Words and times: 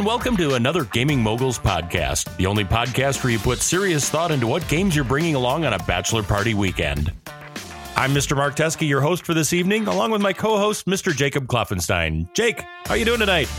and 0.00 0.06
welcome 0.06 0.34
to 0.34 0.54
another 0.54 0.84
Gaming 0.84 1.22
Moguls 1.22 1.58
podcast, 1.58 2.34
the 2.38 2.46
only 2.46 2.64
podcast 2.64 3.22
where 3.22 3.30
you 3.30 3.38
put 3.38 3.58
serious 3.58 4.08
thought 4.08 4.30
into 4.30 4.46
what 4.46 4.66
games 4.66 4.96
you're 4.96 5.04
bringing 5.04 5.34
along 5.34 5.66
on 5.66 5.74
a 5.74 5.78
bachelor 5.80 6.22
party 6.22 6.54
weekend. 6.54 7.12
I'm 7.96 8.14
Mr. 8.14 8.34
Mark 8.34 8.56
Teske, 8.56 8.88
your 8.88 9.02
host 9.02 9.26
for 9.26 9.34
this 9.34 9.52
evening, 9.52 9.88
along 9.88 10.10
with 10.10 10.22
my 10.22 10.32
co-host, 10.32 10.86
Mr. 10.86 11.14
Jacob 11.14 11.48
Kloffenstein. 11.48 12.32
Jake, 12.32 12.62
how 12.86 12.94
are 12.94 12.96
you 12.96 13.04
doing 13.04 13.20
tonight? 13.20 13.50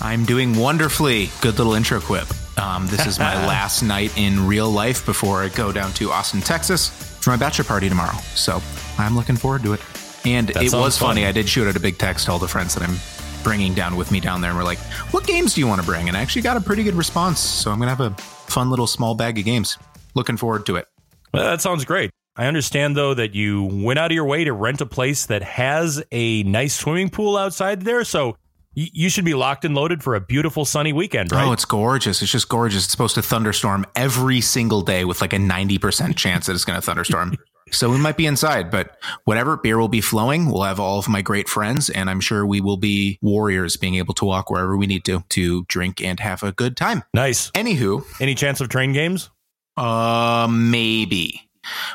I'm 0.00 0.24
doing 0.24 0.56
wonderfully. 0.56 1.28
Good 1.42 1.58
little 1.58 1.74
intro 1.74 2.00
quip. 2.00 2.26
Um, 2.58 2.86
this 2.86 3.04
is 3.06 3.18
my 3.18 3.34
last 3.46 3.82
night 3.82 4.16
in 4.16 4.46
real 4.46 4.70
life 4.70 5.04
before 5.04 5.42
I 5.42 5.50
go 5.50 5.72
down 5.72 5.92
to 5.94 6.10
Austin, 6.10 6.40
Texas 6.40 6.88
for 7.20 7.28
my 7.30 7.36
bachelor 7.36 7.66
party 7.66 7.90
tomorrow. 7.90 8.16
So 8.34 8.62
I'm 8.96 9.14
looking 9.14 9.36
forward 9.36 9.62
to 9.64 9.74
it. 9.74 9.80
And 10.24 10.48
That 10.48 10.62
it 10.62 10.72
was 10.72 10.96
funny. 10.96 11.20
fun. 11.22 11.28
I 11.28 11.32
did 11.32 11.48
shoot 11.50 11.68
out 11.68 11.76
a 11.76 11.80
big 11.80 11.98
text 11.98 12.26
to 12.26 12.32
all 12.32 12.38
the 12.38 12.48
friends 12.48 12.74
that 12.76 12.82
I'm 12.88 12.96
bringing 13.42 13.74
down 13.74 13.96
with 13.96 14.10
me 14.10 14.20
down 14.20 14.40
there. 14.40 14.50
And 14.50 14.58
we're 14.58 14.64
like, 14.64 14.78
what 15.12 15.26
games 15.26 15.54
do 15.54 15.60
you 15.60 15.66
want 15.66 15.80
to 15.80 15.86
bring? 15.86 16.08
And 16.08 16.16
I 16.16 16.20
actually 16.20 16.42
got 16.42 16.56
a 16.56 16.60
pretty 16.60 16.82
good 16.82 16.94
response. 16.94 17.40
So 17.40 17.70
I'm 17.70 17.78
going 17.78 17.88
to 17.88 17.94
have 17.94 18.12
a 18.12 18.22
fun 18.22 18.70
little 18.70 18.86
small 18.86 19.14
bag 19.14 19.38
of 19.38 19.44
games. 19.44 19.78
Looking 20.14 20.36
forward 20.36 20.66
to 20.66 20.76
it. 20.76 20.86
Well, 21.32 21.44
that 21.44 21.60
sounds 21.60 21.84
great. 21.84 22.10
I 22.36 22.46
understand 22.46 22.96
though 22.96 23.12
that 23.14 23.34
you 23.34 23.64
went 23.64 23.98
out 23.98 24.10
of 24.10 24.14
your 24.14 24.24
way 24.24 24.44
to 24.44 24.52
rent 24.52 24.80
a 24.80 24.86
place 24.86 25.26
that 25.26 25.42
has 25.42 26.02
a 26.12 26.42
nice 26.44 26.74
swimming 26.74 27.10
pool 27.10 27.36
outside 27.36 27.82
there, 27.82 28.04
so 28.04 28.36
you 28.74 29.10
should 29.10 29.26
be 29.26 29.34
locked 29.34 29.66
and 29.66 29.74
loaded 29.74 30.02
for 30.02 30.14
a 30.14 30.20
beautiful 30.20 30.64
sunny 30.64 30.94
weekend, 30.94 31.30
right? 31.30 31.46
Oh, 31.46 31.52
it's 31.52 31.66
gorgeous. 31.66 32.22
It's 32.22 32.32
just 32.32 32.48
gorgeous. 32.48 32.84
It's 32.84 32.90
supposed 32.90 33.14
to 33.16 33.22
thunderstorm 33.22 33.84
every 33.94 34.40
single 34.40 34.80
day 34.80 35.04
with 35.04 35.20
like 35.20 35.34
a 35.34 35.36
90% 35.36 36.16
chance 36.16 36.46
that 36.46 36.54
it's 36.54 36.64
going 36.64 36.80
to 36.80 36.82
thunderstorm. 36.84 37.36
so 37.72 37.90
we 37.90 37.98
might 37.98 38.16
be 38.16 38.26
inside, 38.26 38.70
but 38.70 38.96
whatever, 39.24 39.56
beer 39.56 39.78
will 39.78 39.88
be 39.88 40.00
flowing. 40.00 40.50
We'll 40.50 40.62
have 40.62 40.78
all 40.80 40.98
of 40.98 41.08
my 41.08 41.22
great 41.22 41.48
friends, 41.48 41.90
and 41.90 42.08
I'm 42.10 42.20
sure 42.20 42.46
we 42.46 42.60
will 42.60 42.76
be 42.76 43.18
warriors 43.22 43.76
being 43.76 43.94
able 43.96 44.14
to 44.14 44.24
walk 44.24 44.50
wherever 44.50 44.76
we 44.76 44.86
need 44.86 45.04
to 45.06 45.24
to 45.30 45.64
drink 45.68 46.00
and 46.02 46.20
have 46.20 46.42
a 46.42 46.52
good 46.52 46.76
time. 46.76 47.02
nice. 47.14 47.50
Anywho, 47.52 48.04
Any 48.20 48.34
chance 48.34 48.60
of 48.60 48.68
train 48.68 48.92
games? 48.92 49.30
uh, 49.76 50.46
maybe. 50.50 51.40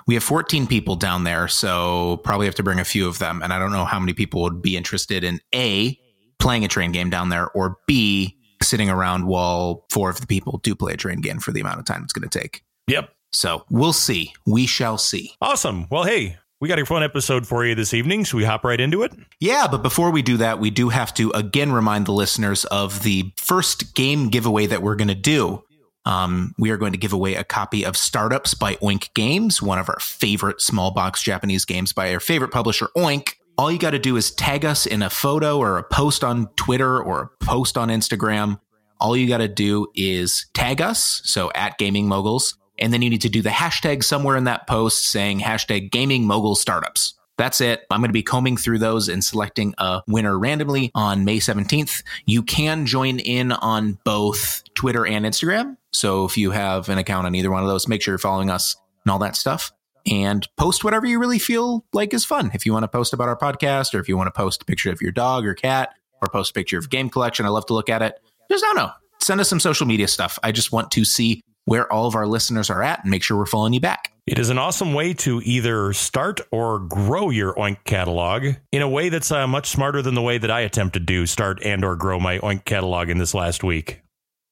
We 0.07 0.13
have 0.13 0.23
14 0.23 0.65
people 0.67 0.95
down 0.95 1.25
there, 1.25 1.47
so 1.49 2.17
probably 2.23 2.45
have 2.45 2.55
to 2.55 2.63
bring 2.63 2.79
a 2.79 2.85
few 2.85 3.07
of 3.07 3.19
them. 3.19 3.41
And 3.43 3.51
I 3.51 3.59
don't 3.59 3.71
know 3.73 3.83
how 3.85 3.99
many 3.99 4.13
people 4.13 4.41
would 4.43 4.61
be 4.61 4.77
interested 4.77 5.23
in 5.25 5.39
A, 5.53 5.99
playing 6.39 6.63
a 6.63 6.67
train 6.69 6.91
game 6.93 7.09
down 7.09 7.29
there, 7.29 7.49
or 7.51 7.77
B, 7.85 8.37
sitting 8.63 8.89
around 8.89 9.27
while 9.27 9.85
four 9.91 10.09
of 10.09 10.21
the 10.21 10.27
people 10.27 10.59
do 10.63 10.73
play 10.73 10.93
a 10.93 10.97
train 10.97 11.19
game 11.19 11.39
for 11.39 11.51
the 11.51 11.59
amount 11.59 11.79
of 11.79 11.85
time 11.85 12.01
it's 12.03 12.13
going 12.13 12.27
to 12.27 12.39
take. 12.39 12.63
Yep. 12.87 13.09
So 13.31 13.65
we'll 13.69 13.93
see. 13.93 14.33
We 14.45 14.65
shall 14.65 14.97
see. 14.97 15.33
Awesome. 15.41 15.87
Well, 15.89 16.03
hey, 16.03 16.37
we 16.59 16.67
got 16.67 16.79
a 16.79 16.85
fun 16.85 17.03
episode 17.03 17.45
for 17.45 17.65
you 17.65 17.75
this 17.75 17.93
evening. 17.93 18.23
Should 18.23 18.37
we 18.37 18.43
hop 18.43 18.63
right 18.63 18.79
into 18.79 19.03
it? 19.03 19.13
Yeah, 19.39 19.67
but 19.69 19.83
before 19.83 20.09
we 20.11 20.21
do 20.21 20.37
that, 20.37 20.59
we 20.59 20.69
do 20.71 20.89
have 20.89 21.13
to 21.15 21.29
again 21.31 21.71
remind 21.71 22.07
the 22.07 22.13
listeners 22.13 22.65
of 22.65 23.03
the 23.03 23.31
first 23.37 23.93
game 23.93 24.29
giveaway 24.29 24.65
that 24.65 24.81
we're 24.81 24.95
going 24.95 25.09
to 25.09 25.15
do. 25.15 25.63
Um, 26.05 26.55
we 26.57 26.71
are 26.71 26.77
going 26.77 26.93
to 26.93 26.97
give 26.97 27.11
away 27.11 27.35
a 27.35 27.43
copy 27.43 27.85
of 27.85 27.97
Startups 27.97 28.53
by 28.53 28.75
Oink 28.75 29.13
Games, 29.13 29.61
one 29.61 29.77
of 29.77 29.89
our 29.89 29.99
favorite 29.99 30.61
small 30.61 30.91
box 30.91 31.21
Japanese 31.21 31.65
games 31.65 31.91
by 31.91 32.13
our 32.13 32.21
favorite 32.21 32.51
publisher, 32.51 32.87
Oink. 32.95 33.33
All 33.57 33.71
you 33.71 33.77
got 33.77 33.91
to 33.91 33.99
do 33.99 34.15
is 34.15 34.31
tag 34.31 34.63
us 34.63 34.85
in 34.85 35.01
a 35.01 35.09
photo 35.09 35.57
or 35.57 35.77
a 35.77 35.83
post 35.83 36.23
on 36.23 36.47
Twitter 36.55 37.01
or 37.01 37.21
a 37.21 37.45
post 37.45 37.77
on 37.77 37.89
Instagram. 37.89 38.59
All 38.99 39.17
you 39.17 39.27
got 39.27 39.39
to 39.39 39.47
do 39.47 39.87
is 39.95 40.47
tag 40.53 40.81
us, 40.81 41.21
so 41.25 41.51
at 41.53 41.77
Gaming 41.77 42.07
Moguls, 42.07 42.55
and 42.79 42.93
then 42.93 43.01
you 43.01 43.09
need 43.09 43.21
to 43.21 43.29
do 43.29 43.41
the 43.41 43.49
hashtag 43.49 44.03
somewhere 44.03 44.37
in 44.37 44.45
that 44.45 44.67
post 44.67 45.07
saying 45.07 45.39
hashtag 45.39 45.91
Gaming 45.91 46.25
Mogul 46.25 46.55
Startups. 46.55 47.13
That's 47.37 47.61
it. 47.61 47.85
I'm 47.91 48.01
going 48.01 48.09
to 48.09 48.13
be 48.13 48.23
combing 48.23 48.57
through 48.57 48.79
those 48.79 49.09
and 49.09 49.23
selecting 49.23 49.75
a 49.77 50.01
winner 50.07 50.37
randomly 50.39 50.91
on 50.95 51.23
May 51.23 51.37
17th. 51.37 52.03
You 52.25 52.41
can 52.41 52.87
join 52.87 53.19
in 53.19 53.51
on 53.51 53.99
both 54.03 54.63
Twitter 54.73 55.05
and 55.05 55.23
Instagram. 55.25 55.77
So 55.93 56.25
if 56.25 56.35
you 56.35 56.51
have 56.51 56.89
an 56.89 56.97
account 56.97 57.27
on 57.27 57.35
either 57.35 57.51
one 57.51 57.61
of 57.61 57.69
those, 57.69 57.87
make 57.87 58.01
sure 58.01 58.13
you're 58.13 58.19
following 58.19 58.49
us 58.49 58.75
and 59.05 59.11
all 59.11 59.19
that 59.19 59.35
stuff. 59.35 59.71
And 60.09 60.47
post 60.57 60.83
whatever 60.83 61.05
you 61.05 61.19
really 61.19 61.37
feel 61.37 61.85
like 61.93 62.13
is 62.13 62.25
fun. 62.25 62.49
If 62.53 62.65
you 62.65 62.73
want 62.73 62.83
to 62.83 62.87
post 62.87 63.13
about 63.13 63.27
our 63.27 63.37
podcast, 63.37 63.93
or 63.93 63.99
if 63.99 64.09
you 64.09 64.17
want 64.17 64.27
to 64.27 64.31
post 64.31 64.63
a 64.63 64.65
picture 64.65 64.91
of 64.91 65.01
your 65.01 65.11
dog 65.11 65.45
or 65.45 65.53
cat, 65.53 65.93
or 66.21 66.29
post 66.29 66.51
a 66.51 66.53
picture 66.53 66.79
of 66.79 66.89
game 66.89 67.09
collection, 67.09 67.45
I 67.45 67.49
love 67.49 67.65
to 67.67 67.73
look 67.73 67.89
at 67.89 68.01
it. 68.01 68.19
Just 68.49 68.63
don't 68.63 68.77
know. 68.77 68.91
Send 69.19 69.41
us 69.41 69.49
some 69.49 69.59
social 69.59 69.85
media 69.85 70.07
stuff. 70.07 70.39
I 70.41 70.51
just 70.51 70.71
want 70.71 70.91
to 70.91 71.03
see 71.03 71.43
where 71.67 71.91
all 71.91 72.07
of 72.07 72.15
our 72.15 72.25
listeners 72.25 72.69
are 72.69 72.81
at 72.81 73.01
and 73.01 73.11
make 73.11 73.21
sure 73.21 73.37
we're 73.37 73.45
following 73.45 73.73
you 73.73 73.81
back. 73.81 74.13
It 74.25 74.39
is 74.39 74.49
an 74.49 74.57
awesome 74.57 74.93
way 74.93 75.13
to 75.15 75.41
either 75.43 75.91
start 75.91 76.39
or 76.49 76.79
grow 76.79 77.29
your 77.29 77.53
Oink 77.55 77.83
catalog 77.83 78.55
in 78.71 78.81
a 78.81 78.89
way 78.89 79.09
that's 79.09 79.33
uh, 79.33 79.45
much 79.47 79.67
smarter 79.67 80.01
than 80.01 80.15
the 80.15 80.21
way 80.21 80.37
that 80.37 80.49
I 80.49 80.61
attempted 80.61 81.05
to 81.09 81.25
start 81.25 81.59
and 81.63 81.83
or 81.83 81.97
grow 81.97 82.21
my 82.21 82.39
Oink 82.39 82.63
catalog 82.63 83.09
in 83.09 83.17
this 83.17 83.33
last 83.33 83.65
week. 83.65 84.01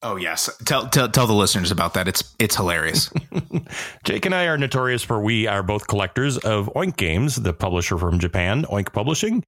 Oh 0.01 0.17
yes, 0.17 0.49
tell 0.65 0.89
tell 0.89 1.07
tell 1.07 1.25
the 1.25 1.33
listeners 1.33 1.71
about 1.71 1.93
that. 1.93 2.07
It's 2.09 2.35
it's 2.37 2.57
hilarious. 2.57 3.11
Jake 4.03 4.25
and 4.25 4.35
I 4.35 4.47
are 4.47 4.57
notorious 4.57 5.01
for 5.01 5.21
we 5.21 5.47
are 5.47 5.63
both 5.63 5.87
collectors 5.87 6.37
of 6.37 6.69
Oink 6.75 6.97
Games, 6.97 7.37
the 7.37 7.53
publisher 7.53 7.97
from 7.97 8.19
Japan, 8.19 8.65
Oink 8.65 8.91
Publishing. 8.91 9.41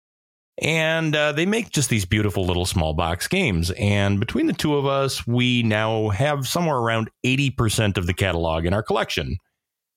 And 0.60 1.16
uh, 1.16 1.34
they 1.34 1.46
make 1.46 1.70
just 1.70 1.90
these 1.90 2.06
beautiful 2.06 2.46
little 2.46 2.66
small 2.66 2.94
box 2.94 3.28
games. 3.28 3.72
And 3.72 4.20
between 4.20 4.48
the 4.48 4.54
two 4.54 4.76
of 4.76 4.86
us, 4.86 5.26
we 5.28 5.62
now 5.62 6.10
have 6.10 6.48
somewhere 6.48 6.78
around 6.78 7.10
80% 7.26 7.98
of 7.98 8.08
the 8.08 8.14
catalog 8.14 8.66
in 8.66 8.74
our 8.74 8.82
collection. 8.82 9.38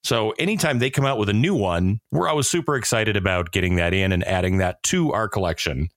So 0.03 0.31
anytime 0.31 0.79
they 0.79 0.89
come 0.89 1.05
out 1.05 1.17
with 1.17 1.29
a 1.29 1.33
new 1.33 1.55
one, 1.55 1.99
we're 2.11 2.27
always 2.27 2.47
super 2.47 2.75
excited 2.75 3.15
about 3.15 3.51
getting 3.51 3.75
that 3.75 3.93
in 3.93 4.11
and 4.11 4.23
adding 4.23 4.57
that 4.57 4.81
to 4.83 5.11
our 5.13 5.27
collection. 5.27 5.89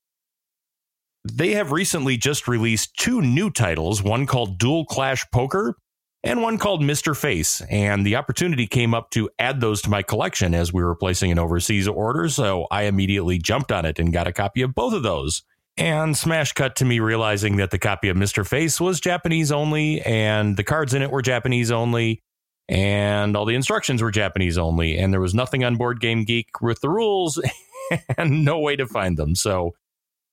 They 1.25 1.53
have 1.53 1.73
recently 1.73 2.19
just 2.19 2.47
released 2.47 2.97
two 2.99 3.23
new 3.23 3.51
titles, 3.51 4.03
one 4.03 4.27
called 4.27 4.59
Duel 4.59 4.85
Clash 4.85 5.25
Poker 5.33 5.75
and 6.25 6.43
one 6.43 6.59
called 6.59 6.83
Mr. 6.83 7.17
Face. 7.17 7.61
And 7.71 8.05
the 8.05 8.17
opportunity 8.17 8.67
came 8.67 8.95
up 8.95 9.11
to 9.11 9.31
add 9.39 9.61
those 9.61 9.83
to 9.83 9.91
my 9.91 10.03
collection 10.03 10.55
as 10.55 10.73
we 10.73 10.83
were 10.83 10.97
placing 10.97 11.31
an 11.31 11.39
overseas 11.39 11.87
order. 11.87 12.29
So 12.29 12.67
I 12.71 12.85
immediately 12.85 13.39
jumped 13.39 13.71
on 13.71 13.85
it 13.85 13.99
and 13.99 14.13
got 14.13 14.27
a 14.27 14.33
copy 14.33 14.63
of 14.63 14.75
both 14.75 14.95
of 14.95 15.03
those. 15.03 15.43
And 15.77 16.17
smash 16.17 16.53
cut 16.53 16.77
to 16.77 16.85
me 16.85 17.01
realizing 17.01 17.57
that 17.57 17.71
the 17.71 17.79
copy 17.79 18.09
of 18.09 18.17
Mr. 18.17 18.47
Face 18.47 18.81
was 18.81 19.01
Japanese 19.01 19.51
only, 19.51 20.01
and 20.03 20.57
the 20.57 20.63
cards 20.63 20.95
in 20.95 21.03
it 21.03 21.11
were 21.11 21.21
Japanese 21.21 21.73
only, 21.73 22.23
and 22.69 23.37
all 23.37 23.45
the 23.45 23.57
instructions 23.57 24.01
were 24.01 24.13
Japanese 24.13 24.57
only, 24.57 24.97
and 24.97 25.13
there 25.13 25.21
was 25.21 25.35
nothing 25.35 25.65
on 25.65 25.75
Board 25.75 26.01
Game 26.01 26.25
Geek 26.25 26.61
with 26.61 26.81
the 26.81 26.89
rules 26.89 27.43
and 28.17 28.45
no 28.45 28.61
way 28.61 28.77
to 28.77 28.87
find 28.87 29.17
them. 29.17 29.35
So 29.35 29.75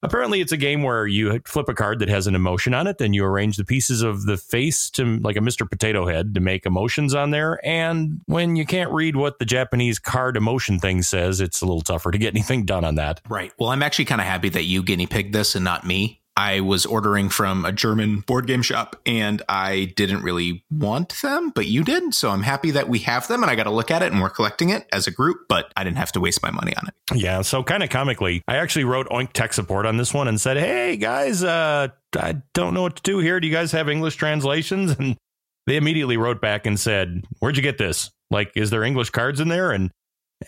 apparently, 0.02 0.42
it's 0.42 0.52
a 0.52 0.58
game 0.58 0.84
where 0.84 1.08
you 1.08 1.42
flip 1.46 1.70
a 1.70 1.74
card 1.74 2.00
that 2.00 2.10
has 2.10 2.28
an 2.28 2.36
emotion 2.36 2.74
on 2.74 2.88
it, 2.88 3.02
and 3.02 3.14
you 3.14 3.26
arrange 3.26 3.58
the 3.58 3.66
pieces 3.66 4.02
of 4.02 4.26
the 4.26 4.38
face 4.38 4.90
to 4.92 5.18
like 5.18 5.36
a 5.36 5.40
Mr. 5.40 5.70
Potato 5.70 6.08
Head 6.08 6.34
to 6.36 6.40
make 6.40 6.66
emotions 6.66 7.14
on 7.14 7.32
there. 7.32 7.60
And 7.66 8.22
when 8.26 8.56
you 8.56 8.66
can't 8.66 8.92
read 8.92 9.16
what 9.16 9.40
the 9.40 9.46
Japanese 9.46 10.00
card 10.00 10.38
emotion 10.38 10.80
thing 10.80 11.02
says, 11.02 11.42
it's 11.42 11.62
a 11.62 11.66
little 11.66 11.82
tougher 11.82 12.12
to 12.12 12.18
get 12.18 12.34
anything 12.34 12.66
done 12.66 12.86
on 12.86 12.96
that. 12.96 13.22
right. 13.30 13.52
Well, 13.60 13.70
I'm 13.70 13.84
actually 13.84 14.06
kind 14.06 14.22
of 14.22 14.28
happy 14.28 14.50
that 14.50 14.64
you 14.64 14.84
guinea 14.84 15.08
pigged 15.08 15.34
this 15.34 15.56
and 15.56 15.64
not 15.64 15.86
me. 15.86 16.21
I 16.38 16.62
was 16.62 16.86
ordering 16.86 17.30
from 17.30 17.66
a 17.66 17.72
German 17.72 18.22
board 18.22 18.48
game 18.48 18.62
shop 18.62 18.96
and 19.06 19.42
I 19.50 19.94
didn't 19.96 20.24
really 20.24 20.64
want 20.72 21.22
them, 21.22 21.50
but 21.50 21.68
you 21.68 21.84
did. 21.84 22.14
So 22.14 22.30
I'm 22.30 22.44
happy 22.44 22.72
that 22.72 22.88
we 22.88 23.00
have 23.00 23.28
them 23.28 23.44
and 23.44 23.52
I 23.52 23.56
got 23.56 23.64
to 23.64 23.72
look 23.72 23.92
at 23.92 24.02
it 24.02 24.12
and 24.12 24.22
we're 24.22 24.30
collecting 24.30 24.70
it 24.70 24.88
as 24.94 25.08
a 25.08 25.12
group, 25.12 25.48
but 25.50 25.72
I 25.76 25.84
didn't 25.84 25.98
have 25.98 26.12
to 26.14 26.20
waste 26.20 26.42
my 26.42 26.52
money 26.52 26.74
on 26.76 26.88
it. 26.88 26.94
Yeah, 27.14 27.42
so 27.42 27.64
kind 27.64 27.84
of 27.84 27.90
comically, 27.90 28.42
I 28.48 28.58
actually 28.58 28.86
wrote 28.86 29.10
Oink 29.10 29.34
tech 29.34 29.54
support 29.54 29.86
on 29.86 29.98
this 29.98 30.14
one 30.14 30.28
and 30.28 30.40
said, 30.40 30.58
"Hey 30.58 30.96
guys, 30.96 31.44
uh, 31.44 31.90
I 32.16 32.42
don't 32.54 32.74
know 32.74 32.84
what 32.84 32.96
to 32.96 33.04
do 33.04 33.20
here. 33.20 33.40
Do 33.40 33.48
you 33.48 33.54
guys 33.54 33.72
have 33.74 33.90
English 33.90 34.16
translations?" 34.16 34.96
And 35.00 35.18
they 35.68 35.78
immediately 35.78 36.18
wrote 36.18 36.42
back 36.42 36.66
and 36.66 36.80
said, 36.80 37.24
"Where'd 37.40 37.58
you 37.58 37.64
get 37.64 37.78
this? 37.78 38.10
Like, 38.32 38.52
is 38.56 38.70
there 38.70 38.84
English 38.84 39.10
cards 39.10 39.40
in 39.40 39.50
there?" 39.50 39.72
And 39.72 39.92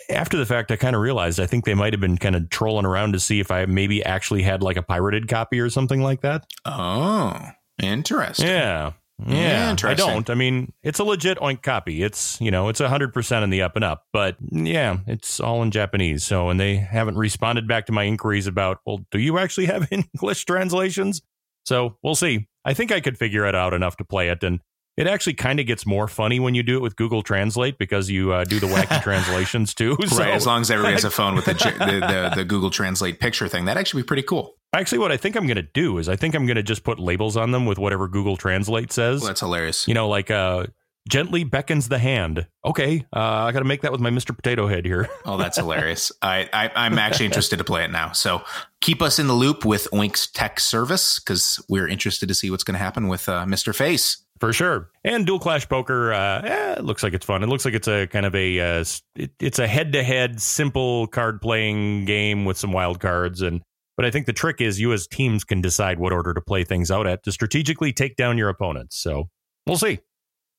after 0.10 0.38
the 0.38 0.46
fact, 0.46 0.72
I 0.72 0.76
kind 0.76 0.96
of 0.96 1.02
realized 1.02 1.40
I 1.40 1.46
think 1.46 1.66
they 1.66 1.74
might 1.74 1.94
have 1.94 2.00
been 2.00 2.18
kind 2.18 2.36
of 2.36 2.50
trolling 2.50 2.86
around 2.86 3.14
to 3.14 3.20
see 3.20 3.40
if 3.40 3.52
I 3.52 3.66
maybe 3.66 4.04
actually 4.04 4.44
had 4.44 4.64
like 4.64 4.78
a 4.78 4.82
pirated 4.84 5.28
copy 5.28 5.60
or 5.60 5.70
something 5.70 6.02
like 6.02 6.22
that. 6.22 6.46
Oh, 6.66 7.40
interesting. 7.82 8.48
Yeah. 8.48 8.94
Yeah, 9.26 9.76
I 9.84 9.94
don't. 9.94 10.30
I 10.30 10.34
mean, 10.34 10.74
it's 10.82 11.00
a 11.00 11.04
legit 11.04 11.38
oink 11.38 11.62
copy. 11.62 12.04
It's 12.04 12.42
you 12.42 12.52
know, 12.52 12.68
it's 12.68 12.80
hundred 12.80 13.14
percent 13.14 13.44
in 13.44 13.52
the 13.52 13.62
up 13.62 13.76
and 13.76 13.86
up. 13.86 14.06
But 14.12 14.38
yeah, 14.52 14.98
it's 15.08 15.40
all 15.40 15.62
in 15.62 15.72
Japanese. 15.72 16.26
So, 16.26 16.50
and 16.50 16.60
they 16.60 16.76
haven't 16.76 17.16
responded 17.16 17.68
back 17.68 17.86
to 17.86 17.92
my 17.92 18.04
inquiries 18.04 18.48
about, 18.48 18.80
well, 18.86 19.06
do 19.12 19.20
you 19.20 19.38
actually 19.38 19.68
have 19.68 19.88
English 19.92 20.46
translations? 20.46 21.22
So 21.66 21.98
we'll 22.04 22.16
see. 22.16 22.48
I 22.66 22.74
think 22.74 22.92
I 22.92 23.00
could 23.00 23.18
figure 23.18 23.46
it 23.46 23.56
out 23.56 23.74
enough 23.74 23.98
to 23.98 24.04
play 24.04 24.30
it, 24.30 24.44
and 24.44 24.60
it 24.96 25.08
actually 25.08 25.34
kind 25.34 25.60
of 25.60 25.66
gets 25.66 25.86
more 25.86 26.08
funny 26.08 26.40
when 26.40 26.54
you 26.56 26.64
do 26.64 26.78
it 26.78 26.82
with 26.82 26.96
Google 26.96 27.24
Translate 27.24 27.78
because 27.78 28.10
you 28.10 28.32
uh, 28.32 28.44
do 28.44 28.60
the 28.60 28.68
wacky 28.68 29.02
translations 29.04 29.74
too. 29.74 29.98
So 30.08 30.18
right. 30.18 30.30
As 30.30 30.46
long 30.46 30.62
as 30.62 30.70
everybody 30.70 30.94
has 30.94 31.04
a 31.04 31.12
phone 31.12 31.36
with 31.36 31.46
the, 31.46 31.54
the, 31.54 32.00
the, 32.00 32.32
the 32.38 32.46
Google 32.46 32.70
Translate 32.70 33.20
picture 33.20 33.48
thing, 33.48 33.66
that'd 33.66 33.80
actually 33.80 34.04
be 34.04 34.08
pretty 34.08 34.24
cool. 34.24 34.56
actually, 34.74 35.00
what 35.00 35.12
I 35.12 35.18
think 35.18 35.36
I'm 35.36 35.48
going 35.48 35.56
to 35.56 35.64
do 35.64 35.98
is 35.98 36.08
I 36.08 36.16
think 36.16 36.36
I'm 36.36 36.46
going 36.46 36.58
to 36.58 36.64
just 36.64 36.84
put 36.84 37.00
labels 37.00 37.38
on 37.38 37.52
them 37.52 37.66
with 37.66 37.80
whatever 37.80 38.08
Google 38.08 38.38
Translate 38.38 38.92
says. 38.92 39.22
Well, 39.22 39.30
that's 39.30 39.40
hilarious. 39.40 39.88
you 39.88 39.94
know, 39.94 40.08
like 40.08 40.30
uh, 40.30 40.68
gently 41.08 41.44
beckons 41.44 41.90
the 41.90 42.00
hand. 42.00 42.48
Okay, 42.64 43.06
uh, 43.16 43.20
I 43.20 43.52
got 43.52 43.60
to 43.60 43.66
make 43.66 43.82
that 43.82 43.92
with 43.92 44.02
my 44.02 44.10
Mr. 44.10 44.36
Potato 44.36 44.68
Head 44.68 44.86
here. 44.86 45.10
oh, 45.26 45.38
that's 45.38 45.58
hilarious. 45.58 46.12
I, 46.22 46.50
I, 46.54 46.86
am 46.86 46.98
actually 46.98 47.26
interested 47.26 47.58
to 47.58 47.64
play 47.64 47.84
it 47.84 47.92
now. 47.92 48.12
So 48.12 48.44
keep 48.82 49.02
us 49.02 49.20
in 49.20 49.28
the 49.28 49.34
loop 49.34 49.66
with 49.66 49.88
Oink's 49.92 50.28
tech 50.28 50.60
service 50.60 51.20
because 51.20 51.64
we're 51.68 51.88
interested 51.88 52.28
to 52.30 52.36
see 52.36 52.50
what's 52.50 52.64
going 52.64 52.76
to 52.76 52.84
happen 52.84 53.08
with 53.08 53.28
uh, 53.28 53.46
Mr. 53.46 53.76
Face. 53.76 54.23
For 54.44 54.52
sure. 54.52 54.90
And 55.06 55.26
Duel 55.26 55.40
Clash 55.40 55.70
Poker, 55.70 56.12
uh, 56.12 56.42
eh, 56.42 56.74
it 56.74 56.84
looks 56.84 57.02
like 57.02 57.14
it's 57.14 57.26
fun. 57.26 57.44
It 57.44 57.48
looks 57.48 57.64
like 57.64 57.76
it's 57.76 57.88
a 57.88 58.08
kind 58.08 58.26
of 58.26 58.36
a, 58.36 58.60
uh, 58.60 58.84
it, 59.16 59.32
it's 59.40 59.58
a 59.58 59.66
head 59.66 59.94
to 59.94 60.04
head, 60.04 60.42
simple 60.42 61.08
card 61.08 61.42
playing 61.42 62.04
game 62.04 62.44
with 62.44 62.58
some 62.58 62.74
wild 62.74 63.00
cards. 63.00 63.42
And, 63.42 63.62
but 63.96 64.06
I 64.06 64.12
think 64.12 64.26
the 64.26 64.34
trick 64.34 64.60
is 64.60 64.82
you 64.82 64.92
as 64.92 65.08
teams 65.08 65.46
can 65.46 65.62
decide 65.62 65.98
what 65.98 66.12
order 66.12 66.34
to 66.34 66.42
play 66.42 66.66
things 66.66 66.92
out 66.92 67.08
at 67.08 67.24
to 67.24 67.32
strategically 67.32 67.94
take 67.94 68.18
down 68.18 68.38
your 68.38 68.50
opponents. 68.50 68.98
So 68.98 69.30
we'll 69.66 69.78
see. 69.78 70.00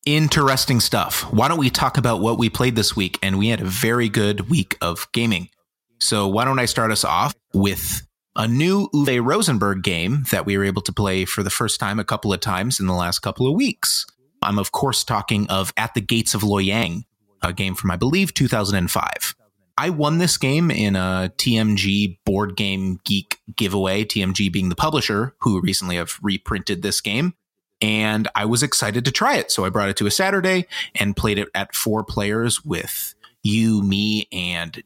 Interesting 0.07 0.81
stuff. 0.81 1.31
Why 1.31 1.49
don't 1.49 1.59
we 1.59 1.69
talk 1.69 1.99
about 1.99 2.21
what 2.21 2.39
we 2.39 2.49
played 2.49 2.77
this 2.77 2.97
week? 2.97 3.19
And 3.23 3.39
we 3.39 3.49
had 3.49 3.61
a 3.61 3.67
very 3.67 4.09
good 4.09 4.49
week 4.49 4.79
of 4.81 5.07
gaming. 5.13 5.51
So 6.01 6.27
why 6.27 6.47
don't 6.47 6.59
I 6.59 6.65
start 6.65 6.91
us 6.91 7.05
off 7.05 7.35
with 7.53 8.01
a 8.37 8.49
new 8.49 8.89
Uwe 8.89 9.25
Rosenberg 9.25 9.83
game 9.83 10.25
that 10.31 10.45
we 10.45 10.59
were 10.59 10.65
able 10.65 10.83
to 10.83 10.93
play 10.93 11.25
for 11.25 11.43
the 11.43 11.51
first 11.51 11.79
time 11.79 12.01
a 12.01 12.05
couple 12.05 12.33
of 12.33 12.41
times 12.41 12.81
in 12.81 12.87
the 12.87 12.95
last 12.95 13.21
couple 13.21 13.47
of 13.47 13.55
weeks. 13.55 14.07
I'm, 14.43 14.59
of 14.59 14.73
course, 14.73 15.05
talking 15.05 15.49
of 15.49 15.73
At 15.77 15.95
the 15.95 16.01
Gates 16.01 16.35
of 16.35 16.43
Loyang, 16.43 17.05
a 17.43 17.53
game 17.53 17.75
from, 17.75 17.91
I 17.91 17.97
believe, 17.97 18.35
2005. 18.35 19.35
I 19.77 19.91
won 19.91 20.19
this 20.19 20.37
game 20.37 20.71
in 20.71 20.95
a 20.97 21.33
TMG 21.37 22.19
Board 22.25 22.57
Game 22.57 23.01
Geek 23.05 23.41
giveaway, 23.57 24.05
TMG 24.05 24.53
being 24.53 24.69
the 24.69 24.77
publisher 24.77 25.35
who 25.41 25.61
recently 25.61 25.97
have 25.97 26.19
reprinted 26.23 26.83
this 26.83 27.01
game. 27.01 27.35
And 27.81 28.29
I 28.35 28.45
was 28.45 28.63
excited 28.63 29.05
to 29.05 29.11
try 29.11 29.37
it. 29.37 29.51
So 29.51 29.65
I 29.65 29.71
brought 29.71 29.89
it 29.89 29.97
to 29.97 30.07
a 30.07 30.11
Saturday 30.11 30.67
and 30.95 31.17
played 31.17 31.39
it 31.39 31.49
at 31.55 31.75
four 31.75 32.05
players 32.05 32.65
with 32.65 33.15
you, 33.43 33.83
me, 33.83 34.29
and 34.33 34.83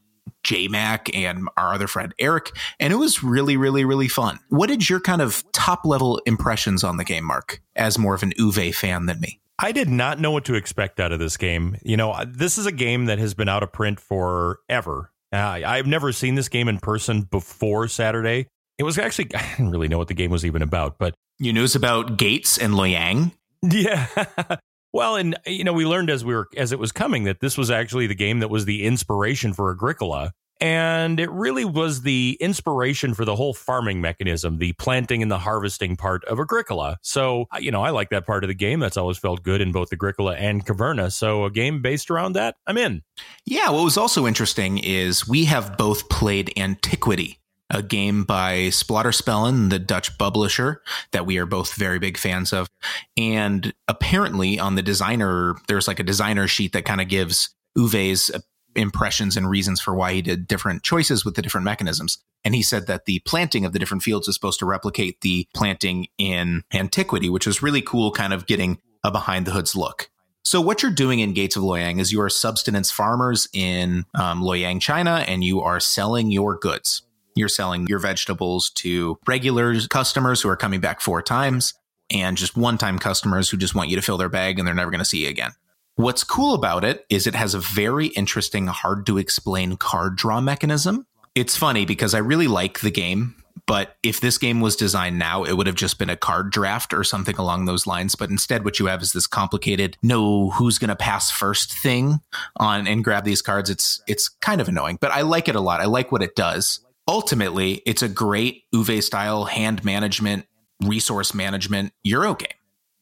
JMac 0.49 1.15
and 1.15 1.47
our 1.57 1.73
other 1.73 1.87
friend 1.87 2.13
Eric, 2.19 2.51
and 2.79 2.91
it 2.91 2.95
was 2.95 3.23
really, 3.23 3.55
really, 3.57 3.85
really 3.85 4.07
fun. 4.07 4.39
What 4.49 4.67
did 4.67 4.89
your 4.89 4.99
kind 4.99 5.21
of 5.21 5.43
top 5.51 5.85
level 5.85 6.19
impressions 6.25 6.83
on 6.83 6.97
the 6.97 7.03
game, 7.03 7.23
Mark, 7.23 7.61
as 7.75 7.99
more 7.99 8.15
of 8.15 8.23
an 8.23 8.33
Uwe 8.39 8.73
fan 8.73 9.05
than 9.05 9.19
me? 9.19 9.39
I 9.59 9.71
did 9.71 9.89
not 9.89 10.19
know 10.19 10.31
what 10.31 10.45
to 10.45 10.55
expect 10.55 10.99
out 10.99 11.11
of 11.11 11.19
this 11.19 11.37
game. 11.37 11.77
You 11.83 11.97
know, 11.97 12.23
this 12.25 12.57
is 12.57 12.65
a 12.65 12.71
game 12.71 13.05
that 13.05 13.19
has 13.19 13.33
been 13.33 13.49
out 13.49 13.61
of 13.61 13.71
print 13.71 13.99
forever. 13.99 15.11
Uh, 15.31 15.37
I've 15.37 15.85
never 15.85 16.11
seen 16.11 16.35
this 16.35 16.49
game 16.49 16.67
in 16.67 16.79
person 16.79 17.23
before 17.23 17.87
Saturday. 17.87 18.47
It 18.77 18.83
was 18.83 18.97
actually, 18.97 19.29
I 19.35 19.47
didn't 19.51 19.71
really 19.71 19.87
know 19.87 19.97
what 19.97 20.07
the 20.07 20.13
game 20.13 20.31
was 20.31 20.45
even 20.45 20.61
about, 20.61 20.97
but. 20.97 21.13
You 21.37 21.53
knew 21.53 21.63
it's 21.63 21.75
about 21.75 22.17
Gates 22.17 22.57
and 22.57 22.73
Loyang? 22.73 23.31
Yeah. 23.61 24.07
Well, 24.91 25.17
and 25.17 25.37
you 25.45 25.63
know, 25.63 25.73
we 25.73 25.85
learned 25.85 26.09
as 26.09 26.25
we 26.25 26.33
were 26.33 26.47
as 26.57 26.71
it 26.71 26.79
was 26.79 26.91
coming 26.91 27.25
that 27.25 27.41
this 27.41 27.57
was 27.57 27.69
actually 27.69 28.07
the 28.07 28.15
game 28.15 28.39
that 28.39 28.49
was 28.49 28.65
the 28.65 28.85
inspiration 28.85 29.53
for 29.53 29.71
Agricola. 29.71 30.31
And 30.61 31.19
it 31.19 31.31
really 31.31 31.65
was 31.65 32.01
the 32.01 32.37
inspiration 32.39 33.13
for 33.13 33.25
the 33.25 33.35
whole 33.35 33.53
farming 33.53 34.01
mechanism, 34.01 34.57
the 34.57 34.73
planting 34.73 35.21
and 35.21 35.31
the 35.31 35.37
harvesting 35.37 35.95
part 35.95 36.23
of 36.25 36.39
Agricola. 36.39 36.97
So, 37.01 37.45
you 37.59 37.71
know, 37.71 37.81
I 37.81 37.91
like 37.91 38.09
that 38.09 38.25
part 38.25 38.43
of 38.43 38.49
the 38.49 38.53
game. 38.53 38.79
That's 38.79 38.97
always 38.97 39.17
felt 39.17 39.43
good 39.43 39.61
in 39.61 39.71
both 39.71 39.93
Agricola 39.93 40.35
and 40.35 40.65
Caverna. 40.65 41.11
So, 41.11 41.45
a 41.45 41.51
game 41.51 41.81
based 41.81 42.11
around 42.11 42.33
that, 42.33 42.55
I'm 42.67 42.77
in. 42.77 43.03
Yeah. 43.45 43.69
What 43.69 43.83
was 43.83 43.97
also 43.97 44.27
interesting 44.27 44.77
is 44.79 45.27
we 45.27 45.45
have 45.45 45.77
both 45.77 46.09
played 46.09 46.51
Antiquity 46.57 47.39
a 47.71 47.83
game 47.83 48.23
by 48.23 48.69
Splotter 48.69 49.13
Spellen, 49.13 49.69
the 49.69 49.79
Dutch 49.79 50.17
publisher 50.17 50.81
that 51.11 51.25
we 51.25 51.37
are 51.37 51.45
both 51.45 51.75
very 51.75 51.99
big 51.99 52.17
fans 52.17 52.51
of. 52.51 52.67
And 53.15 53.73
apparently, 53.87 54.59
on 54.59 54.75
the 54.75 54.81
designer, 54.81 55.55
there's 55.67 55.87
like 55.87 55.99
a 55.99 56.03
designer 56.03 56.47
sheet 56.47 56.73
that 56.73 56.85
kind 56.85 57.01
of 57.01 57.07
gives 57.09 57.53
Uwe's 57.77 58.31
impressions 58.75 59.35
and 59.35 59.49
reasons 59.49 59.81
for 59.81 59.93
why 59.95 60.13
he 60.13 60.21
did 60.21 60.47
different 60.47 60.83
choices 60.83 61.25
with 61.25 61.35
the 61.35 61.41
different 61.41 61.65
mechanisms. 61.65 62.19
And 62.43 62.55
he 62.55 62.63
said 62.63 62.87
that 62.87 63.05
the 63.05 63.19
planting 63.19 63.65
of 63.65 63.73
the 63.73 63.79
different 63.79 64.03
fields 64.03 64.27
is 64.27 64.35
supposed 64.35 64.59
to 64.59 64.65
replicate 64.65 65.21
the 65.21 65.47
planting 65.53 66.07
in 66.17 66.63
antiquity, 66.73 67.29
which 67.29 67.47
was 67.47 67.61
really 67.61 67.81
cool, 67.81 68.11
kind 68.11 68.33
of 68.33 68.47
getting 68.47 68.79
a 69.03 69.11
behind 69.11 69.45
the 69.45 69.51
hoods 69.51 69.75
look. 69.75 70.09
So 70.43 70.61
what 70.61 70.81
you're 70.81 70.91
doing 70.91 71.19
in 71.19 71.33
Gates 71.33 71.55
of 71.55 71.63
Loyang 71.63 71.99
is 71.99 72.11
you 72.11 72.21
are 72.21 72.29
subsistence 72.29 72.91
farmers 72.91 73.47
in 73.53 74.05
um, 74.15 74.41
Loyang, 74.41 74.81
China, 74.81 75.23
and 75.27 75.43
you 75.43 75.61
are 75.61 75.79
selling 75.79 76.31
your 76.31 76.57
goods. 76.57 77.03
You're 77.35 77.49
selling 77.49 77.87
your 77.87 77.99
vegetables 77.99 78.69
to 78.71 79.19
regular 79.27 79.75
customers 79.89 80.41
who 80.41 80.49
are 80.49 80.57
coming 80.57 80.79
back 80.79 81.01
four 81.01 81.21
times 81.21 81.73
and 82.09 82.37
just 82.37 82.57
one 82.57 82.77
time 82.77 82.99
customers 82.99 83.49
who 83.49 83.57
just 83.57 83.75
want 83.75 83.89
you 83.89 83.95
to 83.95 84.01
fill 84.01 84.17
their 84.17 84.29
bag 84.29 84.57
and 84.57 84.67
they're 84.67 84.75
never 84.75 84.91
going 84.91 84.99
to 84.99 85.05
see 85.05 85.23
you 85.23 85.29
again. 85.29 85.51
What's 85.99 86.23
cool 86.23 86.53
about 86.53 86.85
it 86.85 87.05
is 87.09 87.27
it 87.27 87.35
has 87.35 87.53
a 87.53 87.59
very 87.59 88.07
interesting, 88.07 88.67
hard 88.67 89.05
to 89.07 89.17
explain 89.17 89.75
card 89.75 90.15
draw 90.15 90.39
mechanism. 90.39 91.05
It's 91.35 91.57
funny 91.57 91.83
because 91.83 92.13
I 92.13 92.19
really 92.19 92.47
like 92.47 92.79
the 92.79 92.89
game, 92.89 93.35
but 93.67 93.97
if 94.01 94.21
this 94.21 94.37
game 94.37 94.61
was 94.61 94.77
designed 94.77 95.19
now, 95.19 95.43
it 95.43 95.57
would 95.57 95.67
have 95.67 95.75
just 95.75 95.99
been 95.99 96.09
a 96.09 96.15
card 96.15 96.53
draft 96.53 96.93
or 96.93 97.03
something 97.03 97.35
along 97.35 97.65
those 97.65 97.85
lines. 97.85 98.15
But 98.15 98.29
instead, 98.29 98.63
what 98.63 98.79
you 98.79 98.85
have 98.85 99.01
is 99.01 99.11
this 99.11 99.27
complicated 99.27 99.97
know 100.01 100.51
who's 100.51 100.77
going 100.77 100.87
to 100.87 100.95
pass 100.95 101.31
first 101.31 101.73
thing 101.77 102.21
on 102.55 102.87
and 102.87 103.03
grab 103.03 103.25
these 103.25 103.41
cards. 103.41 103.69
It's 103.69 104.01
it's 104.07 104.29
kind 104.29 104.61
of 104.61 104.69
annoying, 104.69 104.99
but 105.01 105.11
I 105.11 105.23
like 105.23 105.49
it 105.49 105.55
a 105.57 105.61
lot. 105.61 105.81
I 105.81 105.85
like 105.85 106.13
what 106.13 106.23
it 106.23 106.33
does. 106.33 106.79
Ultimately, 107.09 107.81
it's 107.85 108.01
a 108.01 108.07
great 108.07 108.63
Uwe 108.73 109.03
style 109.03 109.43
hand 109.43 109.83
management, 109.83 110.45
resource 110.81 111.33
management 111.33 111.91
Euro 112.03 112.35
game, 112.35 112.55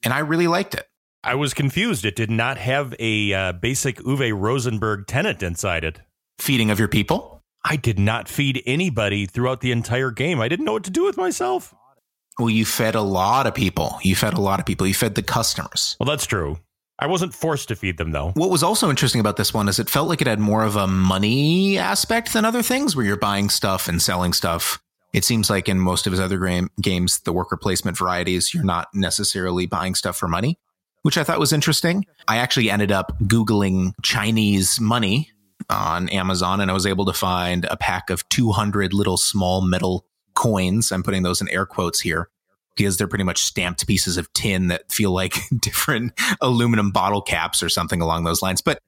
and 0.04 0.16
I 0.16 0.20
really 0.22 0.48
liked 0.48 0.74
it. 0.74 0.90
I 1.24 1.36
was 1.36 1.54
confused. 1.54 2.06
It 2.06 2.16
did 2.16 2.30
not 2.30 2.58
have 2.58 2.94
a 3.00 3.34
uh, 3.34 3.52
basic 3.54 3.98
Uwe 3.98 4.38
Rosenberg 4.40 5.08
tenant 5.08 5.42
inside 5.42 5.84
it. 5.84 6.00
Feeding 6.40 6.70
of 6.70 6.80
your 6.80 6.88
people? 6.88 7.42
I 7.66 7.76
did 7.76 8.00
not 8.00 8.30
feed 8.30 8.62
anybody 8.66 9.26
throughout 9.26 9.62
the 9.62 9.72
entire 9.72 10.12
game. 10.12 10.40
I 10.40 10.48
didn't 10.48 10.66
know 10.66 10.74
what 10.74 10.84
to 10.86 10.92
do 10.92 11.04
with 11.04 11.18
myself. 11.18 11.74
Well, 12.40 12.50
you 12.50 12.66
fed 12.66 12.96
a 12.96 13.02
lot 13.02 13.48
of 13.48 13.56
people. 13.56 13.98
You 14.04 14.16
fed 14.16 14.36
a 14.36 14.42
lot 14.42 14.60
of 14.60 14.66
people. 14.66 14.86
You 14.86 14.94
fed 14.94 15.16
the 15.16 15.24
customers. 15.24 15.98
Well, 16.00 16.08
that's 16.08 16.28
true. 16.28 16.60
I 17.00 17.08
wasn't 17.08 17.34
forced 17.34 17.68
to 17.70 17.76
feed 17.76 17.98
them, 17.98 18.12
though. 18.12 18.32
What 18.36 18.50
was 18.50 18.64
also 18.64 18.90
interesting 18.90 19.20
about 19.20 19.38
this 19.38 19.54
one 19.54 19.68
is 19.68 19.80
it 19.80 19.90
felt 19.90 20.08
like 20.08 20.22
it 20.22 20.28
had 20.28 20.40
more 20.40 20.64
of 20.64 20.76
a 20.76 20.88
money 20.88 21.78
aspect 21.78 22.34
than 22.34 22.46
other 22.46 22.62
things 22.62 22.96
where 22.96 23.06
you're 23.06 23.18
buying 23.18 23.50
stuff 23.50 23.88
and 23.88 24.02
selling 24.02 24.34
stuff. 24.34 24.80
It 25.14 25.26
seems 25.26 25.50
like 25.50 25.68
in 25.68 25.80
most 25.80 26.06
of 26.06 26.12
his 26.12 26.20
other 26.20 26.40
game, 26.40 26.70
games, 26.82 27.20
the 27.22 27.34
worker 27.34 27.58
placement 27.58 27.98
varieties, 27.98 28.54
you're 28.54 28.64
not 28.64 28.88
necessarily 28.94 29.66
buying 29.66 29.96
stuff 29.96 30.16
for 30.16 30.28
money 30.28 30.60
which 31.04 31.18
I 31.18 31.24
thought 31.24 31.40
was 31.40 31.54
interesting. 31.54 32.06
I 32.28 32.38
actually 32.38 32.70
ended 32.70 32.92
up 32.92 33.18
Googling 33.24 33.94
Chinese 34.04 34.80
money 34.80 35.32
on 35.70 36.10
Amazon 36.10 36.62
and 36.62 36.72
I 36.72 36.74
was 36.74 36.86
able 36.86 37.06
to 37.06 37.14
find 37.14 37.66
a 37.66 37.78
pack 37.78 38.10
of 38.10 38.28
200 38.30 38.94
little 38.94 39.18
small 39.18 39.62
metal 39.62 40.06
coins. 40.34 40.92
I'm 40.92 41.04
putting 41.04 41.24
those 41.24 41.42
in 41.42 41.50
air 41.50 41.66
quotes 41.66 42.00
here 42.00 42.30
because 42.76 42.98
they're 42.98 43.08
pretty 43.08 43.24
much 43.24 43.42
stamped 43.42 43.88
pieces 43.88 44.18
of 44.18 44.32
tin 44.34 44.68
that 44.68 44.92
feel 44.92 45.12
like 45.12 45.36
different 45.60 46.14
aluminum 46.42 46.92
bottle 46.92 47.22
caps 47.22 47.64
or 47.64 47.70
something 47.70 48.02
along 48.02 48.24
those 48.24 48.42
lines. 48.42 48.62
But 48.62 48.80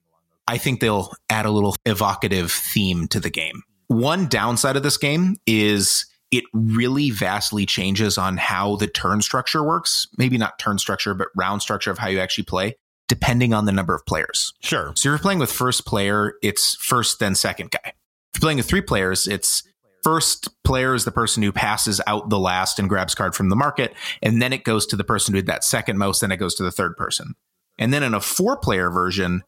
I 0.48 0.58
think 0.58 0.80
they'll 0.80 1.12
add 1.30 1.46
a 1.46 1.51
little 1.51 1.75
evocative 1.86 2.51
theme 2.51 3.08
to 3.10 3.20
the 3.20 3.30
game. 3.30 3.63
One 3.88 4.28
downside 4.28 4.75
of 4.75 4.84
this 4.84 4.98
game 4.98 5.36
is 5.46 6.06
it 6.32 6.44
really 6.54 7.10
vastly 7.10 7.66
changes 7.66 8.18
on 8.18 8.38
how 8.38 8.76
the 8.76 8.88
turn 8.88 9.22
structure 9.22 9.64
works. 9.64 10.08
Maybe 10.18 10.38
not 10.38 10.60
turn 10.60 10.78
structure, 10.78 11.14
but 11.14 11.30
round 11.36 11.62
structure 11.62 11.92
of 11.92 11.98
how 11.98 12.08
you 12.08 12.20
actually 12.20 12.44
play, 12.44 12.76
depending 13.08 13.54
on 13.54 13.66
the 13.66 13.72
number 13.72 13.96
of 13.96 14.06
players. 14.06 14.54
Sure. 14.62 14.94
So 14.96 15.10
if 15.10 15.12
you're 15.12 15.20
playing 15.20 15.40
with 15.40 15.52
first 15.52 15.86
player, 15.86 16.34
it's 16.44 16.76
first, 16.76 17.20
then 17.20 17.36
second 17.36 17.72
guy. 17.72 17.80
If 17.84 18.36
you're 18.36 18.42
playing 18.42 18.58
with 18.58 18.68
three 18.68 18.82
players, 18.82 19.28
it's 19.28 19.64
first 20.04 20.50
player 20.64 20.94
is 20.94 21.06
the 21.06 21.12
person 21.12 21.42
who 21.42 21.52
passes 21.52 22.00
out 22.06 22.30
the 22.30 22.40
last 22.40 22.80
and 22.80 22.88
grabs 22.88 23.16
card 23.16 23.36
from 23.36 23.50
the 23.50 23.56
market. 23.56 23.94
And 24.22 24.42
then 24.42 24.54
it 24.54 24.64
goes 24.64 24.86
to 24.88 24.96
the 24.96 25.04
person 25.04 25.34
who 25.34 25.42
did 25.42 25.48
that 25.48 25.64
second 25.64 25.98
most. 25.98 26.22
Then 26.22 26.32
it 26.32 26.38
goes 26.38 26.56
to 26.56 26.64
the 26.64 26.72
third 26.72 26.96
person. 26.96 27.34
And 27.80 27.94
then 27.94 28.04
in 28.04 28.14
a 28.14 28.22
four 28.22 28.58
player 28.58 28.90
version, 28.90 29.44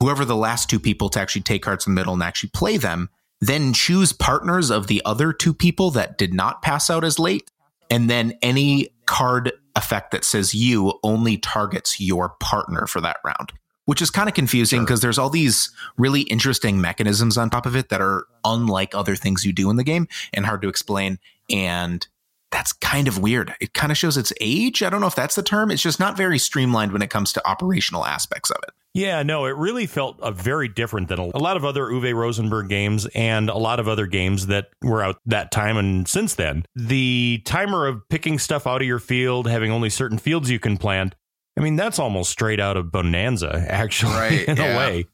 whoever 0.00 0.24
the 0.24 0.36
last 0.36 0.68
two 0.68 0.78
people 0.78 1.08
to 1.10 1.20
actually 1.20 1.42
take 1.42 1.62
cards 1.62 1.86
in 1.86 1.94
the 1.94 2.00
middle 2.00 2.12
and 2.12 2.22
actually 2.22 2.50
play 2.50 2.76
them 2.76 3.08
then 3.40 3.72
choose 3.72 4.12
partners 4.12 4.70
of 4.70 4.86
the 4.86 5.02
other 5.04 5.32
two 5.32 5.54
people 5.54 5.90
that 5.92 6.18
did 6.18 6.34
not 6.34 6.62
pass 6.62 6.90
out 6.90 7.04
as 7.04 7.18
late. 7.18 7.50
And 7.90 8.10
then 8.10 8.36
any 8.42 8.88
card 9.06 9.52
effect 9.76 10.10
that 10.10 10.24
says 10.24 10.54
you 10.54 10.98
only 11.02 11.38
targets 11.38 12.00
your 12.00 12.30
partner 12.40 12.86
for 12.86 13.00
that 13.00 13.18
round, 13.24 13.52
which 13.86 14.02
is 14.02 14.10
kind 14.10 14.28
of 14.28 14.34
confusing 14.34 14.82
because 14.82 15.00
sure. 15.00 15.06
there's 15.06 15.18
all 15.18 15.30
these 15.30 15.70
really 15.96 16.22
interesting 16.22 16.80
mechanisms 16.80 17.38
on 17.38 17.48
top 17.48 17.64
of 17.64 17.76
it 17.76 17.88
that 17.88 18.00
are 18.00 18.26
unlike 18.44 18.94
other 18.94 19.16
things 19.16 19.44
you 19.44 19.52
do 19.52 19.70
in 19.70 19.76
the 19.76 19.84
game 19.84 20.08
and 20.34 20.44
hard 20.44 20.60
to 20.62 20.68
explain. 20.68 21.18
And 21.48 22.06
that's 22.50 22.72
kind 22.72 23.08
of 23.08 23.18
weird. 23.18 23.54
It 23.60 23.74
kind 23.74 23.92
of 23.92 23.98
shows 23.98 24.16
its 24.16 24.32
age. 24.40 24.82
I 24.82 24.90
don't 24.90 25.00
know 25.00 25.06
if 25.06 25.14
that's 25.14 25.34
the 25.34 25.42
term. 25.42 25.70
It's 25.70 25.82
just 25.82 26.00
not 26.00 26.16
very 26.16 26.38
streamlined 26.38 26.92
when 26.92 27.02
it 27.02 27.10
comes 27.10 27.32
to 27.34 27.48
operational 27.48 28.04
aspects 28.04 28.50
of 28.50 28.58
it. 28.66 28.74
Yeah, 28.94 29.22
no, 29.22 29.44
it 29.46 29.54
really 29.56 29.86
felt 29.86 30.18
a 30.22 30.32
very 30.32 30.66
different 30.66 31.08
than 31.08 31.20
a, 31.20 31.24
a 31.34 31.38
lot 31.38 31.56
of 31.56 31.64
other 31.64 31.84
Uwe 31.84 32.14
Rosenberg 32.14 32.68
games 32.68 33.06
and 33.14 33.48
a 33.48 33.56
lot 33.56 33.80
of 33.80 33.86
other 33.86 34.06
games 34.06 34.46
that 34.46 34.68
were 34.82 35.02
out 35.02 35.20
that 35.26 35.50
time 35.50 35.76
and 35.76 36.08
since 36.08 36.34
then. 36.34 36.64
The 36.74 37.42
timer 37.44 37.86
of 37.86 38.00
picking 38.08 38.38
stuff 38.38 38.66
out 38.66 38.80
of 38.80 38.88
your 38.88 38.98
field, 38.98 39.46
having 39.46 39.70
only 39.70 39.90
certain 39.90 40.18
fields 40.18 40.50
you 40.50 40.58
can 40.58 40.78
plant, 40.78 41.14
I 41.56 41.60
mean, 41.60 41.76
that's 41.76 41.98
almost 41.98 42.30
straight 42.30 42.60
out 42.60 42.76
of 42.76 42.92
Bonanza, 42.92 43.64
actually, 43.68 44.12
Right, 44.16 44.48
in 44.48 44.56
yeah. 44.56 44.74
a 44.74 44.76
way. 44.78 45.06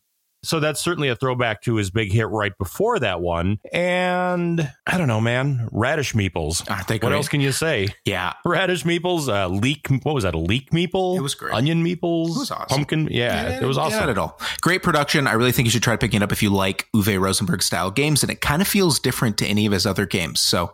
So 0.45 0.61
that's 0.61 0.81
certainly 0.81 1.09
a 1.09 1.17
throwback 1.17 1.63
to 1.63 1.77
his 1.77 1.91
big 1.91 2.13
hit 2.13 2.29
right 2.29 2.57
before 2.57 2.99
that 3.01 3.21
one. 3.21 3.59
And 3.73 4.71
I 4.87 4.99
don't 4.99 5.09
know, 5.09 5.21
man, 5.21 5.69
radish 5.73 6.13
meeples. 6.15 6.69
Aren't 6.71 6.89
they 6.89 6.95
What 6.95 7.01
great? 7.09 7.15
else 7.15 7.29
can 7.29 7.41
you 7.41 7.53
say? 7.53 7.89
Yeah. 8.05 8.35
Radish 8.45 8.85
meeples, 8.85 9.29
uh, 9.29 9.49
leek. 9.49 9.89
What 10.03 10.15
was 10.15 10.25
that? 10.25 10.35
A 10.35 10.39
leek 10.39 10.71
meeple? 10.71 11.17
It 11.17 11.23
was 11.23 11.35
great. 11.35 11.55
Onion 11.55 11.85
meeples. 11.85 12.37
It 12.37 12.39
was 12.39 12.51
awesome. 12.51 12.67
Pumpkin. 12.69 13.09
Yeah, 13.11 13.61
it 13.61 13.65
was 13.67 13.79
awesome. 13.79 14.01
Not 14.01 14.09
at 14.09 14.19
all. 14.19 14.39
Great 14.61 14.83
production. 14.83 15.27
I 15.27 15.33
really 15.33 15.53
think 15.53 15.67
you 15.67 15.71
should 15.71 15.83
try 15.83 15.97
picking 15.97 16.21
it 16.21 16.23
up 16.25 16.33
if 16.33 16.43
you 16.43 16.51
like 16.51 16.89
Uwe 16.95 17.19
Rosenberg 17.21 17.63
style 17.63 17.91
games, 17.91 18.23
and 18.23 18.31
it 18.31 18.41
kind 18.41 18.61
of 18.63 18.69
feels 18.69 18.99
different 18.99 19.39
to 19.39 19.47
any 19.47 19.67
of 19.67 19.73
his 19.73 19.87
other 19.87 20.07
games. 20.07 20.41
So, 20.41 20.73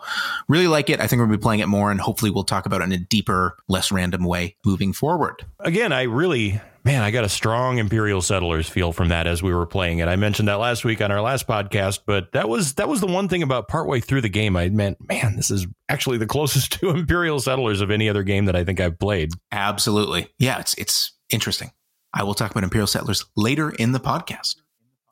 really 0.48 0.66
like 0.66 0.90
it. 0.90 1.00
I 1.00 1.06
think 1.06 1.20
we'll 1.20 1.28
be 1.28 1.36
playing 1.38 1.60
it 1.60 1.66
more, 1.68 1.90
and 1.90 2.00
hopefully, 2.00 2.30
we'll 2.30 2.44
talk 2.44 2.66
about 2.66 2.80
it 2.80 2.84
in 2.84 2.92
a 2.92 2.98
deeper, 2.98 3.56
less 3.68 3.92
random 3.92 4.24
way 4.24 4.56
moving 4.64 4.92
forward. 4.92 5.44
Again, 5.60 5.92
I 5.92 6.02
really, 6.02 6.60
man, 6.84 7.02
I 7.02 7.10
got 7.10 7.24
a 7.24 7.28
strong 7.28 7.78
Imperial 7.78 8.22
Settlers 8.22 8.68
feel 8.68 8.92
from 8.92 9.08
that 9.08 9.26
as 9.26 9.42
we 9.42 9.54
were 9.54 9.66
playing 9.66 9.98
it. 9.98 10.08
I 10.08 10.16
mentioned 10.16 10.48
that 10.48 10.54
last 10.54 10.84
week 10.84 11.00
on 11.00 11.10
our 11.10 11.20
last 11.20 11.46
podcast, 11.46 12.00
but 12.06 12.32
that 12.32 12.48
was 12.48 12.74
that 12.74 12.88
was 12.88 13.00
the 13.00 13.06
one 13.06 13.28
thing 13.28 13.42
about 13.42 13.68
partway 13.68 14.00
through 14.00 14.22
the 14.22 14.28
game. 14.28 14.56
I 14.56 14.68
meant, 14.68 14.98
man, 15.08 15.36
this 15.36 15.50
is 15.50 15.66
actually 15.88 16.18
the 16.18 16.26
closest 16.28 16.72
to 16.80 16.90
Imperial 16.90 17.40
Settlers 17.40 17.80
of 17.80 17.90
any 17.90 18.08
other 18.08 18.22
game 18.22 18.46
that 18.46 18.56
I 18.56 18.64
think 18.64 18.80
I've 18.80 18.98
played. 18.98 19.30
Absolutely. 19.52 20.28
Yeah, 20.38 20.58
it's 20.58 20.74
it's 20.74 21.12
interesting. 21.30 21.70
I 22.12 22.24
will 22.24 22.34
talk 22.34 22.50
about 22.50 22.64
Imperial 22.64 22.86
Settlers 22.86 23.24
later 23.36 23.70
in 23.70 23.92
the 23.92 24.00
podcast. 24.00 24.56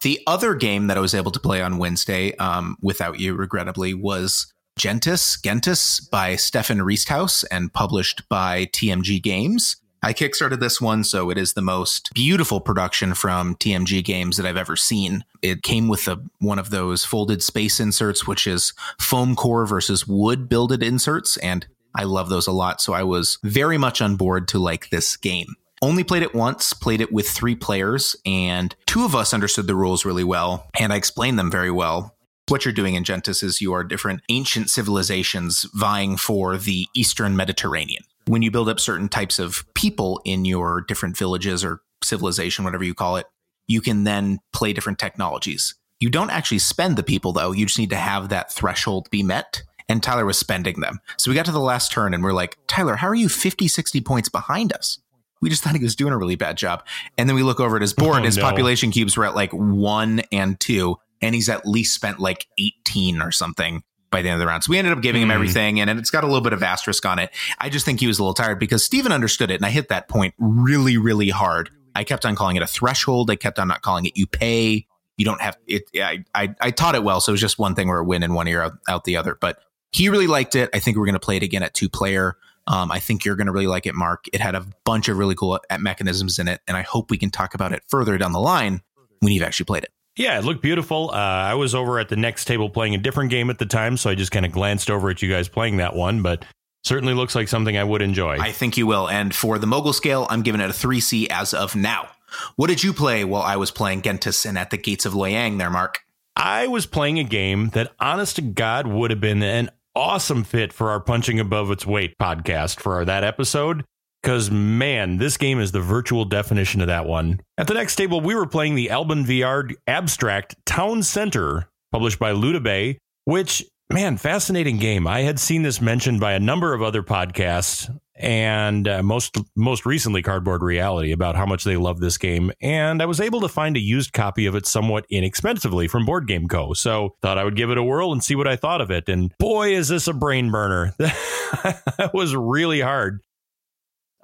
The 0.03 0.21
other 0.27 0.55
game 0.55 0.87
that 0.87 0.97
I 0.97 1.01
was 1.01 1.15
able 1.15 1.33
to 1.33 1.41
play 1.41 1.61
on 1.61 1.79
Wednesday, 1.79 2.35
um, 2.37 2.77
without 2.81 3.19
you, 3.19 3.35
regrettably, 3.35 3.95
was 3.95 4.53
Gentes, 4.79 5.41
Gentes 5.43 6.09
by 6.11 6.37
Stefan 6.37 6.79
Risthaus 6.79 7.45
and 7.51 7.73
published 7.73 8.29
by 8.29 8.67
TMG 8.67 9.21
Games. 9.21 9.77
I 10.03 10.13
kickstarted 10.13 10.61
this 10.61 10.81
one, 10.81 11.03
so 11.03 11.29
it 11.29 11.37
is 11.37 11.55
the 11.55 11.63
most 11.63 12.15
beautiful 12.15 12.61
production 12.61 13.15
from 13.15 13.57
TMG 13.57 14.05
Games 14.05 14.37
that 14.37 14.47
I've 14.47 14.57
ever 14.57 14.77
seen. 14.77 15.25
It 15.43 15.63
came 15.63 15.89
with 15.89 16.07
a, 16.07 16.23
one 16.39 16.59
of 16.59 16.71
those 16.71 17.05
folded 17.05 17.43
space 17.43 17.81
inserts, 17.81 18.27
which 18.27 18.47
is 18.47 18.73
foam 19.01 19.35
core 19.35 19.67
versus 19.67 20.07
wood 20.07 20.49
builded 20.49 20.85
inserts, 20.85 21.37
and 21.39 21.67
I 21.97 22.05
love 22.05 22.29
those 22.29 22.47
a 22.47 22.53
lot. 22.53 22.81
So 22.81 22.93
I 22.93 23.03
was 23.03 23.39
very 23.43 23.77
much 23.77 24.01
on 24.01 24.15
board 24.15 24.47
to 24.49 24.59
like 24.61 24.91
this 24.91 25.17
game. 25.17 25.57
Only 25.83 26.05
played 26.05 26.23
it 26.23 26.35
once, 26.35 26.73
played 26.73 27.01
it 27.01 27.13
with 27.13 27.29
three 27.29 27.57
players, 27.57 28.15
and 28.25 28.75
two 28.87 29.05
of 29.05 29.17
us 29.17 29.35
understood 29.35 29.67
the 29.67 29.75
rules 29.75 30.05
really 30.05 30.25
well, 30.25 30.69
and 30.79 30.93
I 30.93 30.97
explained 30.97 31.39
them 31.39 31.51
very 31.51 31.71
well. 31.71 32.15
What 32.49 32.65
you're 32.65 32.73
doing 32.73 32.95
in 32.95 33.05
Gentes 33.05 33.43
is 33.43 33.61
you 33.61 33.73
are 33.75 33.85
different 33.85 34.23
ancient 34.29 34.71
civilizations 34.71 35.67
vying 35.75 36.17
for 36.17 36.57
the 36.57 36.87
Eastern 36.95 37.37
Mediterranean. 37.37 38.05
When 38.29 38.43
you 38.43 38.51
build 38.51 38.69
up 38.69 38.79
certain 38.79 39.09
types 39.09 39.39
of 39.39 39.65
people 39.75 40.21
in 40.25 40.45
your 40.45 40.83
different 40.83 41.17
villages 41.17 41.65
or 41.65 41.81
civilization, 42.05 42.65
whatever 42.65 42.85
you 42.85 42.95
call 42.95 43.17
it, 43.17 43.27
you 43.67 43.81
can 43.81 44.05
then 44.05 44.39
play 44.53 44.73
different 44.73 44.99
technologies. 44.99 45.75
You 45.99 46.11
don't 46.11 46.31
actually 46.31 46.59
spend 46.61 46.97
the 46.97 47.03
people 47.03 47.33
though. 47.33 47.53
You 47.53 47.67
just 47.67 47.79
need 47.79 47.91
to 47.91 47.97
have 47.97 48.29
that 48.29 48.53
threshold 48.53 49.09
be 49.11 49.23
met. 49.23 49.63
And 49.89 50.03
Tyler 50.03 50.27
was 50.27 50.39
spending 50.39 50.81
them. 50.81 51.01
So 51.17 51.31
we 51.31 51.35
got 51.35 51.47
to 51.47 51.53
the 51.53 51.59
last 51.59 51.91
turn 51.91 52.13
and 52.13 52.23
we're 52.23 52.35
like, 52.35 52.59
Tyler, 52.67 52.97
how 52.97 53.09
are 53.09 53.15
you 53.15 53.29
50, 53.31 53.67
60 53.67 54.01
points 54.03 54.29
behind 54.29 54.73
us? 54.75 54.99
We 55.41 55.49
just 55.49 55.63
thought 55.65 55.75
he 55.75 55.83
was 55.83 55.97
doing 55.97 56.13
a 56.13 56.19
really 56.19 56.37
bad 56.37 56.59
job. 56.59 56.85
And 57.17 57.29
then 57.29 57.35
we 57.37 57.43
look 57.43 57.61
over 57.61 57.77
at 57.77 57.83
his 57.83 57.95
board, 57.95 58.21
Oh, 58.21 58.25
his 58.25 58.37
no. 58.37 58.43
population 58.43 58.91
cubes 58.91 59.17
were 59.17 59.25
at 59.25 59.35
like 59.35 59.53
one 59.53 60.21
and 60.31 60.61
two, 60.61 60.97
and 61.23 61.35
he's 61.35 61.49
at 61.49 61.67
least 61.67 61.95
spent 61.95 62.21
like 62.21 62.47
18 62.59 63.23
or 63.23 63.33
something 63.33 63.83
by 64.11 64.23
the 64.23 64.29
end 64.29 64.35
of 64.35 64.41
the 64.41 64.47
round. 64.47 64.65
So 64.65 64.71
we 64.71 64.79
ended 64.79 64.93
up 64.93 65.03
giving 65.03 65.23
him 65.23 65.29
Hmm. 65.29 65.35
everything, 65.35 65.81
and 65.81 65.91
it's 65.91 66.11
got 66.11 66.25
a 66.25 66.27
little 66.27 66.41
bit 66.41 66.53
of 66.53 66.63
asterisk 66.63 67.05
on 67.07 67.19
it. 67.19 67.31
I 67.59 67.69
just 67.69 67.85
think 67.85 68.01
he 68.01 68.07
was 68.07 68.19
a 68.19 68.23
little 68.23 68.35
tired 68.35 68.59
because 68.59 68.85
Steven 68.85 69.13
understood 69.13 69.51
it, 69.51 69.57
and 69.57 69.67
I 69.67 69.71
hit 69.71 69.89
that 69.89 70.09
point 70.09 70.35
really, 70.39 70.97
really 70.97 71.29
hard. 71.29 71.71
I 71.95 72.05
kept 72.05 72.25
on 72.25 72.37
calling 72.37 72.57
it 72.57 72.63
a 72.63 72.67
threshold. 72.67 73.31
I 73.31 73.37
kept 73.37 73.59
on 73.59 73.69
not 73.69 73.83
calling 73.83 74.07
it 74.07 74.17
you 74.17 74.27
pay. 74.27 74.87
You 75.17 75.25
don't 75.25 75.41
have 75.41 75.59
it. 75.67 75.91
I, 75.97 76.25
I, 76.35 76.55
I 76.61 76.71
taught 76.71 76.95
it 76.95 77.03
well. 77.03 77.21
So 77.21 77.31
it 77.31 77.35
was 77.35 77.41
just 77.41 77.59
one 77.59 77.75
thing 77.75 77.89
where 77.89 77.99
a 77.99 78.05
win 78.05 78.23
in 78.23 78.35
one 78.35 78.47
ear 78.47 78.63
out, 78.63 78.79
out 78.89 79.05
the 79.05 79.17
other. 79.17 79.35
But 79.35 79.59
he 79.91 80.09
really 80.09 80.29
liked 80.29 80.55
it. 80.55 80.71
I 80.73 80.79
think 80.79 80.97
we're 80.97 81.07
going 81.07 81.15
to 81.15 81.19
play 81.21 81.37
it 81.37 81.43
again 81.43 81.63
at 81.65 81.75
two 81.75 81.89
player. 81.89 82.37
Um, 82.69 82.93
I 82.93 83.01
think 83.01 83.25
you're 83.25 83.35
going 83.35 83.47
to 83.47 83.53
really 83.53 83.67
like 83.67 83.87
it, 83.87 83.95
Mark. 83.95 84.27
It 84.33 84.41
had 84.41 84.55
a 84.55 84.65
bunch 84.85 85.09
of 85.09 85.17
really 85.19 85.35
cool 85.35 85.59
mechanisms 85.81 86.39
in 86.39 86.47
it, 86.47 86.61
and 86.69 86.77
I 86.77 86.83
hope 86.83 87.11
we 87.11 87.19
can 87.19 87.31
talk 87.31 87.55
about 87.55 87.73
it 87.73 87.83
further 87.89 88.17
down 88.19 88.33
the 88.33 88.41
line 88.41 88.83
when 89.21 89.33
you've 89.33 89.43
actually 89.43 89.65
played 89.65 89.85
it. 89.85 89.91
Yeah, 90.19 90.37
it 90.37 90.45
looked 90.45 90.63
beautiful. 90.63 91.11
Uh, 91.13 91.15
I 91.15 91.55
was 91.55 91.77
over 91.77 92.01
at 92.01 92.09
the 92.09 92.17
next 92.17 92.47
table 92.47 92.69
playing 92.69 92.95
a 92.97 92.99
different 92.99 93.31
game 93.31 93.51
at 93.51 93.59
the 93.59 93.67
time, 93.67 93.97
so 93.97 94.11
I 94.11 94.17
just 94.17 94.33
kind 94.33 94.45
of 94.45 94.51
glanced 94.51 94.91
over 94.91 95.11
at 95.11 95.23
you 95.23 95.31
guys 95.31 95.49
playing 95.49 95.77
that 95.77 95.95
one, 95.95 96.23
but 96.23 96.45
certainly 96.83 97.15
looks 97.15 97.37
like 97.37 97.47
something 97.47 97.79
I 97.79 97.85
would 97.85 98.03
enjoy. 98.03 98.37
I 98.39 98.51
think 98.51 98.77
you 98.77 98.87
will. 98.87 99.09
And 99.09 99.33
for 99.33 99.61
the 99.61 99.69
mogul 99.69 99.93
scale, 99.93 100.27
I'm 100.29 100.43
giving 100.43 100.61
it 100.61 100.71
a 100.71 100.73
3C 100.73 101.29
as 101.31 101.55
of 101.55 101.77
now. 101.77 102.09
What 102.57 102.67
did 102.67 102.83
you 102.83 102.93
play 102.93 103.25
while 103.25 103.43
I 103.43 103.57
was 103.57 103.71
playing 103.71 104.03
Gentes 104.03 104.45
and 104.45 104.59
at 104.59 104.71
the 104.71 104.77
gates 104.77 105.07
of 105.07 105.13
Loyang 105.13 105.59
there, 105.59 105.71
Mark? 105.71 106.01
I 106.35 106.67
was 106.67 106.85
playing 106.85 107.21
a 107.21 107.25
game 107.25 107.69
that, 107.71 107.93
honest 108.01 108.37
to 108.37 108.43
God, 108.43 108.89
would 108.89 109.11
have 109.11 109.21
been 109.21 109.43
an 109.43 109.71
awesome 109.95 110.43
fit 110.43 110.73
for 110.73 110.91
our 110.91 111.01
Punching 111.01 111.39
Above 111.39 111.71
Its 111.71 111.87
Weight 111.87 112.19
podcast 112.19 112.81
for 112.81 113.05
that 113.05 113.23
episode. 113.23 113.85
Because, 114.23 114.51
man, 114.51 115.19
this 115.19 115.37
game 115.37 115.61
is 115.61 115.73
the 115.73 115.81
virtual 115.81 116.25
definition 116.25 116.81
of 116.81 116.89
that 116.89 117.07
one. 117.07 117.41
At 117.57 117.69
the 117.69 117.75
next 117.75 117.97
table, 117.97 118.21
we 118.21 118.35
were 118.35 118.47
playing 118.47 118.75
the 118.75 118.91
Albin 118.91 119.25
Viard 119.25 119.75
Abstract 119.87 120.57
Town 120.67 121.03
Center, 121.03 121.69
published 121.93 122.19
by 122.19 122.33
Ludibay, 122.33 122.97
which, 123.25 123.65
man, 123.91 124.17
fascinating 124.17 124.79
game. 124.79 125.07
I 125.07 125.21
had 125.21 125.39
seen 125.39 125.63
this 125.63 125.81
mentioned 125.81 126.19
by 126.21 126.33
a 126.33 126.41
number 126.41 126.75
of 126.75 126.83
other 126.83 127.03
podcasts 127.03 127.89
and 128.19 128.89
uh, 128.89 129.03
most 129.03 129.37
most 129.55 129.87
recently 129.87 130.23
Cardboard 130.23 130.63
Reality 130.63 131.13
about 131.13 131.37
how 131.37 131.47
much 131.47 131.65
they 131.65 131.77
love 131.77 132.01
this 132.01 132.19
game 132.19 132.51
and 132.61 133.01
I 133.01 133.07
was 133.07 133.21
able 133.21 133.41
to 133.43 133.49
find 133.49 133.77
a 133.77 133.81
used 133.81 134.13
copy 134.13 134.47
of 134.47 134.55
it 134.55 134.67
somewhat 134.67 135.07
inexpensively 135.09 135.87
from 135.87 136.05
Board 136.05 136.27
Game 136.27 136.49
Co. 136.49 136.73
So 136.75 137.15
thought 137.23 137.39
I 137.39 137.45
would 137.45 137.57
give 137.57 137.71
it 137.71 137.79
a 137.79 137.83
whirl 137.83 138.13
and 138.13 138.23
see 138.23 138.35
what 138.35 138.49
I 138.49 138.57
thought 138.57 138.81
of 138.81 138.91
it 138.91 139.09
and 139.09 139.33
boy 139.39 139.73
is 139.73 139.89
this 139.89 140.09
a 140.09 140.13
brain 140.13 140.51
burner. 140.51 140.95
that 140.99 142.11
was 142.13 142.35
really 142.35 142.81
hard. 142.81 143.21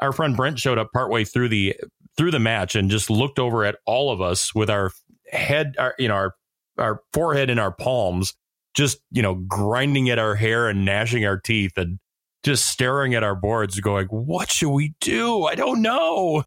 Our 0.00 0.12
friend 0.12 0.36
Brent 0.36 0.58
showed 0.58 0.78
up 0.78 0.92
partway 0.92 1.24
through 1.24 1.48
the 1.48 1.74
through 2.16 2.30
the 2.30 2.38
match 2.38 2.74
and 2.74 2.90
just 2.90 3.10
looked 3.10 3.38
over 3.38 3.64
at 3.64 3.76
all 3.86 4.10
of 4.10 4.20
us 4.20 4.54
with 4.54 4.70
our 4.70 4.92
head 5.30 5.74
our 5.78 5.94
you 5.98 6.08
know 6.08 6.14
our 6.14 6.34
our 6.78 7.00
forehead 7.12 7.50
in 7.50 7.58
our 7.58 7.72
palms 7.72 8.34
just 8.74 8.98
you 9.10 9.22
know 9.22 9.34
grinding 9.34 10.10
at 10.10 10.18
our 10.18 10.34
hair 10.34 10.68
and 10.68 10.84
gnashing 10.84 11.24
our 11.24 11.38
teeth 11.38 11.72
and 11.76 11.98
just 12.42 12.68
staring 12.68 13.14
at 13.14 13.22
our 13.22 13.34
boards 13.34 13.80
going 13.80 14.06
what 14.08 14.50
should 14.50 14.70
we 14.70 14.94
do? 15.00 15.44
I 15.44 15.54
don't 15.54 15.80
know. 15.80 16.44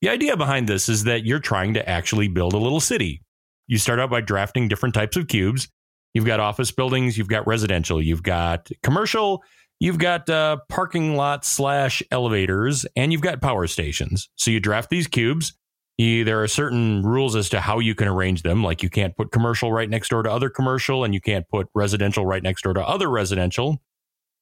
The 0.00 0.08
idea 0.08 0.36
behind 0.36 0.68
this 0.68 0.88
is 0.88 1.04
that 1.04 1.24
you're 1.24 1.38
trying 1.40 1.74
to 1.74 1.88
actually 1.88 2.28
build 2.28 2.52
a 2.52 2.58
little 2.58 2.80
city. 2.80 3.22
You 3.66 3.78
start 3.78 3.98
out 3.98 4.10
by 4.10 4.20
drafting 4.20 4.68
different 4.68 4.94
types 4.94 5.16
of 5.16 5.28
cubes. 5.28 5.68
You've 6.14 6.24
got 6.24 6.40
office 6.40 6.70
buildings 6.70 7.18
you've 7.18 7.28
got 7.28 7.46
residential 7.46 8.00
you've 8.00 8.22
got 8.22 8.70
commercial 8.82 9.42
you've 9.80 9.98
got 9.98 10.28
uh, 10.30 10.58
parking 10.68 11.16
lot 11.16 11.44
slash 11.44 12.02
elevators 12.10 12.86
and 12.96 13.12
you've 13.12 13.20
got 13.20 13.40
power 13.40 13.66
stations 13.66 14.28
so 14.36 14.50
you 14.50 14.60
draft 14.60 14.90
these 14.90 15.06
cubes 15.06 15.54
you, 15.98 16.24
there 16.24 16.42
are 16.42 16.48
certain 16.48 17.02
rules 17.02 17.34
as 17.34 17.48
to 17.50 17.60
how 17.60 17.78
you 17.78 17.94
can 17.94 18.08
arrange 18.08 18.42
them. 18.42 18.62
Like 18.62 18.82
you 18.82 18.90
can't 18.90 19.16
put 19.16 19.32
commercial 19.32 19.72
right 19.72 19.88
next 19.88 20.10
door 20.10 20.22
to 20.22 20.30
other 20.30 20.50
commercial, 20.50 21.04
and 21.04 21.14
you 21.14 21.20
can't 21.20 21.48
put 21.48 21.68
residential 21.74 22.26
right 22.26 22.42
next 22.42 22.62
door 22.62 22.74
to 22.74 22.86
other 22.86 23.08
residential. 23.08 23.82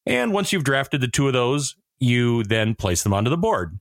And 0.07 0.33
once 0.33 0.53
you've 0.53 0.65
drafted 0.65 1.01
the 1.01 1.09
two 1.09 1.29
of 1.29 1.33
those, 1.33 1.77
you 2.01 2.43
then 2.45 2.75
place 2.75 3.03
them 3.03 3.15
onto 3.15 3.31
the 3.31 3.37
board. 3.37 3.79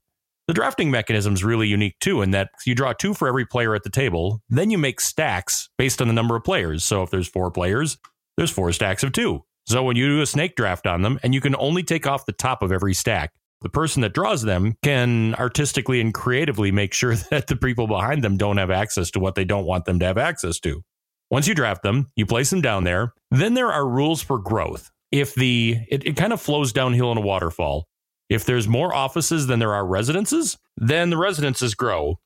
The 0.47 0.53
drafting 0.53 0.91
mechanism 0.91 1.33
is 1.33 1.43
really 1.43 1.67
unique 1.67 1.97
too, 1.99 2.21
in 2.21 2.31
that 2.31 2.51
you 2.65 2.75
draw 2.75 2.93
two 2.93 3.13
for 3.13 3.27
every 3.27 3.45
player 3.45 3.73
at 3.73 3.83
the 3.83 3.89
table. 3.89 4.41
Then 4.49 4.69
you 4.69 4.77
make 4.77 5.01
stacks 5.01 5.69
based 5.77 6.01
on 6.01 6.07
the 6.07 6.13
number 6.13 6.35
of 6.35 6.43
players. 6.43 6.83
So 6.83 7.01
if 7.01 7.09
there's 7.09 7.27
four 7.27 7.49
players, 7.49 7.97
there's 8.37 8.51
four 8.51 8.71
stacks 8.71 9.03
of 9.03 9.13
two. 9.13 9.43
So 9.65 9.83
when 9.83 9.95
you 9.95 10.07
do 10.07 10.21
a 10.21 10.25
snake 10.25 10.55
draft 10.55 10.87
on 10.87 11.01
them, 11.01 11.19
and 11.23 11.33
you 11.33 11.41
can 11.41 11.55
only 11.55 11.83
take 11.83 12.05
off 12.05 12.25
the 12.25 12.33
top 12.33 12.61
of 12.61 12.71
every 12.71 12.93
stack, 12.93 13.31
the 13.61 13.69
person 13.69 14.01
that 14.01 14.13
draws 14.13 14.41
them 14.41 14.75
can 14.83 15.35
artistically 15.35 16.01
and 16.01 16.13
creatively 16.13 16.71
make 16.71 16.93
sure 16.93 17.15
that 17.31 17.47
the 17.47 17.55
people 17.55 17.87
behind 17.87 18.23
them 18.23 18.37
don't 18.37 18.57
have 18.57 18.71
access 18.71 19.09
to 19.11 19.19
what 19.19 19.35
they 19.35 19.45
don't 19.45 19.65
want 19.65 19.85
them 19.85 19.99
to 19.99 20.05
have 20.05 20.17
access 20.17 20.59
to. 20.59 20.83
Once 21.31 21.47
you 21.47 21.55
draft 21.55 21.81
them, 21.81 22.11
you 22.15 22.25
place 22.25 22.49
them 22.49 22.61
down 22.61 22.83
there. 22.83 23.13
Then 23.31 23.53
there 23.53 23.71
are 23.71 23.87
rules 23.87 24.21
for 24.21 24.37
growth. 24.37 24.91
If 25.11 25.33
the 25.33 25.77
it, 25.89 26.05
it 26.05 26.17
kind 26.17 26.33
of 26.33 26.41
flows 26.41 26.73
downhill 26.73 27.11
in 27.11 27.17
a 27.17 27.21
waterfall. 27.21 27.87
If 28.29 28.45
there's 28.45 28.67
more 28.67 28.93
offices 28.93 29.47
than 29.47 29.59
there 29.59 29.73
are 29.73 29.85
residences, 29.85 30.57
then 30.77 31.09
the 31.09 31.17
residences 31.17 31.73
grow. 31.75 32.19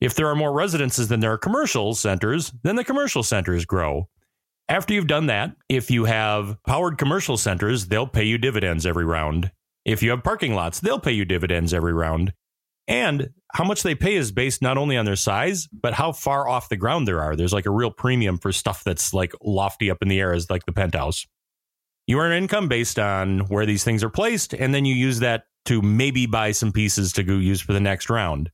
If 0.00 0.14
there 0.14 0.26
are 0.26 0.34
more 0.34 0.52
residences 0.52 1.08
than 1.08 1.20
there 1.20 1.32
are 1.32 1.38
commercial 1.38 1.94
centers, 1.94 2.52
then 2.64 2.76
the 2.76 2.84
commercial 2.84 3.22
centers 3.22 3.64
grow. 3.64 4.08
After 4.72 4.94
you've 4.94 5.06
done 5.06 5.26
that, 5.26 5.54
if 5.68 5.90
you 5.90 6.06
have 6.06 6.56
powered 6.66 6.96
commercial 6.96 7.36
centers, 7.36 7.88
they'll 7.88 8.06
pay 8.06 8.24
you 8.24 8.38
dividends 8.38 8.86
every 8.86 9.04
round. 9.04 9.52
If 9.84 10.02
you 10.02 10.08
have 10.08 10.24
parking 10.24 10.54
lots, 10.54 10.80
they'll 10.80 10.98
pay 10.98 11.12
you 11.12 11.26
dividends 11.26 11.74
every 11.74 11.92
round. 11.92 12.32
And 12.88 13.34
how 13.52 13.64
much 13.64 13.82
they 13.82 13.94
pay 13.94 14.14
is 14.14 14.32
based 14.32 14.62
not 14.62 14.78
only 14.78 14.96
on 14.96 15.04
their 15.04 15.14
size, 15.14 15.68
but 15.70 15.92
how 15.92 16.12
far 16.12 16.48
off 16.48 16.70
the 16.70 16.78
ground 16.78 17.06
there 17.06 17.20
are. 17.20 17.36
There's 17.36 17.52
like 17.52 17.66
a 17.66 17.70
real 17.70 17.90
premium 17.90 18.38
for 18.38 18.50
stuff 18.50 18.82
that's 18.82 19.12
like 19.12 19.34
lofty 19.42 19.90
up 19.90 19.98
in 20.00 20.08
the 20.08 20.18
air 20.18 20.32
as 20.32 20.48
like 20.48 20.64
the 20.64 20.72
penthouse. 20.72 21.26
You 22.06 22.18
earn 22.20 22.32
income 22.32 22.68
based 22.68 22.98
on 22.98 23.40
where 23.48 23.66
these 23.66 23.84
things 23.84 24.02
are 24.02 24.08
placed, 24.08 24.54
and 24.54 24.74
then 24.74 24.86
you 24.86 24.94
use 24.94 25.18
that 25.18 25.44
to 25.66 25.82
maybe 25.82 26.24
buy 26.24 26.52
some 26.52 26.72
pieces 26.72 27.12
to 27.12 27.22
go 27.22 27.34
use 27.34 27.60
for 27.60 27.74
the 27.74 27.80
next 27.80 28.08
round. 28.08 28.50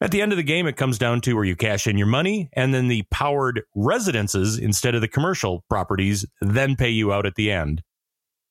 At 0.00 0.10
the 0.10 0.20
end 0.20 0.32
of 0.32 0.36
the 0.36 0.42
game, 0.42 0.66
it 0.66 0.76
comes 0.76 0.98
down 0.98 1.22
to 1.22 1.34
where 1.34 1.44
you 1.44 1.56
cash 1.56 1.86
in 1.86 1.96
your 1.96 2.06
money 2.06 2.50
and 2.52 2.74
then 2.74 2.88
the 2.88 3.04
powered 3.10 3.62
residences 3.74 4.58
instead 4.58 4.94
of 4.94 5.00
the 5.00 5.08
commercial 5.08 5.64
properties 5.70 6.26
then 6.42 6.76
pay 6.76 6.90
you 6.90 7.12
out 7.12 7.24
at 7.24 7.34
the 7.34 7.50
end. 7.50 7.82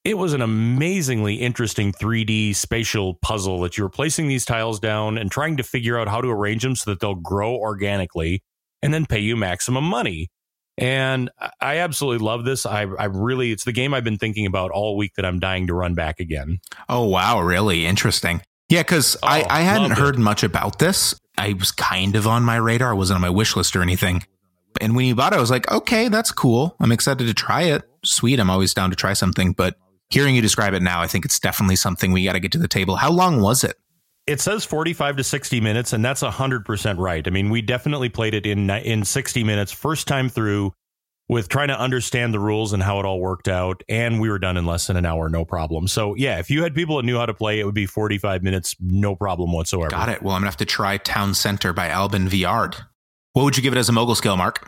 It 0.03 0.17
was 0.17 0.33
an 0.33 0.41
amazingly 0.41 1.35
interesting 1.35 1.91
3D 1.91 2.55
spatial 2.55 3.15
puzzle 3.21 3.59
that 3.61 3.77
you 3.77 3.83
were 3.83 3.89
placing 3.89 4.27
these 4.27 4.45
tiles 4.45 4.79
down 4.79 5.17
and 5.17 5.31
trying 5.31 5.57
to 5.57 5.63
figure 5.63 5.99
out 5.99 6.07
how 6.07 6.21
to 6.21 6.29
arrange 6.29 6.63
them 6.63 6.75
so 6.75 6.91
that 6.91 6.99
they'll 6.99 7.15
grow 7.15 7.55
organically 7.55 8.43
and 8.81 8.93
then 8.93 9.05
pay 9.05 9.19
you 9.19 9.35
maximum 9.35 9.83
money. 9.83 10.29
And 10.77 11.31
I 11.61 11.77
absolutely 11.77 12.25
love 12.25 12.43
this. 12.43 12.65
I, 12.65 12.81
I 12.81 13.05
really, 13.05 13.51
it's 13.51 13.63
the 13.63 13.71
game 13.71 13.93
I've 13.93 14.03
been 14.03 14.17
thinking 14.17 14.45
about 14.45 14.71
all 14.71 14.97
week 14.97 15.13
that 15.15 15.25
I'm 15.25 15.39
dying 15.39 15.67
to 15.67 15.73
run 15.73 15.93
back 15.95 16.19
again. 16.19 16.59
Oh, 16.89 17.05
wow. 17.05 17.39
Really 17.39 17.85
interesting. 17.85 18.41
Yeah, 18.67 18.81
because 18.81 19.15
oh, 19.23 19.27
I, 19.27 19.45
I 19.49 19.61
hadn't 19.61 19.91
heard 19.91 20.15
it. 20.15 20.19
much 20.19 20.43
about 20.43 20.79
this. 20.79 21.15
I 21.37 21.53
was 21.53 21.71
kind 21.71 22.15
of 22.15 22.27
on 22.27 22.43
my 22.43 22.55
radar. 22.55 22.91
It 22.91 22.95
wasn't 22.95 23.15
on 23.15 23.21
my 23.21 23.29
wish 23.29 23.55
list 23.55 23.75
or 23.75 23.81
anything. 23.81 24.23
And 24.81 24.95
when 24.95 25.05
you 25.05 25.15
bought 25.15 25.33
it, 25.33 25.37
I 25.37 25.39
was 25.39 25.51
like, 25.51 25.69
okay, 25.71 26.09
that's 26.09 26.31
cool. 26.31 26.75
I'm 26.79 26.91
excited 26.91 27.25
to 27.25 27.33
try 27.33 27.63
it. 27.63 27.83
Sweet. 28.03 28.39
I'm 28.39 28.49
always 28.49 28.73
down 28.73 28.89
to 28.89 28.95
try 28.95 29.13
something. 29.13 29.53
But 29.53 29.77
hearing 30.09 30.35
you 30.35 30.41
describe 30.41 30.73
it 30.73 30.81
now, 30.81 31.01
I 31.01 31.07
think 31.07 31.25
it's 31.25 31.39
definitely 31.39 31.77
something 31.77 32.11
we 32.11 32.25
got 32.25 32.33
to 32.33 32.39
get 32.39 32.51
to 32.53 32.57
the 32.57 32.67
table. 32.67 32.97
How 32.97 33.11
long 33.11 33.41
was 33.41 33.63
it? 33.63 33.77
It 34.27 34.41
says 34.41 34.65
45 34.65 35.17
to 35.17 35.23
60 35.23 35.61
minutes, 35.61 35.93
and 35.93 36.03
that's 36.03 36.23
100% 36.23 36.97
right. 36.97 37.27
I 37.27 37.29
mean, 37.29 37.51
we 37.51 37.61
definitely 37.61 38.09
played 38.09 38.33
it 38.33 38.47
in, 38.47 38.69
in 38.71 39.05
60 39.05 39.43
minutes, 39.43 39.71
first 39.71 40.07
time 40.07 40.29
through 40.29 40.73
with 41.27 41.47
trying 41.49 41.69
to 41.69 41.79
understand 41.79 42.33
the 42.33 42.39
rules 42.39 42.73
and 42.73 42.83
how 42.83 42.99
it 42.99 43.05
all 43.05 43.19
worked 43.19 43.47
out. 43.47 43.83
And 43.89 44.19
we 44.19 44.29
were 44.29 44.39
done 44.39 44.57
in 44.57 44.65
less 44.65 44.87
than 44.87 44.97
an 44.97 45.05
hour, 45.05 45.29
no 45.29 45.45
problem. 45.45 45.87
So, 45.87 46.15
yeah, 46.15 46.39
if 46.39 46.49
you 46.49 46.63
had 46.63 46.75
people 46.75 46.97
that 46.97 47.03
knew 47.03 47.17
how 47.17 47.25
to 47.25 47.33
play, 47.33 47.59
it 47.59 47.65
would 47.65 47.75
be 47.75 47.85
45 47.85 48.43
minutes, 48.43 48.75
no 48.79 49.15
problem 49.15 49.51
whatsoever. 49.51 49.89
Got 49.89 50.09
it. 50.09 50.21
Well, 50.21 50.35
I'm 50.35 50.41
going 50.41 50.47
to 50.47 50.51
have 50.51 50.57
to 50.57 50.65
try 50.65 50.97
Town 50.97 51.33
Center 51.33 51.73
by 51.73 51.89
Albin 51.89 52.27
Viard. 52.27 52.79
What 53.33 53.43
would 53.43 53.57
you 53.57 53.63
give 53.63 53.73
it 53.73 53.79
as 53.79 53.89
a 53.89 53.91
mogul 53.91 54.15
scale, 54.15 54.37
Mark? 54.37 54.67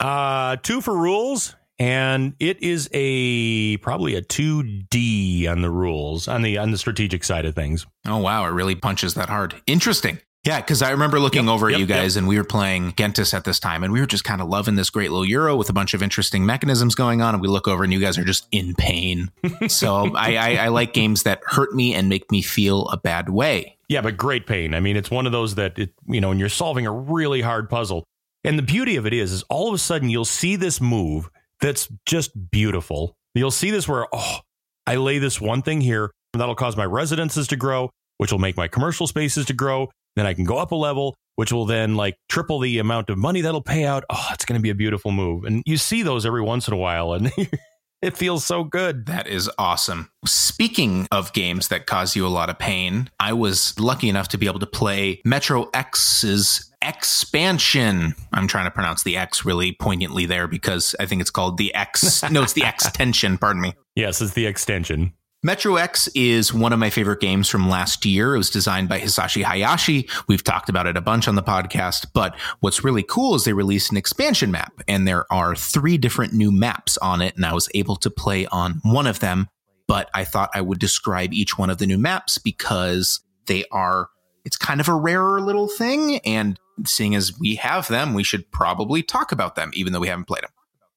Uh, 0.00 0.56
two 0.56 0.80
for 0.80 0.96
rules. 0.96 1.54
And 1.78 2.34
it 2.40 2.62
is 2.62 2.88
a 2.92 3.76
probably 3.78 4.14
a 4.14 4.22
2D 4.22 5.46
on 5.46 5.60
the 5.60 5.70
rules 5.70 6.26
on 6.26 6.40
the 6.40 6.56
on 6.56 6.70
the 6.70 6.78
strategic 6.78 7.22
side 7.22 7.44
of 7.44 7.54
things. 7.54 7.86
Oh 8.06 8.16
wow, 8.16 8.46
it 8.46 8.50
really 8.52 8.74
punches 8.74 9.12
that 9.14 9.28
hard. 9.28 9.60
Interesting. 9.66 10.18
Yeah, 10.46 10.60
because 10.60 10.80
I 10.80 10.92
remember 10.92 11.18
looking 11.18 11.46
yep, 11.46 11.54
over 11.54 11.66
at 11.66 11.72
yep, 11.72 11.80
you 11.80 11.86
guys 11.86 12.14
yep. 12.14 12.20
and 12.20 12.28
we 12.28 12.38
were 12.38 12.44
playing 12.44 12.92
Gentes 12.92 13.34
at 13.34 13.42
this 13.42 13.58
time 13.58 13.82
and 13.82 13.92
we 13.92 13.98
were 13.98 14.06
just 14.06 14.22
kind 14.22 14.40
of 14.40 14.48
loving 14.48 14.76
this 14.76 14.90
great 14.90 15.10
little 15.10 15.24
Euro 15.24 15.56
with 15.56 15.68
a 15.70 15.72
bunch 15.72 15.92
of 15.92 16.04
interesting 16.04 16.46
mechanisms 16.46 16.94
going 16.94 17.20
on. 17.20 17.34
And 17.34 17.42
we 17.42 17.48
look 17.48 17.66
over 17.66 17.82
and 17.82 17.92
you 17.92 17.98
guys 17.98 18.16
are 18.16 18.24
just 18.24 18.46
in 18.52 18.76
pain. 18.76 19.32
so 19.68 20.14
I, 20.14 20.36
I, 20.36 20.54
I 20.54 20.68
like 20.68 20.92
games 20.92 21.24
that 21.24 21.40
hurt 21.44 21.74
me 21.74 21.94
and 21.94 22.08
make 22.08 22.30
me 22.30 22.42
feel 22.42 22.86
a 22.90 22.96
bad 22.96 23.28
way. 23.28 23.76
Yeah, 23.88 24.02
but 24.02 24.16
great 24.16 24.46
pain. 24.46 24.72
I 24.72 24.78
mean, 24.78 24.96
it's 24.96 25.10
one 25.10 25.26
of 25.26 25.32
those 25.32 25.56
that, 25.56 25.80
it, 25.80 25.92
you 26.06 26.20
know, 26.20 26.28
when 26.28 26.38
you're 26.38 26.48
solving 26.48 26.86
a 26.86 26.92
really 26.92 27.40
hard 27.40 27.68
puzzle. 27.68 28.04
And 28.44 28.56
the 28.56 28.62
beauty 28.62 28.94
of 28.94 29.04
it 29.04 29.12
is, 29.12 29.32
is 29.32 29.42
all 29.50 29.66
of 29.66 29.74
a 29.74 29.78
sudden 29.78 30.10
you'll 30.10 30.24
see 30.24 30.54
this 30.54 30.80
move 30.80 31.28
that's 31.60 31.88
just 32.04 32.50
beautiful. 32.52 33.16
You'll 33.34 33.50
see 33.50 33.72
this 33.72 33.88
where, 33.88 34.06
oh, 34.12 34.38
I 34.86 34.94
lay 34.96 35.18
this 35.18 35.40
one 35.40 35.62
thing 35.62 35.80
here, 35.80 36.12
and 36.32 36.40
that'll 36.40 36.54
cause 36.54 36.76
my 36.76 36.84
residences 36.84 37.48
to 37.48 37.56
grow, 37.56 37.90
which 38.18 38.30
will 38.30 38.38
make 38.38 38.56
my 38.56 38.68
commercial 38.68 39.08
spaces 39.08 39.46
to 39.46 39.52
grow. 39.52 39.90
Then 40.16 40.26
I 40.26 40.34
can 40.34 40.44
go 40.44 40.56
up 40.56 40.72
a 40.72 40.76
level, 40.76 41.14
which 41.36 41.52
will 41.52 41.66
then 41.66 41.94
like 41.94 42.16
triple 42.28 42.58
the 42.58 42.78
amount 42.78 43.10
of 43.10 43.18
money 43.18 43.42
that'll 43.42 43.62
pay 43.62 43.84
out. 43.84 44.04
Oh, 44.10 44.28
it's 44.32 44.44
going 44.44 44.58
to 44.58 44.62
be 44.62 44.70
a 44.70 44.74
beautiful 44.74 45.12
move. 45.12 45.44
And 45.44 45.62
you 45.66 45.76
see 45.76 46.02
those 46.02 46.26
every 46.26 46.42
once 46.42 46.66
in 46.66 46.74
a 46.74 46.78
while 46.78 47.12
and 47.12 47.30
it 48.02 48.16
feels 48.16 48.44
so 48.44 48.64
good. 48.64 49.06
That 49.06 49.26
is 49.26 49.50
awesome. 49.58 50.10
Speaking 50.24 51.06
of 51.12 51.32
games 51.32 51.68
that 51.68 51.86
cause 51.86 52.16
you 52.16 52.26
a 52.26 52.28
lot 52.28 52.50
of 52.50 52.58
pain, 52.58 53.10
I 53.20 53.34
was 53.34 53.78
lucky 53.78 54.08
enough 54.08 54.28
to 54.28 54.38
be 54.38 54.46
able 54.46 54.60
to 54.60 54.66
play 54.66 55.20
Metro 55.24 55.68
X's 55.74 56.72
expansion. 56.82 58.14
I'm 58.32 58.46
trying 58.46 58.66
to 58.66 58.70
pronounce 58.70 59.02
the 59.02 59.16
X 59.16 59.44
really 59.44 59.72
poignantly 59.72 60.24
there 60.26 60.46
because 60.48 60.94
I 61.00 61.06
think 61.06 61.20
it's 61.20 61.30
called 61.30 61.58
the 61.58 61.74
X. 61.74 62.22
no, 62.30 62.42
it's 62.42 62.52
the 62.54 62.64
extension. 62.66 63.38
Pardon 63.38 63.62
me. 63.62 63.74
Yes, 63.94 64.20
it's 64.20 64.34
the 64.34 64.46
extension. 64.46 65.12
Metro 65.46 65.76
X 65.76 66.08
is 66.08 66.52
one 66.52 66.72
of 66.72 66.80
my 66.80 66.90
favorite 66.90 67.20
games 67.20 67.48
from 67.48 67.68
last 67.68 68.04
year. 68.04 68.34
It 68.34 68.38
was 68.38 68.50
designed 68.50 68.88
by 68.88 68.98
Hisashi 68.98 69.44
Hayashi. 69.44 70.08
We've 70.26 70.42
talked 70.42 70.68
about 70.68 70.88
it 70.88 70.96
a 70.96 71.00
bunch 71.00 71.28
on 71.28 71.36
the 71.36 71.42
podcast, 71.42 72.06
but 72.12 72.36
what's 72.58 72.82
really 72.82 73.04
cool 73.04 73.36
is 73.36 73.44
they 73.44 73.52
released 73.52 73.92
an 73.92 73.96
expansion 73.96 74.50
map 74.50 74.72
and 74.88 75.06
there 75.06 75.24
are 75.32 75.54
three 75.54 75.98
different 75.98 76.32
new 76.32 76.50
maps 76.50 76.98
on 76.98 77.22
it. 77.22 77.36
And 77.36 77.46
I 77.46 77.54
was 77.54 77.68
able 77.74 77.94
to 77.94 78.10
play 78.10 78.46
on 78.46 78.80
one 78.82 79.06
of 79.06 79.20
them, 79.20 79.48
but 79.86 80.10
I 80.14 80.24
thought 80.24 80.50
I 80.52 80.62
would 80.62 80.80
describe 80.80 81.32
each 81.32 81.56
one 81.56 81.70
of 81.70 81.78
the 81.78 81.86
new 81.86 81.96
maps 81.96 82.38
because 82.38 83.20
they 83.46 83.66
are, 83.70 84.08
it's 84.44 84.56
kind 84.56 84.80
of 84.80 84.88
a 84.88 84.94
rarer 84.94 85.40
little 85.40 85.68
thing. 85.68 86.18
And 86.24 86.58
seeing 86.84 87.14
as 87.14 87.38
we 87.38 87.54
have 87.54 87.86
them, 87.86 88.14
we 88.14 88.24
should 88.24 88.50
probably 88.50 89.00
talk 89.00 89.30
about 89.30 89.54
them, 89.54 89.70
even 89.74 89.92
though 89.92 90.00
we 90.00 90.08
haven't 90.08 90.26
played 90.26 90.42
them. 90.42 90.50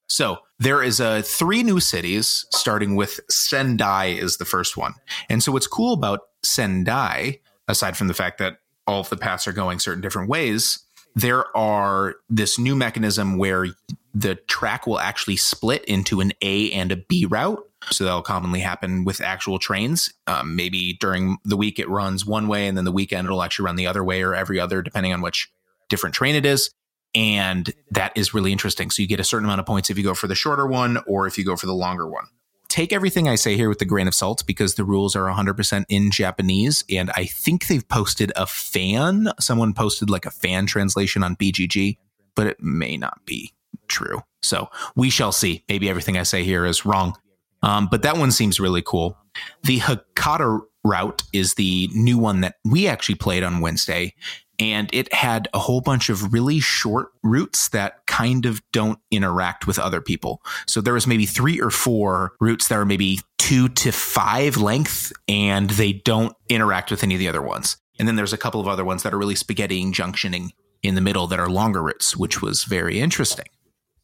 So 0.10 0.40
there 0.58 0.84
is 0.84 1.00
a 1.00 1.22
three 1.22 1.64
new 1.64 1.80
cities, 1.80 2.46
starting 2.52 2.96
with 2.96 3.20
Sendai 3.30 4.08
is 4.08 4.38
the 4.38 4.46
first 4.46 4.76
one. 4.76 4.94
And 5.30 5.42
so 5.42 5.52
what's 5.52 5.68
cool 5.68 5.94
about 5.94 6.22
Sendai, 6.44 7.40
aside 7.68 7.96
from 7.96 8.08
the 8.08 8.14
fact 8.14 8.40
that 8.40 8.58
all 8.88 9.02
of 9.02 9.10
the 9.10 9.18
paths 9.18 9.48
are 9.48 9.54
going 9.54 9.80
certain 9.80 10.02
different 10.02 10.30
ways, 10.30 10.84
there 11.16 11.56
are 11.56 12.16
this 12.30 12.58
new 12.58 12.76
mechanism 12.76 13.38
where 13.38 13.68
the 14.14 14.36
track 14.36 14.88
will 14.88 15.00
actually 15.00 15.38
split 15.38 15.86
into 15.86 16.22
an 16.22 16.34
A 16.42 16.72
and 16.72 16.92
a 16.92 16.98
B 16.98 17.26
route. 17.26 17.64
So 17.92 18.04
that'll 18.04 18.22
commonly 18.22 18.60
happen 18.60 19.06
with 19.06 19.22
actual 19.22 19.60
trains. 19.60 20.12
Um, 20.28 20.56
maybe 20.56 20.98
during 21.00 21.38
the 21.46 21.56
week 21.56 21.80
it 21.80 21.88
runs 21.88 22.26
one 22.26 22.48
way, 22.48 22.68
and 22.68 22.76
then 22.76 22.86
the 22.86 22.92
weekend 22.92 23.26
it'll 23.26 23.44
actually 23.44 23.66
run 23.66 23.76
the 23.76 23.88
other 23.88 24.04
way 24.04 24.22
or 24.22 24.34
every 24.36 24.60
other, 24.60 24.82
depending 24.82 25.14
on 25.14 25.22
which 25.22 25.50
different 25.88 26.16
train 26.16 26.36
it 26.36 26.46
is. 26.46 26.72
And 27.16 27.74
that 27.92 28.12
is 28.16 28.34
really 28.34 28.52
interesting. 28.52 28.92
So 28.92 29.02
you 29.02 29.08
get 29.08 29.20
a 29.20 29.24
certain 29.24 29.46
amount 29.46 29.60
of 29.60 29.66
points 29.66 29.90
if 29.90 29.98
you 29.98 30.04
go 30.04 30.14
for 30.14 30.28
the 30.28 30.36
shorter 30.36 30.68
one 30.68 31.00
or 31.08 31.28
if 31.28 31.38
you 31.38 31.46
go 31.46 31.56
for 31.56 31.66
the 31.66 31.74
longer 31.74 32.08
one. 32.08 32.26
Take 32.68 32.94
everything 32.94 33.28
I 33.28 33.34
say 33.34 33.56
here 33.56 33.68
with 33.68 33.82
a 33.82 33.86
grain 33.86 34.08
of 34.08 34.14
salt 34.14 34.44
because 34.46 34.76
the 34.76 34.84
rules 34.84 35.16
are 35.16 35.26
100% 35.26 35.86
in 35.90 36.12
Japanese. 36.12 36.84
And 36.90 37.10
I 37.16 37.26
think 37.26 37.66
they've 37.66 37.88
posted 37.88 38.32
a 38.36 38.46
fan. 38.46 39.30
Someone 39.40 39.74
posted 39.74 40.10
like 40.12 40.28
a 40.28 40.32
fan 40.32 40.68
translation 40.68 41.24
on 41.24 41.36
BGG, 41.36 41.98
but 42.36 42.46
it 42.46 42.62
may 42.62 42.96
not 42.96 43.26
be 43.26 43.54
true. 43.88 44.22
So 44.44 44.70
we 44.96 45.10
shall 45.10 45.32
see. 45.32 45.64
Maybe 45.68 45.90
everything 45.90 46.16
I 46.16 46.24
say 46.24 46.44
here 46.44 46.64
is 46.64 46.86
wrong. 46.86 47.18
Um, 47.64 47.88
but 47.90 48.04
that 48.04 48.18
one 48.18 48.32
seems 48.32 48.60
really 48.60 48.84
cool. 48.84 49.18
The 49.64 49.80
Hakata 49.80 50.62
route 50.84 51.24
is 51.34 51.56
the 51.56 51.90
new 51.94 52.18
one 52.18 52.42
that 52.42 52.56
we 52.64 52.88
actually 52.88 53.16
played 53.16 53.44
on 53.44 53.62
Wednesday 53.62 54.14
and 54.60 54.90
it 54.94 55.12
had 55.14 55.48
a 55.54 55.60
whole 55.60 55.82
bunch 55.82 56.10
of 56.10 56.34
really 56.34 56.60
short 56.60 57.10
routes 57.24 57.70
that 57.70 58.06
kind 58.08 58.46
of 58.46 58.62
don't 58.72 59.00
interact 59.10 59.66
with 59.66 59.80
other 59.80 60.02
people. 60.02 60.42
So 60.68 60.82
there 60.82 60.94
was 60.94 61.08
maybe 61.08 61.26
three 61.26 61.60
or 61.62 61.70
four 61.70 62.34
routes 62.42 62.68
that 62.68 62.78
are 62.78 62.86
maybe 62.86 63.20
two 63.38 63.70
to 63.70 63.92
five 63.92 64.58
length 64.58 65.14
and 65.28 65.70
they 65.72 65.94
don't 65.94 66.36
interact 66.50 66.92
with 66.92 67.04
any 67.04 67.16
of 67.16 67.20
the 67.20 67.30
other 67.30 67.42
ones. 67.42 67.78
And 67.98 68.08
then 68.08 68.16
there's 68.16 68.34
a 68.34 68.38
couple 68.38 68.62
of 68.62 68.68
other 68.68 68.86
ones 68.86 69.04
that 69.04 69.14
are 69.14 69.18
really 69.18 69.36
spaghettiing 69.36 69.94
junctioning 69.94 70.50
in 70.84 70.96
the 70.96 71.02
middle 71.02 71.28
that 71.28 71.40
are 71.40 71.50
longer 71.50 71.82
routes, 71.82 72.16
which 72.16 72.42
was 72.42 72.64
very 72.64 73.00
interesting. 73.00 73.48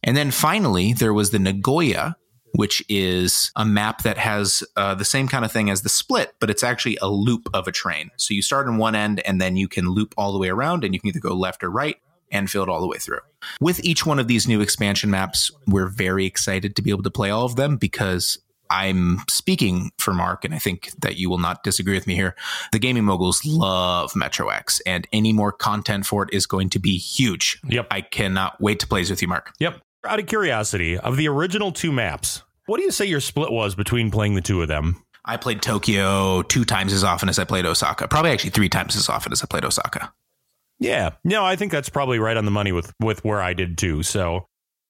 And 0.03 0.15
then 0.15 0.31
finally, 0.31 0.93
there 0.93 1.13
was 1.13 1.31
the 1.31 1.39
Nagoya, 1.39 2.17
which 2.55 2.83
is 2.89 3.51
a 3.55 3.65
map 3.65 4.03
that 4.03 4.17
has 4.17 4.63
uh, 4.75 4.95
the 4.95 5.05
same 5.05 5.27
kind 5.27 5.45
of 5.45 5.51
thing 5.51 5.69
as 5.69 5.81
the 5.81 5.89
split, 5.89 6.33
but 6.39 6.49
it's 6.49 6.63
actually 6.63 6.97
a 7.01 7.09
loop 7.09 7.49
of 7.53 7.67
a 7.67 7.71
train. 7.71 8.11
So 8.17 8.33
you 8.33 8.41
start 8.41 8.67
in 8.67 8.77
one 8.77 8.95
end 8.95 9.19
and 9.25 9.39
then 9.39 9.55
you 9.55 9.67
can 9.67 9.89
loop 9.89 10.13
all 10.17 10.33
the 10.33 10.39
way 10.39 10.49
around 10.49 10.83
and 10.83 10.93
you 10.93 10.99
can 10.99 11.09
either 11.09 11.19
go 11.19 11.33
left 11.33 11.63
or 11.63 11.69
right 11.69 11.97
and 12.31 12.49
fill 12.49 12.63
it 12.63 12.69
all 12.69 12.81
the 12.81 12.87
way 12.87 12.97
through. 12.97 13.19
With 13.61 13.83
each 13.83 14.05
one 14.05 14.19
of 14.19 14.27
these 14.27 14.47
new 14.47 14.61
expansion 14.61 15.09
maps, 15.09 15.51
we're 15.67 15.87
very 15.87 16.25
excited 16.25 16.75
to 16.75 16.81
be 16.81 16.89
able 16.89 17.03
to 17.03 17.11
play 17.11 17.29
all 17.29 17.45
of 17.45 17.55
them 17.55 17.77
because 17.77 18.39
I'm 18.69 19.19
speaking 19.29 19.91
for 19.99 20.13
Mark, 20.13 20.43
and 20.43 20.53
I 20.53 20.59
think 20.59 20.89
that 20.99 21.17
you 21.17 21.29
will 21.29 21.37
not 21.37 21.63
disagree 21.63 21.93
with 21.93 22.07
me 22.07 22.15
here. 22.15 22.35
The 22.71 22.79
gaming 22.79 23.05
moguls 23.05 23.45
love 23.45 24.15
Metro 24.15 24.49
X, 24.49 24.81
and 24.85 25.07
any 25.13 25.33
more 25.33 25.51
content 25.51 26.05
for 26.05 26.23
it 26.23 26.29
is 26.33 26.47
going 26.47 26.69
to 26.71 26.79
be 26.79 26.97
huge. 26.97 27.59
Yep. 27.67 27.87
I 27.91 28.01
cannot 28.01 28.59
wait 28.59 28.79
to 28.79 28.87
play 28.87 29.01
with 29.01 29.21
you, 29.21 29.27
Mark. 29.27 29.53
Yep. 29.59 29.81
Out 30.07 30.19
of 30.19 30.27
curiosity, 30.27 30.97
of 30.97 31.17
the 31.17 31.27
original 31.27 31.71
two 31.71 31.91
maps, 31.91 32.43
what 32.65 32.77
do 32.77 32.83
you 32.83 32.91
say 32.91 33.05
your 33.05 33.19
split 33.21 33.51
was 33.51 33.75
between 33.75 34.11
playing 34.11 34.35
the 34.35 34.41
two 34.41 34.61
of 34.61 34.67
them? 34.67 35.01
I 35.25 35.37
played 35.37 35.61
Tokyo 35.61 36.43
two 36.43 36.65
times 36.65 36.93
as 36.93 37.03
often 37.03 37.29
as 37.29 37.39
I 37.39 37.45
played 37.45 37.65
Osaka. 37.65 38.07
Probably 38.07 38.31
actually 38.31 38.51
three 38.51 38.69
times 38.69 38.95
as 38.95 39.09
often 39.09 39.31
as 39.31 39.41
I 39.41 39.47
played 39.47 39.65
Osaka. 39.65 40.13
Yeah. 40.79 41.11
No, 41.23 41.43
I 41.43 41.55
think 41.55 41.71
that's 41.71 41.89
probably 41.89 42.19
right 42.19 42.37
on 42.37 42.45
the 42.45 42.51
money 42.51 42.71
with 42.71 42.93
with 42.99 43.23
where 43.23 43.41
I 43.41 43.53
did 43.53 43.77
too. 43.77 44.03
So 44.03 44.47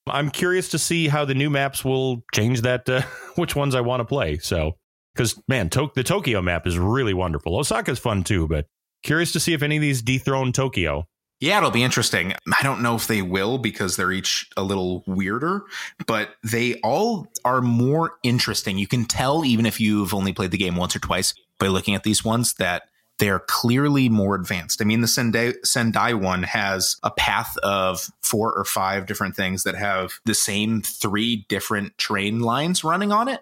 I'm 0.08 0.30
curious 0.30 0.69
to 0.69 0.80
see 0.80 1.08
how 1.08 1.25
the 1.25 1.36
new 1.36 1.49
maps 1.49 1.86
will 1.86 2.23
change 2.34 2.62
that 2.62 2.89
uh, 2.89 3.01
which 3.36 3.56
ones 3.56 3.75
I 3.75 3.82
want 3.82 4.01
to 4.01 4.06
play. 4.06 4.38
So 4.39 4.73
cuz 5.15 5.41
man, 5.47 5.69
to- 5.71 5.91
the 5.95 6.04
Tokyo 6.04 6.41
map 6.41 6.67
is 6.67 6.78
really 6.78 7.13
wonderful. 7.13 7.56
Osaka's 7.56 7.99
fun 7.99 8.23
too, 8.23 8.47
but 8.47 8.65
curious 9.04 9.32
to 9.34 9.39
see 9.39 9.54
if 9.54 9.62
any 9.63 9.78
of 9.78 9.82
these 9.82 10.01
dethrone 10.01 10.51
Tokyo. 10.51 11.08
Yeah, 11.39 11.58
it'll 11.58 11.71
be 11.71 11.84
interesting. 11.84 12.34
I 12.34 12.63
don't 12.63 12.82
know 12.82 12.95
if 12.95 13.08
they 13.08 13.21
will 13.21 13.58
because 13.58 13.95
they're 13.95 14.12
each 14.12 14.50
a 14.56 14.63
little 14.63 15.04
weirder, 15.06 15.63
but 16.08 16.30
they 16.43 16.76
all 16.76 17.28
are 17.43 17.62
more 17.62 18.13
interesting. 18.24 18.78
You 18.78 18.88
can 18.88 19.06
tell, 19.06 19.43
even 19.43 19.65
if 19.65 19.80
you've 19.80 20.13
only 20.13 20.32
played 20.34 20.52
the 20.52 20.58
game 20.58 20.76
once 20.76 20.95
or 20.95 21.00
twice, 21.00 21.34
by 21.60 21.67
looking 21.67 21.93
at 21.93 22.04
these 22.04 22.24
ones 22.24 22.54
that 22.56 22.84
they're 23.17 23.39
clearly 23.39 24.10
more 24.10 24.36
advanced. 24.36 24.82
I 24.82 24.86
mean, 24.86 25.02
the 25.02 25.08
Sendai, 25.08 25.54
Sendai 25.63 26.13
one 26.13 26.43
has 26.43 26.98
a 27.04 27.12
path 27.12 27.56
of 27.63 28.10
four 28.21 28.54
or 28.54 28.65
five 28.65 29.06
different 29.06 29.36
things 29.36 29.63
that 29.63 29.76
have 29.76 30.19
the 30.26 30.34
same 30.34 30.82
three 30.82 31.45
different 31.48 31.98
train 31.98 32.41
lines 32.41 32.84
running 32.84 33.12
on 33.12 33.28
it. 33.28 33.41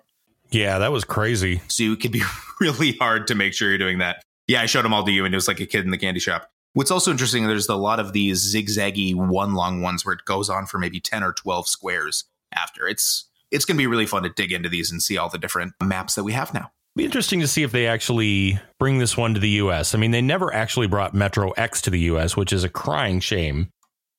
Yeah, 0.52 0.78
that 0.80 0.92
was 0.92 1.04
crazy. 1.04 1.62
So 1.68 1.84
it 1.84 2.02
could 2.02 2.12
be 2.12 2.22
really 2.62 2.94
hard 2.94 3.28
to 3.28 3.36
make 3.36 3.54
sure 3.54 3.70
you're 3.70 3.80
doing 3.80 3.98
that. 4.00 4.24
Yeah, 4.48 4.62
I 4.62 4.68
showed 4.68 4.84
them 4.84 4.94
all 4.94 5.04
to 5.04 5.12
you, 5.12 5.26
and 5.26 5.34
it 5.34 5.38
was 5.38 5.48
like 5.48 5.60
a 5.60 5.66
kid 5.66 5.86
in 5.86 5.92
the 5.92 5.98
candy 5.98 6.20
shop. 6.20 6.52
What's 6.74 6.92
also 6.92 7.12
interesting, 7.12 7.48
there's 7.48 7.70
a 7.70 7.76
lot 7.76 8.00
of 8.00 8.14
these 8.14 8.54
zigzaggy 8.54 9.14
one 9.16 9.54
long 9.54 9.82
ones 9.82 10.06
where 10.06 10.14
it 10.14 10.26
goes 10.26 10.50
on 10.50 10.66
for 10.66 10.80
maybe 10.80 11.00
10 11.00 11.24
or 11.24 11.32
12 11.32 11.68
squares 11.68 12.26
after. 12.52 12.88
It's 12.88 13.30
it's 13.52 13.66
going 13.66 13.78
to 13.78 13.82
be 13.82 13.88
really 13.88 14.08
fun 14.08 14.24
to 14.24 14.30
dig 14.30 14.52
into 14.52 14.68
these 14.68 14.92
and 14.92 15.02
see 15.02 15.16
all 15.16 15.30
the 15.30 15.38
different 15.38 15.74
maps 15.82 16.16
that 16.16 16.24
we 16.24 16.34
have 16.34 16.54
now. 16.54 16.72
Be 16.96 17.06
interesting 17.06 17.40
to 17.42 17.48
see 17.48 17.62
if 17.62 17.72
they 17.72 17.86
actually 17.86 18.60
bring 18.80 18.98
this 18.98 19.16
one 19.16 19.36
to 19.36 19.40
the 19.40 19.50
US. 19.50 19.94
I 19.94 20.00
mean, 20.00 20.12
they 20.12 20.22
never 20.22 20.54
actually 20.54 20.88
brought 20.88 21.14
Metro 21.14 21.52
X 21.52 21.82
to 21.84 21.92
the 21.92 22.00
US, 22.00 22.36
which 22.36 22.52
is 22.52 22.64
a 22.64 22.70
crying 22.70 23.20
shame. 23.20 23.70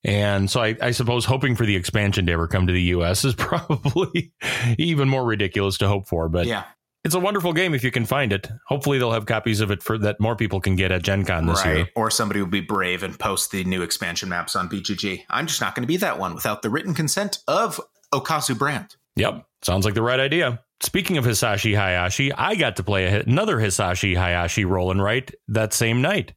And 0.05 0.51
so 0.51 0.61
I, 0.61 0.77
I, 0.83 0.91
suppose 0.91 1.25
hoping 1.25 1.57
for 1.57 1.65
the 1.65 1.77
expansion 1.77 2.27
to 2.27 2.33
ever 2.33 2.47
come 2.47 2.67
to 2.67 2.73
the 2.73 2.83
US 2.83 3.25
is 3.25 3.35
probably 3.39 4.33
even 4.79 5.09
more 5.09 5.25
ridiculous 5.25 5.79
to 5.79 5.89
hope 5.89 6.07
for. 6.07 6.29
But 6.29 6.47
yeah. 6.47 6.65
It's 7.05 7.15
a 7.15 7.21
wonderful 7.21 7.53
game 7.53 7.75
if 7.75 7.85
you 7.85 7.91
can 7.91 8.07
find 8.07 8.33
it. 8.33 8.49
Hopefully 8.67 8.99
they'll 8.99 9.13
have 9.13 9.27
copies 9.27 9.61
of 9.61 9.71
it 9.71 9.83
for 9.83 9.99
that 9.99 10.21
more 10.21 10.35
people 10.37 10.59
can 10.59 10.75
get 10.75 10.91
at 10.91 11.03
Gen 11.03 11.27
Con 11.27 11.47
this 11.47 11.63
right. 11.63 11.77
year. 11.77 11.89
Or 11.95 12.11
somebody 12.11 12.41
will 12.41 12.49
be 12.49 12.63
brave 12.63 13.03
and 13.03 13.19
post 13.19 13.51
the 13.51 13.63
new 13.65 13.83
expansion 13.83 14.31
maps 14.31 14.57
on 14.57 14.71
BGG. 14.71 15.25
I'm 15.29 15.47
just 15.47 15.61
not 15.61 15.75
going 15.75 15.83
to 15.83 15.87
be 15.87 15.99
that 15.99 16.19
one 16.19 16.35
without 16.35 16.63
the 16.63 16.71
written 16.71 16.95
consent 16.95 17.41
of 17.47 17.79
Okazu 18.13 18.59
Brand. 18.59 18.97
Yep. 19.17 19.45
Sounds 19.61 19.85
like 19.85 19.93
the 19.93 20.03
right 20.03 20.19
idea. 20.19 20.63
Speaking 20.81 21.19
of 21.19 21.27
Hisashi 21.27 21.77
Hayashi, 21.77 22.33
I 22.33 22.55
got 22.55 22.77
to 22.77 22.83
play 22.83 23.21
another 23.21 23.59
Hisashi 23.59 24.17
Hayashi 24.17 24.65
roll 24.65 24.91
and 24.91 25.03
write 25.03 25.35
that 25.49 25.75
same 25.75 26.01
night. 26.01 26.33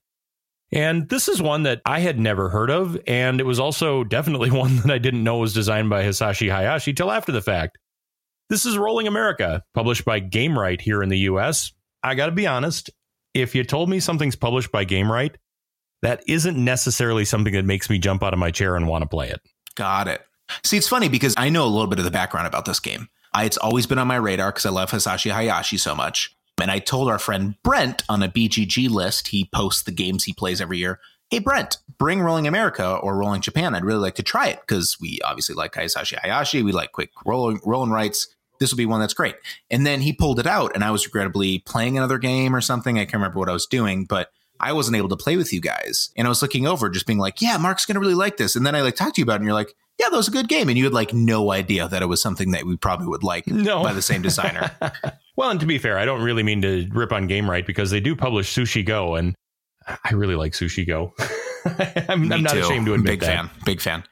And 0.71 1.07
this 1.07 1.29
is 1.29 1.41
one 1.41 1.63
that 1.63 1.81
I 1.85 1.99
had 1.99 2.19
never 2.19 2.49
heard 2.49 2.69
of, 2.69 2.97
and 3.07 3.39
it 3.39 3.45
was 3.45 3.59
also 3.59 4.03
definitely 4.03 4.51
one 4.51 4.77
that 4.77 4.91
I 4.91 4.97
didn't 4.97 5.23
know 5.23 5.37
was 5.37 5.53
designed 5.53 5.89
by 5.89 6.03
Hisashi 6.03 6.51
Hayashi 6.51 6.93
till 6.93 7.11
after 7.11 7.31
the 7.31 7.41
fact. 7.41 7.77
This 8.49 8.65
is 8.65 8.77
Rolling 8.77 9.07
America, 9.07 9.61
published 9.73 10.05
by 10.05 10.21
Gamewright 10.21 10.79
here 10.79 11.03
in 11.03 11.09
the 11.09 11.17
US. 11.19 11.73
I 12.01 12.15
got 12.15 12.27
to 12.27 12.31
be 12.31 12.47
honest, 12.47 12.89
if 13.33 13.53
you 13.53 13.65
told 13.65 13.89
me 13.89 13.99
something's 13.99 14.37
published 14.37 14.71
by 14.71 14.85
Gamewright, 14.85 15.35
that 16.01 16.23
isn't 16.29 16.57
necessarily 16.57 17.25
something 17.25 17.53
that 17.53 17.65
makes 17.65 17.89
me 17.89 17.99
jump 17.99 18.23
out 18.23 18.31
of 18.31 18.39
my 18.39 18.51
chair 18.51 18.77
and 18.77 18.87
want 18.87 19.01
to 19.01 19.09
play 19.09 19.29
it. 19.29 19.41
Got 19.75 20.07
it. 20.07 20.21
See, 20.63 20.77
it's 20.77 20.87
funny 20.87 21.09
because 21.09 21.33
I 21.35 21.49
know 21.49 21.65
a 21.65 21.67
little 21.67 21.87
bit 21.87 21.99
of 21.99 22.05
the 22.05 22.11
background 22.11 22.47
about 22.47 22.63
this 22.63 22.79
game. 22.79 23.09
I, 23.33 23.43
it's 23.43 23.57
always 23.57 23.85
been 23.85 23.99
on 23.99 24.07
my 24.07 24.15
radar 24.15 24.53
because 24.53 24.65
I 24.65 24.69
love 24.69 24.91
Hisashi 24.91 25.29
Hayashi 25.29 25.77
so 25.77 25.93
much. 25.93 26.33
And 26.61 26.71
I 26.71 26.79
told 26.79 27.09
our 27.09 27.19
friend 27.19 27.55
Brent 27.63 28.03
on 28.07 28.23
a 28.23 28.29
BGG 28.29 28.89
list, 28.89 29.27
he 29.27 29.49
posts 29.53 29.83
the 29.83 29.91
games 29.91 30.23
he 30.23 30.31
plays 30.31 30.61
every 30.61 30.77
year. 30.77 31.01
Hey, 31.29 31.39
Brent, 31.39 31.79
bring 31.99 32.21
Rolling 32.21 32.47
America 32.47 32.95
or 32.95 33.17
Rolling 33.17 33.41
Japan. 33.41 33.75
I'd 33.75 33.83
really 33.83 33.99
like 33.99 34.15
to 34.15 34.23
try 34.23 34.47
it 34.47 34.61
because 34.61 34.97
we 35.01 35.19
obviously 35.25 35.53
like 35.55 35.73
Hisashi 35.73 36.17
Hayashi. 36.17 36.63
We 36.63 36.71
like 36.71 36.93
quick 36.93 37.11
rolling, 37.25 37.59
rolling 37.65 37.91
rights 37.91 38.29
this 38.59 38.71
will 38.71 38.77
be 38.77 38.85
one 38.85 38.99
that's 38.99 39.13
great. 39.13 39.35
And 39.69 39.85
then 39.85 40.01
he 40.01 40.13
pulled 40.13 40.39
it 40.39 40.47
out, 40.47 40.73
and 40.75 40.83
I 40.83 40.91
was 40.91 41.05
regrettably 41.05 41.59
playing 41.59 41.97
another 41.97 42.17
game 42.17 42.55
or 42.55 42.61
something. 42.61 42.97
I 42.97 43.05
can't 43.05 43.15
remember 43.15 43.39
what 43.39 43.49
I 43.49 43.53
was 43.53 43.65
doing, 43.65 44.05
but 44.05 44.31
I 44.59 44.73
wasn't 44.73 44.97
able 44.97 45.09
to 45.09 45.17
play 45.17 45.37
with 45.37 45.53
you 45.53 45.61
guys. 45.61 46.09
And 46.15 46.27
I 46.27 46.29
was 46.29 46.41
looking 46.41 46.67
over, 46.67 46.89
just 46.89 47.05
being 47.05 47.19
like, 47.19 47.41
yeah, 47.41 47.57
Mark's 47.57 47.85
going 47.85 47.95
to 47.95 47.99
really 47.99 48.15
like 48.15 48.37
this. 48.37 48.55
And 48.55 48.65
then 48.65 48.75
I 48.75 48.81
like 48.81 48.95
talked 48.95 49.15
to 49.15 49.21
you 49.21 49.23
about 49.23 49.35
it, 49.35 49.37
and 49.37 49.45
you're 49.45 49.53
like, 49.53 49.73
yeah, 49.99 50.09
that 50.09 50.17
was 50.17 50.27
a 50.27 50.31
good 50.31 50.47
game. 50.47 50.69
And 50.69 50.77
you 50.77 50.83
had 50.83 50.93
like 50.93 51.13
no 51.13 51.51
idea 51.51 51.87
that 51.87 52.01
it 52.01 52.05
was 52.05 52.21
something 52.21 52.51
that 52.51 52.65
we 52.65 52.77
probably 52.77 53.07
would 53.07 53.23
like 53.23 53.47
no. 53.47 53.83
by 53.83 53.93
the 53.93 54.01
same 54.01 54.21
designer. 54.21 54.71
well, 55.35 55.49
and 55.49 55.59
to 55.59 55.65
be 55.65 55.77
fair, 55.77 55.97
I 55.97 56.05
don't 56.05 56.21
really 56.21 56.43
mean 56.43 56.61
to 56.61 56.87
rip 56.91 57.11
on 57.11 57.27
Gamewright 57.27 57.65
because 57.65 57.89
they 57.91 57.99
do 57.99 58.15
publish 58.15 58.53
Sushi 58.53 58.85
Go, 58.85 59.15
and 59.15 59.35
I 59.87 60.13
really 60.13 60.35
like 60.35 60.53
Sushi 60.53 60.85
Go. 60.85 61.13
I'm, 62.09 62.31
I'm, 62.31 62.43
not 62.43 62.53
too. 62.53 62.59
ashamed 62.59 62.85
to 62.85 62.93
admit 62.93 63.11
Big 63.11 63.19
that. 63.21 63.25
fan. 63.25 63.49
Big 63.65 63.81
fan. 63.81 64.03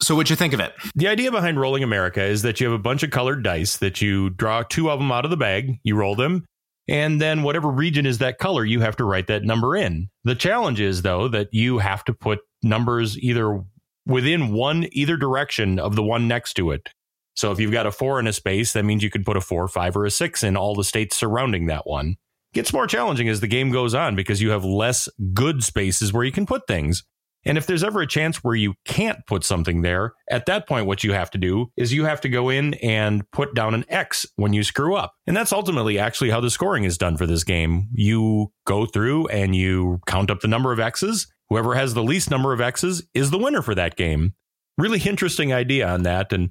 So, 0.00 0.14
what'd 0.14 0.30
you 0.30 0.36
think 0.36 0.52
of 0.52 0.60
it? 0.60 0.74
The 0.94 1.08
idea 1.08 1.30
behind 1.30 1.58
Rolling 1.58 1.82
America 1.82 2.22
is 2.22 2.42
that 2.42 2.60
you 2.60 2.66
have 2.66 2.78
a 2.78 2.82
bunch 2.82 3.02
of 3.02 3.10
colored 3.10 3.42
dice 3.42 3.78
that 3.78 4.02
you 4.02 4.30
draw 4.30 4.62
two 4.62 4.90
of 4.90 4.98
them 4.98 5.10
out 5.10 5.24
of 5.24 5.30
the 5.30 5.36
bag, 5.36 5.78
you 5.84 5.96
roll 5.96 6.14
them, 6.14 6.44
and 6.86 7.20
then 7.20 7.42
whatever 7.42 7.68
region 7.68 8.04
is 8.04 8.18
that 8.18 8.38
color, 8.38 8.64
you 8.64 8.80
have 8.80 8.96
to 8.96 9.04
write 9.04 9.26
that 9.28 9.42
number 9.42 9.74
in. 9.74 10.08
The 10.24 10.34
challenge 10.34 10.80
is, 10.80 11.02
though, 11.02 11.28
that 11.28 11.48
you 11.52 11.78
have 11.78 12.04
to 12.04 12.12
put 12.12 12.40
numbers 12.62 13.18
either 13.18 13.62
within 14.06 14.52
one, 14.52 14.86
either 14.92 15.16
direction 15.16 15.78
of 15.78 15.96
the 15.96 16.02
one 16.02 16.28
next 16.28 16.54
to 16.54 16.72
it. 16.72 16.88
So, 17.34 17.50
if 17.50 17.58
you've 17.58 17.72
got 17.72 17.86
a 17.86 17.92
four 17.92 18.20
in 18.20 18.26
a 18.26 18.32
space, 18.34 18.74
that 18.74 18.84
means 18.84 19.02
you 19.02 19.10
could 19.10 19.24
put 19.24 19.38
a 19.38 19.40
four, 19.40 19.66
five, 19.66 19.96
or 19.96 20.04
a 20.04 20.10
six 20.10 20.42
in 20.42 20.56
all 20.56 20.74
the 20.74 20.84
states 20.84 21.16
surrounding 21.16 21.66
that 21.66 21.86
one. 21.86 22.16
Gets 22.52 22.72
more 22.72 22.86
challenging 22.86 23.28
as 23.28 23.40
the 23.40 23.46
game 23.46 23.70
goes 23.70 23.94
on 23.94 24.14
because 24.14 24.42
you 24.42 24.50
have 24.50 24.64
less 24.64 25.08
good 25.32 25.64
spaces 25.64 26.12
where 26.12 26.24
you 26.24 26.32
can 26.32 26.46
put 26.46 26.66
things. 26.66 27.02
And 27.46 27.56
if 27.56 27.66
there's 27.66 27.84
ever 27.84 28.00
a 28.00 28.06
chance 28.06 28.42
where 28.42 28.56
you 28.56 28.74
can't 28.84 29.24
put 29.26 29.44
something 29.44 29.82
there, 29.82 30.14
at 30.28 30.46
that 30.46 30.66
point, 30.66 30.86
what 30.86 31.04
you 31.04 31.12
have 31.12 31.30
to 31.30 31.38
do 31.38 31.70
is 31.76 31.92
you 31.92 32.04
have 32.04 32.20
to 32.22 32.28
go 32.28 32.48
in 32.48 32.74
and 32.74 33.22
put 33.30 33.54
down 33.54 33.72
an 33.72 33.84
X 33.88 34.26
when 34.34 34.52
you 34.52 34.64
screw 34.64 34.96
up. 34.96 35.14
And 35.26 35.36
that's 35.36 35.52
ultimately 35.52 35.98
actually 35.98 36.30
how 36.30 36.40
the 36.40 36.50
scoring 36.50 36.84
is 36.84 36.98
done 36.98 37.16
for 37.16 37.26
this 37.26 37.44
game. 37.44 37.88
You 37.92 38.52
go 38.66 38.84
through 38.84 39.28
and 39.28 39.54
you 39.54 40.00
count 40.06 40.30
up 40.30 40.40
the 40.40 40.48
number 40.48 40.72
of 40.72 40.80
X's. 40.80 41.32
Whoever 41.48 41.76
has 41.76 41.94
the 41.94 42.02
least 42.02 42.30
number 42.30 42.52
of 42.52 42.60
X's 42.60 43.06
is 43.14 43.30
the 43.30 43.38
winner 43.38 43.62
for 43.62 43.76
that 43.76 43.96
game. 43.96 44.34
Really 44.76 45.00
interesting 45.00 45.52
idea 45.52 45.88
on 45.88 46.02
that. 46.02 46.32
And 46.32 46.50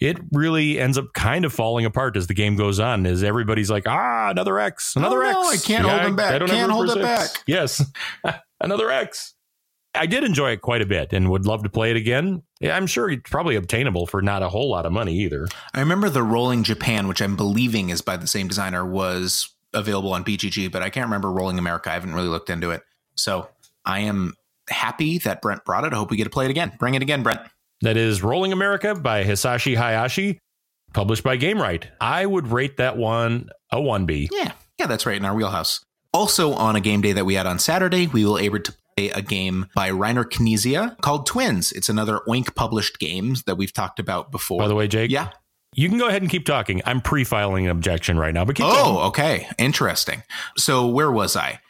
it 0.00 0.18
really 0.32 0.78
ends 0.78 0.98
up 0.98 1.06
kind 1.14 1.44
of 1.44 1.52
falling 1.52 1.84
apart 1.84 2.16
as 2.16 2.26
the 2.26 2.34
game 2.34 2.56
goes 2.56 2.78
on. 2.78 3.06
As 3.06 3.22
everybody's 3.22 3.70
like, 3.70 3.88
ah, 3.88 4.28
another 4.30 4.58
X, 4.58 4.94
another 4.94 5.22
oh, 5.24 5.28
X. 5.28 5.34
No, 5.34 5.48
I 5.48 5.56
can't 5.56 5.84
yeah, 5.86 5.90
hold 5.90 6.04
them 6.04 6.16
back. 6.16 6.34
I 6.34 6.38
don't 6.38 6.48
can't 6.48 6.70
hold 6.70 6.90
it 6.90 7.02
back. 7.02 7.30
Yes, 7.46 7.84
another 8.60 8.90
X. 8.90 9.34
I 9.96 10.06
did 10.06 10.24
enjoy 10.24 10.52
it 10.52 10.62
quite 10.62 10.82
a 10.82 10.86
bit 10.86 11.12
and 11.12 11.30
would 11.30 11.46
love 11.46 11.62
to 11.62 11.68
play 11.68 11.90
it 11.90 11.96
again. 11.96 12.42
Yeah, 12.60 12.76
I'm 12.76 12.86
sure 12.86 13.10
it's 13.10 13.30
probably 13.30 13.56
obtainable 13.56 14.06
for 14.06 14.22
not 14.22 14.42
a 14.42 14.48
whole 14.48 14.70
lot 14.70 14.86
of 14.86 14.92
money 14.92 15.14
either. 15.18 15.48
I 15.74 15.80
remember 15.80 16.08
the 16.08 16.22
Rolling 16.22 16.62
Japan, 16.62 17.08
which 17.08 17.20
I'm 17.20 17.36
believing 17.36 17.90
is 17.90 18.00
by 18.00 18.16
the 18.16 18.26
same 18.26 18.48
designer, 18.48 18.84
was 18.84 19.54
available 19.74 20.12
on 20.12 20.24
BGG, 20.24 20.70
but 20.70 20.82
I 20.82 20.90
can't 20.90 21.06
remember 21.06 21.30
Rolling 21.30 21.58
America. 21.58 21.90
I 21.90 21.94
haven't 21.94 22.14
really 22.14 22.28
looked 22.28 22.50
into 22.50 22.70
it. 22.70 22.82
So 23.16 23.48
I 23.84 24.00
am 24.00 24.34
happy 24.68 25.18
that 25.18 25.42
Brent 25.42 25.64
brought 25.64 25.84
it. 25.84 25.92
I 25.92 25.96
hope 25.96 26.10
we 26.10 26.16
get 26.16 26.24
to 26.24 26.30
play 26.30 26.46
it 26.46 26.50
again. 26.50 26.72
Bring 26.78 26.94
it 26.94 27.02
again, 27.02 27.22
Brent. 27.22 27.40
That 27.82 27.96
is 27.96 28.22
Rolling 28.22 28.52
America 28.52 28.94
by 28.94 29.24
Hisashi 29.24 29.76
Hayashi, 29.76 30.38
published 30.94 31.22
by 31.22 31.36
Gamewright. 31.36 31.84
I 32.00 32.24
would 32.24 32.48
rate 32.48 32.78
that 32.78 32.96
one 32.96 33.50
a 33.70 33.76
1B. 33.76 34.28
Yeah. 34.32 34.52
Yeah, 34.78 34.86
that's 34.86 35.06
right 35.06 35.16
in 35.16 35.24
our 35.24 35.34
wheelhouse. 35.34 35.80
Also, 36.12 36.52
on 36.52 36.76
a 36.76 36.80
game 36.80 37.02
day 37.02 37.12
that 37.12 37.26
we 37.26 37.34
had 37.34 37.46
on 37.46 37.58
Saturday, 37.58 38.06
we 38.06 38.24
were 38.24 38.40
able 38.40 38.60
to 38.60 38.74
a 38.98 39.20
game 39.20 39.66
by 39.74 39.90
Reiner 39.90 40.24
Knizia 40.24 40.98
called 41.02 41.26
Twins. 41.26 41.70
It's 41.72 41.88
another 41.90 42.20
Oink 42.26 42.54
published 42.54 42.98
game 42.98 43.36
that 43.44 43.56
we've 43.56 43.72
talked 43.72 43.98
about 43.98 44.30
before. 44.32 44.58
By 44.60 44.68
the 44.68 44.74
way, 44.74 44.88
Jake. 44.88 45.10
Yeah. 45.10 45.30
You 45.74 45.90
can 45.90 45.98
go 45.98 46.08
ahead 46.08 46.22
and 46.22 46.30
keep 46.30 46.46
talking. 46.46 46.80
I'm 46.86 47.02
pre-filing 47.02 47.66
an 47.66 47.70
objection 47.70 48.18
right 48.18 48.32
now, 48.32 48.46
but 48.46 48.56
keep 48.56 48.64
Oh, 48.66 48.94
going. 48.94 49.06
okay. 49.08 49.48
Interesting. 49.58 50.22
So 50.56 50.86
where 50.86 51.10
was 51.12 51.36
I? 51.36 51.60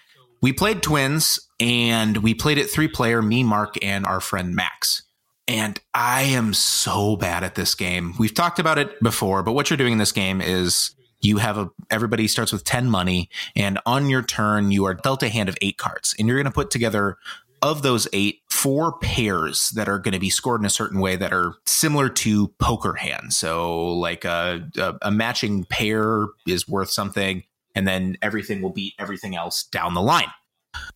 We 0.40 0.52
played 0.52 0.82
Twins 0.82 1.40
and 1.58 2.18
we 2.18 2.32
played 2.32 2.58
it 2.58 2.70
three 2.70 2.86
player, 2.86 3.20
me, 3.20 3.42
Mark, 3.42 3.74
and 3.82 4.06
our 4.06 4.20
friend 4.20 4.54
Max. 4.54 5.02
And 5.48 5.80
I 5.94 6.22
am 6.22 6.54
so 6.54 7.16
bad 7.16 7.42
at 7.42 7.56
this 7.56 7.74
game. 7.74 8.14
We've 8.20 8.34
talked 8.34 8.60
about 8.60 8.78
it 8.78 9.00
before, 9.02 9.42
but 9.42 9.52
what 9.52 9.68
you're 9.70 9.76
doing 9.76 9.92
in 9.94 9.98
this 9.98 10.12
game 10.12 10.40
is 10.40 10.94
you 11.20 11.38
have 11.38 11.58
a 11.58 11.70
everybody 11.90 12.28
starts 12.28 12.52
with 12.52 12.64
10 12.64 12.88
money 12.90 13.28
and 13.54 13.78
on 13.86 14.08
your 14.08 14.22
turn 14.22 14.70
you 14.70 14.84
are 14.84 14.94
dealt 14.94 15.22
a 15.22 15.28
hand 15.28 15.48
of 15.48 15.56
eight 15.60 15.78
cards 15.78 16.14
and 16.18 16.28
you're 16.28 16.36
going 16.36 16.44
to 16.44 16.50
put 16.50 16.70
together 16.70 17.16
of 17.62 17.82
those 17.82 18.06
eight 18.12 18.40
four 18.50 18.98
pairs 18.98 19.70
that 19.70 19.88
are 19.88 19.98
going 19.98 20.12
to 20.12 20.20
be 20.20 20.30
scored 20.30 20.60
in 20.60 20.66
a 20.66 20.70
certain 20.70 21.00
way 21.00 21.16
that 21.16 21.32
are 21.32 21.54
similar 21.64 22.08
to 22.08 22.48
poker 22.58 22.94
hands 22.94 23.36
so 23.36 23.92
like 23.94 24.24
a, 24.24 24.68
a, 24.76 24.94
a 25.02 25.10
matching 25.10 25.64
pair 25.64 26.26
is 26.46 26.68
worth 26.68 26.90
something 26.90 27.42
and 27.74 27.86
then 27.86 28.16
everything 28.22 28.62
will 28.62 28.72
beat 28.72 28.94
everything 28.98 29.34
else 29.34 29.64
down 29.64 29.94
the 29.94 30.02
line 30.02 30.30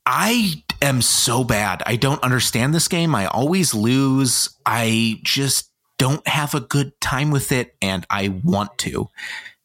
I 0.04 0.62
am 0.83 1.00
so 1.00 1.42
bad. 1.42 1.83
I 1.87 1.96
don't 1.96 2.22
understand 2.22 2.74
this 2.74 2.88
game. 2.88 3.14
I 3.14 3.26
always 3.26 3.74
lose. 3.74 4.50
I 4.66 5.18
just 5.22 5.70
don't 5.98 6.26
have 6.26 6.54
a 6.54 6.61
good 6.61 6.98
time 7.00 7.30
with 7.30 7.52
it 7.52 7.76
and 7.83 8.06
I 8.09 8.28
want 8.42 8.78
to 8.78 9.09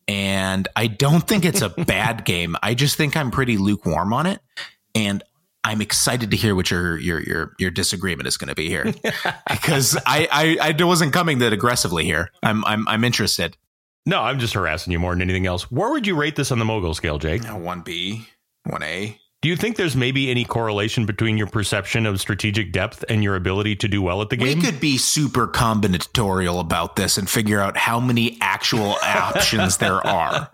and 0.08 0.68
I 0.76 0.88
don't 0.88 1.28
think 1.28 1.46
it's 1.46 1.62
a 1.62 1.70
bad 1.86 2.26
game. 2.26 2.56
I 2.62 2.74
just 2.74 2.96
think 2.96 3.16
I'm 3.16 3.32
pretty 3.32 3.58
lukewarm 3.58 4.14
on 4.14 4.26
it, 4.26 4.40
and 4.94 5.24
I'm 5.64 5.82
excited 5.82 6.32
to 6.32 6.38
hear 6.38 6.56
what 6.56 6.70
your 6.70 6.98
your 6.98 7.22
your 7.22 7.54
your 7.58 7.72
disagreement 7.72 8.28
is 8.28 8.38
going 8.38 8.50
to 8.50 8.56
be 8.56 8.70
here 8.70 8.86
because 9.50 9.98
I, 10.06 10.58
I 10.62 10.74
I 10.80 10.84
wasn't 10.84 11.12
coming 11.12 11.40
that 11.40 11.54
aggressively 11.54 12.06
here. 12.06 12.32
I'm 12.44 12.64
I'm 12.66 12.88
I'm 12.88 13.04
interested. 13.04 13.58
No, 14.06 14.22
I'm 14.22 14.38
just 14.38 14.54
harassing 14.54 14.94
you 14.94 15.00
more 15.00 15.14
than 15.14 15.22
anything 15.24 15.48
else. 15.48 15.72
Where 15.72 15.90
would 15.90 16.06
you 16.06 16.16
rate 16.16 16.36
this 16.36 16.52
on 16.52 16.60
the 16.60 16.66
mogul 16.66 16.94
scale, 16.94 17.18
Jake? 17.18 17.44
One 17.46 17.82
B, 17.82 18.28
one 18.66 18.84
A. 18.84 19.20
Do 19.46 19.50
you 19.50 19.56
think 19.56 19.76
there's 19.76 19.96
maybe 19.96 20.32
any 20.32 20.44
correlation 20.44 21.06
between 21.06 21.38
your 21.38 21.46
perception 21.46 22.08
of 22.08 22.20
strategic 22.20 22.72
depth 22.72 23.06
and 23.10 23.24
your 23.24 23.36
ability 23.36 23.76
to 23.76 23.88
do 23.88 24.02
well 24.02 24.24
at 24.24 24.32
the 24.32 24.38
game? 24.38 24.58
We 24.58 24.66
could 24.66 24.80
be 24.80 24.98
super 24.98 25.48
combinatorial 25.48 26.60
about 26.60 26.96
this 26.96 27.20
and 27.20 27.30
figure 27.30 27.62
out 27.62 27.78
how 27.78 28.00
many 28.00 28.40
actual 28.42 28.96
options 29.04 29.78
there 29.78 30.04
are. 30.04 30.50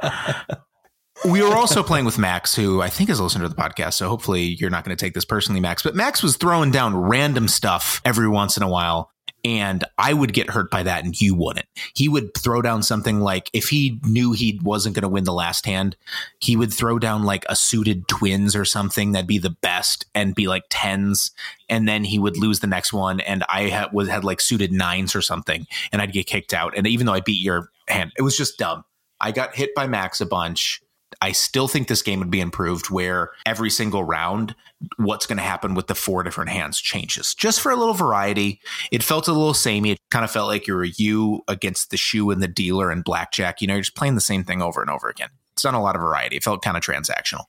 we 1.24 1.42
were 1.42 1.56
also 1.56 1.84
playing 1.84 2.04
with 2.04 2.18
Max, 2.18 2.54
who 2.54 2.82
I 2.82 2.90
think 2.90 3.10
is 3.10 3.18
a 3.18 3.24
listener 3.24 3.44
to 3.44 3.48
the 3.48 3.56
podcast. 3.56 3.94
So 3.94 4.10
hopefully 4.10 4.58
you're 4.60 4.70
not 4.70 4.84
going 4.84 4.98
to 4.98 5.02
take 5.02 5.14
this 5.14 5.24
personally, 5.24 5.62
Max. 5.62 5.84
But 5.84 5.96
Max 5.96 6.22
was 6.22 6.36
throwing 6.36 6.72
down 6.72 6.94
random 6.94 7.48
stuff 7.48 8.02
every 8.04 8.28
once 8.28 8.58
in 8.58 8.64
a 8.64 8.70
while. 8.70 9.10
And 9.44 9.84
I 9.98 10.14
would 10.14 10.34
get 10.34 10.50
hurt 10.50 10.70
by 10.70 10.84
that 10.84 11.04
and 11.04 11.20
you 11.20 11.36
wouldn't. 11.36 11.66
He 11.94 12.08
would 12.08 12.36
throw 12.36 12.62
down 12.62 12.84
something 12.84 13.22
like 13.22 13.50
if 13.54 13.70
he 13.70 14.00
knew 14.04 14.32
he 14.34 14.60
wasn't 14.64 14.96
going 14.96 15.04
to 15.04 15.10
win 15.10 15.24
the 15.24 15.34
last 15.34 15.66
hand, 15.66 15.96
he 16.40 16.56
would 16.56 16.74
throw 16.74 17.00
down 17.00 17.24
like 17.24 17.46
a 17.50 17.56
suited 17.56 18.08
twins 18.08 18.56
or 18.56 18.66
something 18.66 19.12
that'd 19.12 19.28
be 19.28 19.38
the 19.38 19.56
best 19.62 20.06
and 20.14 20.36
be 20.36 20.48
like 20.48 20.64
tens. 20.70 21.32
And 21.70 21.88
then 21.88 22.04
he 22.04 22.20
would 22.20 22.38
lose 22.38 22.60
the 22.60 22.68
next 22.68 22.94
one. 22.94 23.20
And 23.22 23.44
I 23.50 23.64
had, 23.64 23.94
was, 23.94 24.10
had 24.10 24.24
like 24.24 24.42
suited 24.42 24.72
nines 24.72 25.16
or 25.16 25.22
something 25.22 25.66
and 25.92 26.02
I'd 26.02 26.14
get 26.14 26.28
kicked 26.28 26.54
out. 26.54 26.78
And 26.78 26.86
even 26.88 27.06
though 27.06 27.14
I 27.14 27.22
beat 27.22 27.42
your 27.42 27.70
hand, 27.88 28.12
it 28.18 28.22
was 28.22 28.38
just 28.38 28.58
dumb. 28.58 28.84
I 29.20 29.32
got 29.32 29.56
hit 29.56 29.74
by 29.76 29.88
Max 29.88 30.20
a 30.22 30.26
bunch 30.26 30.82
I 31.22 31.32
still 31.32 31.68
think 31.68 31.88
this 31.88 32.02
game 32.02 32.20
would 32.20 32.32
be 32.32 32.42
improved 32.42 32.90
where 32.90 33.32
every 33.46 33.70
single 33.70 34.04
round, 34.04 34.56
what's 34.98 35.26
going 35.26 35.38
to 35.38 35.44
happen 35.44 35.76
with 35.76 35.88
the 35.88 35.96
four 35.96 36.24
different 36.24 36.50
hands 36.50 36.80
changes 36.80 37.36
just 37.36 37.62
for 37.62 37.72
a 37.72 37.76
little 37.76 37.94
variety. 37.94 38.60
It 38.92 39.04
felt 39.04 39.28
a 39.28 39.34
little 39.34 39.54
samey. 39.54 39.92
It 39.92 40.00
kind 40.10 40.26
of 40.26 40.32
felt 40.32 40.48
like 40.48 40.68
you 40.68 40.74
were 40.74 40.86
you 40.86 41.44
against 41.48 41.92
the 41.92 41.98
shoe 41.98 42.32
and 42.32 42.42
the 42.42 42.48
dealer 42.48 42.90
and 42.90 43.04
blackjack. 43.04 43.62
You 43.62 43.68
know, 43.68 43.76
you're 43.76 43.84
just 43.84 43.96
playing 43.96 44.16
the 44.16 44.22
same 44.22 44.44
thing 44.44 44.62
over 44.62 44.82
and 44.82 44.90
over 44.90 45.10
again. 45.10 45.30
It's 45.54 45.64
not 45.64 45.74
a 45.74 45.80
lot 45.80 45.96
of 45.96 46.02
variety. 46.02 46.38
It 46.38 46.44
felt 46.44 46.64
kind 46.64 46.78
of 46.78 46.84
transactional. 46.84 47.44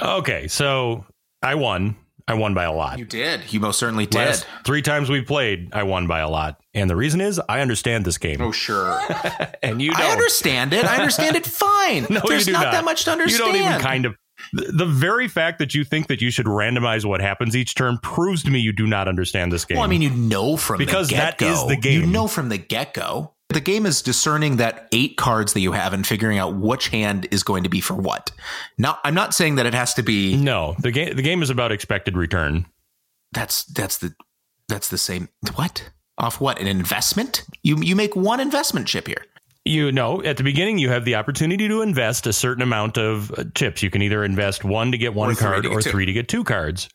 Okay. 0.00 0.48
So 0.48 1.04
I 1.42 1.54
won. 1.54 1.96
I 2.28 2.34
won 2.34 2.52
by 2.52 2.64
a 2.64 2.72
lot. 2.72 2.98
You 2.98 3.06
did. 3.06 3.50
You 3.50 3.58
most 3.58 3.78
certainly 3.78 4.04
did. 4.04 4.18
Last 4.18 4.46
three 4.64 4.82
times 4.82 5.08
we 5.08 5.22
played, 5.22 5.70
I 5.72 5.84
won 5.84 6.06
by 6.06 6.20
a 6.20 6.28
lot. 6.28 6.60
And 6.74 6.90
the 6.90 6.94
reason 6.94 7.22
is 7.22 7.40
I 7.48 7.60
understand 7.60 8.04
this 8.04 8.18
game. 8.18 8.42
Oh, 8.42 8.52
sure. 8.52 9.00
and 9.62 9.80
you 9.80 9.92
don't. 9.92 10.02
I 10.02 10.12
understand 10.12 10.74
it. 10.74 10.84
I 10.84 10.96
understand 10.96 11.36
it 11.36 11.46
fine. 11.46 12.06
no, 12.10 12.20
There's 12.26 12.46
not, 12.46 12.64
not, 12.64 12.72
that 12.72 12.84
much 12.84 13.04
to 13.04 13.12
understand. 13.12 13.54
You 13.54 13.60
don't 13.60 13.70
even 13.70 13.80
kind 13.80 14.04
of. 14.04 14.14
The 14.52 14.86
very 14.86 15.26
fact 15.26 15.58
that 15.58 15.74
you 15.74 15.84
think 15.84 16.06
that 16.08 16.20
you 16.20 16.30
should 16.30 16.46
randomize 16.46 17.04
what 17.04 17.20
happens 17.20 17.56
each 17.56 17.74
turn 17.74 17.98
proves 17.98 18.44
to 18.44 18.50
me 18.50 18.60
you 18.60 18.72
do 18.72 18.86
not 18.86 19.08
understand 19.08 19.50
this 19.50 19.64
game. 19.64 19.78
Well, 19.78 19.84
I 19.84 19.88
mean, 19.88 20.02
you 20.02 20.10
know 20.10 20.56
from 20.56 20.78
because 20.78 21.08
the 21.08 21.16
that 21.16 21.42
is 21.42 21.66
the 21.66 21.76
game. 21.76 22.02
You 22.02 22.06
know 22.06 22.28
from 22.28 22.50
the 22.50 22.58
get 22.58 22.94
go. 22.94 23.34
The 23.50 23.60
game 23.60 23.86
is 23.86 24.02
discerning 24.02 24.56
that 24.56 24.88
eight 24.92 25.16
cards 25.16 25.54
that 25.54 25.60
you 25.60 25.72
have 25.72 25.94
and 25.94 26.06
figuring 26.06 26.38
out 26.38 26.56
which 26.56 26.88
hand 26.88 27.26
is 27.30 27.42
going 27.42 27.62
to 27.62 27.70
be 27.70 27.80
for 27.80 27.94
what. 27.94 28.30
Now, 28.76 28.98
I'm 29.04 29.14
not 29.14 29.32
saying 29.32 29.54
that 29.54 29.64
it 29.64 29.72
has 29.72 29.94
to 29.94 30.02
be. 30.02 30.36
No, 30.36 30.76
the 30.80 30.90
game. 30.90 31.16
The 31.16 31.22
game 31.22 31.42
is 31.42 31.48
about 31.48 31.72
expected 31.72 32.16
return. 32.16 32.66
That's 33.32 33.64
that's 33.64 33.98
the 33.98 34.14
that's 34.68 34.88
the 34.88 34.98
same. 34.98 35.30
What 35.54 35.88
off 36.18 36.40
what 36.40 36.60
an 36.60 36.66
investment? 36.66 37.44
You 37.62 37.78
you 37.78 37.96
make 37.96 38.14
one 38.14 38.40
investment 38.40 38.86
chip 38.86 39.06
here. 39.06 39.24
You 39.64 39.92
know, 39.92 40.22
at 40.22 40.36
the 40.36 40.44
beginning, 40.44 40.78
you 40.78 40.90
have 40.90 41.04
the 41.04 41.14
opportunity 41.14 41.68
to 41.68 41.82
invest 41.82 42.26
a 42.26 42.32
certain 42.32 42.62
amount 42.62 42.96
of 42.98 43.30
uh, 43.32 43.44
chips. 43.54 43.82
You 43.82 43.90
can 43.90 44.02
either 44.02 44.24
invest 44.24 44.64
one 44.64 44.92
to 44.92 44.98
get 44.98 45.14
one 45.14 45.30
or 45.30 45.34
card 45.34 45.66
or 45.66 45.82
three 45.82 46.06
to 46.06 46.12
get 46.12 46.28
two 46.28 46.44
cards. 46.44 46.88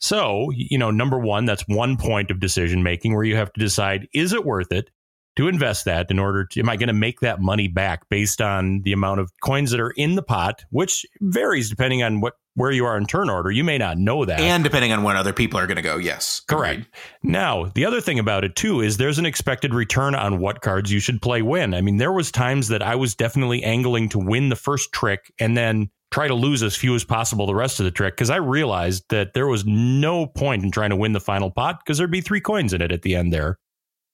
So, 0.00 0.50
you 0.54 0.76
know, 0.76 0.90
number 0.90 1.18
one, 1.18 1.44
that's 1.44 1.66
one 1.66 1.96
point 1.96 2.30
of 2.30 2.38
decision 2.38 2.82
making 2.82 3.14
where 3.14 3.24
you 3.24 3.36
have 3.36 3.52
to 3.54 3.60
decide 3.60 4.06
is 4.12 4.32
it 4.32 4.44
worth 4.44 4.70
it? 4.70 4.90
To 5.36 5.48
invest 5.48 5.84
that 5.84 6.10
in 6.10 6.18
order 6.18 6.44
to 6.44 6.60
am 6.60 6.68
I 6.68 6.76
going 6.76 6.88
to 6.88 6.92
make 6.92 7.20
that 7.20 7.40
money 7.40 7.68
back 7.68 8.08
based 8.08 8.40
on 8.40 8.82
the 8.82 8.92
amount 8.92 9.20
of 9.20 9.32
coins 9.42 9.70
that 9.70 9.80
are 9.80 9.90
in 9.90 10.14
the 10.14 10.22
pot, 10.22 10.64
which 10.70 11.04
varies 11.20 11.70
depending 11.70 12.02
on 12.02 12.20
what 12.20 12.34
where 12.56 12.70
you 12.70 12.86
are 12.86 12.96
in 12.96 13.04
turn 13.06 13.28
order. 13.28 13.50
You 13.50 13.64
may 13.64 13.78
not 13.78 13.98
know 13.98 14.24
that. 14.24 14.40
And 14.40 14.62
depending 14.62 14.92
on 14.92 15.02
when 15.02 15.16
other 15.16 15.32
people 15.32 15.58
are 15.58 15.66
going 15.66 15.76
to 15.76 15.82
go, 15.82 15.96
yes. 15.96 16.40
Correct. 16.46 16.80
Agreed. 16.80 16.88
Now, 17.22 17.64
the 17.74 17.84
other 17.84 18.00
thing 18.00 18.18
about 18.18 18.44
it 18.44 18.54
too 18.54 18.80
is 18.80 18.96
there's 18.96 19.18
an 19.18 19.26
expected 19.26 19.74
return 19.74 20.14
on 20.14 20.38
what 20.38 20.60
cards 20.60 20.92
you 20.92 21.00
should 21.00 21.20
play 21.20 21.42
when. 21.42 21.74
I 21.74 21.80
mean, 21.80 21.96
there 21.96 22.12
was 22.12 22.30
times 22.30 22.68
that 22.68 22.82
I 22.82 22.94
was 22.94 23.14
definitely 23.14 23.64
angling 23.64 24.08
to 24.10 24.18
win 24.18 24.50
the 24.50 24.56
first 24.56 24.92
trick 24.92 25.32
and 25.40 25.56
then 25.56 25.90
try 26.12 26.28
to 26.28 26.34
lose 26.34 26.62
as 26.62 26.76
few 26.76 26.94
as 26.94 27.02
possible 27.02 27.44
the 27.44 27.56
rest 27.56 27.80
of 27.80 27.84
the 27.84 27.90
trick 27.90 28.14
because 28.14 28.30
I 28.30 28.36
realized 28.36 29.04
that 29.08 29.34
there 29.34 29.48
was 29.48 29.64
no 29.66 30.26
point 30.26 30.62
in 30.62 30.70
trying 30.70 30.90
to 30.90 30.96
win 30.96 31.12
the 31.12 31.18
final 31.18 31.50
pot 31.50 31.80
because 31.80 31.98
there'd 31.98 32.08
be 32.08 32.20
three 32.20 32.40
coins 32.40 32.72
in 32.72 32.80
it 32.80 32.92
at 32.92 33.02
the 33.02 33.16
end 33.16 33.32
there. 33.32 33.58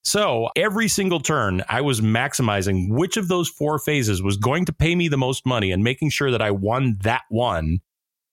So 0.02 0.48
every 0.56 0.88
single 0.88 1.20
turn, 1.20 1.62
I 1.68 1.82
was 1.82 2.00
maximizing 2.00 2.90
which 2.90 3.16
of 3.16 3.28
those 3.28 3.48
four 3.48 3.78
phases 3.78 4.22
was 4.22 4.36
going 4.36 4.64
to 4.66 4.72
pay 4.72 4.94
me 4.94 5.08
the 5.08 5.18
most 5.18 5.44
money 5.44 5.72
and 5.72 5.84
making 5.84 6.10
sure 6.10 6.30
that 6.30 6.40
I 6.40 6.50
won 6.50 6.96
that 7.02 7.22
one 7.28 7.80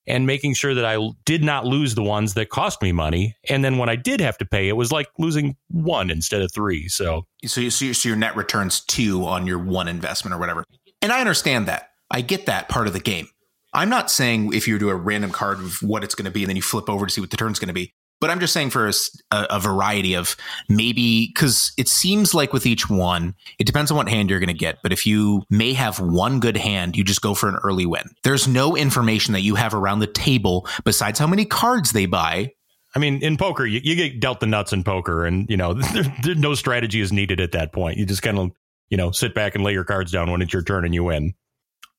and 0.06 0.26
making 0.26 0.54
sure 0.54 0.74
that 0.74 0.86
I 0.86 0.98
did 1.26 1.44
not 1.44 1.66
lose 1.66 1.94
the 1.94 2.02
ones 2.02 2.32
that 2.34 2.48
cost 2.48 2.80
me 2.80 2.92
money. 2.92 3.36
And 3.48 3.62
then 3.62 3.76
when 3.76 3.90
I 3.90 3.96
did 3.96 4.20
have 4.20 4.38
to 4.38 4.46
pay, 4.46 4.68
it 4.68 4.72
was 4.76 4.90
like 4.90 5.08
losing 5.18 5.56
one 5.68 6.10
instead 6.10 6.40
of 6.40 6.50
three. 6.50 6.88
So, 6.88 7.26
so, 7.44 7.60
you, 7.60 7.70
so 7.70 8.08
your 8.08 8.16
net 8.16 8.34
returns 8.34 8.80
two 8.80 9.26
on 9.26 9.46
your 9.46 9.58
one 9.58 9.86
investment 9.86 10.34
or 10.34 10.38
whatever. 10.38 10.64
And 11.02 11.12
I 11.12 11.20
understand 11.20 11.68
that. 11.68 11.90
I 12.10 12.22
get 12.22 12.46
that 12.46 12.70
part 12.70 12.86
of 12.86 12.94
the 12.94 13.00
game. 13.00 13.28
I'm 13.74 13.90
not 13.90 14.10
saying 14.10 14.54
if 14.54 14.66
you 14.66 14.78
do 14.78 14.88
a 14.88 14.94
random 14.94 15.30
card 15.30 15.58
of 15.58 15.82
what 15.82 16.02
it's 16.02 16.14
going 16.14 16.24
to 16.24 16.30
be 16.30 16.42
and 16.42 16.48
then 16.48 16.56
you 16.56 16.62
flip 16.62 16.88
over 16.88 17.04
to 17.04 17.12
see 17.12 17.20
what 17.20 17.30
the 17.30 17.36
turn's 17.36 17.58
going 17.58 17.68
to 17.68 17.74
be. 17.74 17.92
But 18.20 18.30
I'm 18.30 18.40
just 18.40 18.52
saying 18.52 18.70
for 18.70 18.88
a, 18.88 18.92
a 19.30 19.60
variety 19.60 20.14
of 20.14 20.36
maybe 20.68 21.28
because 21.28 21.72
it 21.78 21.88
seems 21.88 22.34
like 22.34 22.52
with 22.52 22.66
each 22.66 22.90
one, 22.90 23.34
it 23.58 23.64
depends 23.64 23.90
on 23.90 23.96
what 23.96 24.08
hand 24.08 24.30
you're 24.30 24.40
going 24.40 24.48
to 24.48 24.54
get. 24.54 24.78
But 24.82 24.92
if 24.92 25.06
you 25.06 25.42
may 25.50 25.72
have 25.72 26.00
one 26.00 26.40
good 26.40 26.56
hand, 26.56 26.96
you 26.96 27.04
just 27.04 27.22
go 27.22 27.34
for 27.34 27.48
an 27.48 27.58
early 27.62 27.86
win. 27.86 28.10
There's 28.24 28.48
no 28.48 28.76
information 28.76 29.34
that 29.34 29.42
you 29.42 29.54
have 29.54 29.74
around 29.74 30.00
the 30.00 30.06
table 30.06 30.66
besides 30.84 31.18
how 31.18 31.26
many 31.26 31.44
cards 31.44 31.92
they 31.92 32.06
buy. 32.06 32.52
I 32.94 32.98
mean, 32.98 33.22
in 33.22 33.36
poker, 33.36 33.66
you, 33.66 33.80
you 33.84 33.94
get 33.94 34.18
dealt 34.18 34.40
the 34.40 34.46
nuts 34.46 34.72
in 34.72 34.82
poker, 34.82 35.24
and 35.24 35.48
you 35.48 35.56
know, 35.56 35.80
no 36.24 36.54
strategy 36.54 37.00
is 37.00 37.12
needed 37.12 37.40
at 37.40 37.52
that 37.52 37.72
point. 37.72 37.98
You 37.98 38.06
just 38.06 38.22
kind 38.22 38.38
of, 38.38 38.50
you 38.88 38.96
know, 38.96 39.10
sit 39.10 39.34
back 39.34 39.54
and 39.54 39.62
lay 39.62 39.72
your 39.72 39.84
cards 39.84 40.10
down 40.10 40.30
when 40.30 40.42
it's 40.42 40.52
your 40.52 40.62
turn 40.62 40.84
and 40.84 40.94
you 40.94 41.04
win. 41.04 41.34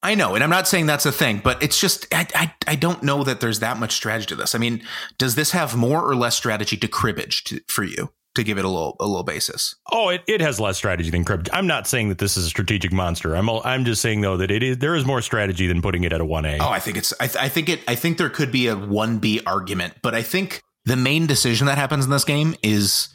I 0.02 0.16
know, 0.16 0.36
and 0.36 0.44
I'm 0.44 0.50
not 0.50 0.68
saying 0.68 0.86
that's 0.86 1.06
a 1.06 1.12
thing, 1.12 1.42
but 1.44 1.62
it's 1.62 1.80
just 1.80 2.08
I, 2.14 2.26
I, 2.34 2.54
I 2.68 2.76
don't 2.76 3.04
know 3.04 3.24
that 3.26 3.42
there's 3.42 3.60
that 3.60 3.78
much 3.78 3.92
strategy 3.94 4.28
to 4.28 4.36
this. 4.36 4.56
I 4.56 4.58
mean, 4.58 4.82
does 5.18 5.36
this 5.36 5.52
have 5.52 5.76
more 5.76 6.02
or 6.02 6.16
less 6.16 6.38
strategy 6.38 6.78
to 6.78 6.88
cribbage 6.88 7.44
to, 7.46 7.60
for 7.68 7.84
you 7.84 8.10
to 8.36 8.44
give 8.44 8.58
it 8.58 8.64
a 8.64 8.70
little 8.70 8.96
a 9.02 9.06
little 9.06 9.24
basis? 9.24 9.76
Oh, 9.92 10.10
it, 10.10 10.22
it 10.26 10.40
has 10.40 10.58
less 10.60 10.78
strategy 10.78 11.10
than 11.10 11.26
cribbage. 11.26 11.50
I'm 11.52 11.68
not 11.68 11.86
saying 11.86 12.10
that 12.10 12.18
this 12.18 12.38
is 12.38 12.46
a 12.46 12.50
strategic 12.50 12.94
monster. 12.94 13.36
I'm 13.36 13.50
I'm 13.50 13.84
just 13.84 14.02
saying 14.02 14.22
though 14.22 14.38
that 14.38 14.52
it 14.52 14.64
is 14.64 14.78
there 14.78 14.96
is 14.96 15.06
more 15.06 15.22
strategy 15.22 15.68
than 15.68 15.82
putting 15.82 16.06
it 16.06 16.14
at 16.14 16.22
a 16.22 16.26
one 16.26 16.46
A. 16.46 16.58
Oh, 16.60 16.70
I 16.70 16.80
think 16.80 16.96
it's 16.96 17.14
I, 17.20 17.28
th- 17.28 17.44
I 17.44 17.50
think 17.50 17.68
it 17.68 17.82
I 17.88 17.96
think 17.96 18.18
there 18.18 18.30
could 18.30 18.54
be 18.54 18.68
a 18.68 18.78
one 18.78 19.20
B 19.20 19.42
argument, 19.46 19.96
but 20.02 20.16
I 20.16 20.22
think 20.22 20.64
the 20.86 20.96
main 20.96 21.28
decision 21.28 21.68
that 21.68 21.78
happens 21.78 22.06
in 22.06 22.12
this 22.12 22.24
game 22.24 22.56
is 22.64 23.10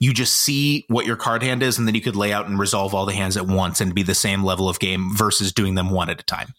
you 0.00 0.12
just 0.14 0.36
see 0.36 0.84
what 0.88 1.06
your 1.06 1.16
card 1.16 1.42
hand 1.42 1.62
is, 1.62 1.78
and 1.78 1.86
then 1.86 1.94
you 1.94 2.00
could 2.00 2.16
lay 2.16 2.32
out 2.32 2.46
and 2.46 2.58
resolve 2.58 2.94
all 2.94 3.06
the 3.06 3.14
hands 3.14 3.36
at 3.36 3.46
once 3.46 3.80
and 3.80 3.94
be 3.94 4.02
the 4.02 4.14
same 4.14 4.44
level 4.44 4.68
of 4.68 4.78
game 4.78 5.14
versus 5.14 5.52
doing 5.52 5.74
them 5.74 5.90
one 5.90 6.08
at 6.08 6.20
a 6.20 6.24
time. 6.24 6.54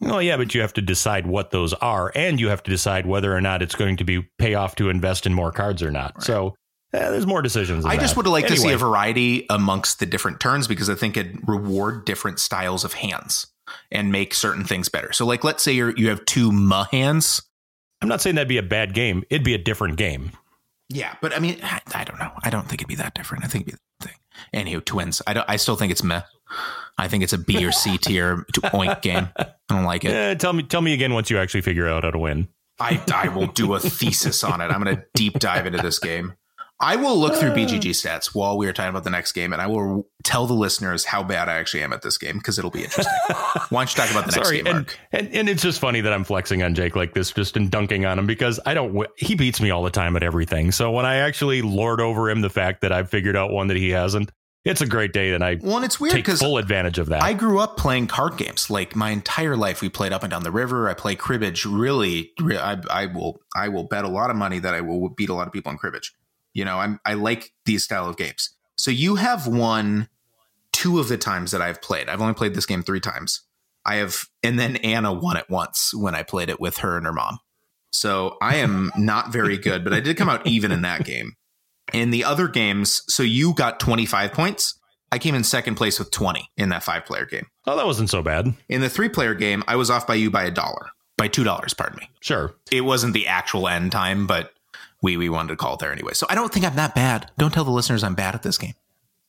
Well, 0.00 0.20
yeah, 0.20 0.36
but 0.36 0.54
you 0.54 0.60
have 0.60 0.74
to 0.74 0.82
decide 0.82 1.26
what 1.26 1.50
those 1.50 1.72
are, 1.74 2.12
and 2.14 2.38
you 2.38 2.48
have 2.48 2.62
to 2.64 2.70
decide 2.70 3.06
whether 3.06 3.34
or 3.34 3.40
not 3.40 3.62
it's 3.62 3.74
going 3.74 3.96
to 3.98 4.04
be 4.04 4.28
pay 4.38 4.54
off 4.54 4.74
to 4.76 4.90
invest 4.90 5.24
in 5.24 5.32
more 5.32 5.50
cards 5.50 5.82
or 5.82 5.90
not. 5.90 6.14
Right. 6.16 6.24
So 6.24 6.56
eh, 6.92 7.10
there's 7.10 7.26
more 7.26 7.40
decisions. 7.40 7.86
I 7.86 7.96
just 7.96 8.16
would 8.16 8.26
like 8.26 8.44
anyway. 8.44 8.56
to 8.56 8.62
see 8.62 8.72
a 8.72 8.78
variety 8.78 9.46
amongst 9.48 10.00
the 10.00 10.06
different 10.06 10.40
turns 10.40 10.68
because 10.68 10.90
I 10.90 10.94
think 10.94 11.16
it 11.16 11.28
reward 11.46 12.04
different 12.04 12.38
styles 12.38 12.84
of 12.84 12.94
hands 12.94 13.46
and 13.90 14.12
make 14.12 14.34
certain 14.34 14.64
things 14.64 14.90
better. 14.90 15.12
So, 15.12 15.24
like, 15.24 15.42
let's 15.42 15.62
say 15.62 15.72
you 15.72 15.94
you 15.96 16.10
have 16.10 16.24
two 16.26 16.52
ma 16.52 16.84
hands. 16.84 17.40
I'm 18.02 18.08
not 18.08 18.20
saying 18.20 18.36
that'd 18.36 18.48
be 18.48 18.58
a 18.58 18.62
bad 18.62 18.92
game. 18.92 19.22
It'd 19.30 19.44
be 19.44 19.54
a 19.54 19.58
different 19.58 19.96
game. 19.96 20.32
Yeah, 20.88 21.14
but 21.22 21.34
I 21.34 21.38
mean, 21.38 21.58
I, 21.62 21.80
I, 21.94 22.04
don't 22.04 22.18
know. 22.18 22.30
I 22.42 22.50
don't 22.50 22.68
think 22.68 22.82
it'd 22.82 22.88
be 22.88 22.94
that 22.96 23.14
different. 23.14 23.44
I 23.44 23.48
think 23.48 23.66
it'd 23.66 23.78
be 23.78 23.84
the 24.00 24.08
thing. 24.08 24.16
Anywho, 24.54 24.84
twins. 24.84 25.22
I 25.26 25.32
don't. 25.32 25.48
I 25.48 25.56
still 25.56 25.76
think 25.76 25.90
it's 25.92 26.02
meh. 26.02 26.22
I 26.98 27.08
think 27.08 27.24
it's 27.24 27.32
a 27.32 27.38
B 27.38 27.64
or 27.64 27.72
C 27.72 27.98
tier 28.02 28.44
oink 28.52 29.02
game. 29.02 29.28
I 29.36 29.46
don't 29.68 29.84
like 29.84 30.04
it. 30.04 30.10
Yeah, 30.10 30.34
tell 30.34 30.52
me, 30.52 30.62
tell 30.62 30.82
me 30.82 30.92
again 30.92 31.14
once 31.14 31.30
you 31.30 31.38
actually 31.38 31.62
figure 31.62 31.88
out 31.88 32.04
how 32.04 32.10
to 32.10 32.18
win. 32.18 32.48
I, 32.78 33.00
I 33.14 33.28
will 33.28 33.46
do 33.46 33.74
a 33.74 33.80
thesis 33.80 34.42
on 34.42 34.60
it. 34.60 34.64
I'm 34.64 34.82
going 34.82 34.96
to 34.96 35.04
deep 35.14 35.38
dive 35.38 35.66
into 35.66 35.78
this 35.78 35.98
game. 35.98 36.34
I 36.80 36.96
will 36.96 37.16
look 37.16 37.34
through 37.36 37.50
BGG 37.50 37.76
uh. 37.76 37.92
stats 37.92 38.34
while 38.34 38.58
we 38.58 38.66
are 38.66 38.72
talking 38.72 38.90
about 38.90 39.04
the 39.04 39.10
next 39.10 39.32
game, 39.32 39.52
and 39.52 39.62
I 39.62 39.66
will 39.66 40.08
tell 40.24 40.46
the 40.46 40.54
listeners 40.54 41.04
how 41.04 41.22
bad 41.22 41.48
I 41.48 41.54
actually 41.54 41.82
am 41.82 41.92
at 41.92 42.02
this 42.02 42.18
game 42.18 42.38
because 42.38 42.58
it'll 42.58 42.70
be 42.70 42.82
interesting. 42.82 43.12
Why 43.68 43.84
don't 43.84 43.96
you 43.96 44.02
talk 44.02 44.10
about 44.10 44.26
the 44.26 44.32
next 44.32 44.48
Sorry, 44.48 44.62
game, 44.62 44.76
and, 44.76 44.96
and, 45.12 45.34
and, 45.34 45.48
it's 45.48 45.62
just 45.62 45.80
funny 45.80 46.00
that 46.00 46.12
I'm 46.12 46.24
flexing 46.24 46.62
on 46.62 46.74
Jake 46.74 46.96
like 46.96 47.14
this, 47.14 47.30
just 47.30 47.56
in 47.56 47.68
dunking 47.68 48.04
on 48.04 48.18
him 48.18 48.26
because 48.26 48.58
I 48.66 48.74
don't. 48.74 49.06
He 49.16 49.34
beats 49.34 49.60
me 49.60 49.70
all 49.70 49.82
the 49.82 49.90
time 49.90 50.16
at 50.16 50.22
everything. 50.22 50.72
So 50.72 50.90
when 50.90 51.06
I 51.06 51.16
actually 51.16 51.62
lord 51.62 52.00
over 52.00 52.28
him 52.28 52.40
the 52.40 52.50
fact 52.50 52.80
that 52.80 52.92
I've 52.92 53.08
figured 53.08 53.36
out 53.36 53.50
one 53.50 53.68
that 53.68 53.76
he 53.76 53.90
hasn't, 53.90 54.30
it's 54.64 54.80
a 54.80 54.86
great 54.86 55.12
day, 55.12 55.32
and 55.32 55.44
I 55.44 55.58
well, 55.62 55.76
and 55.76 55.84
it's 55.84 56.00
weird 56.00 56.14
because 56.14 56.40
full 56.40 56.56
advantage 56.56 56.98
of 56.98 57.08
that. 57.08 57.22
I 57.22 57.34
grew 57.34 57.60
up 57.60 57.76
playing 57.76 58.06
card 58.06 58.38
games 58.38 58.70
like 58.70 58.96
my 58.96 59.10
entire 59.10 59.56
life. 59.56 59.82
We 59.82 59.90
played 59.90 60.12
up 60.12 60.22
and 60.22 60.30
down 60.30 60.42
the 60.42 60.50
river. 60.50 60.88
I 60.88 60.94
play 60.94 61.16
cribbage. 61.16 61.66
Really, 61.66 62.32
I, 62.40 62.80
I 62.90 63.06
will 63.06 63.42
I 63.54 63.68
will 63.68 63.84
bet 63.84 64.04
a 64.04 64.08
lot 64.08 64.30
of 64.30 64.36
money 64.36 64.58
that 64.58 64.72
I 64.72 64.80
will 64.80 65.10
beat 65.10 65.28
a 65.28 65.34
lot 65.34 65.46
of 65.46 65.52
people 65.52 65.70
in 65.70 65.76
cribbage. 65.76 66.14
You 66.54 66.64
know, 66.64 66.78
I'm 66.78 67.00
I 67.04 67.14
like 67.14 67.52
these 67.66 67.84
style 67.84 68.08
of 68.08 68.16
games. 68.16 68.50
So 68.76 68.90
you 68.90 69.16
have 69.16 69.46
won 69.46 70.08
two 70.72 70.98
of 70.98 71.08
the 71.08 71.16
times 71.16 71.52
that 71.52 71.62
I've 71.62 71.80
played. 71.80 72.08
I've 72.08 72.20
only 72.20 72.34
played 72.34 72.54
this 72.54 72.66
game 72.66 72.82
three 72.82 73.00
times. 73.00 73.42
I 73.86 73.96
have, 73.96 74.24
and 74.42 74.58
then 74.58 74.76
Anna 74.76 75.12
won 75.12 75.36
it 75.36 75.48
once 75.48 75.94
when 75.94 76.14
I 76.14 76.22
played 76.22 76.48
it 76.48 76.60
with 76.60 76.78
her 76.78 76.96
and 76.96 77.06
her 77.06 77.12
mom. 77.12 77.38
So 77.90 78.36
I 78.40 78.56
am 78.56 78.90
not 78.98 79.32
very 79.32 79.56
good, 79.56 79.84
but 79.84 79.92
I 79.92 80.00
did 80.00 80.16
come 80.16 80.28
out 80.28 80.46
even 80.46 80.72
in 80.72 80.82
that 80.82 81.04
game. 81.04 81.34
In 81.92 82.10
the 82.10 82.24
other 82.24 82.48
games, 82.48 83.02
so 83.08 83.22
you 83.22 83.54
got 83.54 83.78
25 83.78 84.32
points. 84.32 84.80
I 85.12 85.18
came 85.18 85.34
in 85.34 85.44
second 85.44 85.76
place 85.76 85.98
with 85.98 86.10
20 86.10 86.50
in 86.56 86.70
that 86.70 86.82
five 86.82 87.04
player 87.04 87.26
game. 87.26 87.46
Oh, 87.66 87.76
that 87.76 87.86
wasn't 87.86 88.10
so 88.10 88.22
bad. 88.22 88.52
In 88.68 88.80
the 88.80 88.88
three 88.88 89.08
player 89.08 89.34
game, 89.34 89.62
I 89.68 89.76
was 89.76 89.90
off 89.90 90.06
by 90.06 90.14
you 90.14 90.30
by 90.30 90.44
a 90.44 90.50
dollar, 90.50 90.88
by 91.16 91.28
$2, 91.28 91.76
pardon 91.76 91.98
me. 92.00 92.10
Sure. 92.20 92.54
It 92.72 92.80
wasn't 92.80 93.12
the 93.12 93.28
actual 93.28 93.68
end 93.68 93.92
time, 93.92 94.26
but 94.26 94.53
we, 95.04 95.18
we 95.18 95.28
wanted 95.28 95.48
to 95.48 95.56
call 95.56 95.74
it 95.74 95.80
there 95.80 95.92
anyway. 95.92 96.14
So 96.14 96.26
I 96.30 96.34
don't 96.34 96.50
think 96.50 96.64
I'm 96.64 96.76
that 96.76 96.94
bad. 96.94 97.30
Don't 97.36 97.52
tell 97.52 97.64
the 97.64 97.70
listeners 97.70 98.02
I'm 98.02 98.14
bad 98.14 98.34
at 98.34 98.42
this 98.42 98.56
game. 98.56 98.72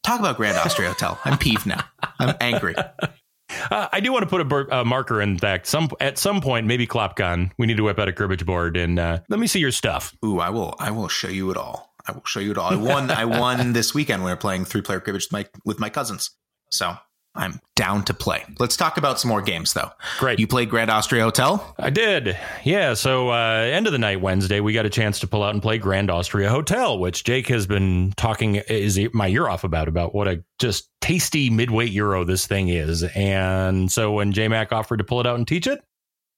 Talk 0.04 0.22
about 0.22 0.38
Grand 0.38 0.58
Austria 0.58 0.88
Hotel. 0.88 1.20
I'm 1.26 1.38
peeved 1.38 1.66
now. 1.66 1.84
I'm 2.18 2.34
angry. 2.40 2.76
Uh, 2.78 3.88
I 3.92 4.00
do 4.00 4.14
want 4.14 4.24
to 4.24 4.30
put 4.30 4.42
a, 4.42 4.80
a, 4.80 4.86
marker 4.86 5.22
in 5.22 5.38
fact. 5.38 5.68
Some 5.68 5.90
at 6.00 6.18
some 6.18 6.40
point, 6.42 6.66
maybe 6.66 6.88
Klopcon, 6.88 7.52
we 7.58 7.68
need 7.68 7.78
to 7.78 7.84
whip 7.84 8.00
out 8.00 8.08
a 8.08 8.14
cribbage 8.14 8.46
board 8.46 8.78
and 8.78 8.98
uh, 8.98 9.20
let 9.30 9.40
me 9.40 9.48
see 9.48 9.60
your 9.60 9.72
stuff. 9.72 10.16
Ooh, 10.24 10.40
I 10.40 10.50
will. 10.50 10.76
I 10.80 10.92
will 10.92 11.10
show 11.10 11.28
you 11.28 11.52
it 11.52 11.58
all. 11.58 11.94
I 12.08 12.14
will 12.14 12.24
show 12.26 12.40
you 12.40 12.52
it 12.52 12.58
all. 12.58 12.72
I 12.72 12.76
won. 12.76 13.12
I 13.12 13.26
won 13.26 13.74
this 13.74 13.94
weekend 13.94 14.22
when 14.22 14.28
we 14.28 14.34
were 14.34 14.38
playing 14.38 14.66
three 14.66 14.82
player 14.82 15.00
cribbage 15.00 15.26
with 15.26 15.32
my, 15.32 15.46
with 15.66 15.80
my 15.80 15.90
cousins. 15.90 16.32
So 16.72 16.96
I'm 17.36 17.60
down 17.76 18.04
to 18.06 18.14
play. 18.14 18.46
Let's 18.60 18.78
talk 18.78 18.98
about 18.98 19.20
some 19.20 19.30
more 19.30 19.42
games, 19.42 19.74
though. 19.74 19.92
Great. 20.20 20.40
You 20.40 20.48
played 20.48 20.70
Grand 20.70 20.90
Austria 20.90 21.24
Hotel? 21.24 21.76
I 21.78 21.90
did. 21.90 22.38
Yeah. 22.64 22.94
So, 22.94 23.30
uh, 23.30 23.70
end 23.72 23.88
of 23.88 23.94
the 23.94 24.00
night 24.00 24.22
Wednesday, 24.22 24.62
we 24.62 24.74
got 24.74 24.86
a 24.86 24.90
chance 24.90 25.20
to 25.20 25.28
pull 25.28 25.44
out 25.44 25.54
and 25.54 25.62
play 25.62 25.78
Grand 25.78 26.10
Austria 26.10 26.50
Hotel, 26.50 26.98
which 26.98 27.26
Jake 27.26 27.48
has 27.48 27.68
been 27.68 28.14
talking 28.16 28.56
is 28.56 29.00
my 29.14 29.28
ear 29.28 29.50
off 29.50 29.64
about, 29.64 29.88
about 29.88 30.16
what 30.16 30.28
a 30.28 30.44
just 30.60 30.90
tasty 31.02 31.50
midweight 31.50 31.92
Euro 31.92 32.24
this 32.24 32.48
thing 32.48 32.70
is. 32.70 33.04
And 33.04 33.92
so, 33.92 34.14
when 34.14 34.32
J 34.32 34.48
Mac 34.48 34.72
offered 34.72 34.98
to 34.98 35.04
pull 35.04 35.20
it 35.20 35.28
out 35.28 35.36
and 35.36 35.48
teach 35.48 35.68
it, 35.68 35.82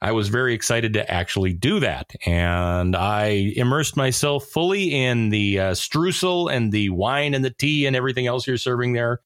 I 0.02 0.12
was 0.12 0.30
very 0.30 0.54
excited 0.54 0.94
to 0.94 1.12
actually 1.12 1.54
do 1.54 1.80
that. 1.80 2.12
And 2.26 2.96
I 2.96 3.54
immersed 3.56 3.98
myself 3.98 4.46
fully 4.46 4.94
in 4.94 5.30
the 5.30 5.60
uh, 5.60 5.72
streusel 5.72 6.52
and 6.52 6.72
the 6.72 6.90
wine 6.90 7.34
and 7.34 7.44
the 7.44 7.50
tea 7.50 7.86
and 7.86 7.96
everything 7.96 8.28
else 8.28 8.46
you're 8.46 8.58
serving 8.58 8.94
there 8.94 9.22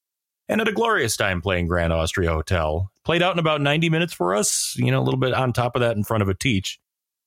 and 0.51 0.59
had 0.59 0.67
a 0.67 0.73
glorious 0.73 1.15
time 1.15 1.41
playing 1.41 1.67
Grand 1.67 1.93
Austria 1.93 2.29
Hotel. 2.29 2.91
Played 3.05 3.23
out 3.23 3.33
in 3.33 3.39
about 3.39 3.61
90 3.61 3.89
minutes 3.89 4.11
for 4.11 4.35
us, 4.35 4.75
you 4.77 4.91
know, 4.91 4.99
a 4.99 5.05
little 5.05 5.19
bit 5.19 5.33
on 5.33 5.53
top 5.53 5.77
of 5.77 5.79
that 5.79 5.95
in 5.95 6.03
front 6.03 6.21
of 6.21 6.27
a 6.27 6.33
teach. 6.33 6.77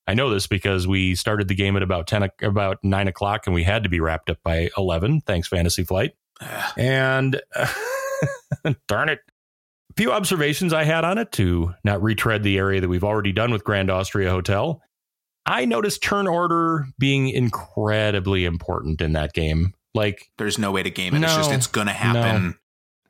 I 0.07 0.13
know 0.13 0.29
this 0.29 0.47
because 0.47 0.87
we 0.87 1.15
started 1.15 1.49
the 1.49 1.55
game 1.55 1.75
at 1.75 1.83
about 1.83 2.07
10, 2.07 2.29
about 2.43 2.79
9 2.83 3.09
o'clock, 3.09 3.47
and 3.47 3.55
we 3.55 3.65
had 3.65 3.85
to 3.85 3.89
be 3.89 3.99
wrapped 3.99 4.29
up 4.29 4.37
by 4.45 4.69
11. 4.77 5.23
Thanks, 5.23 5.49
Fantasy 5.49 5.85
Flight. 5.85 6.13
and 6.77 7.41
uh, 7.57 7.67
darn 8.89 9.09
it. 9.09 9.21
A 9.91 9.95
few 9.97 10.13
observations 10.13 10.75
I 10.75 10.85
had 10.85 11.05
on 11.05 11.17
it 11.17 11.33
to 11.33 11.73
not 11.83 12.03
retread 12.03 12.43
the 12.43 12.59
area 12.59 12.83
that 12.83 12.89
we've 12.89 13.05
already 13.05 13.33
done 13.33 13.53
with 13.53 13.65
Grand 13.65 13.91
Austria 13.91 14.29
Hotel. 14.29 14.83
I 15.47 15.65
noticed 15.65 16.03
turn 16.03 16.27
order 16.27 16.87
being 16.99 17.29
incredibly 17.29 18.45
important 18.45 19.01
in 19.01 19.15
that 19.15 19.33
game. 19.33 19.73
Like, 19.95 20.29
there's 20.37 20.59
no 20.59 20.73
way 20.73 20.83
to 20.83 20.91
game 20.91 21.15
it. 21.15 21.21
No, 21.21 21.29
it's 21.29 21.37
just, 21.37 21.53
it's 21.53 21.67
going 21.69 21.87
to 21.87 21.93
happen. 21.93 22.49
No 22.49 22.55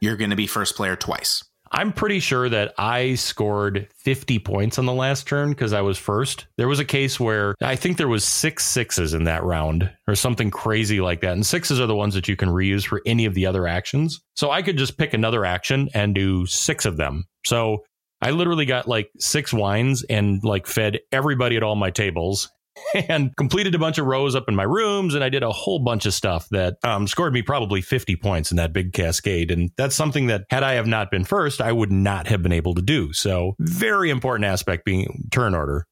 you're 0.01 0.17
going 0.17 0.31
to 0.31 0.37
be 0.37 0.47
first 0.47 0.77
player 0.77 0.97
twice. 0.97 1.43
I'm 1.75 1.93
pretty 1.93 2.21
sure 2.21 2.49
that 2.49 2.73
I 2.79 3.17
scored 3.17 3.89
50 3.97 4.39
points 4.39 4.79
on 4.79 4.87
the 4.87 4.93
last 4.93 5.27
turn 5.27 5.51
because 5.51 5.73
I 5.73 5.81
was 5.81 5.99
first. 5.99 6.47
There 6.57 6.69
was 6.69 6.79
a 6.79 6.85
case 6.85 7.19
where 7.19 7.57
I 7.61 7.75
think 7.75 7.97
there 7.97 8.07
was 8.07 8.25
six 8.25 8.65
sixes 8.65 9.13
in 9.13 9.25
that 9.25 9.43
round 9.43 9.91
or 10.07 10.15
something 10.15 10.53
crazy 10.53 11.01
like 11.01 11.21
that. 11.23 11.33
And 11.33 11.45
sixes 11.45 11.81
are 11.81 11.89
the 11.89 11.97
ones 11.97 12.15
that 12.15 12.29
you 12.29 12.37
can 12.37 12.49
reuse 12.49 12.87
for 12.87 13.03
any 13.07 13.25
of 13.25 13.35
the 13.35 13.47
other 13.47 13.67
actions. 13.67 14.21
So 14.37 14.53
I 14.53 14.63
could 14.63 14.77
just 14.77 14.99
pick 14.99 15.15
another 15.15 15.45
action 15.45 15.89
and 15.95 16.15
do 16.15 16.47
six 16.47 16.85
of 16.85 16.97
them. 16.97 17.25
So 17.45 17.83
I 18.23 18.31
literally 18.31 18.67
got 18.67 18.87
like 18.87 19.11
six 19.19 19.53
wines 19.53 20.05
and 20.05 20.45
like 20.45 20.69
fed 20.69 21.01
everybody 21.11 21.57
at 21.57 21.65
all 21.65 21.75
my 21.75 21.91
tables 21.91 22.51
and 23.09 23.35
completed 23.37 23.75
a 23.75 23.79
bunch 23.79 23.99
of 23.99 24.07
rows 24.07 24.35
up 24.35 24.45
in 24.49 24.55
my 24.55 24.63
rooms. 24.63 25.15
And 25.15 25.25
I 25.25 25.29
did 25.29 25.43
a 25.43 25.53
whole 25.53 25.79
bunch 25.79 26.07
of 26.07 26.15
stuff 26.15 26.49
that 26.51 26.77
um, 26.85 27.07
scored 27.07 27.33
me 27.33 27.43
probably 27.43 27.81
50 27.81 28.17
points 28.17 28.51
in 28.51 28.57
that 28.57 28.73
big 28.73 28.93
cascade. 28.93 29.51
And 29.51 29.71
that's 29.77 29.95
something 29.95 30.27
that, 30.27 30.45
had 30.51 30.63
I 30.63 30.75
have 30.75 30.87
not 30.87 31.11
been 31.11 31.25
first, 31.25 31.61
I 31.61 31.73
would 31.73 31.93
not 31.93 32.27
have 32.27 32.43
been 32.43 32.53
able 32.53 32.75
to 32.75 32.83
do. 32.83 33.13
So, 33.13 33.55
very 33.59 34.11
important 34.11 34.47
aspect 34.47 34.85
being 34.85 35.29
turn 35.31 35.55
order. 35.55 35.87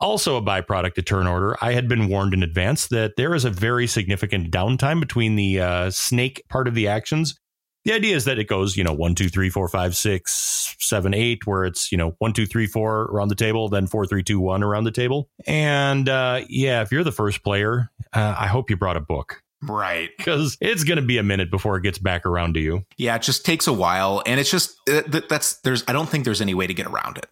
Also, 0.00 0.36
a 0.36 0.42
byproduct 0.42 0.98
of 0.98 1.04
turn 1.04 1.28
order, 1.28 1.56
I 1.62 1.74
had 1.74 1.88
been 1.88 2.08
warned 2.08 2.34
in 2.34 2.42
advance 2.42 2.88
that 2.88 3.12
there 3.16 3.36
is 3.36 3.44
a 3.44 3.50
very 3.50 3.86
significant 3.86 4.50
downtime 4.50 4.98
between 4.98 5.36
the 5.36 5.60
uh, 5.60 5.90
snake 5.90 6.42
part 6.48 6.66
of 6.66 6.74
the 6.74 6.88
actions 6.88 7.38
the 7.84 7.92
idea 7.92 8.16
is 8.16 8.24
that 8.26 8.38
it 8.38 8.48
goes, 8.48 8.76
you 8.76 8.84
know, 8.84 8.92
one, 8.92 9.14
two, 9.14 9.28
three, 9.28 9.50
four, 9.50 9.68
five, 9.68 9.96
six, 9.96 10.76
seven, 10.78 11.14
eight, 11.14 11.46
where 11.46 11.64
it's, 11.64 11.90
you 11.90 11.98
know, 11.98 12.14
one, 12.18 12.32
two, 12.32 12.46
three, 12.46 12.66
four 12.66 13.02
around 13.04 13.28
the 13.28 13.34
table, 13.34 13.68
then 13.68 13.86
four, 13.86 14.06
three, 14.06 14.22
two, 14.22 14.40
one 14.40 14.62
around 14.62 14.84
the 14.84 14.90
table. 14.90 15.28
And 15.46 16.08
uh, 16.08 16.42
yeah, 16.48 16.82
if 16.82 16.92
you're 16.92 17.04
the 17.04 17.12
first 17.12 17.42
player, 17.42 17.90
uh, 18.12 18.34
I 18.38 18.46
hope 18.46 18.70
you 18.70 18.76
brought 18.76 18.96
a 18.96 19.00
book. 19.00 19.42
Right. 19.62 20.10
Because 20.18 20.56
it's 20.60 20.84
going 20.84 20.96
to 20.96 21.04
be 21.04 21.18
a 21.18 21.22
minute 21.22 21.50
before 21.50 21.76
it 21.76 21.82
gets 21.82 21.98
back 21.98 22.24
around 22.26 22.54
to 22.54 22.60
you. 22.60 22.84
Yeah, 22.96 23.16
it 23.16 23.22
just 23.22 23.44
takes 23.44 23.66
a 23.66 23.72
while. 23.72 24.22
And 24.24 24.38
it's 24.38 24.50
just, 24.50 24.76
uh, 24.88 25.02
that's, 25.28 25.60
there's, 25.60 25.82
I 25.88 25.92
don't 25.92 26.08
think 26.08 26.24
there's 26.24 26.40
any 26.40 26.54
way 26.54 26.68
to 26.68 26.74
get 26.74 26.86
around 26.86 27.18
it. 27.18 27.26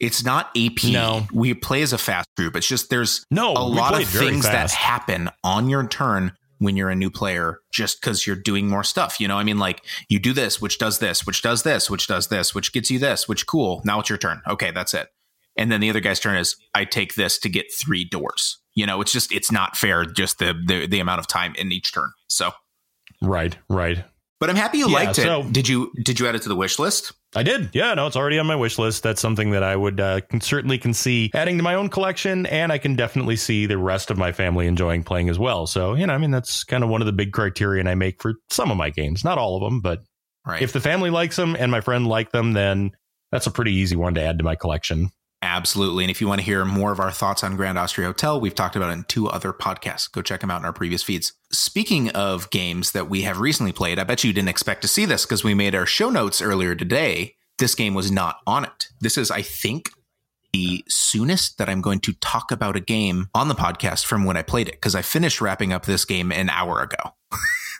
It's 0.00 0.24
not 0.24 0.50
AP. 0.56 0.84
No. 0.90 1.26
We 1.32 1.54
play 1.54 1.82
as 1.82 1.92
a 1.92 1.98
fast 1.98 2.28
group. 2.36 2.56
It's 2.56 2.66
just 2.66 2.90
there's 2.90 3.24
no, 3.30 3.52
a 3.52 3.62
lot 3.62 4.00
of 4.00 4.08
things 4.08 4.44
that 4.44 4.72
happen 4.72 5.30
on 5.44 5.68
your 5.68 5.86
turn 5.86 6.32
when 6.58 6.76
you're 6.76 6.90
a 6.90 6.94
new 6.94 7.10
player 7.10 7.60
just 7.72 8.00
because 8.00 8.26
you're 8.26 8.36
doing 8.36 8.68
more 8.68 8.84
stuff. 8.84 9.20
You 9.20 9.28
know, 9.28 9.36
I 9.36 9.44
mean, 9.44 9.58
like 9.58 9.84
you 10.08 10.18
do 10.18 10.32
this, 10.32 10.60
which 10.60 10.78
does 10.78 10.98
this, 10.98 11.26
which 11.26 11.42
does 11.42 11.62
this, 11.62 11.90
which 11.90 12.06
does 12.06 12.28
this, 12.28 12.54
which 12.54 12.72
gets 12.72 12.90
you 12.90 12.98
this, 12.98 13.28
which 13.28 13.46
cool. 13.46 13.82
Now 13.84 14.00
it's 14.00 14.08
your 14.08 14.18
turn. 14.18 14.42
Okay, 14.48 14.70
that's 14.70 14.94
it. 14.94 15.08
And 15.56 15.70
then 15.70 15.80
the 15.80 15.90
other 15.90 16.00
guy's 16.00 16.20
turn 16.20 16.36
is 16.36 16.56
I 16.74 16.84
take 16.84 17.14
this 17.14 17.38
to 17.38 17.48
get 17.48 17.66
three 17.72 18.04
doors. 18.04 18.58
You 18.74 18.86
know, 18.86 19.00
it's 19.00 19.12
just 19.12 19.32
it's 19.32 19.52
not 19.52 19.76
fair 19.76 20.04
just 20.04 20.38
the 20.38 20.54
the, 20.66 20.86
the 20.86 21.00
amount 21.00 21.20
of 21.20 21.28
time 21.28 21.54
in 21.56 21.70
each 21.72 21.92
turn. 21.94 22.10
So 22.28 22.52
Right, 23.22 23.56
right. 23.68 24.04
But 24.40 24.50
I'm 24.50 24.56
happy 24.56 24.78
you 24.78 24.88
yeah, 24.88 24.94
liked 24.94 25.18
it. 25.18 25.22
So, 25.22 25.44
did 25.50 25.68
you 25.68 25.92
did 26.02 26.20
you 26.20 26.26
add 26.26 26.34
it 26.34 26.42
to 26.42 26.48
the 26.48 26.56
wish 26.56 26.78
list? 26.78 27.12
I 27.36 27.42
did. 27.42 27.70
Yeah, 27.72 27.94
no, 27.94 28.06
it's 28.06 28.16
already 28.16 28.38
on 28.38 28.46
my 28.46 28.56
wish 28.56 28.78
list. 28.78 29.02
That's 29.02 29.20
something 29.20 29.50
that 29.50 29.62
I 29.62 29.74
would 29.74 30.00
uh, 30.00 30.20
can, 30.20 30.40
certainly 30.40 30.78
can 30.78 30.94
see 30.94 31.30
adding 31.34 31.56
to 31.56 31.62
my 31.62 31.74
own 31.74 31.88
collection, 31.88 32.46
and 32.46 32.70
I 32.70 32.78
can 32.78 32.94
definitely 32.94 33.36
see 33.36 33.66
the 33.66 33.78
rest 33.78 34.10
of 34.10 34.18
my 34.18 34.32
family 34.32 34.66
enjoying 34.66 35.02
playing 35.02 35.28
as 35.28 35.38
well. 35.38 35.66
So, 35.66 35.94
you 35.94 36.06
know, 36.06 36.14
I 36.14 36.18
mean, 36.18 36.30
that's 36.30 36.64
kind 36.64 36.84
of 36.84 36.90
one 36.90 37.02
of 37.02 37.06
the 37.06 37.12
big 37.12 37.32
criterion 37.32 37.86
I 37.86 37.94
make 37.94 38.22
for 38.22 38.34
some 38.50 38.70
of 38.70 38.76
my 38.76 38.90
games. 38.90 39.24
Not 39.24 39.38
all 39.38 39.56
of 39.56 39.62
them, 39.62 39.80
but 39.80 40.02
right. 40.46 40.62
if 40.62 40.72
the 40.72 40.80
family 40.80 41.10
likes 41.10 41.36
them 41.36 41.56
and 41.58 41.70
my 41.70 41.80
friend 41.80 42.06
like 42.06 42.30
them, 42.30 42.52
then 42.52 42.92
that's 43.32 43.46
a 43.46 43.50
pretty 43.50 43.72
easy 43.72 43.96
one 43.96 44.14
to 44.14 44.22
add 44.22 44.38
to 44.38 44.44
my 44.44 44.54
collection. 44.54 45.10
Absolutely. 45.44 46.04
And 46.04 46.10
if 46.10 46.22
you 46.22 46.26
want 46.26 46.40
to 46.40 46.44
hear 46.44 46.64
more 46.64 46.90
of 46.90 47.00
our 47.00 47.12
thoughts 47.12 47.44
on 47.44 47.54
Grand 47.54 47.78
Austria 47.78 48.06
Hotel, 48.06 48.40
we've 48.40 48.54
talked 48.54 48.76
about 48.76 48.88
it 48.88 48.94
in 48.94 49.04
two 49.04 49.28
other 49.28 49.52
podcasts. 49.52 50.10
Go 50.10 50.22
check 50.22 50.40
them 50.40 50.50
out 50.50 50.60
in 50.60 50.64
our 50.64 50.72
previous 50.72 51.02
feeds. 51.02 51.34
Speaking 51.52 52.08
of 52.10 52.48
games 52.48 52.92
that 52.92 53.10
we 53.10 53.22
have 53.22 53.38
recently 53.38 53.70
played, 53.70 53.98
I 53.98 54.04
bet 54.04 54.24
you 54.24 54.32
didn't 54.32 54.48
expect 54.48 54.80
to 54.82 54.88
see 54.88 55.04
this 55.04 55.26
because 55.26 55.44
we 55.44 55.52
made 55.52 55.74
our 55.74 55.84
show 55.84 56.08
notes 56.08 56.40
earlier 56.40 56.74
today. 56.74 57.34
This 57.58 57.74
game 57.74 57.92
was 57.92 58.10
not 58.10 58.38
on 58.46 58.64
it. 58.64 58.88
This 59.02 59.18
is, 59.18 59.30
I 59.30 59.42
think, 59.42 59.90
the 60.54 60.82
soonest 60.88 61.58
that 61.58 61.68
I'm 61.68 61.82
going 61.82 62.00
to 62.00 62.14
talk 62.14 62.50
about 62.50 62.74
a 62.74 62.80
game 62.80 63.28
on 63.34 63.48
the 63.48 63.54
podcast 63.54 64.06
from 64.06 64.24
when 64.24 64.38
I 64.38 64.42
played 64.42 64.68
it 64.68 64.76
because 64.76 64.94
I 64.94 65.02
finished 65.02 65.42
wrapping 65.42 65.74
up 65.74 65.84
this 65.84 66.06
game 66.06 66.32
an 66.32 66.48
hour 66.48 66.80
ago. 66.80 67.12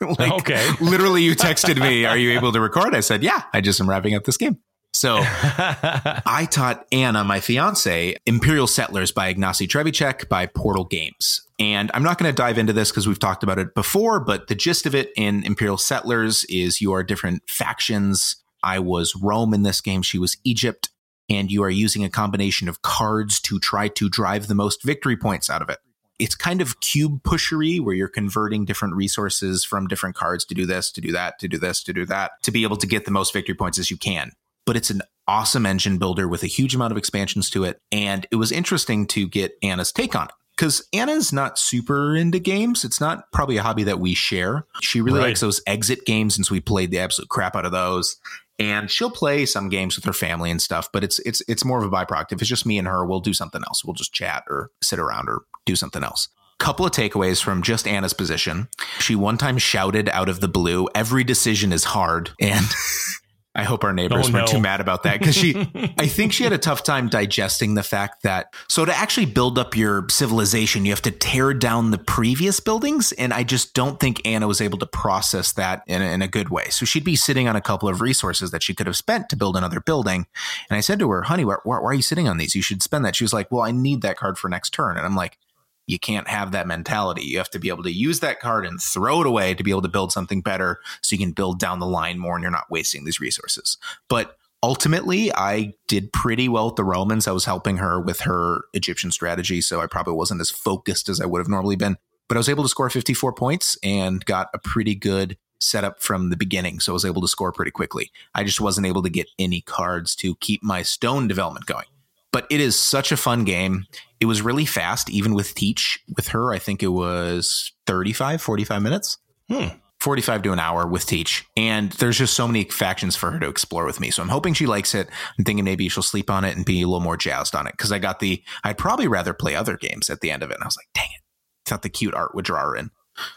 like, 0.18 0.33
okay. 0.33 0.68
literally, 0.83 1.22
you 1.22 1.35
texted 1.35 1.81
me, 1.81 2.05
Are 2.05 2.16
you 2.16 2.33
able 2.33 2.53
to 2.53 2.61
record? 2.61 2.94
I 2.94 3.00
said, 3.00 3.22
Yeah, 3.22 3.42
I 3.55 3.62
just 3.62 3.81
am 3.81 3.88
wrapping 3.88 4.14
up 4.14 4.24
this 4.24 4.37
game. 4.37 4.59
So 4.94 5.18
I 5.22 6.46
taught 6.50 6.87
Anna, 6.92 7.24
my 7.24 7.40
fiance, 7.40 8.16
Imperial 8.26 8.68
Settlers 8.68 9.11
by 9.11 9.35
Ignacy 9.35 9.66
Trzewiczek 9.66 10.28
by 10.28 10.46
Portal 10.46 10.85
Games. 10.85 11.46
And 11.59 11.90
I'm 11.94 12.04
not 12.04 12.18
going 12.18 12.33
to 12.33 12.37
dive 12.37 12.59
into 12.59 12.72
this 12.72 12.90
because 12.90 13.07
we've 13.07 13.18
talked 13.18 13.42
about 13.42 13.59
it 13.59 13.74
before, 13.74 14.20
but 14.20 14.46
the 14.46 14.54
gist 14.54 14.87
of 14.87 14.94
it 14.94 15.11
in 15.16 15.44
Imperial 15.44 15.78
Settlers 15.78 16.44
is 16.44 16.80
you 16.80 16.92
are 16.92 17.02
different 17.02 17.42
factions. 17.48 18.37
I 18.62 18.78
was 18.78 19.16
Rome 19.16 19.52
in 19.52 19.62
this 19.62 19.80
game, 19.80 20.02
she 20.02 20.18
was 20.18 20.37
Egypt, 20.44 20.90
and 21.28 21.50
you 21.50 21.62
are 21.64 21.70
using 21.70 22.04
a 22.04 22.11
combination 22.11 22.68
of 22.68 22.83
cards 22.83 23.40
to 23.42 23.59
try 23.59 23.88
to 23.88 24.09
drive 24.09 24.46
the 24.46 24.54
most 24.54 24.83
victory 24.85 25.16
points 25.16 25.50
out 25.50 25.61
of 25.61 25.68
it. 25.68 25.78
It's 26.20 26.37
kind 26.37 26.61
of 26.61 26.78
cube 26.80 27.24
pushery 27.24 27.80
where 27.80 27.94
you're 27.94 28.07
converting 28.07 28.64
different 28.64 28.94
resources 28.94 29.64
from 29.64 29.88
different 29.88 30.14
cards 30.14 30.44
to 30.44 30.54
do 30.54 30.64
this, 30.64 30.92
to 30.92 31.00
do 31.00 31.11
that, 31.11 31.40
to 31.40 31.48
do 31.48 31.59
this, 31.59 31.83
to 31.83 31.92
do 31.92 32.07
that, 32.07 32.30
to 32.42 32.52
be 32.52 32.62
able 32.62 32.76
to 32.76 32.87
get 32.87 33.04
the 33.04 33.11
most 33.11 33.33
victory 33.33 33.57
points 33.57 33.78
as 33.78 33.90
you 33.90 33.96
can 33.96 34.30
but 34.64 34.77
it's 34.77 34.90
an 34.90 35.03
awesome 35.27 35.66
engine 35.66 35.98
builder 35.98 36.29
with 36.29 36.42
a 36.42 36.48
huge 36.48 36.74
amount 36.74 36.92
of 36.92 36.98
expansions 36.98 37.50
to 37.50 37.64
it. 37.64 37.81
And 37.90 38.27
it 38.31 38.37
was 38.37 38.53
interesting 38.53 39.07
to 39.09 39.29
get 39.29 39.57
Anna's 39.62 39.92
take 39.92 40.14
on 40.14 40.26
it 40.26 40.34
because 40.57 40.86
Anna's 40.93 41.32
not 41.32 41.59
super 41.59 42.14
into 42.14 42.38
games. 42.38 42.84
It's 42.84 43.01
not 43.01 43.30
probably 43.32 43.57
a 43.57 43.62
hobby 43.62 43.84
that 43.84 44.01
we 44.01 44.14
share. 44.14 44.66
She 44.80 45.01
really 45.01 45.18
right. 45.18 45.28
likes 45.28 45.41
those 45.41 45.61
exit 45.66 46.05
games, 46.05 46.36
so 46.36 46.53
we 46.53 46.61
played 46.61 46.91
the 46.91 46.99
absolute 46.99 47.28
crap 47.28 47.57
out 47.57 47.66
of 47.66 47.72
those. 47.72 48.16
And 48.59 48.88
she'll 48.88 49.11
play 49.11 49.47
some 49.47 49.68
games 49.68 49.97
with 49.97 50.05
her 50.05 50.12
family 50.12 50.49
and 50.49 50.62
stuff, 50.62 50.88
but 50.93 51.03
it's 51.03 51.18
it's 51.20 51.43
it's 51.49 51.64
more 51.64 51.82
of 51.82 51.93
a 51.93 51.95
byproduct. 51.95 52.32
If 52.32 52.41
it's 52.41 52.49
just 52.49 52.66
me 52.66 52.78
and 52.78 52.86
her, 52.86 53.05
we'll 53.05 53.18
do 53.18 53.34
something 53.34 53.62
else. 53.66 53.84
We'll 53.84 53.95
just 53.95 54.12
chat 54.12 54.45
or 54.49 54.70
sit 54.80 55.01
around 55.01 55.28
or 55.28 55.43
do 55.66 55.74
something 55.74 56.05
else. 56.05 56.28
Couple 56.61 56.86
of 56.86 56.93
takeaways 56.93 57.43
from 57.43 57.62
just 57.62 57.88
Anna's 57.88 58.12
position. 58.12 58.68
She 59.01 59.16
one 59.16 59.38
time 59.38 59.59
shouted 59.59 60.09
out 60.11 60.28
of 60.28 60.38
the 60.38 60.47
blue, 60.47 60.88
"Every 60.95 61.24
decision 61.24 61.72
is 61.72 61.82
hard," 61.82 62.30
and 62.41 62.64
I 63.57 63.62
hope 63.62 63.84
our 63.84 63.92
neighbors 63.92 64.28
Oh, 64.28 64.32
weren't 64.32 64.46
no. 64.48 64.52
too 64.52 64.61
mad 64.61 64.80
about 64.80 65.05
that 65.05 65.20
because 65.20 65.36
she, 65.36 65.55
I 65.98 66.09
think 66.09 66.32
she 66.32 66.42
had 66.42 66.52
a 66.52 66.59
tough 66.59 66.82
time 66.82 67.09
digesting 67.09 67.74
the 67.74 67.84
fact 67.84 68.22
that. 68.24 68.52
So 68.68 68.84
to 68.84 68.92
actually 68.96 69.26
build 69.26 69.59
up 69.61 69.76
your 69.76 70.09
civilization, 70.09 70.84
you 70.84 70.90
have 70.90 71.02
to 71.02 71.12
tear 71.12 71.55
down 71.55 71.92
the 71.92 71.98
previous 71.98 72.59
buildings, 72.59 73.12
and 73.12 73.32
I 73.32 73.44
just 73.44 73.72
don't 73.72 74.00
think 74.00 74.20
Anna 74.26 74.48
was 74.48 74.61
able 74.61 74.78
to 74.78 74.86
process 74.86 75.52
that 75.52 75.84
in 75.86 76.02
a, 76.02 76.07
in 76.07 76.20
a 76.20 76.26
good 76.28 76.48
way. 76.48 76.68
So 76.70 76.84
she'd 76.84 77.05
be 77.05 77.14
sitting 77.14 77.46
on 77.46 77.55
a 77.55 77.61
couple 77.61 77.88
of 77.88 78.00
resources 78.00 78.50
that 78.50 78.62
she 78.64 78.74
could 78.74 78.88
have 78.88 78.96
spent 78.96 79.28
to 79.28 79.36
build 79.36 79.57
another 79.57 79.78
building, 79.80 80.26
and 80.68 80.76
I 80.76 80.80
said 80.80 80.98
to 80.98 81.11
her, 81.11 81.22
"Honey, 81.22 81.44
why, 81.44 81.57
why 81.62 81.78
are 81.78 81.94
you 81.94 82.02
sitting 82.02 82.26
on 82.26 82.38
these? 82.38 82.57
You 82.57 82.62
should 82.62 82.82
spend 82.82 83.05
that." 83.05 83.14
She 83.14 83.22
was 83.24 83.32
like, 83.32 83.52
"Well, 83.52 83.62
I 83.62 83.70
need 83.70 84.02
that 84.02 84.16
card 84.16 84.36
for 84.36 84.48
next 84.48 84.70
turn," 84.70 84.96
and 84.96 85.07
I'm 85.07 85.14
like. 85.16 85.38
You 85.87 85.99
can't 85.99 86.28
have 86.28 86.53
that 86.53 86.66
mentality. 86.66 87.22
You 87.22 87.39
have 87.39 87.51
to 87.51 87.59
be 87.59 87.68
able 87.68 87.82
to 87.82 87.93
use 87.93 88.20
that 88.20 88.41
card 88.41 88.66
and 88.66 88.80
throw 88.80 89.20
it 89.20 89.26
away 89.26 89.55
to 89.55 89.62
be 89.62 89.70
able 89.70 89.82
to 89.82 89.89
build 89.89 90.12
something 90.12 90.41
better 90.41 90.80
so 91.03 91.14
you 91.14 91.20
can 91.20 91.32
build 91.32 91.59
down 91.59 91.78
the 91.78 91.87
line 91.87 92.18
more 92.18 92.35
and 92.35 92.43
you're 92.43 92.51
not 92.51 92.70
wasting 92.70 93.05
these 93.05 93.20
resources. 93.20 93.76
But 94.09 94.37
ultimately, 94.62 95.32
I 95.35 95.74
did 95.89 96.12
pretty 96.12 96.49
well 96.49 96.66
with 96.66 96.76
the 96.76 96.85
Romans. 96.85 97.28
I 97.28 97.32
was 97.32 97.45
helping 97.45 97.76
her 97.76 98.01
with 98.01 98.20
her 98.20 98.62
Egyptian 98.72 99.11
strategy, 99.11 99.61
so 99.61 99.80
I 99.80 99.87
probably 99.87 100.14
wasn't 100.14 100.41
as 100.41 100.51
focused 100.51 101.09
as 101.09 101.20
I 101.20 101.26
would 101.26 101.41
have 101.41 101.49
normally 101.49 101.76
been. 101.76 101.99
But 102.28 102.37
I 102.37 102.41
was 102.41 102.49
able 102.49 102.62
to 102.62 102.68
score 102.70 102.89
54 102.89 103.35
points 103.35 103.76
and 103.82 104.24
got 104.24 104.49
a 104.55 104.59
pretty 104.59 104.95
good 104.95 105.37
setup 105.61 106.03
from 106.03 106.30
the 106.30 106.37
beginning. 106.37 106.80
So 106.80 106.93
I 106.93 106.95
was 106.95 107.05
able 107.05 107.22
to 107.22 107.28
score 107.28 107.53
pretty 107.53 107.70
quickly. 107.70 108.11
I 108.35 108.45
just 108.45 108.61
wasn't 108.61 108.87
able 108.87 109.03
to 109.03 109.11
get 109.11 109.28
any 109.39 109.61
cards 109.61 110.14
to 110.16 110.35
keep 110.37 110.62
my 110.62 110.82
stone 110.82 111.28
development 111.28 111.66
going. 111.66 111.87
But 112.35 112.49
it 112.51 112.61
is 112.61 112.76
such 112.76 113.12
a 113.12 113.16
fun 113.16 113.45
game. 113.45 113.87
It 114.18 114.26
was 114.26 114.43
really 114.43 114.64
fast, 114.64 115.09
even 115.09 115.35
with 115.35 115.55
Teach. 115.55 116.01
With 116.16 116.26
her, 116.28 116.53
I 116.53 116.59
think 116.59 116.82
it 116.82 116.89
was 116.89 117.70
35, 117.87 118.43
45 118.43 118.82
minutes. 118.82 119.18
Hmm. 119.49 119.76
45 120.01 120.43
to 120.43 120.53
an 120.53 120.59
hour 120.59 120.85
with 120.85 121.07
Teach. 121.07 121.47
And 121.57 121.93
there's 121.93 122.18
just 122.18 122.35
so 122.35 122.49
many 122.49 122.64
factions 122.64 123.14
for 123.14 123.30
her 123.30 123.39
to 123.39 123.49
explore 123.49 123.87
with 123.87 124.01
me. 124.01 124.11
So 124.11 124.20
I'm 124.20 124.28
hoping 124.30 124.53
she 124.53 124.66
likes 124.66 124.97
it. 124.97 125.09
I'm 125.39 125.45
thinking 125.45 125.64
maybe 125.64 125.89
she'll 125.89 126.03
sleep 126.03 126.28
on 126.28 126.45
it 126.45 126.57
and 126.57 126.66
be 126.66 126.82
a 126.82 126.89
little 126.89 126.99
more 126.99 127.16
jazzed 127.16 127.55
on 127.55 127.68
it. 127.68 127.76
Cause 127.78 127.93
I 127.93 128.01
got 128.01 128.18
the, 128.18 128.43
I'd 128.64 128.78
probably 128.78 129.07
rather 129.07 129.32
play 129.32 129.55
other 129.55 129.76
games 129.76 130.11
at 130.11 130.20
the 130.20 130.32
end 130.32 130.43
of 130.43 130.51
it. 130.51 130.55
And 130.55 130.64
I 130.64 130.66
was 130.66 130.76
like, 130.76 130.89
dang 130.93 131.14
it. 131.14 131.22
Thought 131.66 131.82
the 131.82 131.89
cute 131.89 132.14
art 132.14 132.35
would 132.35 132.45
draw 132.45 132.62
her 132.62 132.74
in. 132.74 132.91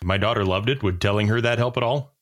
My 0.03 0.17
daughter 0.17 0.43
loved 0.43 0.69
it. 0.69 0.81
Would 0.81 0.99
telling 0.99 1.27
her 1.27 1.39
that 1.39 1.59
help 1.59 1.77
at 1.77 1.83
all? 1.83 2.15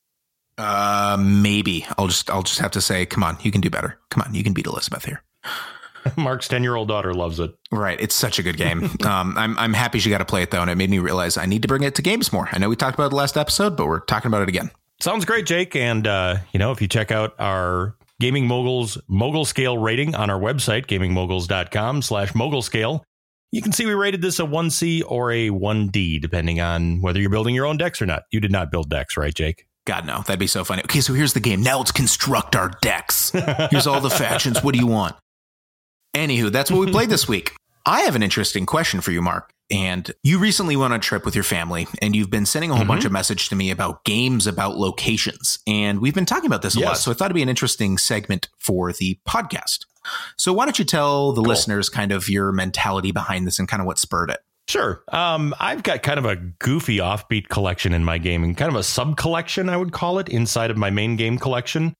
Uh, 0.58 1.16
maybe 1.18 1.86
I'll 1.98 2.08
just, 2.08 2.30
I'll 2.30 2.44
just 2.44 2.60
have 2.60 2.72
to 2.72 2.82
say, 2.82 3.06
come 3.06 3.24
on, 3.24 3.38
you 3.44 3.52
can 3.52 3.62
do 3.62 3.70
better. 3.70 3.98
Come 4.10 4.24
on, 4.28 4.36
you 4.36 4.44
can 4.44 4.52
beat 4.52 4.68
Elizabeth 4.68 5.06
here. 5.06 5.24
Mark's 6.18 6.48
10 6.48 6.64
year 6.64 6.76
old 6.76 6.88
daughter 6.88 7.14
loves 7.14 7.40
it. 7.40 7.56
Right. 7.72 8.00
It's 8.00 8.16
such 8.16 8.40
a 8.40 8.44
good 8.44 8.58
game. 8.58 8.84
um, 9.06 9.38
I'm, 9.38 9.58
I'm 9.58 9.74
happy 9.74 10.00
she 10.00 10.10
got 10.10 10.20
to 10.20 10.26
play 10.26 10.42
it 10.42 10.52
though. 10.52 10.62
And 10.62 10.70
it 10.70 10.76
made 10.76 10.90
me 10.90 11.00
realize 11.00 11.38
I 11.38 11.46
need 11.46 11.62
to 11.62 11.68
bring 11.68 11.84
it 11.84 11.96
to 11.96 12.02
games 12.02 12.32
more. 12.32 12.50
I 12.52 12.58
know 12.58 12.70
we 12.70 12.76
talked 12.76 12.96
about 12.96 13.12
it 13.12 13.16
last 13.16 13.38
episode, 13.38 13.76
but 13.76 13.88
we're 13.88 14.02
talking 14.02 14.28
about 14.28 14.42
it 14.42 14.50
again. 14.50 14.72
Sounds 15.02 15.26
great, 15.26 15.46
Jake. 15.46 15.76
And, 15.76 16.08
uh, 16.08 16.38
you 16.54 16.60
know, 16.60 16.72
if 16.72 16.82
you 16.82 16.88
check 16.88 17.12
out 17.12 17.36
our 17.40 17.96
Gaming 18.20 18.48
Moguls 18.48 18.98
Mogul 19.08 19.44
Scale 19.44 19.78
rating 19.78 20.16
on 20.16 20.30
our 20.30 20.40
website, 20.40 20.86
gamingmoguls.com 20.86 22.02
slash 22.02 22.34
mogul 22.34 22.62
scale, 22.62 23.04
you 23.52 23.62
can 23.62 23.72
see 23.72 23.86
we 23.86 23.94
rated 23.94 24.22
this 24.22 24.40
a 24.40 24.44
1C 24.44 25.04
or 25.06 25.32
a 25.32 25.50
1D, 25.50 26.22
depending 26.22 26.62
on 26.62 27.02
whether 27.02 27.20
you're 27.20 27.30
building 27.30 27.56
your 27.56 27.66
own 27.66 27.78
decks 27.78 28.02
or 28.02 28.06
not. 28.06 28.24
You 28.32 28.40
did 28.40 28.52
not 28.52 28.72
build 28.72 28.90
decks, 28.90 29.18
right, 29.18 29.34
Jake? 29.34 29.68
God, 29.86 30.06
no, 30.06 30.24
that'd 30.24 30.40
be 30.40 30.48
so 30.48 30.64
funny. 30.64 30.82
Okay, 30.84 31.00
so 31.00 31.14
here's 31.14 31.34
the 31.34 31.40
game. 31.40 31.62
Now 31.62 31.78
let's 31.78 31.92
construct 31.92 32.56
our 32.56 32.72
decks. 32.82 33.32
Here's 33.70 33.86
all 33.86 34.02
the 34.02 34.10
factions. 34.24 34.64
What 34.64 34.74
do 34.74 34.80
you 34.80 34.88
want? 34.88 35.16
Anywho, 36.16 36.52
that's 36.52 36.72
what 36.72 36.80
we 36.80 36.92
played 36.92 37.10
this 37.10 37.28
week. 37.28 37.54
I 37.86 38.02
have 38.02 38.16
an 38.16 38.24
interesting 38.24 38.66
question 38.66 39.02
for 39.02 39.12
you, 39.12 39.22
Mark. 39.22 39.52
And 39.72 40.12
you 40.24 40.38
recently 40.40 40.76
went 40.76 40.94
on 40.94 41.00
a 41.00 41.02
trip 41.02 41.26
with 41.26 41.34
your 41.36 41.44
family, 41.44 41.88
and 42.02 42.16
you've 42.16 42.30
been 42.30 42.46
sending 42.46 42.70
a 42.72 42.76
whole 42.76 42.86
Mhm. 42.86 42.88
bunch 42.90 43.06
of 43.06 43.12
message 43.12 43.50
to 43.50 43.56
me 43.56 43.72
about 43.72 44.04
games 44.06 44.46
about 44.48 44.78
locations. 44.78 45.60
And 45.68 46.00
we've 46.00 46.14
been 46.14 46.26
talking 46.26 46.46
about 46.46 46.62
this 46.62 46.76
a 46.76 46.80
lot. 46.80 46.98
So 46.98 47.12
I 47.12 47.16
thought 47.16 47.26
it'd 47.26 47.36
be 47.36 47.42
an 47.42 47.50
interesting 47.50 47.98
segment 47.98 48.48
for 48.60 48.94
the 48.94 49.20
podcast. 49.28 49.80
So 50.38 50.54
why 50.54 50.66
don't 50.66 50.78
you 50.78 50.86
tell 50.86 51.32
the 51.34 51.42
listeners 51.42 51.90
kind 51.90 52.12
of 52.12 52.30
your 52.30 52.52
mentality 52.52 53.12
behind 53.12 53.48
this 53.48 53.58
and 53.58 53.68
kind 53.68 53.82
of 53.82 53.88
what 53.88 53.98
spurred 53.98 54.30
it? 54.30 54.40
Sure. 54.68 55.04
Um, 55.12 55.54
I've 55.60 55.84
got 55.84 56.02
kind 56.04 56.18
of 56.20 56.26
a 56.26 56.36
goofy 56.36 56.98
offbeat 56.98 57.50
collection 57.50 57.92
in 57.94 58.04
my 58.04 58.18
game 58.20 58.44
and 58.44 58.56
kind 58.56 58.70
of 58.70 58.76
a 58.76 58.84
sub 58.84 59.18
collection, 59.18 59.68
I 59.70 59.78
would 59.78 59.92
call 59.92 60.18
it, 60.20 60.30
inside 60.30 60.70
of 60.72 60.78
my 60.78 60.90
main 60.92 61.16
game 61.18 61.38
collection. 61.40 61.94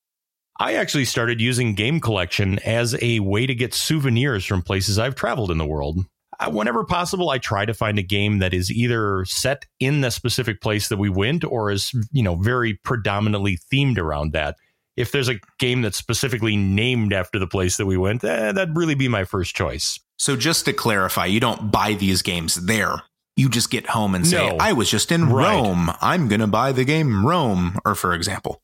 I 0.58 0.74
actually 0.76 1.06
started 1.06 1.42
using 1.42 1.74
game 1.76 2.00
collection 2.00 2.60
as 2.60 2.96
a 3.02 3.20
way 3.20 3.46
to 3.46 3.54
get 3.56 3.74
souvenirs 3.74 4.46
from 4.46 4.62
places 4.62 4.98
I've 4.98 5.16
traveled 5.16 5.52
in 5.52 5.58
the 5.58 5.66
world. 5.66 6.06
Whenever 6.50 6.84
possible, 6.84 7.30
I 7.30 7.38
try 7.38 7.66
to 7.66 7.74
find 7.74 7.98
a 7.98 8.04
game 8.04 8.40
that 8.40 8.54
is 8.54 8.70
either 8.72 9.24
set 9.26 9.66
in 9.80 10.02
the 10.02 10.12
specific 10.12 10.62
place 10.62 10.90
that 10.90 10.98
we 10.98 11.10
went 11.10 11.44
or 11.46 11.72
is, 11.72 11.92
you 12.12 12.24
know, 12.24 12.36
very 12.36 12.74
predominantly 12.74 13.58
themed 13.72 13.98
around 13.98 14.34
that. 14.34 14.56
If 14.98 15.12
there's 15.12 15.30
a 15.30 15.40
game 15.60 15.82
that's 15.82 15.98
specifically 15.98 16.56
named 16.58 17.14
after 17.14 17.40
the 17.40 17.48
place 17.48 17.78
that 17.78 17.86
we 17.86 17.98
went, 17.98 18.24
eh, 18.24 18.52
that'd 18.52 18.76
really 18.78 18.96
be 18.96 19.08
my 19.08 19.24
first 19.26 19.56
choice. 19.56 20.00
So 20.18 20.36
just 20.38 20.66
to 20.66 20.74
clarify, 20.74 21.26
you 21.26 21.40
don't 21.42 21.72
buy 21.72 21.94
these 21.94 22.22
games 22.22 22.56
there. 22.56 23.02
You 23.38 23.50
just 23.50 23.70
get 23.70 23.88
home 23.88 24.16
and 24.16 24.26
say, 24.26 24.50
No. 24.50 24.56
I 24.58 24.72
was 24.72 24.90
just 24.90 25.12
in 25.12 25.30
Right. 25.30 25.54
Rome. 25.54 25.92
I'm 26.02 26.30
going 26.30 26.40
to 26.40 26.48
buy 26.48 26.72
the 26.72 26.86
game 26.86 27.26
Rome, 27.26 27.78
or 27.86 27.94
for 27.96 28.14
example, 28.14 28.62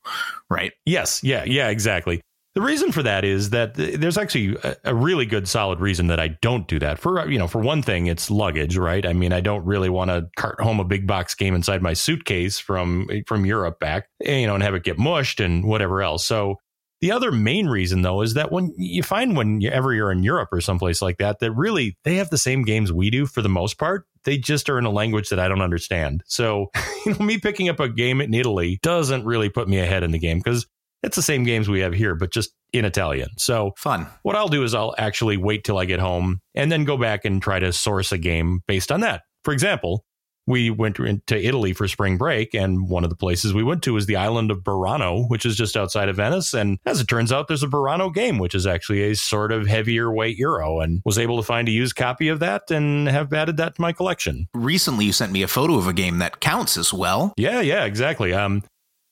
right? 0.52 0.74
Yes, 0.86 1.24
yeah, 1.24 1.44
yeah, 1.46 1.70
exactly. 1.70 2.22
The 2.54 2.62
reason 2.62 2.92
for 2.92 3.02
that 3.04 3.24
is 3.24 3.52
that 3.52 3.76
th- 3.76 3.98
there's 3.98 4.18
actually 4.18 4.58
a, 4.62 4.76
a 4.86 4.96
really 4.96 5.26
good 5.26 5.48
solid 5.48 5.80
reason 5.80 6.08
that 6.08 6.20
I 6.20 6.36
don't 6.42 6.68
do 6.68 6.80
that. 6.80 7.00
For 7.00 7.30
you 7.30 7.40
know, 7.40 7.48
for 7.48 7.60
one 7.60 7.82
thing, 7.82 8.08
it's 8.08 8.30
luggage, 8.30 8.76
right? 8.76 9.06
I 9.06 9.14
mean, 9.14 9.32
I 9.32 9.40
don't 9.40 9.66
really 9.66 9.90
want 9.90 10.12
to 10.12 10.28
cart 10.36 10.60
home 10.60 10.82
a 10.82 10.84
big 10.84 11.08
box 11.08 11.34
game 11.34 11.56
inside 11.56 11.82
my 11.82 11.94
suitcase 11.94 12.60
from 12.60 13.08
from 13.26 13.46
Europe 13.46 13.80
back, 13.80 14.08
eh, 14.26 14.40
you 14.40 14.48
know, 14.48 14.54
and 14.54 14.64
have 14.64 14.76
it 14.76 14.84
get 14.84 15.00
mushed 15.00 15.40
and 15.40 15.64
whatever 15.64 16.02
else. 16.02 16.26
So 16.26 16.58
the 17.00 17.14
other 17.14 17.32
main 17.32 17.68
reason 17.68 18.02
though 18.02 18.22
is 18.22 18.34
that 18.34 18.52
when 18.52 18.74
you 18.78 19.02
find 19.02 19.38
whenever 19.38 19.94
you're 19.94 20.12
in 20.12 20.22
Europe 20.22 20.50
or 20.52 20.60
someplace 20.60 21.02
like 21.02 21.18
that, 21.18 21.40
that 21.40 21.54
really 21.54 21.98
they 22.04 22.16
have 22.16 22.30
the 22.30 22.38
same 22.38 22.64
games 22.64 22.92
we 22.92 23.10
do 23.10 23.26
for 23.26 23.42
the 23.42 23.50
most 23.50 23.80
part. 23.80 24.06
They 24.26 24.38
just 24.38 24.70
are 24.70 24.78
in 24.78 24.86
a 24.86 24.92
language 24.92 25.30
that 25.30 25.40
I 25.40 25.48
don't 25.48 25.62
understand. 25.62 26.24
So, 26.26 26.68
you 27.06 27.14
know, 27.14 27.26
me 27.26 27.38
picking 27.38 27.70
up 27.70 27.80
a 27.80 27.90
game 27.90 28.22
in 28.22 28.34
Italy 28.34 28.80
doesn't 28.82 29.26
really 29.26 29.50
put 29.50 29.68
me 29.68 29.80
ahead 29.80 30.04
in 30.04 30.12
the 30.12 30.20
game 30.20 30.40
because 30.40 30.66
it's 31.04 31.16
the 31.16 31.22
same 31.22 31.44
games 31.44 31.68
we 31.68 31.80
have 31.80 31.94
here, 31.94 32.16
but 32.16 32.32
just 32.32 32.52
in 32.74 32.86
Italian. 32.86 33.30
So 33.38 33.74
Fun. 33.78 34.08
what 34.24 34.36
I'll 34.36 34.48
do 34.48 34.64
is 34.64 34.74
I'll 34.74 34.96
actually 34.98 35.38
wait 35.38 35.64
till 35.64 35.78
I 35.78 35.86
get 35.86 36.00
home 36.00 36.40
and 36.56 36.72
then 36.72 36.86
go 36.86 36.98
back 36.98 37.26
and 37.26 37.42
try 37.42 37.60
to 37.60 37.74
source 37.74 38.12
a 38.12 38.18
game 38.18 38.62
based 38.68 38.92
on 38.92 39.02
that. 39.02 39.24
For 39.44 39.54
example, 39.54 40.06
we 40.52 40.70
went 40.70 40.98
to 40.98 41.42
Italy 41.42 41.74
for 41.74 41.88
spring 41.88 42.18
break, 42.18 42.54
and 42.54 42.90
one 42.90 43.04
of 43.04 43.10
the 43.10 43.16
places 43.16 43.54
we 43.54 43.64
went 43.64 43.82
to 43.84 43.94
was 43.94 44.06
the 44.06 44.18
island 44.18 44.52
of 44.52 44.60
Burano, 44.60 45.28
which 45.30 45.46
is 45.46 45.56
just 45.56 45.78
outside 45.78 46.10
of 46.10 46.18
Venice. 46.18 46.54
And 46.54 46.78
as 46.86 47.00
it 47.00 47.08
turns 47.08 47.32
out, 47.32 47.48
there's 47.48 47.64
a 47.64 47.68
Burano 47.68 48.14
game, 48.14 48.38
which 48.38 48.54
is 48.54 48.68
actually 48.68 49.02
a 49.04 49.16
sort 49.16 49.52
of 49.52 49.66
heavier 49.66 50.14
weight 50.14 50.38
euro, 50.38 50.82
and 50.82 51.02
was 51.06 51.18
able 51.18 51.38
to 51.38 51.44
find 51.44 51.68
a 51.68 51.72
used 51.72 51.96
copy 51.96 52.28
of 52.28 52.40
that 52.40 52.70
and 52.70 53.08
have 53.08 53.34
added 53.34 53.58
that 53.58 53.76
to 53.76 53.82
my 53.82 53.94
collection. 53.94 54.48
Recently, 54.54 55.06
you 55.06 55.14
sent 55.14 55.32
me 55.32 55.42
a 55.42 55.48
photo 55.48 55.76
of 55.76 55.88
a 55.88 55.94
game 55.94 56.20
that 56.20 56.42
counts 56.42 56.78
as 56.78 56.94
well. 56.94 57.34
Yeah, 57.38 57.62
yeah, 57.62 57.86
exactly. 57.86 58.34
Um, 58.34 58.64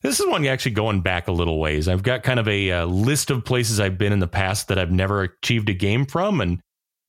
this 0.02 0.20
is 0.20 0.28
one 0.28 0.46
actually 0.46 0.72
going 0.72 1.02
back 1.02 1.28
a 1.28 1.32
little 1.32 1.60
ways. 1.60 1.88
I've 1.88 2.04
got 2.04 2.24
kind 2.24 2.40
of 2.40 2.48
a, 2.48 2.72
uh 2.72 2.86
list 2.86 3.32
of 3.32 3.46
places 3.46 3.80
I've 3.80 3.98
been 3.98 4.14
in 4.14 4.20
the 4.20 4.28
past 4.28 4.68
that 4.68 4.78
I've 4.78 4.92
never 4.92 5.24
achieved 5.24 5.70
a 5.70 5.74
game 5.74 6.06
from, 6.06 6.42
and 6.42 6.60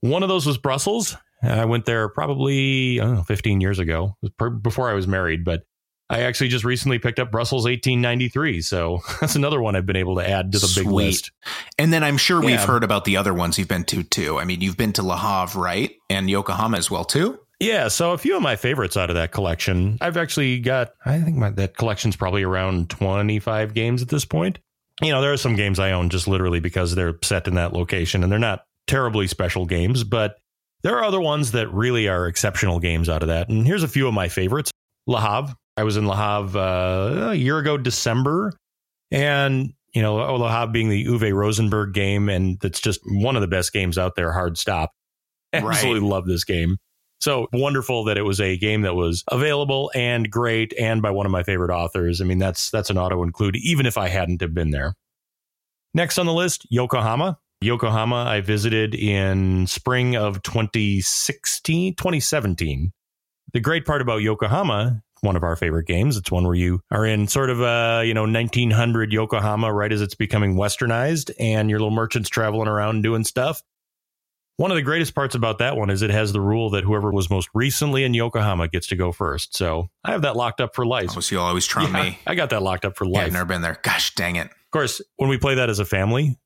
one 0.01 0.23
of 0.23 0.29
those 0.29 0.47
was 0.47 0.57
Brussels. 0.57 1.17
I 1.43 1.65
went 1.65 1.85
there 1.87 2.09
probably 2.09 3.01
I 3.01 3.05
don't 3.05 3.15
know, 3.17 3.23
15 3.23 3.61
years 3.61 3.79
ago, 3.79 4.17
It 4.23 4.27
was 4.27 4.33
per- 4.39 4.51
before 4.51 4.91
I 4.91 4.95
was 4.95 5.07
married, 5.07 5.45
but 5.45 5.63
I 6.09 6.23
actually 6.23 6.49
just 6.49 6.65
recently 6.65 6.99
picked 6.99 7.21
up 7.21 7.31
Brussels 7.31 7.65
1893. 7.65 8.63
So 8.63 9.01
that's 9.21 9.37
another 9.37 9.61
one 9.61 9.77
I've 9.77 9.87
been 9.87 9.97
able 9.97 10.17
to 10.17 10.29
add 10.29 10.53
to 10.53 10.59
the 10.59 10.73
big 10.75 10.91
list. 10.91 11.31
And 11.79 11.93
then 11.93 12.03
I'm 12.03 12.17
sure 12.17 12.41
we've 12.41 12.51
Yeah. 12.51 12.67
heard 12.67 12.83
about 12.85 13.05
the 13.05 13.17
other 13.17 13.33
ones 13.33 13.59
you've 13.59 13.69
been 13.69 13.85
to 13.85 14.03
too. 14.03 14.39
I 14.39 14.45
mean, 14.45 14.61
you've 14.61 14.77
been 14.77 14.93
to 14.95 15.03
Le 15.03 15.17
Havre, 15.17 15.61
right? 15.63 15.93
And 16.11 16.29
Yokohama 16.29 16.79
as 16.79 16.91
well 16.91 17.05
too. 17.05 17.39
Yeah, 17.61 17.89
so 17.89 18.13
a 18.13 18.19
few 18.19 18.37
of 18.37 18.43
my 18.43 18.57
favorites 18.57 18.97
out 18.97 19.11
of 19.11 19.17
that 19.17 19.33
collection. 19.33 19.99
I've 20.01 20.17
actually 20.17 20.61
got, 20.61 20.93
I 21.05 21.21
think 21.21 21.37
my, 21.37 21.51
that 21.51 21.77
collection's 21.77 22.17
probably 22.17 22.43
around 22.43 22.89
25 22.89 23.75
games 23.75 24.01
at 24.01 24.09
this 24.09 24.25
point. 24.25 24.59
You 25.03 25.11
know, 25.11 25.21
there 25.21 25.33
are 25.33 25.37
some 25.37 25.57
games 25.57 25.79
I 25.79 25.93
own 25.93 26.09
just 26.11 26.27
literally 26.27 26.61
because 26.61 26.95
they're 26.95 27.17
set 27.23 27.47
in 27.47 27.55
that 27.55 27.73
location 27.75 28.23
and 28.23 28.33
they're 28.33 28.39
not 28.39 28.65
terribly 28.87 29.27
special 29.27 29.67
games, 29.67 30.05
but 30.05 30.40
there 30.83 30.97
are 30.99 31.05
other 31.05 31.21
ones 31.21 31.53
that 31.53 31.73
really 31.73 32.09
are 32.09 32.27
exceptional 32.27 32.79
games 32.79 33.09
out 33.09 33.23
of 33.23 33.29
that. 33.29 33.49
And 33.49 33.67
here's 33.67 33.83
a 33.83 33.89
few 33.89 34.09
of 34.09 34.15
my 34.15 34.29
favorites 34.29 34.71
Le 35.07 35.21
Havre. 35.21 35.55
I 35.77 35.83
was 35.83 35.97
in 35.97 36.07
Le 36.07 36.17
Havre 36.17 36.59
uh, 36.59 37.31
a 37.31 37.35
year 37.35 37.59
ago, 37.59 37.77
December. 37.77 38.53
And, 39.11 39.73
you 39.93 40.03
know, 40.03 40.17
Le 40.17 40.51
Havre 40.51 40.73
being 40.73 40.89
the 40.89 41.05
Uwe 41.07 41.35
Rosenberg 41.35 41.95
game, 41.95 42.29
and 42.29 42.59
that's 42.61 42.81
just 42.81 43.01
one 43.07 43.35
of 43.37 43.43
the 43.43 43.49
best 43.49 43.73
games 43.73 43.99
out 43.99 44.15
there, 44.15 44.33
hard 44.33 44.59
stop. 44.59 44.93
Right. 45.53 45.75
Absolutely 45.75 46.09
love 46.09 46.27
this 46.27 46.45
game. 46.45 46.77
So 47.21 47.49
wonderful 47.53 48.05
that 48.05 48.17
it 48.17 48.23
was 48.23 48.41
a 48.41 48.57
game 48.57 48.83
that 48.83 48.95
was 48.95 49.25
available 49.33 49.91
and 49.97 50.31
great 50.31 50.73
and 50.79 51.03
by 51.03 51.11
one 51.11 51.27
of 51.27 51.33
my 51.33 51.43
favorite 51.43 51.73
authors. 51.73 52.21
I 52.21 52.25
mean, 52.25 52.39
that's 52.39 52.71
that's 52.71 52.89
an 52.89 52.97
auto 52.97 53.25
include, 53.25 53.57
even 53.57 53.85
if 53.85 53.99
I 53.99 54.09
hadn't 54.09 54.41
have 54.43 54.55
been 54.55 54.71
there. 54.71 54.95
Next 55.93 56.19
on 56.19 56.27
the 56.27 56.33
list, 56.33 56.67
Yokohama. 56.71 57.37
Yokohama, 57.63 58.25
I 58.25 58.41
visited 58.41 58.95
in 58.95 59.67
spring 59.67 60.17
of 60.17 60.43
2016, 60.43 61.95
2017. 61.95 62.93
The 63.53 63.61
great 63.61 63.85
part 63.85 64.01
about 64.01 64.23
Yokohama, 64.23 65.03
one 65.21 65.37
of 65.37 65.43
our 65.43 65.57
favorite 65.57 65.87
games. 65.87 66.17
It's 66.17 66.31
one 66.31 66.45
where 66.47 66.55
you 66.55 66.81
are 66.91 67.05
in 67.05 67.29
sort 67.29 67.51
of 67.51 67.61
a, 67.61 68.03
you 68.07 68.15
know, 68.15 68.23
1900 68.23 69.13
Yokohama 69.13 69.71
right 69.71 69.93
as 69.93 70.01
it's 70.01 70.15
becoming 70.15 70.55
westernized 70.55 71.31
and 71.39 71.69
your 71.69 71.81
little 71.81 71.91
merchants 71.95 72.31
traveling 72.31 72.67
around 72.67 73.03
doing 73.03 73.25
stuff. 73.25 73.63
One 74.57 74.71
of 74.71 74.77
the 74.77 74.83
greatest 74.83 75.15
parts 75.15 75.35
about 75.35 75.59
that 75.59 75.77
one 75.77 75.91
is 75.91 76.01
it 76.01 76.11
has 76.11 76.33
the 76.33 76.41
rule 76.41 76.71
that 76.71 76.85
whoever 76.85 77.11
was 77.13 77.29
most 77.29 77.51
recently 77.53 78.05
in 78.05 78.15
Yokohama 78.15 78.69
gets 78.69 78.87
to 78.87 78.97
go 78.97 79.13
first. 79.13 79.55
So 79.55 79.91
I 80.03 80.13
have 80.13 80.23
that 80.23 80.35
locked 80.35 80.63
up 80.63 80.75
for 80.75 80.87
life. 80.87 81.11
Oh, 81.15 81.21
so 81.21 81.35
you 81.35 81.41
always 81.41 81.67
trump 81.67 81.93
Yeah, 81.93 82.03
me. 82.05 82.19
I 82.27 82.35
got 82.35 82.49
that 82.51 82.63
locked 82.63 82.87
up 82.87 82.97
for 82.97 83.05
Yeah, 83.05 83.19
life. 83.19 83.27
I've 83.27 83.33
never 83.35 83.45
been 83.45 83.61
there. 83.61 83.79
Gosh 83.83 84.15
dang 84.15 84.37
it. 84.37 84.47
Of 84.47 84.71
course, 84.71 85.03
when 85.17 85.29
we 85.29 85.37
play 85.37 85.57
that 85.57 85.69
as 85.69 85.79
a 85.79 85.85
family, 85.85 86.39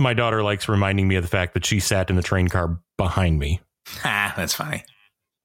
my 0.00 0.14
daughter 0.14 0.42
likes 0.42 0.68
reminding 0.68 1.06
me 1.06 1.16
of 1.16 1.22
the 1.22 1.28
fact 1.28 1.54
that 1.54 1.64
she 1.64 1.80
sat 1.80 2.10
in 2.10 2.16
the 2.16 2.22
train 2.22 2.48
car 2.48 2.80
behind 2.96 3.38
me. 3.38 3.60
Ah, 4.04 4.32
that's 4.36 4.54
funny. 4.54 4.84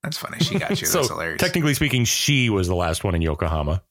That's 0.04 0.18
funny. 0.18 0.38
She 0.40 0.60
got 0.60 0.70
you. 0.70 0.76
so 0.88 1.00
That's 1.00 1.10
hilarious. 1.10 1.42
technically 1.42 1.74
speaking, 1.74 2.06
she 2.06 2.50
was 2.52 2.68
the 2.68 2.76
last 2.76 3.04
one 3.04 3.16
in 3.16 3.22
Yokohama. 3.24 3.82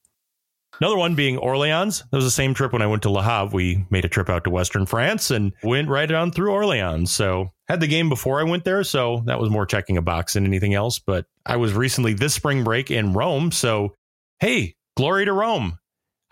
Another 0.81 0.97
one 0.97 1.15
being 1.17 1.39
Orleans. 1.39 2.05
That 2.11 2.17
was 2.17 2.25
the 2.25 2.31
same 2.31 2.55
trip 2.55 2.73
when 2.73 2.83
I 2.83 2.87
went 2.87 3.03
to 3.03 3.11
Le 3.11 3.23
Havre. 3.23 3.55
We 3.55 3.85
made 3.91 4.05
a 4.05 4.09
trip 4.09 4.29
out 4.29 4.45
to 4.45 4.51
Western 4.51 4.87
France 4.87 5.31
and 5.31 5.53
went 5.62 5.89
right 5.89 6.11
on 6.12 6.31
through 6.31 6.53
Orleans. 6.53 7.11
So 7.11 7.53
had 7.69 7.81
the 7.81 7.87
game 7.89 8.09
before 8.09 8.39
I 8.39 8.45
went 8.45 8.65
there, 8.65 8.85
so 8.85 9.23
that 9.27 9.41
was 9.41 9.51
more 9.51 9.67
checking 9.67 9.97
a 9.97 10.03
box 10.03 10.35
than 10.35 10.45
anything 10.47 10.75
else. 10.75 10.99
But 11.01 11.27
I 11.47 11.57
was 11.57 11.73
recently 11.73 12.12
this 12.12 12.35
spring 12.35 12.62
break 12.65 12.91
in 12.91 13.12
Rome, 13.12 13.51
so 13.51 13.95
hey, 14.41 14.77
glory 14.97 15.25
to 15.25 15.33
Rome. 15.33 15.79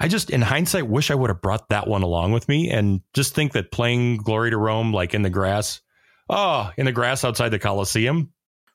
I 0.02 0.08
just, 0.08 0.30
in 0.30 0.42
hindsight, 0.42 0.88
wish 0.88 1.10
I 1.10 1.14
would 1.14 1.30
have 1.30 1.40
brought 1.40 1.70
that 1.70 1.86
one 1.86 2.02
along 2.02 2.32
with 2.32 2.48
me 2.48 2.70
and 2.70 3.00
just 3.14 3.34
think 3.34 3.52
that 3.52 3.72
playing 3.72 4.18
Glory 4.18 4.50
to 4.50 4.58
Rome, 4.58 4.92
like 4.92 5.14
in 5.14 5.22
the 5.22 5.30
grass, 5.30 5.80
oh, 6.28 6.70
in 6.76 6.84
the 6.84 6.92
grass 6.92 7.24
outside 7.24 7.50
the 7.50 7.58
Coliseum, 7.58 8.32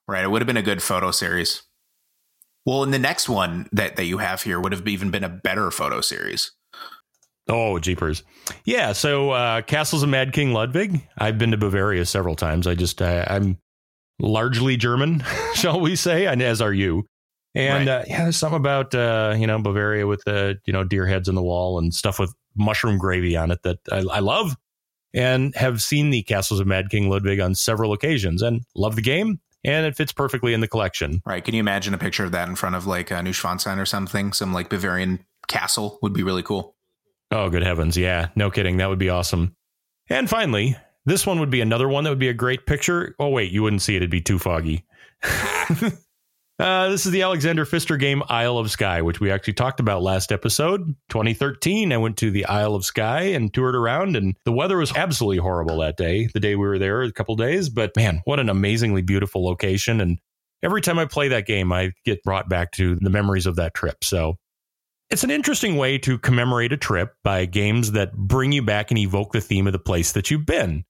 Right. 0.08 0.24
It 0.24 0.32
would 0.32 0.42
have 0.42 0.48
been 0.48 0.58
a 0.58 0.62
good 0.62 0.82
photo 0.82 1.12
series. 1.12 1.64
Well, 2.66 2.84
and 2.84 2.94
the 2.94 3.00
next 3.00 3.28
one 3.28 3.68
that, 3.74 3.98
that 3.98 4.06
you 4.06 4.20
have 4.20 4.42
here 4.42 4.60
would 4.60 4.72
have 4.72 4.88
even 4.88 5.12
been 5.12 5.24
a 5.24 5.30
better 5.30 5.70
photo 5.70 6.02
series. 6.02 6.52
Oh, 7.50 7.80
jeepers. 7.80 8.24
Yeah. 8.66 8.94
So, 8.94 9.32
uh, 9.32 9.62
Castles 9.62 10.04
of 10.04 10.10
Mad 10.10 10.34
King 10.34 10.54
Ludwig. 10.54 11.02
I've 11.18 11.38
been 11.38 11.52
to 11.52 11.58
Bavaria 11.58 12.06
several 12.06 12.36
times. 12.36 12.68
I 12.68 12.76
just, 12.76 13.02
uh, 13.02 13.26
I'm 13.28 13.58
largely 14.20 14.76
German, 14.78 15.24
shall 15.54 15.80
we 15.80 15.96
say, 15.96 16.26
and 16.26 16.42
as 16.42 16.62
are 16.62 16.74
you. 16.74 17.06
And 17.58 17.88
Right. 17.88 18.02
uh, 18.02 18.04
yeah, 18.08 18.24
there's 18.24 18.38
something 18.38 18.58
about, 18.58 18.94
uh, 18.94 19.34
you 19.38 19.48
know, 19.48 19.60
Bavaria 19.60 20.06
with 20.06 20.24
the, 20.26 20.60
you 20.66 20.74
know, 20.74 20.84
deer 20.84 21.08
heads 21.08 21.28
in 21.28 21.34
the 21.34 21.42
wall 21.42 21.80
and 21.80 21.92
stuff 21.94 22.20
with 22.20 22.32
mushroom 22.56 22.98
gravy 23.00 23.36
on 23.36 23.50
it 23.50 23.64
that 23.64 23.80
I, 23.92 24.04
I 24.12 24.20
love 24.20 24.56
and 25.14 25.56
have 25.56 25.82
seen 25.82 26.12
the 26.12 26.22
Castles 26.22 26.60
of 26.60 26.68
Mad 26.68 26.90
King 26.92 27.10
Ludwig 27.10 27.40
on 27.40 27.56
several 27.56 27.94
occasions 27.94 28.44
and 28.44 28.62
love 28.76 28.96
the 28.96 29.02
game. 29.02 29.40
And 29.64 29.88
it 29.88 29.96
fits 29.98 30.12
perfectly 30.12 30.54
in 30.54 30.62
the 30.62 30.68
collection. 30.68 31.20
Right. 31.26 31.44
Can 31.44 31.56
you 31.56 31.60
imagine 31.60 31.96
a 31.96 31.98
picture 31.98 32.24
of 32.24 32.32
that 32.32 32.48
in 32.48 32.56
front 32.56 32.76
of 32.76 32.86
like 32.86 33.10
a 33.10 33.16
Neuschwanstein 33.16 33.80
or 33.80 33.86
something? 33.86 34.34
Some 34.34 34.54
like 34.54 34.70
Bavarian 34.70 35.26
castle 35.48 35.98
would 36.04 36.14
be 36.14 36.22
really 36.22 36.44
cool. 36.44 36.76
Oh, 37.32 37.50
good 37.50 37.64
heavens. 37.64 37.98
Yeah, 37.98 38.28
no 38.36 38.52
kidding. 38.52 38.78
That 38.78 38.88
would 38.90 39.00
be 39.00 39.10
awesome. 39.10 39.56
And 40.10 40.30
finally, 40.30 40.78
this 41.06 41.26
one 41.26 41.40
would 41.40 41.50
be 41.50 41.62
another 41.62 41.90
one 41.90 42.04
that 42.04 42.12
would 42.12 42.20
be 42.20 42.30
a 42.30 42.34
great 42.34 42.66
picture. 42.68 43.16
Oh, 43.20 43.30
wait, 43.30 43.52
you 43.52 43.64
wouldn't 43.64 43.82
see 43.82 43.96
it. 43.96 43.98
It'd 43.98 44.12
be 44.12 44.22
too 44.22 44.38
foggy. 44.40 44.86
uh, 46.60 46.90
this 46.90 47.06
is 47.06 47.12
the 47.12 47.22
Alexander 47.22 47.66
Pfister 47.66 47.98
game 47.98 48.24
Isle 48.30 48.58
of 48.58 48.72
Skye, 48.72 49.02
which 49.02 49.20
we 49.20 49.30
actually 49.30 49.54
talked 49.54 49.80
about 49.80 50.02
last 50.02 50.32
episode. 50.32 50.96
2013, 51.10 51.94
I 51.94 51.98
went 51.98 52.18
to 52.18 52.32
the 52.32 52.46
Isle 52.46 52.74
of 52.74 52.86
Skye 52.86 53.24
and 53.24 53.54
toured 53.54 53.76
around, 53.76 54.16
and 54.16 54.36
the 54.44 54.52
weather 54.52 54.78
was 54.78 54.96
absolutely 54.96 55.38
horrible 55.38 55.78
that 55.80 55.98
day, 55.98 56.28
the 56.34 56.40
day 56.40 56.56
we 56.56 56.68
were 56.68 56.80
there, 56.80 57.02
a 57.04 57.12
couple 57.12 57.36
days. 57.36 57.70
But 57.70 57.96
man, 57.96 58.22
what 58.26 58.40
an 58.40 58.50
amazingly 58.50 59.04
beautiful 59.04 59.46
location. 59.46 60.02
And 60.02 60.20
every 60.64 60.82
time 60.82 60.98
I 60.98 61.06
play 61.06 61.28
that 61.28 61.46
game, 61.46 61.72
I 61.72 61.92
get 62.06 62.24
brought 62.24 62.50
back 62.50 62.72
to 62.74 62.96
the 62.96 63.12
memories 63.12 63.46
of 63.46 63.58
that 63.58 63.76
trip. 63.76 64.04
So 64.04 64.38
it's 65.12 65.24
an 65.24 65.32
interesting 65.32 65.78
way 65.78 66.00
to 66.00 66.18
commemorate 66.18 66.74
a 66.74 66.78
trip 66.78 67.14
by 67.24 67.46
games 67.46 67.92
that 67.92 68.14
bring 68.14 68.52
you 68.52 68.64
back 68.64 68.90
and 68.90 68.98
evoke 68.98 69.32
the 69.32 69.42
theme 69.42 69.68
of 69.68 69.74
the 69.74 69.80
place 69.80 70.12
that 70.14 70.32
you've 70.32 70.46
been. 70.46 70.86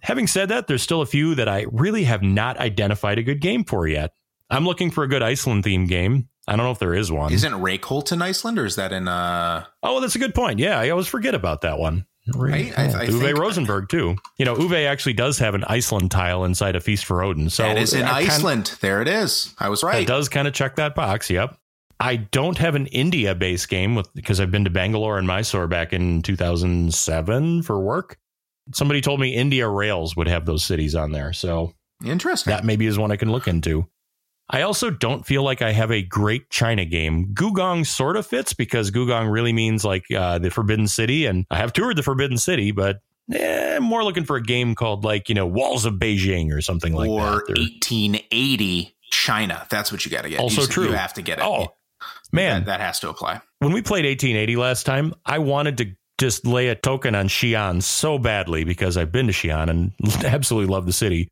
Having 0.00 0.26
said 0.26 0.48
that, 0.48 0.66
there's 0.66 0.82
still 0.82 1.02
a 1.02 1.06
few 1.06 1.34
that 1.36 1.48
I 1.48 1.66
really 1.70 2.04
have 2.04 2.22
not 2.22 2.58
identified 2.58 3.18
a 3.18 3.22
good 3.22 3.40
game 3.40 3.62
for 3.62 3.86
yet. 3.86 4.10
I'm 4.52 4.64
looking 4.64 4.90
for 4.90 5.02
a 5.04 5.08
good 5.08 5.22
Iceland 5.22 5.64
themed 5.64 5.88
game. 5.88 6.28
I 6.46 6.56
don't 6.56 6.64
know 6.66 6.72
if 6.72 6.78
there 6.78 6.94
is 6.94 7.10
one. 7.10 7.32
Isn't 7.32 7.52
Reykholt 7.52 8.12
in 8.12 8.20
Iceland 8.20 8.58
or 8.58 8.64
is 8.66 8.76
that 8.76 8.92
in 8.92 9.08
uh 9.08 9.64
oh, 9.82 10.00
that's 10.00 10.14
a 10.16 10.18
good 10.18 10.34
point. 10.34 10.58
Yeah, 10.58 10.78
I 10.78 10.90
always 10.90 11.06
forget 11.06 11.34
about 11.34 11.62
that 11.62 11.78
one. 11.78 12.06
Right? 12.36 12.72
I- 12.78 12.84
I 13.02 13.06
Uwe 13.08 13.20
think- 13.20 13.38
Rosenberg 13.38 13.88
too. 13.88 14.16
You 14.38 14.44
know, 14.44 14.54
Uwe 14.54 14.86
actually 14.86 15.14
does 15.14 15.38
have 15.38 15.54
an 15.54 15.64
Iceland 15.64 16.10
tile 16.12 16.44
inside 16.44 16.76
a 16.76 16.80
Feast 16.80 17.04
for 17.04 17.22
Odin. 17.22 17.50
So 17.50 17.62
that 17.64 17.78
is 17.78 17.94
in 17.94 18.02
I 18.04 18.20
kinda- 18.20 18.34
Iceland. 18.34 18.78
there 18.80 19.02
it 19.02 19.08
is. 19.08 19.54
I 19.58 19.68
was 19.68 19.82
right. 19.82 20.02
It 20.02 20.06
does 20.08 20.28
kind 20.28 20.46
of 20.46 20.54
check 20.54 20.76
that 20.76 20.94
box. 20.94 21.30
Yep. 21.30 21.56
I 21.98 22.16
don't 22.16 22.58
have 22.58 22.74
an 22.74 22.86
India 22.88 23.34
based 23.36 23.68
game 23.68 23.94
with 23.94 24.12
because 24.14 24.40
I've 24.40 24.50
been 24.50 24.64
to 24.64 24.70
Bangalore 24.70 25.18
and 25.18 25.26
Mysore 25.26 25.68
back 25.68 25.92
in 25.92 26.22
2007 26.22 27.62
for 27.62 27.80
work. 27.80 28.18
Somebody 28.74 29.00
told 29.00 29.20
me 29.20 29.34
India 29.34 29.68
Rails 29.68 30.16
would 30.16 30.28
have 30.28 30.44
those 30.46 30.64
cities 30.64 30.94
on 30.94 31.12
there. 31.12 31.32
So 31.32 31.72
Interesting. 32.04 32.52
that 32.52 32.64
maybe 32.64 32.86
is 32.86 32.98
one 32.98 33.10
I 33.12 33.16
can 33.16 33.30
look 33.30 33.46
into. 33.48 33.86
I 34.50 34.62
also 34.62 34.90
don't 34.90 35.24
feel 35.24 35.42
like 35.42 35.62
I 35.62 35.72
have 35.72 35.90
a 35.90 36.02
great 36.02 36.50
China 36.50 36.84
game. 36.84 37.32
Gugong 37.32 37.86
sort 37.86 38.16
of 38.16 38.26
fits 38.26 38.52
because 38.52 38.90
Gugong 38.90 39.32
really 39.32 39.52
means 39.52 39.84
like 39.84 40.04
uh, 40.14 40.38
the 40.38 40.50
Forbidden 40.50 40.88
City, 40.88 41.26
and 41.26 41.46
I 41.50 41.56
have 41.56 41.72
toured 41.72 41.96
the 41.96 42.02
Forbidden 42.02 42.38
City, 42.38 42.70
but 42.70 43.00
eh, 43.32 43.76
I'm 43.76 43.82
more 43.84 44.04
looking 44.04 44.24
for 44.24 44.36
a 44.36 44.42
game 44.42 44.74
called 44.74 45.04
like 45.04 45.28
you 45.28 45.34
know 45.34 45.46
Walls 45.46 45.84
of 45.84 45.94
Beijing 45.94 46.52
or 46.52 46.60
something 46.60 46.94
like 46.94 47.08
or 47.08 47.20
that. 47.20 47.58
Or- 47.58 47.62
1880 47.62 48.94
China. 49.10 49.66
That's 49.70 49.92
what 49.92 50.04
you 50.04 50.10
got 50.10 50.22
to 50.22 50.30
get. 50.30 50.40
Also 50.40 50.62
you, 50.62 50.66
true. 50.66 50.86
You 50.86 50.92
have 50.92 51.14
to 51.14 51.22
get 51.22 51.38
it. 51.38 51.44
oh 51.44 51.68
man, 52.32 52.64
that, 52.64 52.78
that 52.78 52.80
has 52.80 53.00
to 53.00 53.08
apply. 53.08 53.40
when 53.60 53.72
we 53.72 53.80
played 53.82 54.04
1880 54.04 54.56
last 54.56 54.84
time, 54.84 55.14
I 55.24 55.38
wanted 55.38 55.78
to 55.78 55.92
just 56.18 56.46
lay 56.46 56.68
a 56.68 56.74
token 56.74 57.14
on 57.14 57.28
Xi'an 57.28 57.82
so 57.82 58.18
badly 58.18 58.64
because 58.64 58.96
I've 58.96 59.12
been 59.12 59.26
to 59.26 59.32
Xi'an 59.32 59.68
and 59.68 59.92
absolutely 60.24 60.72
love 60.72 60.86
the 60.86 60.92
city. 60.92 61.28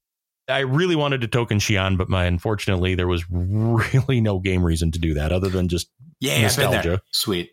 I 0.50 0.60
really 0.60 0.96
wanted 0.96 1.20
to 1.22 1.28
token 1.28 1.58
Xi'an, 1.58 1.96
but 1.96 2.08
my 2.08 2.24
unfortunately 2.26 2.94
there 2.94 3.06
was 3.08 3.24
really 3.30 4.20
no 4.20 4.38
game 4.38 4.62
reason 4.62 4.90
to 4.92 4.98
do 4.98 5.14
that 5.14 5.32
other 5.32 5.48
than 5.48 5.68
just 5.68 5.88
Yeah, 6.20 6.32
I've 6.34 6.56
been 6.56 6.70
there. 6.70 6.78
Nostalgia. 6.78 7.02
Sweet. 7.12 7.50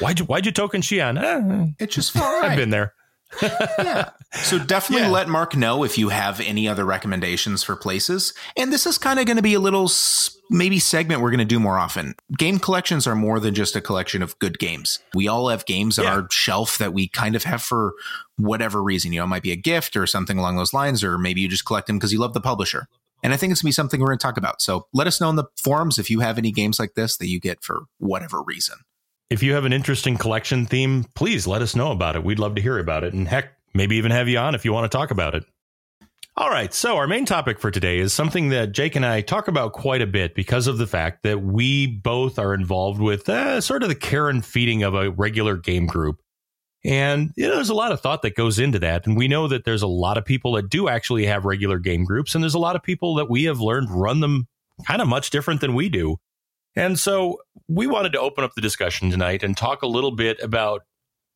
why'd 0.00 0.18
you 0.18 0.24
why'd 0.26 0.46
you 0.46 0.52
token 0.52 0.82
Xi'an? 0.82 1.18
Eh, 1.22 1.72
It 1.84 1.90
just 1.90 2.12
felt 2.12 2.26
I've 2.44 2.56
been 2.56 2.70
there. 2.70 2.94
Yeah. 3.42 4.10
So 4.32 4.60
definitely 4.60 5.06
Yeah. 5.06 5.10
let 5.10 5.28
Mark 5.28 5.56
know 5.56 5.82
if 5.82 5.98
you 5.98 6.10
have 6.10 6.38
any 6.40 6.68
other 6.68 6.84
recommendations 6.84 7.64
for 7.64 7.74
places. 7.74 8.32
And 8.56 8.72
this 8.72 8.86
is 8.86 8.96
kind 8.96 9.18
of 9.18 9.26
going 9.26 9.38
to 9.38 9.42
be 9.42 9.54
a 9.54 9.58
little 9.60 9.90
maybe 10.50 10.78
segment 10.78 11.20
we're 11.20 11.30
going 11.30 11.38
to 11.40 11.44
do 11.44 11.58
more 11.58 11.78
often. 11.78 12.14
Game 12.38 12.60
collections 12.60 13.08
are 13.08 13.16
more 13.16 13.40
than 13.40 13.54
just 13.54 13.74
a 13.74 13.80
collection 13.80 14.22
of 14.22 14.38
good 14.38 14.60
games. 14.60 15.00
We 15.14 15.26
all 15.26 15.48
have 15.48 15.66
games 15.66 15.98
on 15.98 16.06
our 16.06 16.28
shelf 16.30 16.78
that 16.78 16.92
we 16.94 17.08
kind 17.08 17.34
of 17.34 17.42
have 17.42 17.60
for 17.60 17.94
whatever 18.36 18.80
reason. 18.80 19.12
You 19.12 19.18
know, 19.18 19.24
it 19.24 19.28
might 19.28 19.42
be 19.42 19.50
a 19.50 19.56
gift 19.56 19.96
or 19.96 20.06
something 20.06 20.38
along 20.38 20.56
those 20.56 20.72
lines, 20.72 21.02
or 21.02 21.18
maybe 21.18 21.40
you 21.40 21.48
just 21.48 21.64
collect 21.66 21.88
them 21.88 21.96
because 21.98 22.12
you 22.12 22.20
love 22.20 22.32
the 22.34 22.40
publisher. 22.40 22.86
And 23.24 23.32
I 23.34 23.36
think 23.36 23.50
it's 23.50 23.62
going 23.62 23.70
to 23.70 23.72
be 23.72 23.72
something 23.72 24.00
we're 24.00 24.06
going 24.06 24.18
to 24.18 24.22
talk 24.22 24.36
about. 24.36 24.62
So 24.62 24.86
let 24.92 25.08
us 25.08 25.20
know 25.20 25.28
in 25.28 25.36
the 25.36 25.44
forums 25.56 25.98
if 25.98 26.08
you 26.08 26.20
have 26.20 26.38
any 26.38 26.52
games 26.52 26.78
like 26.78 26.94
this 26.94 27.16
that 27.16 27.26
you 27.28 27.40
get 27.40 27.62
for 27.64 27.82
whatever 27.98 28.42
reason. 28.42 28.76
If 29.30 29.44
you 29.44 29.54
have 29.54 29.64
an 29.64 29.72
interesting 29.72 30.16
collection 30.16 30.66
theme, 30.66 31.04
please 31.14 31.46
let 31.46 31.62
us 31.62 31.76
know 31.76 31.92
about 31.92 32.16
it. 32.16 32.24
We'd 32.24 32.40
love 32.40 32.56
to 32.56 32.62
hear 32.62 32.78
about 32.78 33.04
it. 33.04 33.14
And 33.14 33.28
heck, 33.28 33.52
maybe 33.72 33.94
even 33.96 34.10
have 34.10 34.28
you 34.28 34.38
on 34.38 34.56
if 34.56 34.64
you 34.64 34.72
want 34.72 34.90
to 34.90 34.96
talk 34.96 35.12
about 35.12 35.36
it. 35.36 35.44
All 36.36 36.50
right. 36.50 36.74
So, 36.74 36.96
our 36.96 37.06
main 37.06 37.26
topic 37.26 37.60
for 37.60 37.70
today 37.70 37.98
is 37.98 38.12
something 38.12 38.48
that 38.48 38.72
Jake 38.72 38.96
and 38.96 39.06
I 39.06 39.20
talk 39.20 39.46
about 39.46 39.72
quite 39.72 40.02
a 40.02 40.06
bit 40.06 40.34
because 40.34 40.66
of 40.66 40.78
the 40.78 40.86
fact 40.86 41.22
that 41.22 41.42
we 41.42 41.86
both 41.86 42.40
are 42.40 42.54
involved 42.54 43.00
with 43.00 43.28
uh, 43.28 43.60
sort 43.60 43.84
of 43.84 43.88
the 43.88 43.94
care 43.94 44.28
and 44.28 44.44
feeding 44.44 44.82
of 44.82 44.94
a 44.94 45.10
regular 45.10 45.56
game 45.56 45.86
group. 45.86 46.20
And 46.84 47.30
you 47.36 47.46
know, 47.46 47.54
there's 47.54 47.68
a 47.68 47.74
lot 47.74 47.92
of 47.92 48.00
thought 48.00 48.22
that 48.22 48.34
goes 48.34 48.58
into 48.58 48.80
that. 48.80 49.06
And 49.06 49.16
we 49.16 49.28
know 49.28 49.46
that 49.46 49.64
there's 49.64 49.82
a 49.82 49.86
lot 49.86 50.18
of 50.18 50.24
people 50.24 50.52
that 50.52 50.70
do 50.70 50.88
actually 50.88 51.26
have 51.26 51.44
regular 51.44 51.78
game 51.78 52.04
groups. 52.04 52.34
And 52.34 52.42
there's 52.42 52.54
a 52.54 52.58
lot 52.58 52.74
of 52.74 52.82
people 52.82 53.14
that 53.16 53.30
we 53.30 53.44
have 53.44 53.60
learned 53.60 53.90
run 53.90 54.20
them 54.20 54.48
kind 54.86 55.02
of 55.02 55.08
much 55.08 55.30
different 55.30 55.60
than 55.60 55.74
we 55.74 55.88
do. 55.88 56.16
And 56.76 56.98
so 56.98 57.38
we 57.70 57.86
wanted 57.86 58.12
to 58.12 58.20
open 58.20 58.42
up 58.42 58.54
the 58.54 58.60
discussion 58.60 59.10
tonight 59.10 59.42
and 59.44 59.56
talk 59.56 59.82
a 59.82 59.86
little 59.86 60.10
bit 60.10 60.38
about 60.42 60.82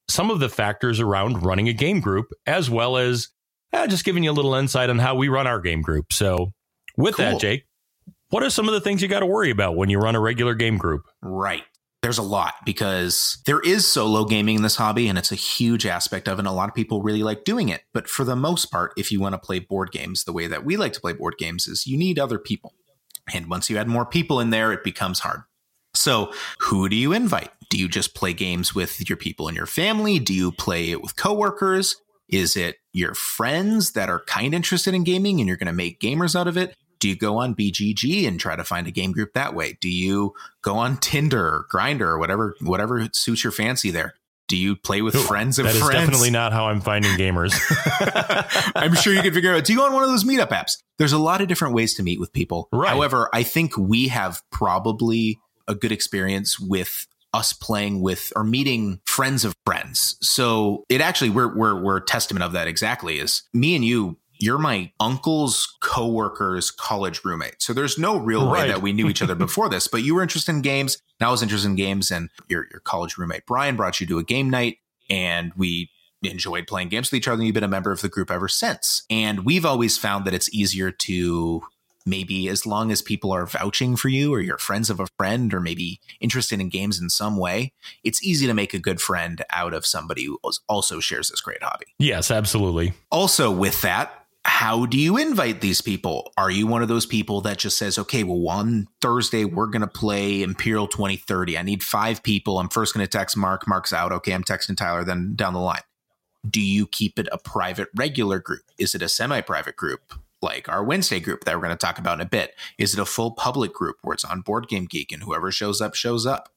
some 0.08 0.30
of 0.30 0.40
the 0.40 0.48
factors 0.48 0.98
around 0.98 1.44
running 1.44 1.68
a 1.68 1.72
game 1.72 2.00
group, 2.00 2.26
as 2.44 2.68
well 2.68 2.96
as 2.96 3.28
uh, 3.72 3.86
just 3.86 4.04
giving 4.04 4.24
you 4.24 4.30
a 4.30 4.32
little 4.32 4.54
insight 4.54 4.90
on 4.90 4.98
how 4.98 5.14
we 5.14 5.28
run 5.28 5.46
our 5.46 5.60
game 5.60 5.80
group. 5.80 6.12
So, 6.12 6.52
with 6.96 7.16
Cool. 7.16 7.24
that, 7.24 7.40
Jake, 7.40 7.64
what 8.30 8.42
are 8.42 8.50
some 8.50 8.66
of 8.66 8.74
the 8.74 8.80
things 8.80 9.00
you 9.00 9.08
got 9.08 9.20
to 9.20 9.26
worry 9.26 9.50
about 9.50 9.76
when 9.76 9.90
you 9.90 9.98
run 9.98 10.16
a 10.16 10.20
regular 10.20 10.54
game 10.54 10.76
group? 10.76 11.02
Right. 11.22 11.62
There's 12.02 12.18
a 12.18 12.22
lot 12.22 12.54
because 12.66 13.38
there 13.46 13.60
is 13.60 13.90
solo 13.90 14.24
gaming 14.24 14.56
in 14.56 14.62
this 14.62 14.76
hobby 14.76 15.08
and 15.08 15.16
it's 15.16 15.32
a 15.32 15.36
huge 15.36 15.86
aspect 15.86 16.28
of 16.28 16.38
it. 16.38 16.40
And 16.40 16.48
a 16.48 16.52
lot 16.52 16.68
of 16.68 16.74
people 16.74 17.00
really 17.00 17.22
like 17.22 17.44
doing 17.44 17.70
it. 17.70 17.82
But 17.94 18.08
for 18.08 18.24
the 18.24 18.36
most 18.36 18.66
part, 18.70 18.92
if 18.98 19.10
you 19.10 19.20
want 19.20 19.32
to 19.32 19.38
play 19.38 19.58
board 19.60 19.90
games, 19.90 20.24
the 20.24 20.32
way 20.32 20.46
that 20.48 20.64
we 20.66 20.76
like 20.76 20.92
to 20.94 21.00
play 21.00 21.14
board 21.14 21.36
games 21.38 21.66
is 21.66 21.86
you 21.86 21.96
need 21.96 22.18
other 22.18 22.38
people. 22.38 22.74
And 23.32 23.48
once 23.48 23.70
you 23.70 23.78
add 23.78 23.88
more 23.88 24.04
people 24.04 24.38
in 24.38 24.50
there, 24.50 24.70
it 24.70 24.84
becomes 24.84 25.20
hard. 25.20 25.44
So, 25.94 26.32
who 26.58 26.88
do 26.88 26.96
you 26.96 27.12
invite? 27.12 27.50
Do 27.70 27.78
you 27.78 27.88
just 27.88 28.14
play 28.14 28.32
games 28.32 28.74
with 28.74 29.08
your 29.08 29.16
people 29.16 29.48
in 29.48 29.54
your 29.54 29.66
family? 29.66 30.18
Do 30.18 30.34
you 30.34 30.52
play 30.52 30.90
it 30.90 31.02
with 31.02 31.16
coworkers? 31.16 31.96
Is 32.28 32.56
it 32.56 32.76
your 32.92 33.14
friends 33.14 33.92
that 33.92 34.08
are 34.08 34.20
kind 34.20 34.48
of 34.48 34.54
interested 34.54 34.94
in 34.94 35.04
gaming 35.04 35.40
and 35.40 35.48
you're 35.48 35.56
going 35.56 35.66
to 35.66 35.72
make 35.72 36.00
gamers 36.00 36.38
out 36.38 36.48
of 36.48 36.56
it? 36.56 36.74
Do 37.00 37.08
you 37.08 37.16
go 37.16 37.38
on 37.38 37.54
BGG 37.54 38.26
and 38.26 38.40
try 38.40 38.56
to 38.56 38.64
find 38.64 38.86
a 38.86 38.90
game 38.90 39.12
group 39.12 39.34
that 39.34 39.54
way? 39.54 39.76
Do 39.80 39.90
you 39.90 40.32
go 40.62 40.76
on 40.76 40.96
Tinder 40.96 41.44
or 41.44 41.66
Grindr 41.70 42.02
or 42.02 42.18
whatever 42.18 42.56
whatever 42.60 43.08
suits 43.12 43.44
your 43.44 43.52
fancy 43.52 43.90
there? 43.90 44.14
Do 44.46 44.56
you 44.56 44.76
play 44.76 45.02
with 45.02 45.14
Ooh, 45.14 45.20
friends 45.20 45.58
of 45.58 45.64
that 45.64 45.72
friends? 45.72 45.88
That 45.88 45.96
is 45.96 46.00
definitely 46.06 46.30
not 46.30 46.52
how 46.52 46.66
I'm 46.68 46.80
finding 46.80 47.12
gamers. 47.12 47.54
I'm 48.76 48.94
sure 48.94 49.12
you 49.12 49.22
can 49.22 49.32
figure 49.32 49.54
out. 49.54 49.64
Do 49.64 49.72
you 49.72 49.78
go 49.78 49.86
on 49.86 49.92
one 49.92 50.02
of 50.02 50.10
those 50.10 50.24
meetup 50.24 50.48
apps? 50.48 50.78
There's 50.98 51.12
a 51.12 51.18
lot 51.18 51.40
of 51.40 51.48
different 51.48 51.74
ways 51.74 51.94
to 51.94 52.02
meet 52.02 52.20
with 52.20 52.32
people. 52.32 52.68
Right. 52.72 52.90
However, 52.90 53.28
I 53.32 53.42
think 53.42 53.76
we 53.76 54.08
have 54.08 54.42
probably 54.50 55.38
a 55.68 55.74
good 55.74 55.92
experience 55.92 56.58
with 56.58 57.06
us 57.32 57.52
playing 57.52 58.00
with 58.00 58.32
or 58.36 58.44
meeting 58.44 59.00
friends 59.04 59.44
of 59.44 59.54
friends. 59.66 60.16
So 60.20 60.84
it 60.88 61.00
actually 61.00 61.30
we're 61.30 61.54
we're 61.54 61.80
we're 61.80 61.96
a 61.96 62.04
testament 62.04 62.44
of 62.44 62.52
that 62.52 62.68
exactly 62.68 63.18
is 63.18 63.42
me 63.52 63.74
and 63.74 63.84
you 63.84 64.16
you're 64.40 64.58
my 64.58 64.90
uncle's 65.00 65.76
coworker's 65.80 66.70
college 66.70 67.24
roommate. 67.24 67.62
So 67.62 67.72
there's 67.72 67.98
no 67.98 68.16
real 68.16 68.46
right. 68.46 68.62
way 68.62 68.68
that 68.68 68.82
we 68.82 68.92
knew 68.92 69.08
each 69.08 69.22
other 69.22 69.34
before 69.46 69.68
this, 69.68 69.88
but 69.88 70.02
you 70.02 70.14
were 70.14 70.22
interested 70.22 70.52
in 70.52 70.62
games. 70.62 70.98
And 71.20 71.26
I 71.26 71.30
was 71.30 71.42
interested 71.42 71.68
in 71.68 71.76
games 71.76 72.10
and 72.10 72.30
your, 72.48 72.66
your 72.70 72.80
college 72.80 73.16
roommate, 73.16 73.46
Brian, 73.46 73.76
brought 73.76 74.00
you 74.00 74.06
to 74.08 74.18
a 74.18 74.24
game 74.24 74.50
night 74.50 74.78
and 75.08 75.52
we 75.56 75.90
enjoyed 76.22 76.66
playing 76.66 76.88
games 76.88 77.10
with 77.10 77.18
each 77.18 77.28
other. 77.28 77.36
And 77.36 77.46
you've 77.46 77.54
been 77.54 77.64
a 77.64 77.68
member 77.68 77.92
of 77.92 78.00
the 78.00 78.08
group 78.08 78.30
ever 78.30 78.48
since. 78.48 79.04
And 79.08 79.44
we've 79.44 79.66
always 79.66 79.98
found 79.98 80.24
that 80.24 80.34
it's 80.34 80.52
easier 80.52 80.90
to 80.90 81.62
maybe 82.06 82.48
as 82.48 82.66
long 82.66 82.90
as 82.90 83.02
people 83.02 83.32
are 83.32 83.46
vouching 83.46 83.96
for 83.96 84.08
you 84.08 84.32
or 84.32 84.40
you're 84.40 84.58
friends 84.58 84.90
of 84.90 85.00
a 85.00 85.06
friend 85.18 85.52
or 85.54 85.60
maybe 85.60 86.00
interested 86.20 86.60
in 86.60 86.68
games 86.68 87.00
in 87.00 87.08
some 87.08 87.36
way, 87.36 87.72
it's 88.02 88.22
easy 88.22 88.46
to 88.46 88.54
make 88.54 88.74
a 88.74 88.78
good 88.78 89.00
friend 89.00 89.42
out 89.50 89.74
of 89.74 89.86
somebody 89.86 90.24
who 90.24 90.38
also 90.68 91.00
shares 91.00 91.30
this 91.30 91.40
great 91.40 91.62
hobby. 91.62 91.86
Yes, 91.98 92.30
absolutely. 92.30 92.92
Also, 93.10 93.50
with 93.50 93.80
that, 93.82 94.24
how 94.44 94.84
do 94.84 94.98
you 94.98 95.16
invite 95.16 95.62
these 95.62 95.80
people? 95.80 96.30
Are 96.36 96.50
you 96.50 96.66
one 96.66 96.82
of 96.82 96.88
those 96.88 97.06
people 97.06 97.40
that 97.42 97.56
just 97.56 97.78
says, 97.78 97.98
okay, 97.98 98.24
well, 98.24 98.38
one 98.38 98.88
Thursday, 99.00 99.46
we're 99.46 99.66
going 99.66 99.80
to 99.80 99.86
play 99.86 100.42
Imperial 100.42 100.86
2030. 100.86 101.56
I 101.56 101.62
need 101.62 101.82
five 101.82 102.22
people. 102.22 102.58
I'm 102.58 102.68
first 102.68 102.94
going 102.94 103.04
to 103.04 103.10
text 103.10 103.36
Mark. 103.38 103.66
Mark's 103.66 103.92
out. 103.92 104.12
Okay, 104.12 104.32
I'm 104.32 104.44
texting 104.44 104.76
Tyler, 104.76 105.02
then 105.02 105.32
down 105.34 105.54
the 105.54 105.60
line. 105.60 105.80
Do 106.48 106.60
you 106.60 106.86
keep 106.86 107.18
it 107.18 107.26
a 107.32 107.38
private, 107.38 107.88
regular 107.96 108.38
group? 108.38 108.64
Is 108.76 108.94
it 108.94 109.00
a 109.00 109.08
semi 109.08 109.40
private 109.40 109.76
group 109.76 110.12
like 110.44 110.68
our 110.68 110.84
Wednesday 110.84 111.18
group 111.18 111.44
that 111.44 111.56
we're 111.56 111.62
going 111.62 111.76
to 111.76 111.86
talk 111.86 111.98
about 111.98 112.20
in 112.20 112.26
a 112.26 112.28
bit? 112.28 112.54
Is 112.78 112.94
it 112.94 113.00
a 113.00 113.04
full 113.04 113.32
public 113.32 113.72
group 113.72 113.96
where 114.02 114.14
it's 114.14 114.24
on 114.24 114.42
Board 114.42 114.68
Game 114.68 114.84
Geek 114.84 115.10
and 115.10 115.24
whoever 115.24 115.50
shows 115.50 115.80
up, 115.80 115.96
shows 115.96 116.26
up? 116.26 116.50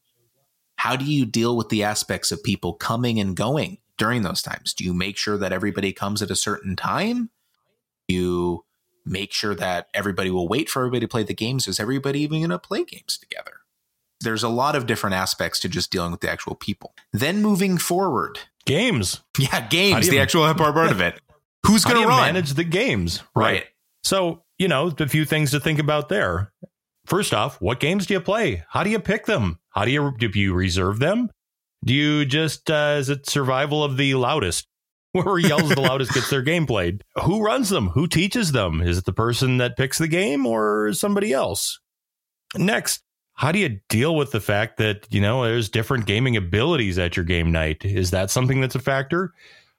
How 0.75 0.95
do 0.95 1.05
you 1.05 1.25
deal 1.25 1.57
with 1.57 1.69
the 1.69 1.83
aspects 1.83 2.31
of 2.31 2.43
people 2.43 2.73
coming 2.73 3.19
and 3.19 3.35
going 3.35 3.79
during 3.97 4.21
those 4.21 4.43
times? 4.43 4.75
Do 4.75 4.83
you 4.83 4.93
make 4.93 5.17
sure 5.17 5.37
that 5.37 5.51
everybody 5.51 5.91
comes 5.91 6.21
at 6.21 6.29
a 6.29 6.35
certain 6.35 6.75
time? 6.75 7.31
you 8.07 8.65
make 9.05 9.31
sure 9.31 9.55
that 9.55 9.87
everybody 9.93 10.29
will 10.29 10.47
wait 10.47 10.69
for 10.69 10.81
everybody 10.81 11.01
to 11.01 11.07
play 11.07 11.23
the 11.23 11.33
games? 11.33 11.67
Is 11.67 11.79
everybody 11.79 12.21
even 12.21 12.39
going 12.39 12.49
to 12.49 12.59
play 12.59 12.83
games 12.83 13.17
together? 13.17 13.59
There's 14.19 14.43
a 14.43 14.49
lot 14.49 14.75
of 14.75 14.87
different 14.87 15.15
aspects 15.15 15.59
to 15.59 15.69
just 15.69 15.91
dealing 15.91 16.11
with 16.11 16.21
the 16.21 16.29
actual 16.29 16.55
people. 16.55 16.95
Then 17.13 17.41
moving 17.41 17.77
forward, 17.77 18.39
games. 18.65 19.21
Yeah, 19.37 19.67
games. 19.67 20.09
The 20.09 20.19
actual 20.19 20.51
part 20.55 20.91
of 20.91 21.01
it. 21.01 21.19
Who's 21.65 21.83
going 21.83 22.01
to 22.01 22.07
run? 22.07 22.33
Manage 22.33 22.53
the 22.53 22.63
games, 22.63 23.21
right? 23.35 23.43
right? 23.43 23.65
So 24.07 24.43
you 24.57 24.67
know, 24.67 24.91
a 24.99 25.07
few 25.07 25.25
things 25.25 25.51
to 25.51 25.59
think 25.59 25.79
about 25.79 26.09
there. 26.09 26.51
First 27.05 27.33
off, 27.33 27.61
what 27.61 27.79
games 27.79 28.05
do 28.05 28.15
you 28.15 28.19
play? 28.21 28.63
How 28.69 28.83
do 28.83 28.89
you 28.89 28.99
pick 28.99 29.25
them? 29.25 29.59
How 29.69 29.85
do 29.85 29.91
you 29.91 30.13
do 30.17 30.29
you 30.33 30.53
reserve 30.53 30.99
them? 30.99 31.29
Do 31.85 31.93
you 31.93 32.25
just 32.25 32.69
uh, 32.69 32.95
is 32.99 33.09
it 33.09 33.29
survival 33.29 33.83
of 33.83 33.97
the 33.97 34.15
loudest? 34.15 34.67
Whoever 35.13 35.39
yells 35.39 35.69
the 35.69 35.81
loudest 35.81 36.13
gets 36.13 36.29
their 36.29 36.41
game 36.41 36.65
played. 36.65 37.03
Who 37.23 37.43
runs 37.43 37.69
them? 37.69 37.89
Who 37.89 38.07
teaches 38.07 38.51
them? 38.51 38.81
Is 38.81 38.97
it 38.97 39.05
the 39.05 39.13
person 39.13 39.57
that 39.57 39.77
picks 39.77 39.97
the 39.97 40.07
game 40.07 40.45
or 40.45 40.93
somebody 40.93 41.33
else? 41.33 41.79
Next, 42.55 43.01
how 43.33 43.51
do 43.51 43.59
you 43.59 43.79
deal 43.89 44.15
with 44.15 44.31
the 44.31 44.41
fact 44.41 44.77
that, 44.77 45.07
you 45.09 45.21
know, 45.21 45.43
there's 45.43 45.69
different 45.69 46.05
gaming 46.05 46.35
abilities 46.35 46.99
at 46.99 47.15
your 47.15 47.25
game 47.25 47.51
night? 47.51 47.85
Is 47.85 48.11
that 48.11 48.29
something 48.29 48.61
that's 48.61 48.75
a 48.75 48.79
factor? 48.79 49.33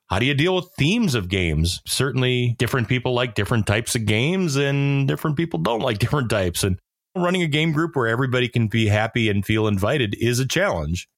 How 0.09 0.19
do 0.19 0.27
you 0.27 0.35
deal 0.35 0.57
with 0.57 0.71
themes 0.79 1.15
of 1.15 1.29
games? 1.29 1.83
Certainly, 1.87 2.57
different 2.59 2.89
people 2.89 3.13
like 3.13 3.35
different 3.35 3.67
types 3.67 3.95
of 3.95 4.07
games, 4.07 4.57
and 4.57 5.07
different 5.07 5.37
people 5.37 5.59
don't 5.59 5.81
like 5.81 5.99
different 6.01 6.31
types. 6.31 6.65
And 6.65 6.79
running 7.15 7.43
a 7.43 7.49
game 7.49 7.73
group 7.73 7.95
where 7.95 8.07
everybody 8.07 8.49
can 8.49 8.69
be 8.69 8.87
happy 8.87 9.29
and 9.29 9.45
feel 9.45 9.67
invited 9.67 10.17
is 10.19 10.39
a 10.39 10.47
challenge. 10.47 11.09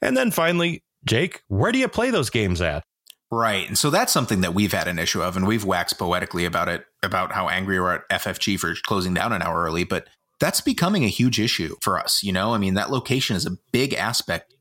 And 0.00 0.16
then 0.16 0.30
finally, 0.30 0.82
Jake, 1.04 1.42
where 1.48 1.72
do 1.72 1.78
you 1.78 1.88
play 1.88 2.10
those 2.10 2.30
games 2.30 2.60
at? 2.60 2.84
Right. 3.30 3.68
And 3.68 3.78
so 3.78 3.90
that's 3.90 4.12
something 4.12 4.40
that 4.40 4.54
we've 4.54 4.72
had 4.72 4.88
an 4.88 4.98
issue 4.98 5.22
of, 5.22 5.36
and 5.36 5.46
we've 5.46 5.64
waxed 5.64 5.98
poetically 5.98 6.44
about 6.44 6.68
it, 6.68 6.84
about 7.02 7.32
how 7.32 7.48
angry 7.48 7.78
we're 7.78 7.94
at 7.94 8.08
FFG 8.08 8.58
for 8.58 8.74
closing 8.86 9.14
down 9.14 9.32
an 9.32 9.42
hour 9.42 9.62
early. 9.62 9.84
But 9.84 10.08
that's 10.40 10.60
becoming 10.60 11.04
a 11.04 11.08
huge 11.08 11.38
issue 11.38 11.76
for 11.80 11.98
us. 11.98 12.22
You 12.24 12.32
know, 12.32 12.54
I 12.54 12.58
mean, 12.58 12.74
that 12.74 12.90
location 12.90 13.36
is 13.36 13.46
a 13.46 13.56
big 13.70 13.94
aspect 13.94 14.54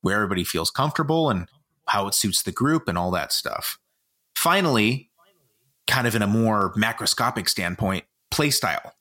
where 0.00 0.16
everybody 0.16 0.42
feels 0.42 0.70
comfortable 0.70 1.30
and 1.30 1.46
how 1.88 2.06
it 2.06 2.14
suits 2.14 2.42
the 2.42 2.52
group 2.52 2.88
and 2.88 2.96
all 2.96 3.10
that 3.10 3.32
stuff. 3.32 3.78
Finally, 4.36 5.10
kind 5.86 6.06
of 6.06 6.14
in 6.14 6.22
a 6.22 6.26
more 6.26 6.72
macroscopic 6.74 7.48
standpoint, 7.48 8.04
play 8.30 8.50
style. 8.50 8.94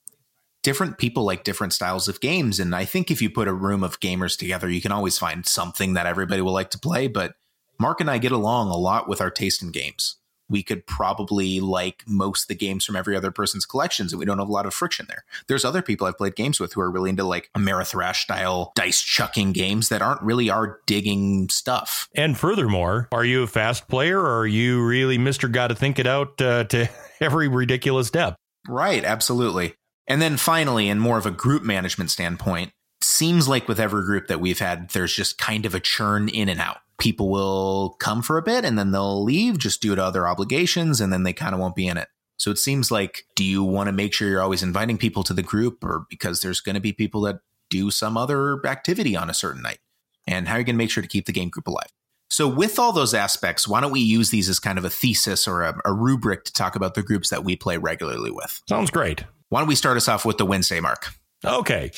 Different 0.63 0.97
people 0.97 1.23
like 1.23 1.43
different 1.43 1.73
styles 1.73 2.07
of 2.07 2.19
games. 2.19 2.59
And 2.59 2.75
I 2.75 2.85
think 2.85 3.11
if 3.11 3.21
you 3.21 3.29
put 3.29 3.47
a 3.47 3.53
room 3.53 3.83
of 3.83 3.99
gamers 3.99 4.37
together, 4.37 4.69
you 4.69 4.81
can 4.81 4.91
always 4.91 5.17
find 5.17 5.45
something 5.45 5.93
that 5.93 6.07
everybody 6.07 6.41
will 6.41 6.53
like 6.53 6.71
to 6.71 6.79
play. 6.79 7.07
But 7.07 7.35
Mark 7.79 8.01
and 8.01 8.09
I 8.09 8.17
get 8.17 8.31
along 8.31 8.69
a 8.69 8.77
lot 8.77 9.07
with 9.07 9.21
our 9.21 9.29
taste 9.29 9.61
in 9.61 9.71
games. 9.71 10.15
We 10.49 10.63
could 10.63 10.85
probably 10.87 11.59
like 11.59 12.03
most 12.07 12.43
of 12.43 12.47
the 12.47 12.55
games 12.55 12.85
from 12.85 12.95
every 12.95 13.15
other 13.15 13.31
person's 13.31 13.65
collections, 13.65 14.13
and 14.13 14.19
we 14.19 14.25
don't 14.25 14.39
have 14.39 14.47
a 14.47 14.51
lot 14.51 14.65
of 14.65 14.73
friction 14.73 15.05
there. 15.09 15.23
There's 15.47 15.65
other 15.65 15.81
people 15.81 16.07
I've 16.07 16.17
played 16.17 16.35
games 16.35 16.59
with 16.59 16.73
who 16.73 16.81
are 16.81 16.91
really 16.91 17.09
into 17.09 17.23
like 17.23 17.49
Ameritrash 17.55 18.17
style 18.17 18.71
dice 18.75 19.01
chucking 19.01 19.53
games 19.53 19.89
that 19.89 20.01
aren't 20.01 20.21
really 20.21 20.49
our 20.49 20.79
digging 20.85 21.49
stuff. 21.49 22.09
And 22.15 22.37
furthermore, 22.37 23.07
are 23.11 23.25
you 23.25 23.43
a 23.43 23.47
fast 23.47 23.87
player, 23.87 24.19
or 24.19 24.39
are 24.39 24.47
you 24.47 24.85
really 24.85 25.17
Mister 25.17 25.47
Got 25.47 25.67
to 25.67 25.75
think 25.75 25.99
it 25.99 26.07
out 26.07 26.41
uh, 26.41 26.63
to 26.65 26.89
every 27.21 27.47
ridiculous 27.47 28.09
depth? 28.09 28.37
Right, 28.67 29.03
absolutely. 29.03 29.75
And 30.07 30.21
then 30.21 30.37
finally, 30.37 30.87
in 30.87 30.99
more 30.99 31.17
of 31.17 31.25
a 31.25 31.31
group 31.31 31.63
management 31.63 32.11
standpoint, 32.11 32.71
seems 33.01 33.47
like 33.47 33.67
with 33.67 33.79
every 33.79 34.03
group 34.03 34.27
that 34.27 34.39
we've 34.39 34.59
had, 34.59 34.89
there's 34.89 35.13
just 35.13 35.37
kind 35.37 35.65
of 35.65 35.75
a 35.75 35.79
churn 35.79 36.29
in 36.29 36.49
and 36.49 36.59
out 36.59 36.77
people 36.99 37.29
will 37.29 37.95
come 37.99 38.21
for 38.21 38.37
a 38.37 38.41
bit 38.41 38.65
and 38.65 38.77
then 38.77 38.91
they'll 38.91 39.23
leave 39.23 39.57
just 39.57 39.81
due 39.81 39.95
to 39.95 40.03
other 40.03 40.27
obligations 40.27 40.99
and 40.99 41.13
then 41.13 41.23
they 41.23 41.33
kind 41.33 41.53
of 41.53 41.59
won't 41.59 41.75
be 41.75 41.87
in 41.87 41.97
it. 41.97 42.07
So 42.39 42.51
it 42.51 42.59
seems 42.59 42.91
like, 42.91 43.25
do 43.35 43.43
you 43.43 43.63
want 43.63 43.87
to 43.87 43.93
make 43.93 44.13
sure 44.13 44.29
you're 44.29 44.41
always 44.41 44.63
inviting 44.63 44.97
people 44.97 45.23
to 45.23 45.33
the 45.33 45.43
group 45.43 45.83
or 45.83 46.05
because 46.09 46.41
there's 46.41 46.61
going 46.61 46.75
to 46.75 46.81
be 46.81 46.93
people 46.93 47.21
that 47.21 47.39
do 47.69 47.89
some 47.91 48.15
other 48.15 48.65
activity 48.65 49.15
on 49.15 49.29
a 49.29 49.33
certain 49.33 49.61
night? 49.61 49.79
And 50.27 50.47
how 50.47 50.55
are 50.55 50.59
you 50.59 50.65
going 50.65 50.75
to 50.75 50.77
make 50.77 50.91
sure 50.91 51.01
to 51.01 51.09
keep 51.09 51.25
the 51.25 51.31
game 51.31 51.49
group 51.49 51.67
alive? 51.67 51.89
So, 52.29 52.47
with 52.47 52.77
all 52.77 52.91
those 52.91 53.13
aspects, 53.13 53.67
why 53.67 53.79
don't 53.79 53.91
we 53.91 54.01
use 54.01 54.29
these 54.31 54.49
as 54.49 54.59
kind 54.59 54.77
of 54.77 54.83
a 54.83 54.89
thesis 54.89 55.47
or 55.47 55.63
a, 55.63 55.79
a 55.85 55.93
rubric 55.93 56.43
to 56.43 56.51
talk 56.51 56.75
about 56.75 56.93
the 56.93 57.01
groups 57.01 57.29
that 57.29 57.45
we 57.45 57.55
play 57.55 57.77
regularly 57.77 58.31
with? 58.31 58.61
Sounds 58.67 58.91
great. 58.91 59.23
Why 59.47 59.61
don't 59.61 59.69
we 59.69 59.75
start 59.75 59.95
us 59.95 60.09
off 60.09 60.25
with 60.25 60.37
the 60.37 60.45
Wednesday 60.45 60.81
mark? 60.81 61.07
Okay. 61.47 61.91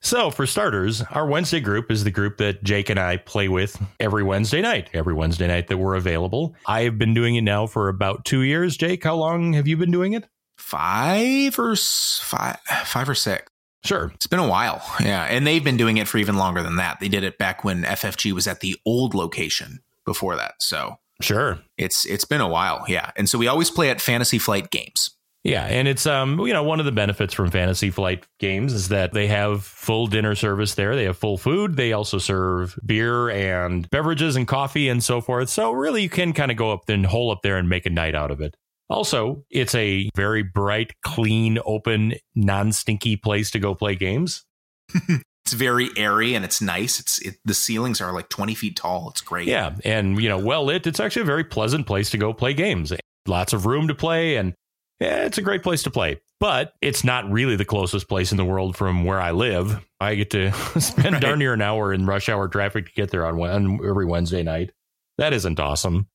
So, 0.00 0.30
for 0.30 0.46
starters, 0.46 1.02
our 1.10 1.26
Wednesday 1.26 1.60
group 1.60 1.90
is 1.90 2.04
the 2.04 2.10
group 2.10 2.38
that 2.38 2.62
Jake 2.62 2.90
and 2.90 2.98
I 2.98 3.16
play 3.16 3.48
with 3.48 3.80
every 4.00 4.22
Wednesday 4.22 4.60
night, 4.60 4.90
every 4.92 5.14
Wednesday 5.14 5.46
night 5.46 5.68
that 5.68 5.78
we're 5.78 5.94
available. 5.94 6.54
I 6.66 6.82
have 6.82 6.98
been 6.98 7.14
doing 7.14 7.36
it 7.36 7.42
now 7.42 7.66
for 7.66 7.88
about 7.88 8.24
two 8.24 8.42
years. 8.42 8.76
Jake, 8.76 9.04
how 9.04 9.16
long 9.16 9.52
have 9.54 9.66
you 9.66 9.76
been 9.76 9.90
doing 9.90 10.12
it? 10.12 10.24
Five 10.56 11.58
or 11.58 11.76
five, 11.76 12.58
five 12.84 13.08
or 13.08 13.14
six. 13.14 13.50
Sure. 13.84 14.10
It's 14.14 14.26
been 14.26 14.40
a 14.40 14.48
while. 14.48 14.82
Yeah. 15.00 15.24
And 15.24 15.46
they've 15.46 15.62
been 15.62 15.76
doing 15.76 15.96
it 15.98 16.08
for 16.08 16.18
even 16.18 16.36
longer 16.36 16.62
than 16.62 16.76
that. 16.76 17.00
They 17.00 17.08
did 17.08 17.24
it 17.24 17.38
back 17.38 17.64
when 17.64 17.84
FFG 17.84 18.32
was 18.32 18.46
at 18.46 18.60
the 18.60 18.76
old 18.84 19.14
location 19.14 19.80
before 20.04 20.36
that. 20.36 20.54
So, 20.60 20.98
sure. 21.20 21.60
It's 21.76 22.04
it's 22.04 22.24
been 22.24 22.40
a 22.40 22.48
while. 22.48 22.84
Yeah. 22.88 23.12
And 23.16 23.28
so 23.28 23.38
we 23.38 23.46
always 23.46 23.70
play 23.70 23.90
at 23.90 24.00
Fantasy 24.00 24.38
Flight 24.38 24.70
Games. 24.70 25.10
Yeah, 25.44 25.64
and 25.64 25.86
it's 25.86 26.04
um 26.04 26.40
you 26.40 26.52
know 26.52 26.62
one 26.62 26.80
of 26.80 26.86
the 26.86 26.92
benefits 26.92 27.32
from 27.32 27.50
Fantasy 27.50 27.90
Flight 27.90 28.26
games 28.38 28.72
is 28.72 28.88
that 28.88 29.12
they 29.12 29.28
have 29.28 29.64
full 29.64 30.06
dinner 30.06 30.34
service 30.34 30.74
there. 30.74 30.96
They 30.96 31.04
have 31.04 31.16
full 31.16 31.38
food. 31.38 31.76
They 31.76 31.92
also 31.92 32.18
serve 32.18 32.78
beer 32.84 33.30
and 33.30 33.88
beverages 33.90 34.36
and 34.36 34.46
coffee 34.48 34.88
and 34.88 35.02
so 35.02 35.20
forth. 35.20 35.48
So 35.48 35.70
really 35.72 36.02
you 36.02 36.10
can 36.10 36.32
kind 36.32 36.50
of 36.50 36.56
go 36.56 36.72
up 36.72 36.88
and 36.88 37.06
hole 37.06 37.30
up 37.30 37.42
there 37.42 37.56
and 37.56 37.68
make 37.68 37.86
a 37.86 37.90
night 37.90 38.14
out 38.14 38.30
of 38.30 38.40
it. 38.40 38.56
Also, 38.90 39.44
it's 39.50 39.74
a 39.74 40.08
very 40.16 40.42
bright, 40.42 40.92
clean, 41.02 41.58
open, 41.66 42.14
non-stinky 42.34 43.16
place 43.16 43.50
to 43.50 43.58
go 43.58 43.74
play 43.74 43.94
games. 43.94 44.44
it's 44.94 45.52
very 45.52 45.90
airy 45.96 46.34
and 46.34 46.44
it's 46.44 46.60
nice. 46.60 46.98
It's 46.98 47.18
it, 47.20 47.36
the 47.44 47.54
ceilings 47.54 48.00
are 48.00 48.12
like 48.12 48.28
20 48.28 48.54
feet 48.54 48.76
tall. 48.76 49.10
It's 49.10 49.20
great. 49.20 49.46
Yeah, 49.46 49.76
and 49.84 50.20
you 50.20 50.28
know, 50.28 50.38
well 50.38 50.64
lit. 50.64 50.86
It's 50.86 51.00
actually 51.00 51.22
a 51.22 51.26
very 51.26 51.44
pleasant 51.44 51.86
place 51.86 52.10
to 52.10 52.18
go 52.18 52.32
play 52.32 52.54
games. 52.54 52.92
Lots 53.26 53.52
of 53.52 53.66
room 53.66 53.88
to 53.88 53.94
play 53.94 54.36
and 54.36 54.54
yeah, 55.00 55.24
it's 55.24 55.38
a 55.38 55.42
great 55.42 55.62
place 55.62 55.84
to 55.84 55.90
play, 55.90 56.20
but 56.40 56.74
it's 56.80 57.04
not 57.04 57.30
really 57.30 57.56
the 57.56 57.64
closest 57.64 58.08
place 58.08 58.32
in 58.32 58.36
the 58.36 58.44
world 58.44 58.76
from 58.76 59.04
where 59.04 59.20
I 59.20 59.30
live. 59.30 59.84
I 60.00 60.16
get 60.16 60.30
to 60.30 60.52
spend 60.80 61.14
right. 61.14 61.22
darn 61.22 61.38
near 61.38 61.54
an 61.54 61.62
hour 61.62 61.92
in 61.92 62.06
rush 62.06 62.28
hour 62.28 62.48
traffic 62.48 62.86
to 62.86 62.92
get 62.92 63.10
there 63.10 63.24
on, 63.24 63.40
on 63.40 63.74
every 63.86 64.06
Wednesday 64.06 64.42
night. 64.42 64.72
That 65.16 65.32
isn't 65.32 65.60
awesome. 65.60 66.08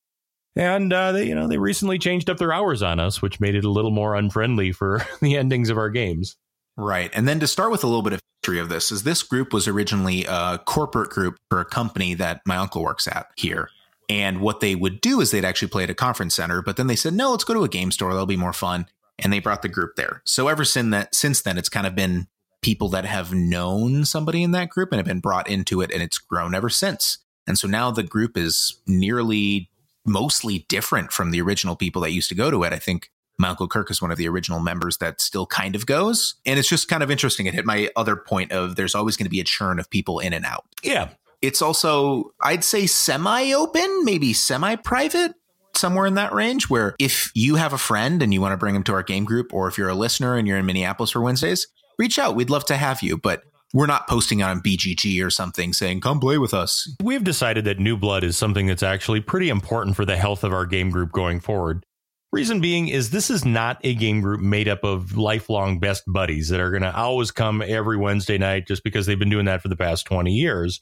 And 0.55 0.93
uh, 0.93 1.13
they, 1.13 1.27
you 1.27 1.35
know, 1.35 1.47
they 1.47 1.57
recently 1.57 1.97
changed 1.97 2.29
up 2.29 2.37
their 2.37 2.53
hours 2.53 2.83
on 2.83 2.99
us, 2.99 3.21
which 3.21 3.39
made 3.39 3.55
it 3.55 3.65
a 3.65 3.69
little 3.69 3.91
more 3.91 4.15
unfriendly 4.15 4.71
for 4.71 5.05
the 5.21 5.37
endings 5.37 5.69
of 5.69 5.77
our 5.77 5.89
games. 5.89 6.35
Right. 6.75 7.11
And 7.13 7.27
then 7.27 7.39
to 7.39 7.47
start 7.47 7.71
with 7.71 7.83
a 7.83 7.87
little 7.87 8.01
bit 8.01 8.13
of 8.13 8.19
history 8.41 8.59
of 8.59 8.69
this, 8.69 8.91
is 8.91 9.03
this 9.03 9.23
group 9.23 9.53
was 9.53 9.67
originally 9.67 10.25
a 10.25 10.59
corporate 10.65 11.09
group 11.09 11.37
for 11.49 11.59
a 11.59 11.65
company 11.65 12.15
that 12.15 12.41
my 12.45 12.57
uncle 12.57 12.83
works 12.83 13.07
at 13.07 13.27
here. 13.37 13.69
And 14.09 14.41
what 14.41 14.59
they 14.59 14.75
would 14.75 15.01
do 15.01 15.21
is 15.21 15.31
they'd 15.31 15.45
actually 15.45 15.69
play 15.69 15.83
at 15.83 15.89
a 15.89 15.95
conference 15.95 16.35
center, 16.35 16.61
but 16.61 16.77
then 16.77 16.87
they 16.87 16.95
said, 16.95 17.13
no, 17.13 17.31
let's 17.31 17.43
go 17.43 17.53
to 17.53 17.63
a 17.63 17.69
game 17.69 17.91
store. 17.91 18.11
That'll 18.11 18.25
be 18.25 18.35
more 18.35 18.53
fun. 18.53 18.87
And 19.19 19.31
they 19.31 19.39
brought 19.39 19.61
the 19.61 19.69
group 19.69 19.95
there. 19.95 20.21
So 20.25 20.47
ever 20.47 20.65
since 20.65 20.91
that, 20.91 21.15
since 21.15 21.41
then, 21.41 21.57
it's 21.57 21.69
kind 21.69 21.87
of 21.87 21.95
been 21.95 22.27
people 22.61 22.89
that 22.89 23.05
have 23.05 23.33
known 23.33 24.05
somebody 24.05 24.41
in 24.41 24.51
that 24.51 24.69
group 24.69 24.91
and 24.91 24.97
have 24.97 25.05
been 25.05 25.19
brought 25.19 25.49
into 25.49 25.81
it, 25.81 25.91
and 25.91 26.01
it's 26.01 26.17
grown 26.17 26.55
ever 26.55 26.69
since. 26.69 27.19
And 27.45 27.57
so 27.57 27.67
now 27.67 27.91
the 27.91 28.03
group 28.03 28.37
is 28.37 28.81
nearly 28.87 29.69
mostly 30.05 30.65
different 30.69 31.11
from 31.11 31.31
the 31.31 31.41
original 31.41 31.75
people 31.75 32.01
that 32.01 32.11
used 32.11 32.29
to 32.29 32.35
go 32.35 32.49
to 32.49 32.63
it. 32.63 32.73
I 32.73 32.79
think 32.79 33.11
my 33.37 33.49
uncle 33.49 33.67
Kirk 33.67 33.89
is 33.91 34.01
one 34.01 34.11
of 34.11 34.17
the 34.17 34.27
original 34.27 34.59
members 34.59 34.97
that 34.97 35.21
still 35.21 35.45
kind 35.45 35.75
of 35.75 35.85
goes. 35.85 36.35
And 36.45 36.59
it's 36.59 36.69
just 36.69 36.87
kind 36.87 37.03
of 37.03 37.11
interesting. 37.11 37.45
It 37.45 37.53
hit 37.53 37.65
my 37.65 37.89
other 37.95 38.15
point 38.15 38.51
of 38.51 38.75
there's 38.75 38.95
always 38.95 39.17
going 39.17 39.25
to 39.25 39.29
be 39.29 39.39
a 39.39 39.45
churn 39.45 39.79
of 39.79 39.89
people 39.89 40.19
in 40.19 40.33
and 40.33 40.45
out. 40.45 40.65
Yeah. 40.83 41.09
It's 41.43 41.61
also, 41.61 42.31
I'd 42.41 42.63
say, 42.63 42.87
semi 42.87 43.51
open, 43.51 44.05
maybe 44.05 44.31
semi 44.31 44.77
private, 44.77 45.33
somewhere 45.75 46.05
in 46.05 46.13
that 46.13 46.33
range. 46.33 46.69
Where 46.69 46.95
if 46.99 47.31
you 47.35 47.55
have 47.55 47.73
a 47.73 47.77
friend 47.77 48.23
and 48.23 48.33
you 48.33 48.39
want 48.39 48.53
to 48.53 48.57
bring 48.57 48.73
them 48.73 48.83
to 48.83 48.93
our 48.93 49.03
game 49.03 49.25
group, 49.25 49.53
or 49.53 49.67
if 49.67 49.77
you're 49.77 49.89
a 49.89 49.93
listener 49.93 50.37
and 50.37 50.47
you're 50.47 50.57
in 50.57 50.65
Minneapolis 50.65 51.11
for 51.11 51.21
Wednesdays, 51.21 51.67
reach 51.99 52.17
out. 52.17 52.35
We'd 52.35 52.49
love 52.49 52.65
to 52.67 52.77
have 52.77 53.03
you. 53.03 53.17
But 53.17 53.43
we're 53.73 53.87
not 53.87 54.07
posting 54.07 54.41
on 54.41 54.61
BGG 54.61 55.23
or 55.25 55.29
something 55.29 55.73
saying, 55.73 55.99
come 55.99 56.21
play 56.21 56.37
with 56.37 56.53
us. 56.53 56.89
We've 57.03 57.23
decided 57.23 57.65
that 57.65 57.77
new 57.77 57.97
blood 57.97 58.23
is 58.23 58.37
something 58.37 58.67
that's 58.67 58.83
actually 58.83 59.19
pretty 59.19 59.49
important 59.49 59.97
for 59.97 60.05
the 60.05 60.15
health 60.15 60.45
of 60.45 60.53
our 60.53 60.65
game 60.65 60.91
group 60.91 61.11
going 61.11 61.41
forward. 61.41 61.85
Reason 62.31 62.61
being 62.61 62.87
is 62.87 63.09
this 63.09 63.29
is 63.29 63.43
not 63.43 63.79
a 63.83 63.93
game 63.95 64.21
group 64.21 64.39
made 64.39 64.69
up 64.69 64.85
of 64.85 65.17
lifelong 65.17 65.79
best 65.79 66.03
buddies 66.07 66.47
that 66.49 66.61
are 66.61 66.71
going 66.71 66.83
to 66.83 66.95
always 66.95 67.31
come 67.31 67.61
every 67.61 67.97
Wednesday 67.97 68.37
night 68.37 68.65
just 68.65 68.83
because 68.83 69.05
they've 69.05 69.19
been 69.19 69.29
doing 69.29 69.45
that 69.45 69.61
for 69.61 69.67
the 69.67 69.75
past 69.75 70.05
20 70.05 70.31
years 70.31 70.81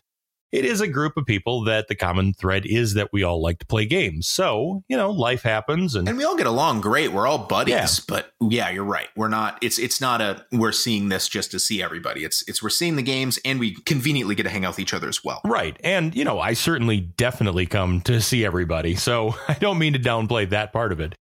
it 0.51 0.65
is 0.65 0.81
a 0.81 0.87
group 0.87 1.15
of 1.17 1.25
people 1.25 1.63
that 1.63 1.87
the 1.87 1.95
common 1.95 2.33
thread 2.33 2.65
is 2.65 2.93
that 2.95 3.09
we 3.13 3.23
all 3.23 3.41
like 3.41 3.59
to 3.59 3.65
play 3.65 3.85
games. 3.85 4.27
So, 4.27 4.83
you 4.87 4.97
know, 4.97 5.09
life 5.09 5.43
happens 5.43 5.95
and, 5.95 6.07
and 6.07 6.17
we 6.17 6.23
all 6.23 6.35
get 6.35 6.47
along 6.47 6.81
great. 6.81 7.13
We're 7.13 7.27
all 7.27 7.37
buddies, 7.37 7.73
yeah. 7.73 8.03
but 8.07 8.31
yeah, 8.41 8.69
you're 8.69 8.83
right. 8.83 9.07
We're 9.15 9.29
not 9.29 9.57
it's 9.61 9.79
it's 9.79 10.01
not 10.01 10.21
a 10.21 10.45
we're 10.51 10.71
seeing 10.71 11.09
this 11.09 11.29
just 11.29 11.51
to 11.51 11.59
see 11.59 11.81
everybody. 11.81 12.23
It's 12.23 12.47
it's 12.47 12.61
we're 12.61 12.69
seeing 12.69 12.95
the 12.95 13.01
games 13.01 13.39
and 13.45 13.59
we 13.59 13.75
conveniently 13.85 14.35
get 14.35 14.43
to 14.43 14.49
hang 14.49 14.65
out 14.65 14.71
with 14.71 14.79
each 14.79 14.93
other 14.93 15.07
as 15.07 15.23
well. 15.23 15.41
Right. 15.45 15.77
And 15.83 16.15
you 16.15 16.25
know, 16.25 16.39
I 16.39 16.53
certainly 16.53 16.99
definitely 16.99 17.65
come 17.65 18.01
to 18.01 18.21
see 18.21 18.45
everybody. 18.45 18.95
So, 18.95 19.35
I 19.47 19.53
don't 19.53 19.79
mean 19.79 19.93
to 19.93 19.99
downplay 19.99 20.49
that 20.49 20.73
part 20.73 20.91
of 20.91 20.99
it. 20.99 21.15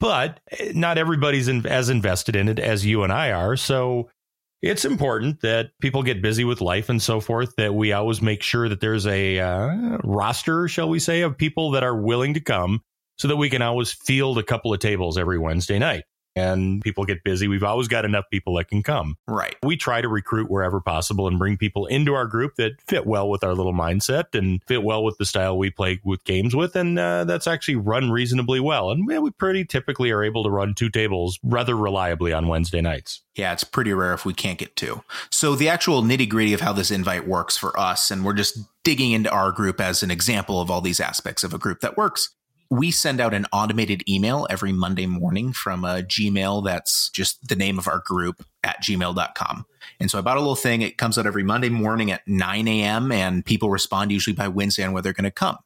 But 0.00 0.40
eh, 0.50 0.72
not 0.74 0.98
everybody's 0.98 1.48
in, 1.48 1.66
as 1.66 1.88
invested 1.88 2.36
in 2.36 2.48
it 2.48 2.58
as 2.58 2.84
you 2.84 3.02
and 3.02 3.12
I 3.12 3.32
are. 3.32 3.56
So, 3.56 4.10
it's 4.64 4.84
important 4.84 5.42
that 5.42 5.70
people 5.80 6.02
get 6.02 6.22
busy 6.22 6.44
with 6.44 6.60
life 6.60 6.88
and 6.88 7.02
so 7.02 7.20
forth 7.20 7.54
that 7.56 7.74
we 7.74 7.92
always 7.92 8.22
make 8.22 8.42
sure 8.42 8.68
that 8.68 8.80
there's 8.80 9.06
a 9.06 9.38
uh, 9.38 9.98
roster 10.02 10.68
shall 10.68 10.88
we 10.88 10.98
say 10.98 11.20
of 11.20 11.36
people 11.36 11.72
that 11.72 11.84
are 11.84 11.96
willing 11.96 12.34
to 12.34 12.40
come 12.40 12.80
so 13.16 13.28
that 13.28 13.36
we 13.36 13.50
can 13.50 13.62
always 13.62 13.92
field 13.92 14.38
a 14.38 14.42
couple 14.42 14.72
of 14.72 14.80
tables 14.80 15.18
every 15.18 15.38
wednesday 15.38 15.78
night 15.78 16.04
and 16.36 16.82
people 16.82 17.04
get 17.04 17.24
busy, 17.24 17.48
we've 17.48 17.62
always 17.62 17.88
got 17.88 18.04
enough 18.04 18.24
people 18.30 18.54
that 18.56 18.68
can 18.68 18.82
come. 18.82 19.16
Right. 19.26 19.56
We 19.62 19.76
try 19.76 20.00
to 20.00 20.08
recruit 20.08 20.50
wherever 20.50 20.80
possible 20.80 21.28
and 21.28 21.38
bring 21.38 21.56
people 21.56 21.86
into 21.86 22.14
our 22.14 22.26
group 22.26 22.56
that 22.56 22.80
fit 22.86 23.06
well 23.06 23.28
with 23.28 23.44
our 23.44 23.54
little 23.54 23.72
mindset 23.72 24.34
and 24.34 24.62
fit 24.66 24.82
well 24.82 25.04
with 25.04 25.18
the 25.18 25.26
style 25.26 25.56
we 25.56 25.70
play 25.70 26.00
with 26.04 26.24
games 26.24 26.54
with. 26.54 26.76
And 26.76 26.98
uh, 26.98 27.24
that's 27.24 27.46
actually 27.46 27.76
run 27.76 28.10
reasonably 28.10 28.60
well. 28.60 28.90
And 28.90 29.06
we 29.06 29.30
pretty 29.30 29.64
typically 29.64 30.10
are 30.10 30.22
able 30.22 30.44
to 30.44 30.50
run 30.50 30.74
two 30.74 30.90
tables 30.90 31.38
rather 31.42 31.76
reliably 31.76 32.32
on 32.32 32.48
Wednesday 32.48 32.80
nights. 32.80 33.22
Yeah, 33.34 33.52
it's 33.52 33.64
pretty 33.64 33.92
rare 33.92 34.14
if 34.14 34.24
we 34.24 34.32
can't 34.32 34.58
get 34.58 34.76
two. 34.76 35.02
So 35.30 35.54
the 35.56 35.68
actual 35.68 36.02
nitty 36.02 36.28
gritty 36.28 36.52
of 36.52 36.60
how 36.60 36.72
this 36.72 36.90
invite 36.90 37.26
works 37.26 37.56
for 37.56 37.78
us, 37.78 38.10
and 38.10 38.24
we're 38.24 38.34
just 38.34 38.58
digging 38.84 39.12
into 39.12 39.30
our 39.30 39.50
group 39.50 39.80
as 39.80 40.02
an 40.02 40.10
example 40.10 40.60
of 40.60 40.70
all 40.70 40.80
these 40.80 41.00
aspects 41.00 41.42
of 41.42 41.52
a 41.52 41.58
group 41.58 41.80
that 41.80 41.96
works 41.96 42.30
we 42.76 42.90
send 42.90 43.20
out 43.20 43.34
an 43.34 43.46
automated 43.52 44.02
email 44.08 44.46
every 44.50 44.72
Monday 44.72 45.06
morning 45.06 45.52
from 45.52 45.84
a 45.84 46.02
Gmail 46.02 46.64
that's 46.64 47.10
just 47.10 47.48
the 47.48 47.56
name 47.56 47.78
of 47.78 47.88
our 47.88 48.00
group 48.04 48.44
at 48.62 48.82
gmail.com. 48.82 49.66
And 50.00 50.10
so 50.10 50.18
I 50.18 50.22
bought 50.22 50.36
a 50.36 50.40
little 50.40 50.56
thing. 50.56 50.82
It 50.82 50.98
comes 50.98 51.18
out 51.18 51.26
every 51.26 51.42
Monday 51.42 51.68
morning 51.68 52.10
at 52.10 52.26
9 52.26 52.68
a.m. 52.68 53.12
and 53.12 53.44
people 53.44 53.70
respond 53.70 54.10
usually 54.10 54.34
by 54.34 54.48
Wednesday 54.48 54.84
on 54.84 54.92
whether 54.92 55.04
they're 55.04 55.12
going 55.12 55.24
to 55.24 55.30
come. 55.30 55.58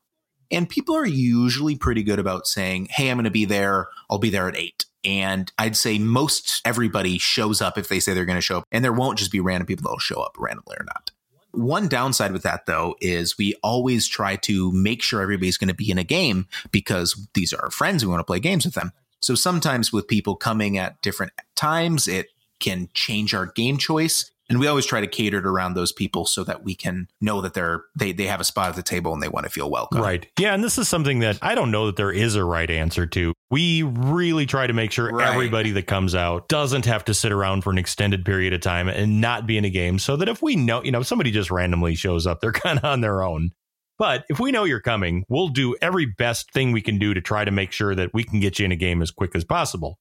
And 0.51 0.69
people 0.69 0.97
are 0.97 1.07
usually 1.07 1.77
pretty 1.77 2.03
good 2.03 2.19
about 2.19 2.47
saying, 2.47 2.89
Hey, 2.91 3.11
I'm 3.11 3.17
going 3.17 3.25
to 3.25 3.31
be 3.31 3.45
there. 3.45 3.89
I'll 4.09 4.19
be 4.19 4.31
there 4.31 4.49
at 4.49 4.57
eight. 4.57 4.87
And 5.05 5.53
I'd 5.59 5.77
say 5.77 5.99
most 5.99 6.61
everybody 6.65 7.19
shows 7.19 7.63
up 7.63 7.79
if 7.79 7.89
they 7.89 8.01
say 8.01 8.15
they're 8.15 8.25
going 8.25 8.37
to 8.37 8.43
show 8.43 8.59
up. 8.59 8.65
And 8.73 8.85
there 8.85 8.93
won't 8.93 9.19
just 9.19 9.31
be 9.31 9.41
random 9.41 9.67
people 9.67 9.85
that'll 9.85 9.99
show 9.99 10.21
up 10.21 10.37
randomly 10.39 10.77
or 10.79 10.85
not. 10.85 11.11
One 11.59 11.89
downside 11.89 12.33
with 12.33 12.45
that, 12.45 12.67
though, 12.67 12.95
is 13.01 13.37
we 13.37 13.55
always 13.65 14.07
try 14.07 14.37
to 14.37 14.71
make 14.73 15.03
sure 15.03 15.21
everybody's 15.21 15.57
going 15.57 15.69
to 15.69 15.75
be 15.75 15.91
in 15.91 15.99
a 15.99 16.05
game 16.05 16.47
because 16.71 17.27
these 17.35 17.53
are 17.53 17.63
our 17.65 17.71
friends. 17.71 18.05
We 18.05 18.11
want 18.11 18.21
to 18.21 18.25
play 18.25 18.39
games 18.39 18.65
with 18.65 18.75
them. 18.75 18.93
So 19.21 19.35
sometimes 19.35 19.93
with 19.93 20.07
people 20.07 20.37
coming 20.37 20.79
at 20.79 21.03
different 21.03 21.33
times, 21.57 22.07
it 22.07 22.29
can 22.61 22.89
change 22.95 23.35
our 23.35 23.47
game 23.47 23.77
choice 23.77 24.31
and 24.49 24.59
we 24.59 24.67
always 24.67 24.87
try 24.87 25.01
to 25.01 25.07
cater 25.07 25.39
it 25.39 25.47
around 25.47 25.75
those 25.75 25.93
people 25.93 26.25
so 26.25 26.43
that 26.45 26.65
we 26.65 26.75
can 26.75 27.09
know 27.21 27.41
that 27.41 27.55
they're 27.55 27.85
they 27.95 28.13
they 28.13 28.27
have 28.27 28.41
a 28.41 28.45
spot 28.45 28.71
at 28.71 28.77
the 28.77 28.83
table 28.83 29.13
and 29.13 29.23
they 29.23 29.29
want 29.29 29.45
to 29.45 29.51
feel 29.51 29.71
welcome. 29.71 30.01
Right. 30.01 30.27
Yeah, 30.39 30.55
and 30.55 30.65
this 30.65 30.79
is 30.79 30.89
something 30.89 31.21
that 31.21 31.39
I 31.43 31.55
don't 31.55 31.71
know 31.71 31.87
that 31.87 31.97
there 31.97 32.13
is 32.13 32.35
a 32.35 32.45
right 32.45 32.71
answer 32.71 33.07
to. 33.07 33.35
We 33.51 33.83
really 33.83 34.47
try 34.47 34.67
to 34.67 34.73
make 34.73 34.93
sure 34.93 35.11
right. 35.11 35.29
everybody 35.29 35.73
that 35.73 35.87
comes 35.87 36.15
out 36.15 36.49
doesn't 36.49 36.87
have 36.87 37.05
to 37.07 37.15
sit 37.15 37.33
around 37.33 37.63
for 37.63 37.71
an 37.71 37.79
extended 37.79 38.25
period 38.25 38.53
of 38.53 38.61
time 38.61 38.89
and 38.89 39.21
not 39.21 39.47
be 39.47 39.59
in 39.59 39.65
a 39.65 39.71
game 39.71 39.99
so 39.99 40.17
that 40.17 40.29
if 40.29 40.43
we 40.43 40.57
know, 40.57 40.83
you 40.83 40.93
know, 40.93 41.03
somebody 41.03 41.31
just 41.31 41.51
randomly 41.51 41.95
shows 41.95 42.27
up, 42.27 42.41
they're 42.41 42.53
kind 42.53 42.79
of 42.79 42.85
on 42.85 43.01
their 43.01 43.23
own. 43.23 43.51
But 43.99 44.25
if 44.29 44.39
we 44.39 44.53
know 44.53 44.63
you're 44.63 44.81
coming, 44.81 45.25
we'll 45.29 45.49
do 45.49 45.75
every 45.83 46.07
best 46.07 46.53
thing 46.53 46.71
we 46.71 46.81
can 46.81 46.99
do 46.99 47.15
to 47.15 47.21
try 47.21 47.45
to 47.45 47.51
make 47.51 47.73
sure 47.73 47.97
that 47.97 48.15
we 48.15 48.23
can 48.23 48.39
get 48.39 48.59
you 48.59 48.65
in 48.65 48.73
a 48.73 48.77
game 48.77 49.03
as 49.03 49.11
quick 49.11 49.35
as 49.35 49.45
possible. 49.45 49.99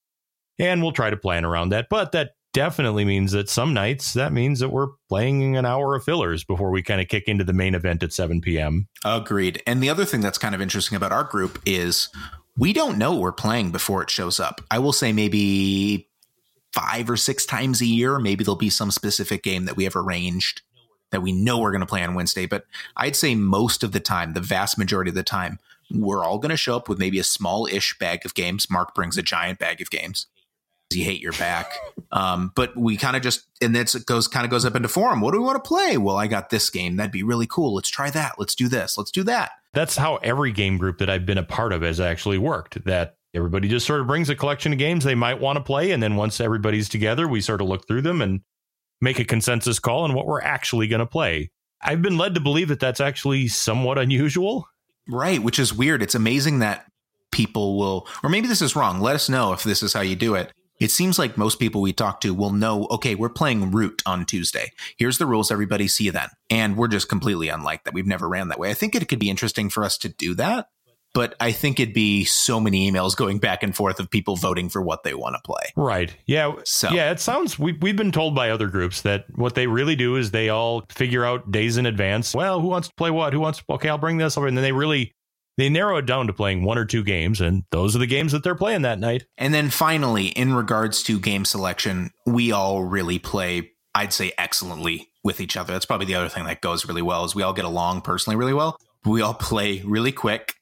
And 0.60 0.82
we'll 0.82 0.92
try 0.92 1.10
to 1.10 1.18
plan 1.18 1.46
around 1.46 1.70
that. 1.70 1.88
But 1.90 2.12
that 2.12 2.32
definitely 2.58 3.06
means 3.06 3.34
that 3.34 3.48
some 3.48 3.72
nights 3.72 4.14
that 4.14 4.34
means 4.34 4.60
that 4.60 4.70
we're 4.70 4.88
playing 5.10 5.56
an 5.56 5.64
hour 5.64 5.94
of 5.94 6.04
fillers 6.04 6.44
before 6.44 6.72
we 6.72 6.82
kind 6.82 7.00
of 7.00 7.08
kick 7.08 7.28
into 7.28 7.44
the 7.44 7.54
main 7.54 7.76
event 7.76 8.02
at 8.02 8.12
7 8.12 8.42
p.m. 8.42 8.88
Agreed. 9.06 9.62
And 9.68 9.82
the 9.82 9.92
other 9.92 10.06
thing 10.06 10.22
that's 10.22 10.40
kind 10.40 10.56
of 10.56 10.62
interesting 10.62 10.96
about 10.96 11.12
our 11.12 11.24
group 11.24 11.62
is 11.68 12.10
we 12.58 12.74
don't 12.74 12.98
know 12.98 13.16
we're 13.16 13.32
playing 13.32 13.70
before 13.70 14.02
it 14.02 14.10
shows 14.10 14.40
up. 14.40 14.60
I 14.72 14.80
will 14.80 14.92
say 14.92 15.14
maybe 15.14 16.10
five 16.74 17.12
or 17.12 17.16
six 17.16 17.46
times 17.46 17.80
a 17.80 17.86
year, 17.86 18.18
maybe 18.18 18.44
there'll 18.44 18.56
be 18.56 18.72
some 18.72 18.90
specific 18.90 19.44
game 19.44 19.66
that 19.66 19.78
we 19.78 19.84
have 19.84 19.96
arranged 19.96 20.64
that 21.12 21.22
we 21.22 21.34
know 21.34 21.60
we're 21.60 21.72
going 21.72 21.82
to 21.82 21.86
play 21.86 22.04
on 22.04 22.16
Wednesday. 22.16 22.48
But 22.48 22.66
I'd 22.96 23.16
say 23.16 23.36
most 23.36 23.84
of 23.84 23.92
the 23.92 24.00
time, 24.00 24.34
the 24.34 24.42
vast 24.42 24.80
majority 24.80 25.10
of 25.10 25.16
the 25.16 25.22
time, 25.22 25.60
we're 25.92 26.26
all 26.26 26.40
going 26.40 26.50
to 26.50 26.58
show 26.58 26.76
up 26.76 26.90
with 26.90 26.98
maybe 26.98 27.20
a 27.20 27.24
small 27.24 27.68
ish 27.68 28.00
bag 28.00 28.26
of 28.26 28.34
games. 28.34 28.68
Mark 28.68 28.96
brings 28.96 29.16
a 29.16 29.22
giant 29.22 29.60
bag 29.60 29.80
of 29.80 29.92
games 29.92 30.26
you 30.96 31.04
hate 31.04 31.22
your 31.22 31.34
back. 31.34 31.74
Um, 32.12 32.52
but 32.56 32.76
we 32.78 32.96
kind 32.98 33.16
of 33.16 33.22
just 33.22 33.48
and 33.62 33.76
then 33.76 33.84
it 33.84 34.06
goes 34.06 34.28
kind 34.28 34.46
of 34.46 34.52
goes 34.52 34.66
up 34.66 34.76
into 34.76 34.88
forum. 34.88 35.22
What 35.22 35.34
do 35.34 35.40
we 35.40 35.46
want 35.46 35.62
to 35.62 35.68
play? 35.68 35.98
Well, 35.98 36.16
I 36.16 36.28
got 36.28 36.50
this 36.50 36.70
game. 36.70 36.96
That'd 36.96 37.12
be 37.12 37.24
really 37.24 37.48
cool. 37.48 37.76
Let's 37.76 37.90
try 37.90 38.10
that. 38.12 38.36
Let's 38.38 38.56
do 38.56 38.68
this. 38.68 38.98
Let's 38.98 39.12
do 39.12 39.24
that. 39.24 39.52
That's 39.74 39.98
how 39.98 40.16
every 40.18 40.52
game 40.52 40.78
group 40.78 41.00
that 41.00 41.10
I've 41.10 41.26
been 41.26 41.38
a 41.38 41.44
part 41.44 41.74
of 41.74 41.82
has 41.82 42.00
actually 42.00 42.38
worked. 42.38 42.84
That 42.86 43.18
everybody 43.34 43.68
just 43.68 43.86
sort 43.86 44.00
of 44.00 44.08
brings 44.08 44.30
a 44.30 44.36
collection 44.36 44.72
of 44.72 44.80
games 44.80 45.04
they 45.04 45.16
might 45.16 45.42
want 45.42 45.58
to 45.58 45.64
play, 45.64 45.92
and 45.92 46.02
then 46.02 46.16
once 46.16 46.40
everybody's 46.40 46.90
together, 46.90 47.28
we 47.28 47.42
sort 47.42 47.62
of 47.62 47.68
look 47.68 47.88
through 47.88 48.04
them 48.04 48.22
and 48.22 48.42
make 49.02 49.20
a 49.20 49.26
consensus 49.26 49.80
call 49.80 50.04
on 50.04 50.14
what 50.14 50.26
we're 50.26 50.42
actually 50.42 50.88
going 50.88 51.00
to 51.00 51.06
play. 51.06 51.52
I've 51.82 52.02
been 52.02 52.18
led 52.18 52.34
to 52.36 52.42
believe 52.42 52.70
that 52.70 52.80
that's 52.80 53.02
actually 53.02 53.50
somewhat 53.50 53.98
unusual. 53.98 54.68
Right, 55.10 55.42
which 55.42 55.60
is 55.60 55.74
weird. 55.74 56.02
It's 56.02 56.16
amazing 56.16 56.60
that 56.60 56.86
people 57.32 57.78
will, 57.78 58.08
or 58.24 58.30
maybe 58.30 58.48
this 58.48 58.62
is 58.62 58.76
wrong. 58.76 59.00
Let 59.00 59.16
us 59.16 59.30
know 59.30 59.54
if 59.54 59.64
this 59.64 59.84
is 59.84 59.94
how 59.94 60.02
you 60.02 60.16
do 60.16 60.36
it 60.36 60.52
it 60.80 60.92
seems 60.92 61.18
like 61.18 61.38
most 61.38 61.60
people 61.60 61.82
we 61.82 61.94
talk 61.94 62.22
to 62.22 62.34
will 62.34 62.52
know, 62.52 62.88
okay, 62.92 63.16
we're 63.16 63.30
playing 63.30 63.72
Root 63.72 64.02
on 64.06 64.26
Tuesday. 64.26 64.72
Here's 64.98 65.18
the 65.18 65.26
rules, 65.26 65.52
everybody 65.52 65.88
see 65.88 66.06
you 66.06 66.12
then. 66.12 66.30
And 66.50 66.78
we're 66.78 66.88
just 66.88 67.10
completely 67.10 67.50
unlike 67.50 67.84
that. 67.84 67.94
We've 67.94 68.06
never 68.06 68.30
ran 68.30 68.50
that 68.50 68.60
way. 68.60 68.70
I 68.70 68.74
think 68.74 68.96
it 68.96 69.08
could 69.08 69.20
be 69.20 69.30
interesting 69.30 69.70
for 69.70 69.84
us 69.84 69.98
to 70.00 70.10
do 70.10 70.36
that, 70.36 70.70
but 71.14 71.36
I 71.40 71.52
think 71.52 71.80
it'd 71.80 71.96
be 71.96 72.26
so 72.26 72.60
many 72.60 72.90
emails 72.90 73.16
going 73.16 73.40
back 73.40 73.64
and 73.64 73.76
forth 73.76 74.00
of 74.00 74.10
people 74.10 74.36
voting 74.36 74.70
for 74.70 74.82
what 74.82 75.04
they 75.04 75.16
want 75.16 75.36
to 75.36 75.42
play. 75.44 75.72
Right. 75.76 76.16
Yeah. 76.28 76.54
So 76.64 76.92
yeah, 76.92 77.12
it 77.12 77.20
sounds 77.20 77.58
we 77.58 77.74
we've 77.74 77.96
been 77.96 78.12
told 78.12 78.36
by 78.36 78.52
other 78.52 78.68
groups 78.68 79.02
that 79.02 79.26
what 79.36 79.56
they 79.56 79.66
really 79.68 79.96
do 79.96 80.16
is 80.16 80.32
they 80.32 80.50
all 80.50 80.86
figure 80.90 81.26
out 81.26 81.52
days 81.52 81.78
in 81.78 81.86
advance. 81.86 82.36
Well, 82.36 82.60
who 82.60 82.68
wants 82.68 82.90
to 82.90 82.94
play 82.96 83.10
what? 83.10 83.34
Who 83.34 83.40
wants? 83.40 83.64
Okay, 83.70 83.90
I'll 83.90 83.98
bring 83.98 84.18
this 84.18 84.38
over, 84.38 84.46
and 84.46 84.56
then 84.56 84.64
they 84.64 84.74
really 84.74 85.16
they 85.58 85.70
narrow 85.70 85.98
it 85.98 86.06
down 86.06 86.28
to 86.28 86.34
playing 86.34 86.64
one 86.64 86.78
or 86.78 86.86
two 86.86 87.04
games, 87.04 87.42
and 87.42 87.64
those 87.72 87.96
are 87.96 88.00
the 88.00 88.08
games 88.08 88.32
that 88.32 88.44
they're 88.44 88.56
playing 88.56 88.84
that 88.84 89.00
night. 89.00 89.26
And 89.38 89.54
then 89.54 89.70
finally, 89.70 90.28
in 90.28 90.54
regards 90.54 91.04
to 91.04 91.20
game 91.20 91.46
selection, 91.46 92.12
we 92.26 92.52
all 92.52 92.84
really 92.84 93.20
play, 93.20 93.72
I'd 93.96 94.14
say, 94.14 94.32
excellently 94.38 95.10
with 95.24 95.42
each 95.42 95.58
other. 95.58 95.74
That's 95.74 95.86
probably 95.86 96.06
the 96.06 96.16
other 96.16 96.30
thing 96.30 96.46
that 96.46 96.62
goes 96.62 96.88
really 96.88 97.02
well 97.02 97.26
is 97.26 97.36
we 97.36 97.44
all 97.44 97.54
get 97.54 97.66
along 97.66 98.02
personally 98.02 98.38
really 98.38 98.54
well. 98.54 98.78
We 99.04 99.22
all 99.22 99.34
play 99.34 99.82
really 99.84 100.12
quick. 100.12 100.54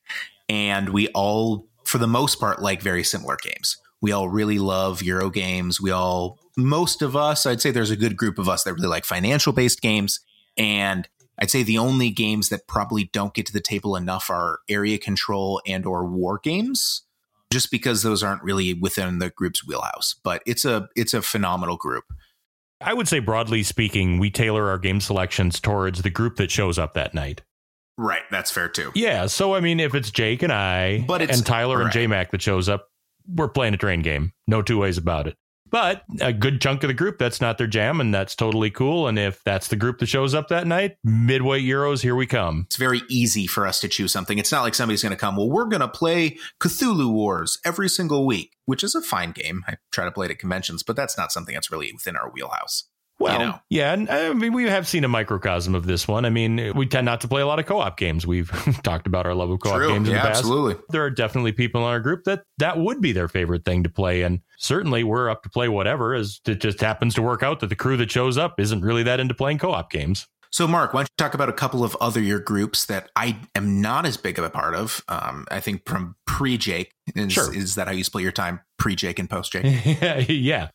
And 0.47 0.89
we 0.89 1.07
all, 1.09 1.67
for 1.83 1.97
the 1.97 2.07
most 2.07 2.39
part, 2.39 2.61
like 2.61 2.81
very 2.81 3.03
similar 3.03 3.37
games. 3.41 3.77
We 4.01 4.11
all 4.11 4.29
really 4.29 4.59
love 4.59 5.01
Euro 5.01 5.29
games. 5.29 5.81
We 5.81 5.91
all, 5.91 6.39
most 6.55 7.01
of 7.01 7.15
us, 7.15 7.45
I'd 7.45 7.61
say 7.61 7.71
there's 7.71 7.91
a 7.91 7.95
good 7.95 8.15
group 8.15 8.37
of 8.37 8.47
us 8.47 8.63
that 8.63 8.73
really 8.73 8.87
like 8.87 9.05
financial 9.05 9.53
based 9.53 9.81
games. 9.81 10.19
And 10.57 11.07
I'd 11.39 11.51
say 11.51 11.63
the 11.63 11.77
only 11.77 12.09
games 12.09 12.49
that 12.49 12.67
probably 12.67 13.09
don't 13.11 13.33
get 13.33 13.45
to 13.47 13.53
the 13.53 13.59
table 13.61 13.95
enough 13.95 14.29
are 14.29 14.59
area 14.69 14.97
control 14.97 15.61
and 15.67 15.86
or 15.86 16.05
war 16.05 16.39
games 16.41 17.03
just 17.51 17.69
because 17.71 18.03
those 18.03 18.23
aren't 18.23 18.43
really 18.43 18.73
within 18.73 19.19
the 19.19 19.29
group's 19.29 19.65
wheelhouse 19.65 20.15
but 20.23 20.41
it's 20.45 20.65
a 20.65 20.89
it's 20.95 21.13
a 21.13 21.21
phenomenal 21.21 21.77
group 21.77 22.05
I 22.81 22.93
would 22.93 23.07
say, 23.07 23.19
broadly 23.19 23.63
speaking, 23.63 24.19
we 24.19 24.29
tailor 24.29 24.67
our 24.69 24.77
game 24.77 24.99
selections 24.99 25.61
towards 25.61 26.01
the 26.01 26.09
group 26.09 26.36
that 26.36 26.51
shows 26.51 26.77
up 26.77 26.93
that 26.95 27.13
night. 27.13 27.41
right 27.97 28.23
that's 28.29 28.51
fair 28.51 28.67
too 28.67 28.91
Yeah. 28.95 29.27
So, 29.27 29.55
I 29.55 29.61
mean, 29.61 29.79
if 29.79 29.95
it's 29.95 30.11
Jake 30.11 30.43
and 30.43 30.51
I 30.51 30.99
But 31.07 31.21
it's- 31.21 31.38
and 31.38 31.47
Tyler 31.47 31.77
and 31.77 31.86
right. 31.86 31.93
J 31.93 32.07
Mac 32.07 32.31
that 32.31 32.41
shows 32.41 32.67
up, 32.67 32.88
we're 33.27 33.47
playing 33.47 33.73
a 33.73 33.77
train 33.77 34.01
game. 34.01 34.33
No 34.45 34.61
two 34.61 34.77
ways 34.77 34.97
about 34.97 35.25
it. 35.27 35.38
But 35.70 36.03
a 36.22 36.32
good 36.32 36.61
chunk 36.61 36.84
of 36.84 36.88
the 36.89 36.93
group, 36.93 37.18
that's 37.18 37.41
not 37.41 37.57
their 37.57 37.68
jam, 37.68 37.99
and 37.99 38.13
that's 38.13 38.36
totally 38.36 38.70
cool. 38.70 39.07
And 39.07 39.18
if 39.18 39.43
that's 39.43 39.68
the 39.68 39.76
group 39.76 39.99
that 39.99 40.05
shows 40.05 40.34
up 40.34 40.47
that 40.49 40.68
night, 40.68 40.97
midway 41.03 41.61
Euros, 41.61 42.01
here 42.01 42.16
we 42.16 42.26
come. 42.28 42.66
it's 42.68 42.78
very 42.78 43.01
easy 43.09 43.47
for 43.47 43.66
us 43.68 43.80
to 43.82 43.88
choose 43.88 44.11
something 44.11 44.38
it's 44.38 44.51
not 44.51 44.61
like 44.61 44.76
somebody's 44.76 45.01
going 45.01 45.11
to 45.11 45.18
come 45.18 45.36
well 45.36 45.49
we're 45.49 45.66
going 45.66 45.82
to 45.82 45.88
play 45.88 46.38
cthulhu 46.61 47.11
wars 47.11 47.57
every 47.66 47.89
single 47.89 48.26
week 48.26 48.55
which 48.66 48.84
is 48.84 48.95
a 48.95 49.01
fine 49.01 49.32
game 49.32 49.63
i 49.68 49.76
try 49.91 50.05
to 50.05 50.11
play 50.11 50.26
it 50.26 50.32
at 50.32 50.39
conventions 50.39 50.84
but 50.84 50.95
that's 50.95 51.18
not 51.18 51.32
something 51.32 51.53
that's 51.53 51.72
really 51.72 51.91
within 51.93 52.16
our 52.16 52.30
wheelhouse 52.32 52.86
Well, 53.18 53.39
know. 53.39 53.59
yeah, 53.70 53.93
and 53.93 54.09
uh, 54.09 54.13
I 54.13 54.34
mean, 54.34 54.51
we 54.51 54.66
have 54.66 54.88
seen 54.88 55.05
a 55.05 55.07
microcosm 55.07 55.74
of 55.74 55.86
this 55.86 56.05
one. 56.07 56.26
I 56.26 56.30
mean, 56.30 56.74
we 56.76 56.86
tend 56.86 57.05
not 57.05 57.22
to 57.22 57.30
play 57.30 57.41
a 57.41 57.47
lot 57.47 57.59
of 57.59 57.66
co-op 57.66 57.97
games. 57.97 58.28
We've 58.28 58.51
talked 58.84 59.07
about 59.07 59.26
our 59.26 59.34
love 59.34 59.49
of 59.49 59.61
co-op 59.61 59.78
True. 59.78 59.88
games 59.88 60.09
in 60.09 60.16
the 60.16 60.20
past. 60.20 60.39
absolutely. 60.39 60.76
There 60.89 61.03
are 61.03 61.09
definitely 61.09 61.53
people 61.53 61.82
in 61.82 61.88
our 61.88 62.01
group 62.01 62.26
that 62.26 62.43
that 62.57 62.78
would 62.78 62.99
be 62.99 63.13
their 63.13 63.30
favorite 63.30 63.63
thing 63.63 63.84
to 63.84 63.89
play, 63.89 64.24
and 64.24 64.41
certainly 64.57 65.03
we're 65.03 65.30
up 65.30 65.43
to 65.43 65.49
play 65.49 65.70
whatever. 65.70 66.13
As 66.13 66.41
it 66.45 66.59
just 66.59 66.82
happens 66.82 67.16
to 67.16 67.22
work 67.22 67.41
out 67.41 67.61
that 67.61 67.68
the 67.68 67.76
crew 67.76 67.95
that 67.97 68.11
shows 68.11 68.38
up 68.38 68.59
isn't 68.59 68.82
really 68.82 69.03
that 69.03 69.22
into 69.22 69.34
playing 69.34 69.59
co-op 69.59 69.89
games. 69.89 70.28
So, 70.55 70.69
Mark, 70.69 70.93
why 70.93 71.01
don't 71.01 71.09
you 71.11 71.15
talk 71.17 71.33
about 71.33 71.49
a 71.49 71.53
couple 71.53 71.83
of 71.83 71.97
other 71.99 72.21
your 72.21 72.39
groups 72.39 72.85
that 72.85 73.11
I 73.13 73.37
am 73.55 73.81
not 73.81 74.05
as 74.05 74.15
big 74.15 74.39
of 74.39 74.45
a 74.45 74.49
part 74.49 74.73
of? 74.73 75.03
Um, 75.09 75.45
I 75.51 75.59
think 75.59 75.85
from 75.85 76.15
pre 76.25 76.57
Jake. 76.57 76.93
Is, 77.13 77.33
Sure. 77.33 77.53
is 77.53 77.75
that 77.75 77.87
how 77.87 77.93
you 77.93 78.05
split 78.05 78.23
your 78.23 78.31
time? 78.31 78.61
Pre 78.77 78.95
Jake 78.95 79.19
and 79.19 79.29
post 79.29 79.51
Jake? 79.51 79.65
yeah. 80.29 80.69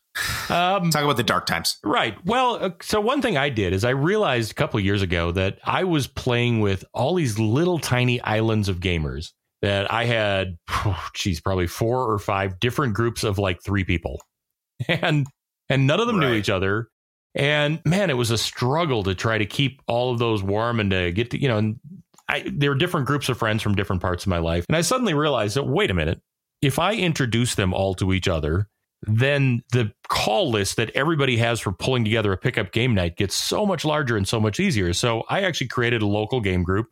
Um, 0.49 0.91
talk 0.91 1.03
about 1.03 1.17
the 1.17 1.23
dark 1.23 1.47
times. 1.47 1.79
Right. 1.83 2.15
Well, 2.23 2.63
uh, 2.63 2.69
so 2.83 3.01
one 3.01 3.23
thing 3.23 3.37
I 3.37 3.49
did 3.49 3.73
is 3.73 3.83
I 3.83 3.89
realized 3.89 4.51
a 4.51 4.53
couple 4.53 4.77
of 4.77 4.85
years 4.85 5.01
ago 5.01 5.31
that 5.31 5.57
I 5.63 5.83
was 5.83 6.05
playing 6.05 6.59
with 6.59 6.85
all 6.93 7.15
these 7.15 7.39
little 7.39 7.79
tiny 7.79 8.21
islands 8.21 8.69
of 8.69 8.81
gamers 8.81 9.31
that 9.63 9.91
I 9.91 10.05
had, 10.05 10.59
geez, 11.15 11.41
probably 11.41 11.65
four 11.65 12.07
or 12.07 12.19
five 12.19 12.59
different 12.59 12.93
groups 12.93 13.23
of 13.23 13.39
like 13.39 13.63
three 13.63 13.83
people, 13.83 14.21
and 14.87 15.25
and 15.69 15.87
none 15.87 15.99
of 15.99 16.05
them 16.05 16.19
knew 16.19 16.33
each 16.33 16.51
other. 16.51 16.87
And 17.33 17.81
man, 17.85 18.09
it 18.09 18.17
was 18.17 18.31
a 18.31 18.37
struggle 18.37 19.03
to 19.03 19.15
try 19.15 19.37
to 19.37 19.45
keep 19.45 19.81
all 19.87 20.11
of 20.11 20.19
those 20.19 20.43
warm 20.43 20.79
and 20.79 20.91
to 20.91 21.11
get 21.11 21.31
to 21.31 21.41
you 21.41 21.47
know. 21.47 21.57
And 21.57 21.79
I, 22.27 22.49
there 22.51 22.71
were 22.71 22.77
different 22.77 23.07
groups 23.07 23.29
of 23.29 23.37
friends 23.37 23.61
from 23.61 23.75
different 23.75 24.01
parts 24.01 24.23
of 24.23 24.29
my 24.29 24.39
life, 24.39 24.65
and 24.67 24.75
I 24.75 24.81
suddenly 24.81 25.13
realized 25.13 25.55
that 25.55 25.63
wait 25.63 25.91
a 25.91 25.93
minute, 25.93 26.21
if 26.61 26.79
I 26.79 26.93
introduce 26.93 27.55
them 27.55 27.73
all 27.73 27.95
to 27.95 28.13
each 28.13 28.27
other, 28.27 28.67
then 29.03 29.63
the 29.71 29.91
call 30.07 30.51
list 30.51 30.77
that 30.77 30.91
everybody 30.91 31.37
has 31.37 31.59
for 31.59 31.71
pulling 31.71 32.03
together 32.03 32.31
a 32.31 32.37
pickup 32.37 32.71
game 32.71 32.93
night 32.93 33.17
gets 33.17 33.33
so 33.33 33.65
much 33.65 33.83
larger 33.83 34.15
and 34.15 34.27
so 34.27 34.39
much 34.39 34.59
easier. 34.59 34.93
So 34.93 35.23
I 35.29 35.41
actually 35.41 35.67
created 35.67 36.01
a 36.01 36.07
local 36.07 36.39
game 36.39 36.63
group 36.63 36.87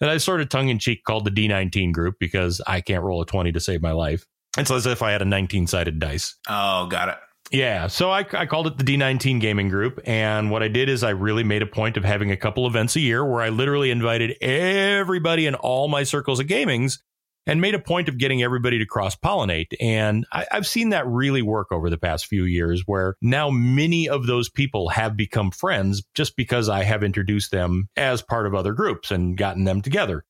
that 0.00 0.10
I 0.10 0.18
sort 0.18 0.40
of 0.40 0.48
tongue 0.48 0.68
in 0.68 0.78
cheek 0.78 1.04
called 1.04 1.24
the 1.24 1.30
D19 1.30 1.92
group 1.92 2.16
because 2.20 2.60
I 2.66 2.80
can't 2.80 3.02
roll 3.02 3.22
a 3.22 3.26
20 3.26 3.52
to 3.52 3.60
save 3.60 3.80
my 3.80 3.92
life. 3.92 4.26
It's 4.58 4.70
as 4.70 4.86
if 4.86 5.02
I 5.02 5.12
had 5.12 5.22
a 5.22 5.24
19 5.24 5.66
sided 5.66 5.98
dice. 5.98 6.36
Oh, 6.48 6.86
got 6.86 7.08
it. 7.08 7.16
Yeah. 7.50 7.86
So 7.86 8.10
I, 8.10 8.26
I 8.32 8.46
called 8.46 8.66
it 8.66 8.78
the 8.78 8.84
D19 8.84 9.40
gaming 9.40 9.68
group. 9.68 10.00
And 10.04 10.50
what 10.50 10.62
I 10.62 10.68
did 10.68 10.88
is 10.88 11.04
I 11.04 11.10
really 11.10 11.44
made 11.44 11.62
a 11.62 11.66
point 11.66 11.96
of 11.96 12.04
having 12.04 12.30
a 12.30 12.36
couple 12.36 12.66
events 12.66 12.96
a 12.96 13.00
year 13.00 13.24
where 13.24 13.42
I 13.42 13.50
literally 13.50 13.90
invited 13.90 14.36
everybody 14.42 15.46
in 15.46 15.54
all 15.54 15.88
my 15.88 16.02
circles 16.02 16.40
of 16.40 16.46
gamings 16.46 16.98
and 17.46 17.60
made 17.60 17.74
a 17.74 17.78
point 17.78 18.08
of 18.08 18.18
getting 18.18 18.42
everybody 18.42 18.78
to 18.78 18.86
cross 18.86 19.14
pollinate. 19.14 19.74
And 19.80 20.26
I, 20.32 20.46
I've 20.50 20.66
seen 20.66 20.90
that 20.90 21.06
really 21.06 21.42
work 21.42 21.70
over 21.70 21.90
the 21.90 21.98
past 21.98 22.26
few 22.26 22.44
years 22.44 22.82
where 22.86 23.16
now 23.20 23.50
many 23.50 24.08
of 24.08 24.26
those 24.26 24.48
people 24.48 24.88
have 24.88 25.16
become 25.16 25.50
friends 25.50 26.02
just 26.14 26.36
because 26.36 26.68
I 26.68 26.84
have 26.84 27.04
introduced 27.04 27.50
them 27.50 27.88
as 27.96 28.22
part 28.22 28.46
of 28.46 28.54
other 28.54 28.72
groups 28.72 29.10
and 29.10 29.36
gotten 29.36 29.64
them 29.64 29.82
together. 29.82 30.24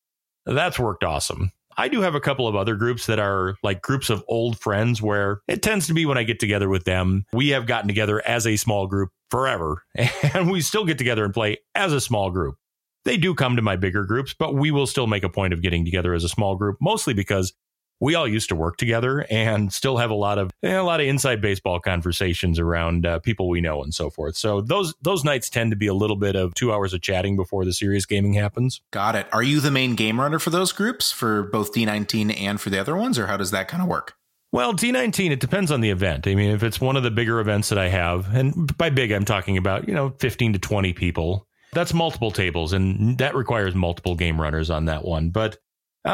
That's 0.46 0.78
worked 0.78 1.04
awesome. 1.04 1.52
I 1.77 1.89
do 1.89 2.01
have 2.01 2.14
a 2.14 2.20
couple 2.20 2.49
of 2.49 2.57
other 2.57 2.77
groups 2.77 3.07
that 3.07 3.18
are 3.18 3.57
like 3.62 3.83
groups 3.83 4.11
of 4.11 4.25
old 4.29 4.59
friends 4.61 5.03
where 5.03 5.41
it 5.49 5.62
tends 5.62 5.87
to 5.89 5.95
be 5.95 6.07
when 6.07 6.18
I 6.18 6.22
get 6.22 6.41
together 6.41 6.68
with 6.68 6.85
them. 6.85 7.25
We 7.33 7.49
have 7.49 7.66
gotten 7.66 7.89
together 7.89 8.27
as 8.27 8.47
a 8.47 8.57
small 8.57 8.87
group 8.87 9.11
forever 9.31 9.83
and 10.35 10.51
we 10.51 10.61
still 10.61 10.85
get 10.85 10.99
together 10.99 11.25
and 11.25 11.35
play 11.35 11.59
as 11.75 11.93
a 11.93 12.01
small 12.01 12.31
group. 12.31 12.57
They 13.05 13.16
do 13.18 13.35
come 13.35 13.57
to 13.57 13.62
my 13.62 13.77
bigger 13.77 14.05
groups, 14.05 14.35
but 14.39 14.55
we 14.55 14.70
will 14.70 14.87
still 14.87 15.07
make 15.07 15.25
a 15.25 15.29
point 15.29 15.53
of 15.53 15.61
getting 15.61 15.85
together 15.85 16.14
as 16.14 16.25
a 16.25 16.29
small 16.29 16.57
group, 16.57 16.79
mostly 16.81 17.12
because 17.12 17.53
we 18.01 18.14
all 18.14 18.28
used 18.28 18.49
to 18.49 18.57
work 18.57 18.76
together 18.76 19.26
and 19.30 19.72
still 19.72 19.97
have 19.97 20.11
a 20.11 20.14
lot 20.14 20.38
of 20.38 20.51
eh, 20.62 20.76
a 20.76 20.82
lot 20.82 21.01
of 21.01 21.07
inside 21.07 21.40
baseball 21.40 21.80
conversations 21.80 22.59
around 22.59 23.07
uh, 23.07 23.18
people 23.20 23.49
we 23.49 23.61
know 23.61 23.82
and 23.82 23.95
so 23.95 24.11
forth. 24.11 24.36
So 24.36 24.61
those 24.61 24.95
those 25.03 25.24
nights 25.24 25.49
tend 25.49 25.70
to 25.72 25.76
be 25.76 25.86
a 25.86 25.95
little 25.95 26.16
bit 26.16 26.36
of 26.36 26.55
two 26.55 26.72
hours 26.72 26.92
of 26.92 27.01
chatting 27.01 27.36
before 27.36 27.64
the 27.64 27.72
serious 27.72 28.07
gaming 28.07 28.34
happens. 28.34 28.80
Got 28.90 29.14
it. 29.14 29.26
Are 29.32 29.42
you 29.42 29.61
the 29.61 29.70
main 29.70 29.95
game 29.95 30.20
runner 30.20 30.38
for 30.38 30.51
those 30.51 30.72
groups 30.72 31.12
for 31.12 31.45
both 31.45 31.72
D19 31.72 32.38
and 32.38 32.61
for 32.61 32.70
the 32.70 32.78
other 32.78 32.97
ones, 32.97 33.18
or 33.18 33.26
how 33.26 33.36
does 33.36 33.51
that 33.53 33.68
kind 33.68 33.82
of 33.82 33.88
work? 33.88 34.14
Well, 34.53 34.72
D19, 34.72 35.32
it 35.32 35.40
depends 35.40 35.72
on 35.72 35.80
the 35.80 35.90
event. 35.90 36.28
I 36.28 36.36
mean, 36.36 36.53
if 36.53 36.62
it's 36.62 36.80
one 36.80 36.95
of 36.95 37.03
the 37.03 37.11
bigger 37.11 37.40
events 37.40 37.70
that 37.70 37.78
I 37.78 37.88
have, 37.88 38.32
and 38.32 38.76
by 38.76 38.88
big, 38.88 39.11
I'm 39.11 39.24
talking 39.24 39.57
about, 39.57 39.88
you 39.88 39.95
know, 39.95 40.11
15 40.20 40.53
to 40.53 40.59
20 40.61 40.92
people, 40.92 41.49
that's 41.72 41.92
multiple 41.92 42.30
tables, 42.30 42.72
and 42.72 43.18
that 43.18 43.34
requires 43.34 43.74
multiple 43.74 44.14
game 44.14 44.40
runners 44.40 44.70
on 44.70 44.84
that 44.84 45.05
one. 45.05 45.30
But 45.30 45.59
uh, 46.05 46.09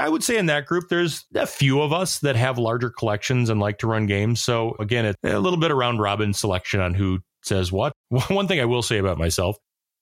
I 0.00 0.08
would 0.08 0.24
say 0.24 0.38
in 0.38 0.46
that 0.46 0.66
group, 0.66 0.88
there's 0.88 1.24
a 1.34 1.46
few 1.46 1.80
of 1.82 1.92
us 1.92 2.20
that 2.20 2.36
have 2.36 2.58
larger 2.58 2.90
collections 2.90 3.50
and 3.50 3.60
like 3.60 3.78
to 3.78 3.86
run 3.86 4.06
games. 4.06 4.42
So 4.42 4.76
again, 4.80 5.04
it's 5.04 5.18
a 5.24 5.38
little 5.38 5.58
bit 5.58 5.70
around 5.70 5.98
robin 5.98 6.32
selection 6.32 6.80
on 6.80 6.94
who 6.94 7.20
says 7.42 7.70
what. 7.70 7.92
One 8.28 8.48
thing 8.48 8.60
I 8.60 8.64
will 8.64 8.82
say 8.82 8.98
about 8.98 9.18
myself, 9.18 9.56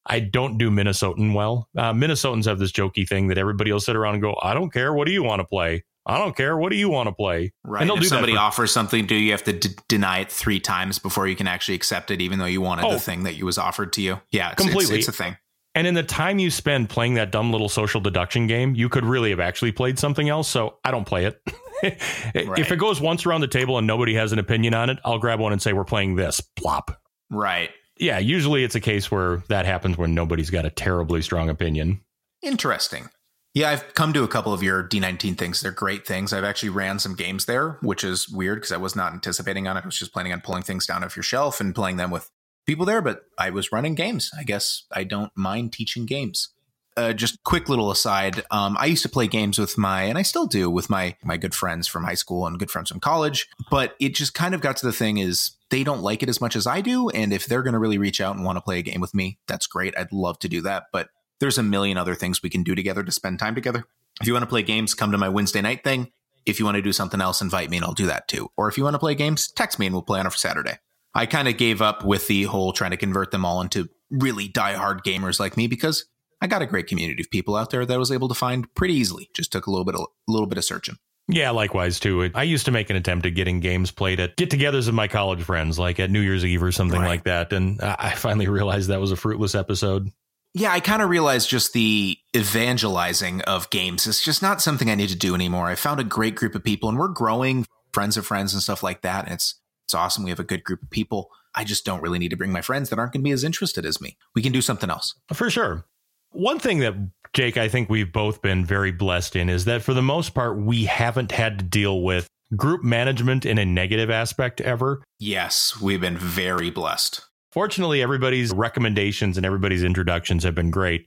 I 0.06 0.20
don't 0.20 0.58
do 0.58 0.70
Minnesotan 0.70 1.34
well. 1.34 1.68
Uh, 1.76 1.92
Minnesotans 1.92 2.44
have 2.44 2.58
this 2.58 2.72
jokey 2.72 3.08
thing 3.08 3.28
that 3.28 3.38
everybody 3.38 3.72
will 3.72 3.80
sit 3.80 3.96
around 3.96 4.14
and 4.14 4.22
go, 4.22 4.36
I 4.42 4.54
don't 4.54 4.72
care. 4.72 4.92
What 4.92 5.06
do 5.06 5.12
you 5.12 5.22
want 5.22 5.40
to 5.40 5.46
play? 5.46 5.84
I 6.06 6.18
don't 6.18 6.36
care. 6.36 6.54
What 6.58 6.68
do 6.70 6.76
you 6.76 6.90
want 6.90 7.06
to 7.08 7.14
play? 7.14 7.54
Right. 7.64 7.80
And 7.80 7.88
they'll 7.88 7.96
if 7.96 8.02
do 8.02 8.08
somebody 8.08 8.34
for- 8.34 8.38
offers 8.40 8.70
something, 8.70 9.06
do 9.06 9.14
you 9.14 9.30
have 9.30 9.42
to 9.44 9.54
d- 9.54 9.70
deny 9.88 10.18
it 10.18 10.30
three 10.30 10.60
times 10.60 10.98
before 10.98 11.26
you 11.26 11.34
can 11.34 11.46
actually 11.48 11.76
accept 11.76 12.10
it, 12.10 12.20
even 12.20 12.38
though 12.38 12.44
you 12.44 12.60
wanted 12.60 12.84
Oh. 12.84 12.92
the 12.92 13.00
thing 13.00 13.22
that 13.22 13.36
you 13.36 13.46
was 13.46 13.56
offered 13.56 13.94
to 13.94 14.02
you? 14.02 14.20
Yeah, 14.30 14.50
it's, 14.52 14.62
Completely. 14.62 14.98
It's, 14.98 15.08
it's 15.08 15.18
a 15.18 15.22
thing. 15.24 15.38
And 15.74 15.86
in 15.86 15.94
the 15.94 16.02
time 16.02 16.38
you 16.38 16.50
spend 16.50 16.88
playing 16.88 17.14
that 17.14 17.32
dumb 17.32 17.50
little 17.50 17.68
social 17.68 18.00
deduction 18.00 18.46
game, 18.46 18.74
you 18.74 18.88
could 18.88 19.04
really 19.04 19.30
have 19.30 19.40
actually 19.40 19.72
played 19.72 19.98
something 19.98 20.28
else. 20.28 20.48
So 20.48 20.78
I 20.84 20.90
don't 20.90 21.06
play 21.06 21.26
it. 21.26 21.40
If 21.82 22.72
it 22.72 22.76
goes 22.76 22.98
once 22.98 23.26
around 23.26 23.42
the 23.42 23.48
table 23.48 23.76
and 23.76 23.86
nobody 23.86 24.14
has 24.14 24.32
an 24.32 24.38
opinion 24.38 24.72
on 24.72 24.88
it, 24.88 24.98
I'll 25.04 25.18
grab 25.18 25.38
one 25.38 25.52
and 25.52 25.60
say, 25.60 25.74
We're 25.74 25.84
playing 25.84 26.16
this. 26.16 26.40
Plop. 26.40 26.98
Right. 27.30 27.70
Yeah, 27.98 28.18
usually 28.20 28.64
it's 28.64 28.74
a 28.74 28.80
case 28.80 29.10
where 29.10 29.42
that 29.48 29.66
happens 29.66 29.98
when 29.98 30.14
nobody's 30.14 30.48
got 30.48 30.64
a 30.64 30.70
terribly 30.70 31.20
strong 31.20 31.50
opinion. 31.50 32.00
Interesting. 32.42 33.10
Yeah, 33.52 33.70
I've 33.70 33.94
come 33.94 34.12
to 34.14 34.24
a 34.24 34.28
couple 34.28 34.52
of 34.52 34.62
your 34.62 34.82
D19 34.82 35.38
things. 35.38 35.60
They're 35.60 35.70
great 35.70 36.06
things. 36.06 36.32
I've 36.32 36.42
actually 36.42 36.70
ran 36.70 36.98
some 36.98 37.14
games 37.14 37.44
there, 37.44 37.78
which 37.82 38.02
is 38.02 38.28
weird 38.28 38.58
because 38.58 38.72
I 38.72 38.78
was 38.78 38.96
not 38.96 39.12
anticipating 39.12 39.68
on 39.68 39.76
it. 39.76 39.84
I 39.84 39.86
was 39.86 39.98
just 39.98 40.12
planning 40.12 40.32
on 40.32 40.40
pulling 40.40 40.62
things 40.62 40.86
down 40.86 41.04
off 41.04 41.16
your 41.16 41.22
shelf 41.22 41.60
and 41.60 41.74
playing 41.74 41.96
them 41.96 42.10
with 42.10 42.30
people 42.66 42.86
there, 42.86 43.02
but 43.02 43.22
I 43.38 43.50
was 43.50 43.72
running 43.72 43.94
games. 43.94 44.30
I 44.38 44.44
guess 44.44 44.84
I 44.92 45.04
don't 45.04 45.32
mind 45.36 45.72
teaching 45.72 46.06
games. 46.06 46.50
Uh, 46.96 47.12
just 47.12 47.42
quick 47.42 47.68
little 47.68 47.90
aside. 47.90 48.44
Um, 48.52 48.76
I 48.78 48.86
used 48.86 49.02
to 49.02 49.08
play 49.08 49.26
games 49.26 49.58
with 49.58 49.76
my, 49.76 50.02
and 50.02 50.16
I 50.16 50.22
still 50.22 50.46
do 50.46 50.70
with 50.70 50.88
my 50.88 51.16
my 51.24 51.36
good 51.36 51.54
friends 51.54 51.88
from 51.88 52.04
high 52.04 52.14
school 52.14 52.46
and 52.46 52.58
good 52.58 52.70
friends 52.70 52.88
from 52.90 53.00
college. 53.00 53.48
But 53.68 53.96
it 53.98 54.14
just 54.14 54.32
kind 54.32 54.54
of 54.54 54.60
got 54.60 54.76
to 54.76 54.86
the 54.86 54.92
thing 54.92 55.18
is 55.18 55.52
they 55.70 55.82
don't 55.82 56.02
like 56.02 56.22
it 56.22 56.28
as 56.28 56.40
much 56.40 56.54
as 56.54 56.68
I 56.68 56.80
do, 56.80 57.08
and 57.10 57.32
if 57.32 57.46
they're 57.46 57.64
going 57.64 57.72
to 57.72 57.80
really 57.80 57.98
reach 57.98 58.20
out 58.20 58.36
and 58.36 58.44
want 58.44 58.56
to 58.58 58.62
play 58.62 58.78
a 58.78 58.82
game 58.82 59.00
with 59.00 59.14
me, 59.14 59.38
that's 59.48 59.66
great. 59.66 59.98
I'd 59.98 60.12
love 60.12 60.38
to 60.40 60.48
do 60.48 60.60
that, 60.62 60.84
but 60.92 61.08
there's 61.40 61.58
a 61.58 61.64
million 61.64 61.98
other 61.98 62.14
things 62.14 62.42
we 62.42 62.50
can 62.50 62.62
do 62.62 62.76
together 62.76 63.02
to 63.02 63.12
spend 63.12 63.40
time 63.40 63.56
together. 63.56 63.84
If 64.20 64.28
you 64.28 64.32
want 64.32 64.44
to 64.44 64.48
play 64.48 64.62
games, 64.62 64.94
come 64.94 65.10
to 65.10 65.18
my 65.18 65.28
Wednesday 65.28 65.60
night 65.60 65.82
thing. 65.82 66.12
If 66.46 66.58
you 66.58 66.64
want 66.64 66.76
to 66.76 66.82
do 66.82 66.92
something 66.92 67.20
else, 67.20 67.40
invite 67.40 67.70
me 67.70 67.78
and 67.78 67.84
I'll 67.84 67.92
do 67.92 68.06
that 68.06 68.28
too. 68.28 68.50
Or 68.56 68.68
if 68.68 68.78
you 68.78 68.84
want 68.84 68.94
to 68.94 69.00
play 69.00 69.14
games, 69.14 69.50
text 69.50 69.78
me 69.78 69.86
and 69.86 69.94
we'll 69.94 70.02
play 70.02 70.20
on 70.20 70.26
it 70.26 70.30
for 70.30 70.38
Saturday. 70.38 70.78
I 71.14 71.26
kind 71.26 71.48
of 71.48 71.56
gave 71.56 71.80
up 71.80 72.04
with 72.04 72.26
the 72.26 72.44
whole 72.44 72.72
trying 72.72 72.90
to 72.90 72.96
convert 72.96 73.30
them 73.30 73.44
all 73.44 73.60
into 73.60 73.88
really 74.10 74.48
diehard 74.48 75.02
gamers 75.02 75.38
like 75.38 75.56
me 75.56 75.66
because 75.66 76.06
I 76.40 76.46
got 76.46 76.62
a 76.62 76.66
great 76.66 76.86
community 76.88 77.22
of 77.22 77.30
people 77.30 77.56
out 77.56 77.70
there 77.70 77.86
that 77.86 77.94
I 77.94 77.98
was 77.98 78.10
able 78.12 78.28
to 78.28 78.34
find 78.34 78.72
pretty 78.74 78.94
easily. 78.94 79.30
Just 79.34 79.52
took 79.52 79.66
a 79.66 79.70
little 79.70 79.84
bit 79.84 79.94
of, 79.94 80.00
a 80.02 80.32
little 80.32 80.46
bit 80.46 80.58
of 80.58 80.64
searching. 80.64 80.96
Yeah, 81.26 81.50
likewise 81.52 81.98
too. 81.98 82.30
I 82.34 82.42
used 82.42 82.66
to 82.66 82.70
make 82.70 82.90
an 82.90 82.96
attempt 82.96 83.24
at 83.24 83.34
getting 83.34 83.60
games 83.60 83.90
played 83.90 84.20
at 84.20 84.36
get-togethers 84.36 84.88
of 84.88 84.94
my 84.94 85.08
college 85.08 85.42
friends, 85.42 85.78
like 85.78 85.98
at 85.98 86.10
New 86.10 86.20
Year's 86.20 86.44
Eve 86.44 86.62
or 86.62 86.70
something 86.72 87.00
Right. 87.00 87.08
like 87.08 87.24
that, 87.24 87.52
and 87.54 87.80
I 87.80 88.10
finally 88.10 88.46
realized 88.46 88.90
that 88.90 89.00
was 89.00 89.10
a 89.10 89.16
fruitless 89.16 89.54
episode. 89.54 90.10
Yeah, 90.52 90.70
I 90.72 90.80
kind 90.80 91.00
of 91.00 91.08
realized 91.08 91.48
just 91.48 91.72
the 91.72 92.18
evangelizing 92.36 93.40
of 93.42 93.70
games 93.70 94.06
is 94.06 94.20
just 94.20 94.42
not 94.42 94.60
something 94.62 94.90
I 94.90 94.94
need 94.94 95.08
to 95.08 95.16
do 95.16 95.34
anymore. 95.34 95.66
I 95.66 95.74
found 95.74 95.98
a 95.98 96.04
great 96.04 96.34
group 96.34 96.54
of 96.54 96.62
people 96.62 96.88
and 96.88 96.98
we're 96.98 97.08
growing 97.08 97.66
friends 97.92 98.16
of 98.16 98.26
friends 98.26 98.52
and 98.52 98.62
stuff 98.62 98.82
like 98.82 99.02
that. 99.02 99.24
And 99.24 99.34
it's 99.34 99.54
it's 99.86 99.94
awesome. 99.94 100.24
We 100.24 100.30
have 100.30 100.40
a 100.40 100.44
good 100.44 100.64
group 100.64 100.82
of 100.82 100.90
people. 100.90 101.30
I 101.54 101.64
just 101.64 101.84
don't 101.84 102.02
really 102.02 102.18
need 102.18 102.30
to 102.30 102.36
bring 102.36 102.52
my 102.52 102.62
friends 102.62 102.90
that 102.90 102.98
aren't 102.98 103.12
going 103.12 103.22
to 103.22 103.28
be 103.28 103.30
as 103.30 103.44
interested 103.44 103.86
as 103.86 104.00
me. 104.00 104.16
We 104.34 104.42
can 104.42 104.52
do 104.52 104.60
something 104.60 104.90
else. 104.90 105.14
For 105.32 105.50
sure. 105.50 105.84
One 106.32 106.58
thing 106.58 106.80
that 106.80 106.94
Jake, 107.32 107.56
I 107.56 107.68
think 107.68 107.88
we've 107.88 108.12
both 108.12 108.42
been 108.42 108.64
very 108.64 108.92
blessed 108.92 109.36
in 109.36 109.48
is 109.48 109.64
that 109.66 109.82
for 109.82 109.94
the 109.94 110.02
most 110.02 110.34
part, 110.34 110.56
we 110.56 110.84
haven't 110.84 111.32
had 111.32 111.58
to 111.58 111.64
deal 111.64 112.02
with 112.02 112.28
group 112.56 112.82
management 112.84 113.44
in 113.44 113.58
a 113.58 113.64
negative 113.64 114.10
aspect 114.10 114.60
ever. 114.60 115.02
Yes, 115.18 115.80
we've 115.80 116.00
been 116.00 116.18
very 116.18 116.70
blessed. 116.70 117.22
Fortunately, 117.52 118.02
everybody's 118.02 118.52
recommendations 118.52 119.36
and 119.36 119.46
everybody's 119.46 119.84
introductions 119.84 120.44
have 120.44 120.54
been 120.54 120.70
great. 120.70 121.06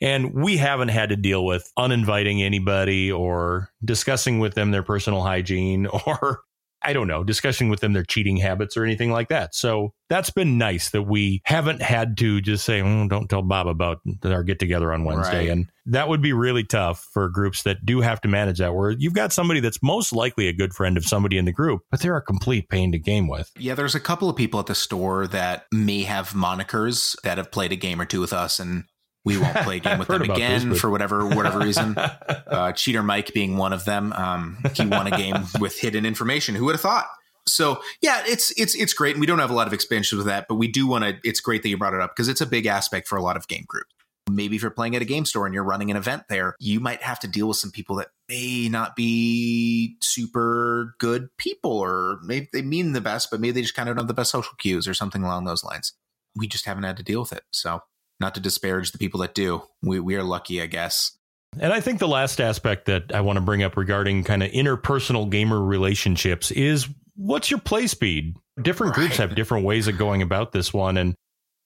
And 0.00 0.32
we 0.32 0.56
haven't 0.56 0.88
had 0.88 1.08
to 1.08 1.16
deal 1.16 1.44
with 1.44 1.70
uninviting 1.76 2.40
anybody 2.40 3.10
or 3.10 3.70
discussing 3.84 4.38
with 4.38 4.54
them 4.54 4.70
their 4.70 4.84
personal 4.84 5.22
hygiene 5.22 5.86
or 6.06 6.42
I 6.82 6.92
don't 6.92 7.08
know, 7.08 7.24
discussing 7.24 7.68
with 7.68 7.80
them 7.80 7.92
their 7.92 8.04
cheating 8.04 8.36
habits 8.36 8.76
or 8.76 8.84
anything 8.84 9.10
like 9.10 9.28
that. 9.28 9.54
So 9.54 9.94
that's 10.08 10.30
been 10.30 10.58
nice 10.58 10.90
that 10.90 11.02
we 11.02 11.42
haven't 11.44 11.82
had 11.82 12.16
to 12.18 12.40
just 12.40 12.64
say, 12.64 12.80
oh, 12.80 13.08
don't 13.08 13.28
tell 13.28 13.42
Bob 13.42 13.66
about 13.66 14.00
our 14.24 14.44
get 14.44 14.58
together 14.58 14.92
on 14.92 15.04
Wednesday. 15.04 15.48
Right. 15.48 15.50
And 15.50 15.70
that 15.86 16.08
would 16.08 16.22
be 16.22 16.32
really 16.32 16.64
tough 16.64 17.06
for 17.12 17.28
groups 17.28 17.64
that 17.64 17.84
do 17.84 18.00
have 18.00 18.20
to 18.20 18.28
manage 18.28 18.58
that, 18.58 18.74
where 18.74 18.90
you've 18.90 19.12
got 19.12 19.32
somebody 19.32 19.60
that's 19.60 19.82
most 19.82 20.12
likely 20.12 20.46
a 20.46 20.52
good 20.52 20.72
friend 20.72 20.96
of 20.96 21.04
somebody 21.04 21.36
in 21.36 21.46
the 21.46 21.52
group, 21.52 21.82
but 21.90 22.00
they're 22.00 22.16
a 22.16 22.22
complete 22.22 22.68
pain 22.68 22.92
to 22.92 22.98
game 22.98 23.26
with. 23.26 23.50
Yeah, 23.58 23.74
there's 23.74 23.94
a 23.94 24.00
couple 24.00 24.30
of 24.30 24.36
people 24.36 24.60
at 24.60 24.66
the 24.66 24.74
store 24.74 25.26
that 25.26 25.64
may 25.72 26.04
have 26.04 26.30
monikers 26.30 27.20
that 27.22 27.38
have 27.38 27.50
played 27.50 27.72
a 27.72 27.76
game 27.76 28.00
or 28.00 28.04
two 28.04 28.20
with 28.20 28.32
us. 28.32 28.60
And 28.60 28.84
we 29.28 29.38
won't 29.38 29.56
play 29.56 29.76
a 29.76 29.80
game 29.86 29.98
with 29.98 30.08
them 30.08 30.22
again 30.22 30.70
this, 30.70 30.80
for 30.80 30.90
whatever 30.90 31.26
whatever 31.26 31.58
reason. 31.60 31.96
Uh, 32.48 32.72
Cheater 32.72 33.02
Mike 33.02 33.32
being 33.34 33.58
one 33.58 33.74
of 33.74 33.84
them. 33.84 34.12
Um, 34.14 34.58
he 34.74 34.86
won 34.86 35.06
a 35.06 35.16
game 35.16 35.36
with 35.60 35.78
hidden 35.78 36.06
information. 36.06 36.54
Who 36.54 36.64
would 36.64 36.74
have 36.74 36.80
thought? 36.80 37.06
So 37.46 37.80
yeah, 38.00 38.22
it's 38.26 38.58
it's 38.58 38.74
it's 38.74 38.94
great, 38.94 39.14
and 39.14 39.20
we 39.20 39.26
don't 39.26 39.38
have 39.38 39.50
a 39.50 39.54
lot 39.54 39.66
of 39.66 39.74
expansions 39.74 40.16
with 40.16 40.26
that, 40.26 40.46
but 40.48 40.54
we 40.54 40.66
do 40.66 40.86
want 40.86 41.04
to. 41.04 41.18
It's 41.24 41.40
great 41.40 41.62
that 41.62 41.68
you 41.68 41.76
brought 41.76 41.92
it 41.94 42.00
up 42.00 42.16
because 42.16 42.26
it's 42.26 42.40
a 42.40 42.46
big 42.46 42.66
aspect 42.66 43.06
for 43.06 43.16
a 43.16 43.22
lot 43.22 43.36
of 43.36 43.46
game 43.48 43.64
groups. 43.68 43.90
Maybe 44.30 44.56
if 44.56 44.62
you're 44.62 44.70
playing 44.70 44.96
at 44.96 45.02
a 45.02 45.04
game 45.04 45.26
store 45.26 45.44
and 45.44 45.54
you're 45.54 45.64
running 45.64 45.90
an 45.90 45.96
event 45.96 46.24
there, 46.28 46.54
you 46.58 46.80
might 46.80 47.02
have 47.02 47.20
to 47.20 47.28
deal 47.28 47.48
with 47.48 47.58
some 47.58 47.70
people 47.70 47.96
that 47.96 48.08
may 48.28 48.68
not 48.68 48.96
be 48.96 49.96
super 50.02 50.94
good 50.98 51.28
people, 51.36 51.72
or 51.72 52.18
maybe 52.24 52.48
they 52.52 52.62
mean 52.62 52.92
the 52.92 53.00
best, 53.00 53.30
but 53.30 53.40
maybe 53.40 53.52
they 53.52 53.62
just 53.62 53.74
kind 53.74 53.88
of 53.88 53.96
don't 53.96 54.04
have 54.04 54.08
the 54.08 54.14
best 54.14 54.30
social 54.30 54.54
cues 54.58 54.88
or 54.88 54.94
something 54.94 55.22
along 55.22 55.44
those 55.44 55.64
lines. 55.64 55.92
We 56.34 56.46
just 56.46 56.64
haven't 56.64 56.84
had 56.84 56.96
to 56.96 57.02
deal 57.02 57.20
with 57.20 57.32
it. 57.32 57.44
So 57.52 57.82
not 58.20 58.34
to 58.34 58.40
disparage 58.40 58.92
the 58.92 58.98
people 58.98 59.20
that 59.20 59.34
do. 59.34 59.62
We, 59.82 60.00
we 60.00 60.16
are 60.16 60.22
lucky, 60.22 60.60
I 60.60 60.66
guess. 60.66 61.16
And 61.58 61.72
I 61.72 61.80
think 61.80 61.98
the 61.98 62.08
last 62.08 62.40
aspect 62.40 62.86
that 62.86 63.14
I 63.14 63.20
want 63.20 63.36
to 63.38 63.40
bring 63.40 63.62
up 63.62 63.76
regarding 63.76 64.24
kind 64.24 64.42
of 64.42 64.50
interpersonal 64.50 65.28
gamer 65.30 65.60
relationships 65.60 66.50
is 66.50 66.88
what's 67.16 67.50
your 67.50 67.60
play 67.60 67.86
speed? 67.86 68.36
Different 68.60 68.96
right. 68.96 69.02
groups 69.06 69.16
have 69.16 69.34
different 69.34 69.64
ways 69.64 69.88
of 69.88 69.98
going 69.98 70.22
about 70.22 70.52
this 70.52 70.72
one. 70.72 70.96
And 70.96 71.14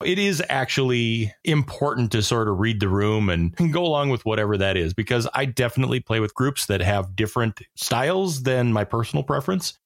it 0.04 0.18
is 0.18 0.42
actually 0.48 1.32
important 1.44 2.12
to 2.12 2.22
sort 2.22 2.48
of 2.48 2.58
read 2.58 2.80
the 2.80 2.88
room 2.88 3.28
and 3.28 3.54
go 3.72 3.84
along 3.84 4.10
with 4.10 4.24
whatever 4.24 4.56
that 4.58 4.76
is, 4.76 4.94
because 4.94 5.28
I 5.32 5.44
definitely 5.44 6.00
play 6.00 6.20
with 6.20 6.34
groups 6.34 6.66
that 6.66 6.80
have 6.80 7.14
different 7.14 7.60
styles 7.76 8.42
than 8.42 8.72
my 8.72 8.84
personal 8.84 9.22
preference. 9.22 9.78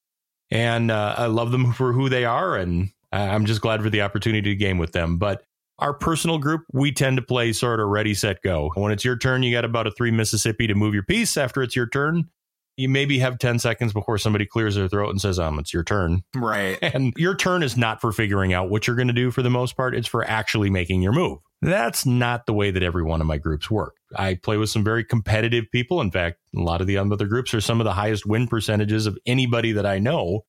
And 0.51 0.91
uh, 0.91 1.15
I 1.19 1.27
love 1.27 1.53
them 1.53 1.73
for 1.75 1.93
who 1.93 2.09
they 2.09 2.25
are. 2.25 2.57
And 2.57 2.91
I'm 3.13 3.47
just 3.47 3.61
glad 3.61 3.83
for 3.83 3.91
the 3.91 4.03
opportunity 4.03 4.51
to 4.51 4.57
game 4.57 4.79
with 4.79 4.93
them. 4.93 5.19
But 5.19 5.43
our 5.79 5.95
personal 5.95 6.39
group, 6.39 6.63
we 6.73 6.93
tend 6.93 7.17
to 7.17 7.23
play 7.23 7.53
sort 7.53 7.81
of 7.81 7.89
ready, 7.89 8.15
set, 8.15 8.43
go. 8.43 8.71
When 8.75 8.93
it's 8.93 9.05
your 9.05 9.17
turn, 9.17 9.43
you 9.43 9.53
got 9.55 9.65
about 9.65 9.87
a 9.87 9.91
three 9.91 10.11
Mississippi 10.11 10.67
to 10.67 10.75
move 10.75 10.95
your 10.95 11.03
piece. 11.03 11.37
After 11.37 11.63
it's 11.63 11.77
your 11.77 11.89
turn, 11.89 12.31
you 12.77 12.89
maybe 12.89 13.19
have 13.19 13.39
10 13.39 13.59
seconds 13.59 13.93
before 13.93 14.19
somebody 14.19 14.45
clears 14.45 14.75
their 14.75 14.89
throat 14.89 15.11
and 15.11 15.21
says, 15.21 15.39
um, 15.39 15.59
it's 15.59 15.73
your 15.73 15.83
turn. 15.83 16.23
Right. 16.35 16.79
And 16.83 17.13
your 17.17 17.35
turn 17.35 17.63
is 17.63 17.77
not 17.77 18.01
for 18.01 18.13
figuring 18.13 18.53
out 18.53 18.69
what 18.71 18.87
you're 18.87 18.97
going 18.97 19.09
to 19.09 19.15
do 19.15 19.31
for 19.31 19.43
the 19.43 19.51
most 19.51 19.77
part. 19.77 19.95
It's 19.95 20.09
for 20.09 20.25
actually 20.25 20.71
making 20.71 21.03
your 21.03 21.13
move. 21.13 21.39
That's 21.63 22.05
not 22.05 22.45
the 22.45 22.53
way 22.53 22.71
that 22.71 22.83
every 22.83 23.03
one 23.03 23.21
of 23.21 23.27
my 23.27 23.39
groups 23.39 23.71
work. 23.71 23.95
I 24.15 24.35
play 24.35 24.59
with 24.59 24.69
some 24.69 24.85
very 24.85 25.05
competitive 25.05 25.65
people. 25.73 26.01
In 26.01 26.11
fact, 26.11 26.39
a 26.55 26.61
lot 26.61 26.83
of 26.83 26.87
the 26.87 26.99
other 26.99 27.27
groups 27.27 27.55
are 27.55 27.63
some 27.63 27.81
of 27.81 27.85
the 27.85 27.95
highest 27.95 28.27
win 28.27 28.47
percentages 28.47 29.07
of 29.07 29.19
anybody 29.27 29.73
that 29.73 29.87
I 29.87 29.99
know 29.99 30.43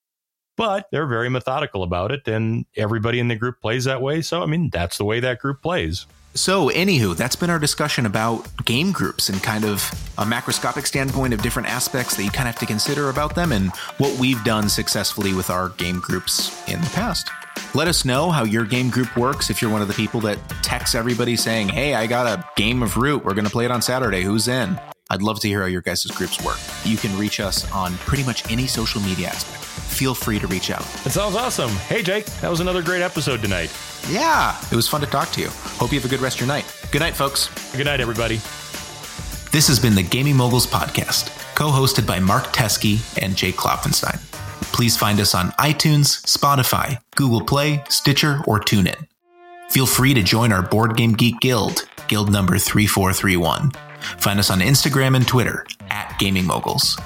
but 0.58 0.88
they're 0.91 1.08
very 1.08 1.30
methodical 1.30 1.84
about 1.84 2.12
it 2.12 2.28
and 2.28 2.66
everybody 2.76 3.20
in 3.20 3.30
the 3.30 3.36
group 3.36 3.62
plays 3.62 3.86
that 3.86 4.01
way. 4.01 4.22
So 4.22 4.43
i 4.43 4.45
mean 4.45 4.70
that's 4.70 4.97
the 4.97 5.05
way 5.05 5.22
that 5.22 5.39
group 5.39 5.62
plays. 5.62 6.05
So 6.34 6.70
anywho 6.70 7.16
that's 7.16 7.36
been 7.36 7.49
our 7.49 7.60
discussion 7.60 8.05
about 8.05 8.47
game 8.66 8.91
groups 8.91 9.30
and 9.30 9.41
kind 9.41 9.64
of 9.64 9.89
a 10.18 10.24
macroscopic 10.24 10.86
standpoint 10.86 11.34
of 11.34 11.41
different 11.41 11.70
aspects 11.70 12.18
that 12.18 12.24
you 12.24 12.30
kind 12.30 12.49
of 12.49 12.55
have 12.55 12.60
to 12.60 12.66
consider 12.66 13.10
about 13.10 13.36
them 13.36 13.51
and 13.51 13.74
what 13.97 14.20
we've 14.20 14.43
done 14.43 14.68
successfully 14.68 15.34
with 15.34 15.49
our 15.49 15.70
game 15.70 15.99
groups 15.99 16.51
in 16.68 16.82
the 16.82 16.89
past. 16.89 17.30
Let 17.74 17.88
us 17.88 18.05
know 18.05 18.30
how 18.30 18.43
your 18.43 18.66
game 18.66 18.89
group 18.89 19.16
works 19.18 19.49
if 19.49 19.62
you're 19.62 19.72
one 19.72 19.82
of 19.82 19.88
the 19.88 19.93
people 19.93 20.20
that 20.22 20.38
texts 20.62 20.95
everybody 20.95 21.36
saying 21.36 21.70
hey 21.70 21.93
i 21.95 22.05
got 22.05 22.28
a 22.28 22.43
game 22.55 22.84
of 22.84 22.97
root. 22.97 23.24
We're 23.24 23.34
going 23.34 23.45
to 23.45 23.51
play 23.51 23.66
it 23.66 23.72
on 23.72 23.82
saturday. 23.82 24.24
Who's 24.24 24.47
in? 24.47 24.80
I'd 25.10 25.22
love 25.22 25.39
to 25.39 25.47
hear 25.47 25.62
how 25.62 25.68
your 25.68 25.82
guys' 25.82 26.05
groups 26.05 26.43
work. 26.43 26.58
You 26.84 26.97
can 26.97 27.18
reach 27.18 27.39
us 27.39 27.70
on 27.72 27.93
pretty 27.99 28.26
much 28.26 28.49
any 28.51 28.68
social 28.68 29.01
media 29.01 29.30
aspect. 29.30 29.66
Feel 29.98 30.14
free 30.14 30.38
to 30.38 30.45
reach 30.45 30.70
out. 30.70 30.84
That 31.04 31.10
sounds 31.10 31.36
awesome. 31.36 31.72
Hey, 31.72 32.04
Jake, 32.04 32.26
that 32.41 32.50
was 32.50 32.60
another 32.60 32.84
great 32.84 33.02
episode 33.02 33.41
tonight. 33.41 33.76
Yeah, 34.10 34.56
it 34.72 34.76
was 34.76 34.88
fun 34.88 35.02
to 35.02 35.08
talk 35.08 35.32
to 35.32 35.41
you. 35.41 35.50
Hope 35.50 35.91
you 35.91 36.00
have 36.00 36.06
a 36.06 36.08
good 36.08 36.22
rest 36.22 36.36
of 36.38 36.41
your 36.41 36.48
night. 36.48 36.66
Good 36.91 37.00
night, 37.00 37.16
folks. 37.16 37.50
Good 37.76 37.86
night, 37.86 38.00
everybody. 38.00 38.36
This 39.52 39.68
has 39.68 39.80
been 39.80 39.95
the 39.95 40.04
Gaming 40.04 40.36
Moguls 40.36 40.68
Podcast, 40.68 41.30
co 41.56 41.70
hosted 41.70 42.06
by 42.06 42.20
Mark 42.20 42.45
Teskey 42.54 43.00
and 43.24 43.36
Jake 43.36 43.56
Klopfenstein. 43.56 44.20
Please 44.72 44.95
find 44.95 45.20
us 45.20 45.34
on 45.34 45.50
iTunes, 45.54 46.22
Spotify, 46.26 47.00
Google 47.16 47.41
Play, 47.41 47.84
Stitcher, 47.89 48.43
or 48.45 48.60
TuneIn. 48.60 49.08
Feel 49.70 49.88
free 49.88 50.14
to 50.14 50.22
join 50.22 50.52
our 50.54 50.62
Board 50.62 50.95
Game 50.95 51.14
Geek 51.14 51.39
Guild, 51.39 51.88
guild 52.08 52.32
number 52.32 52.58
3431 52.60 53.72
Find 54.18 54.39
us 54.39 54.50
on 54.50 54.60
Instagram 54.60 55.16
and 55.16 55.28
Twitter 55.28 55.66
at 55.89 56.16
Gaming 56.20 56.45
Moguls. 56.45 57.00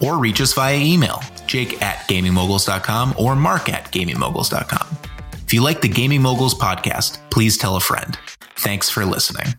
Or 0.00 0.18
reach 0.18 0.40
us 0.40 0.52
via 0.52 0.76
email, 0.76 1.20
jake 1.46 1.82
at 1.82 1.98
gamingmoguls.com 2.08 3.14
or 3.18 3.36
mark 3.36 3.68
at 3.68 3.92
gamingmoguls.com. 3.92 4.98
If 5.46 5.52
you 5.52 5.62
like 5.62 5.82
the 5.82 5.88
Gaming 5.88 6.22
Moguls 6.22 6.54
podcast, 6.54 7.18
please 7.30 7.58
tell 7.58 7.76
a 7.76 7.80
friend. 7.80 8.18
Thanks 8.56 8.88
for 8.88 9.04
listening. 9.04 9.54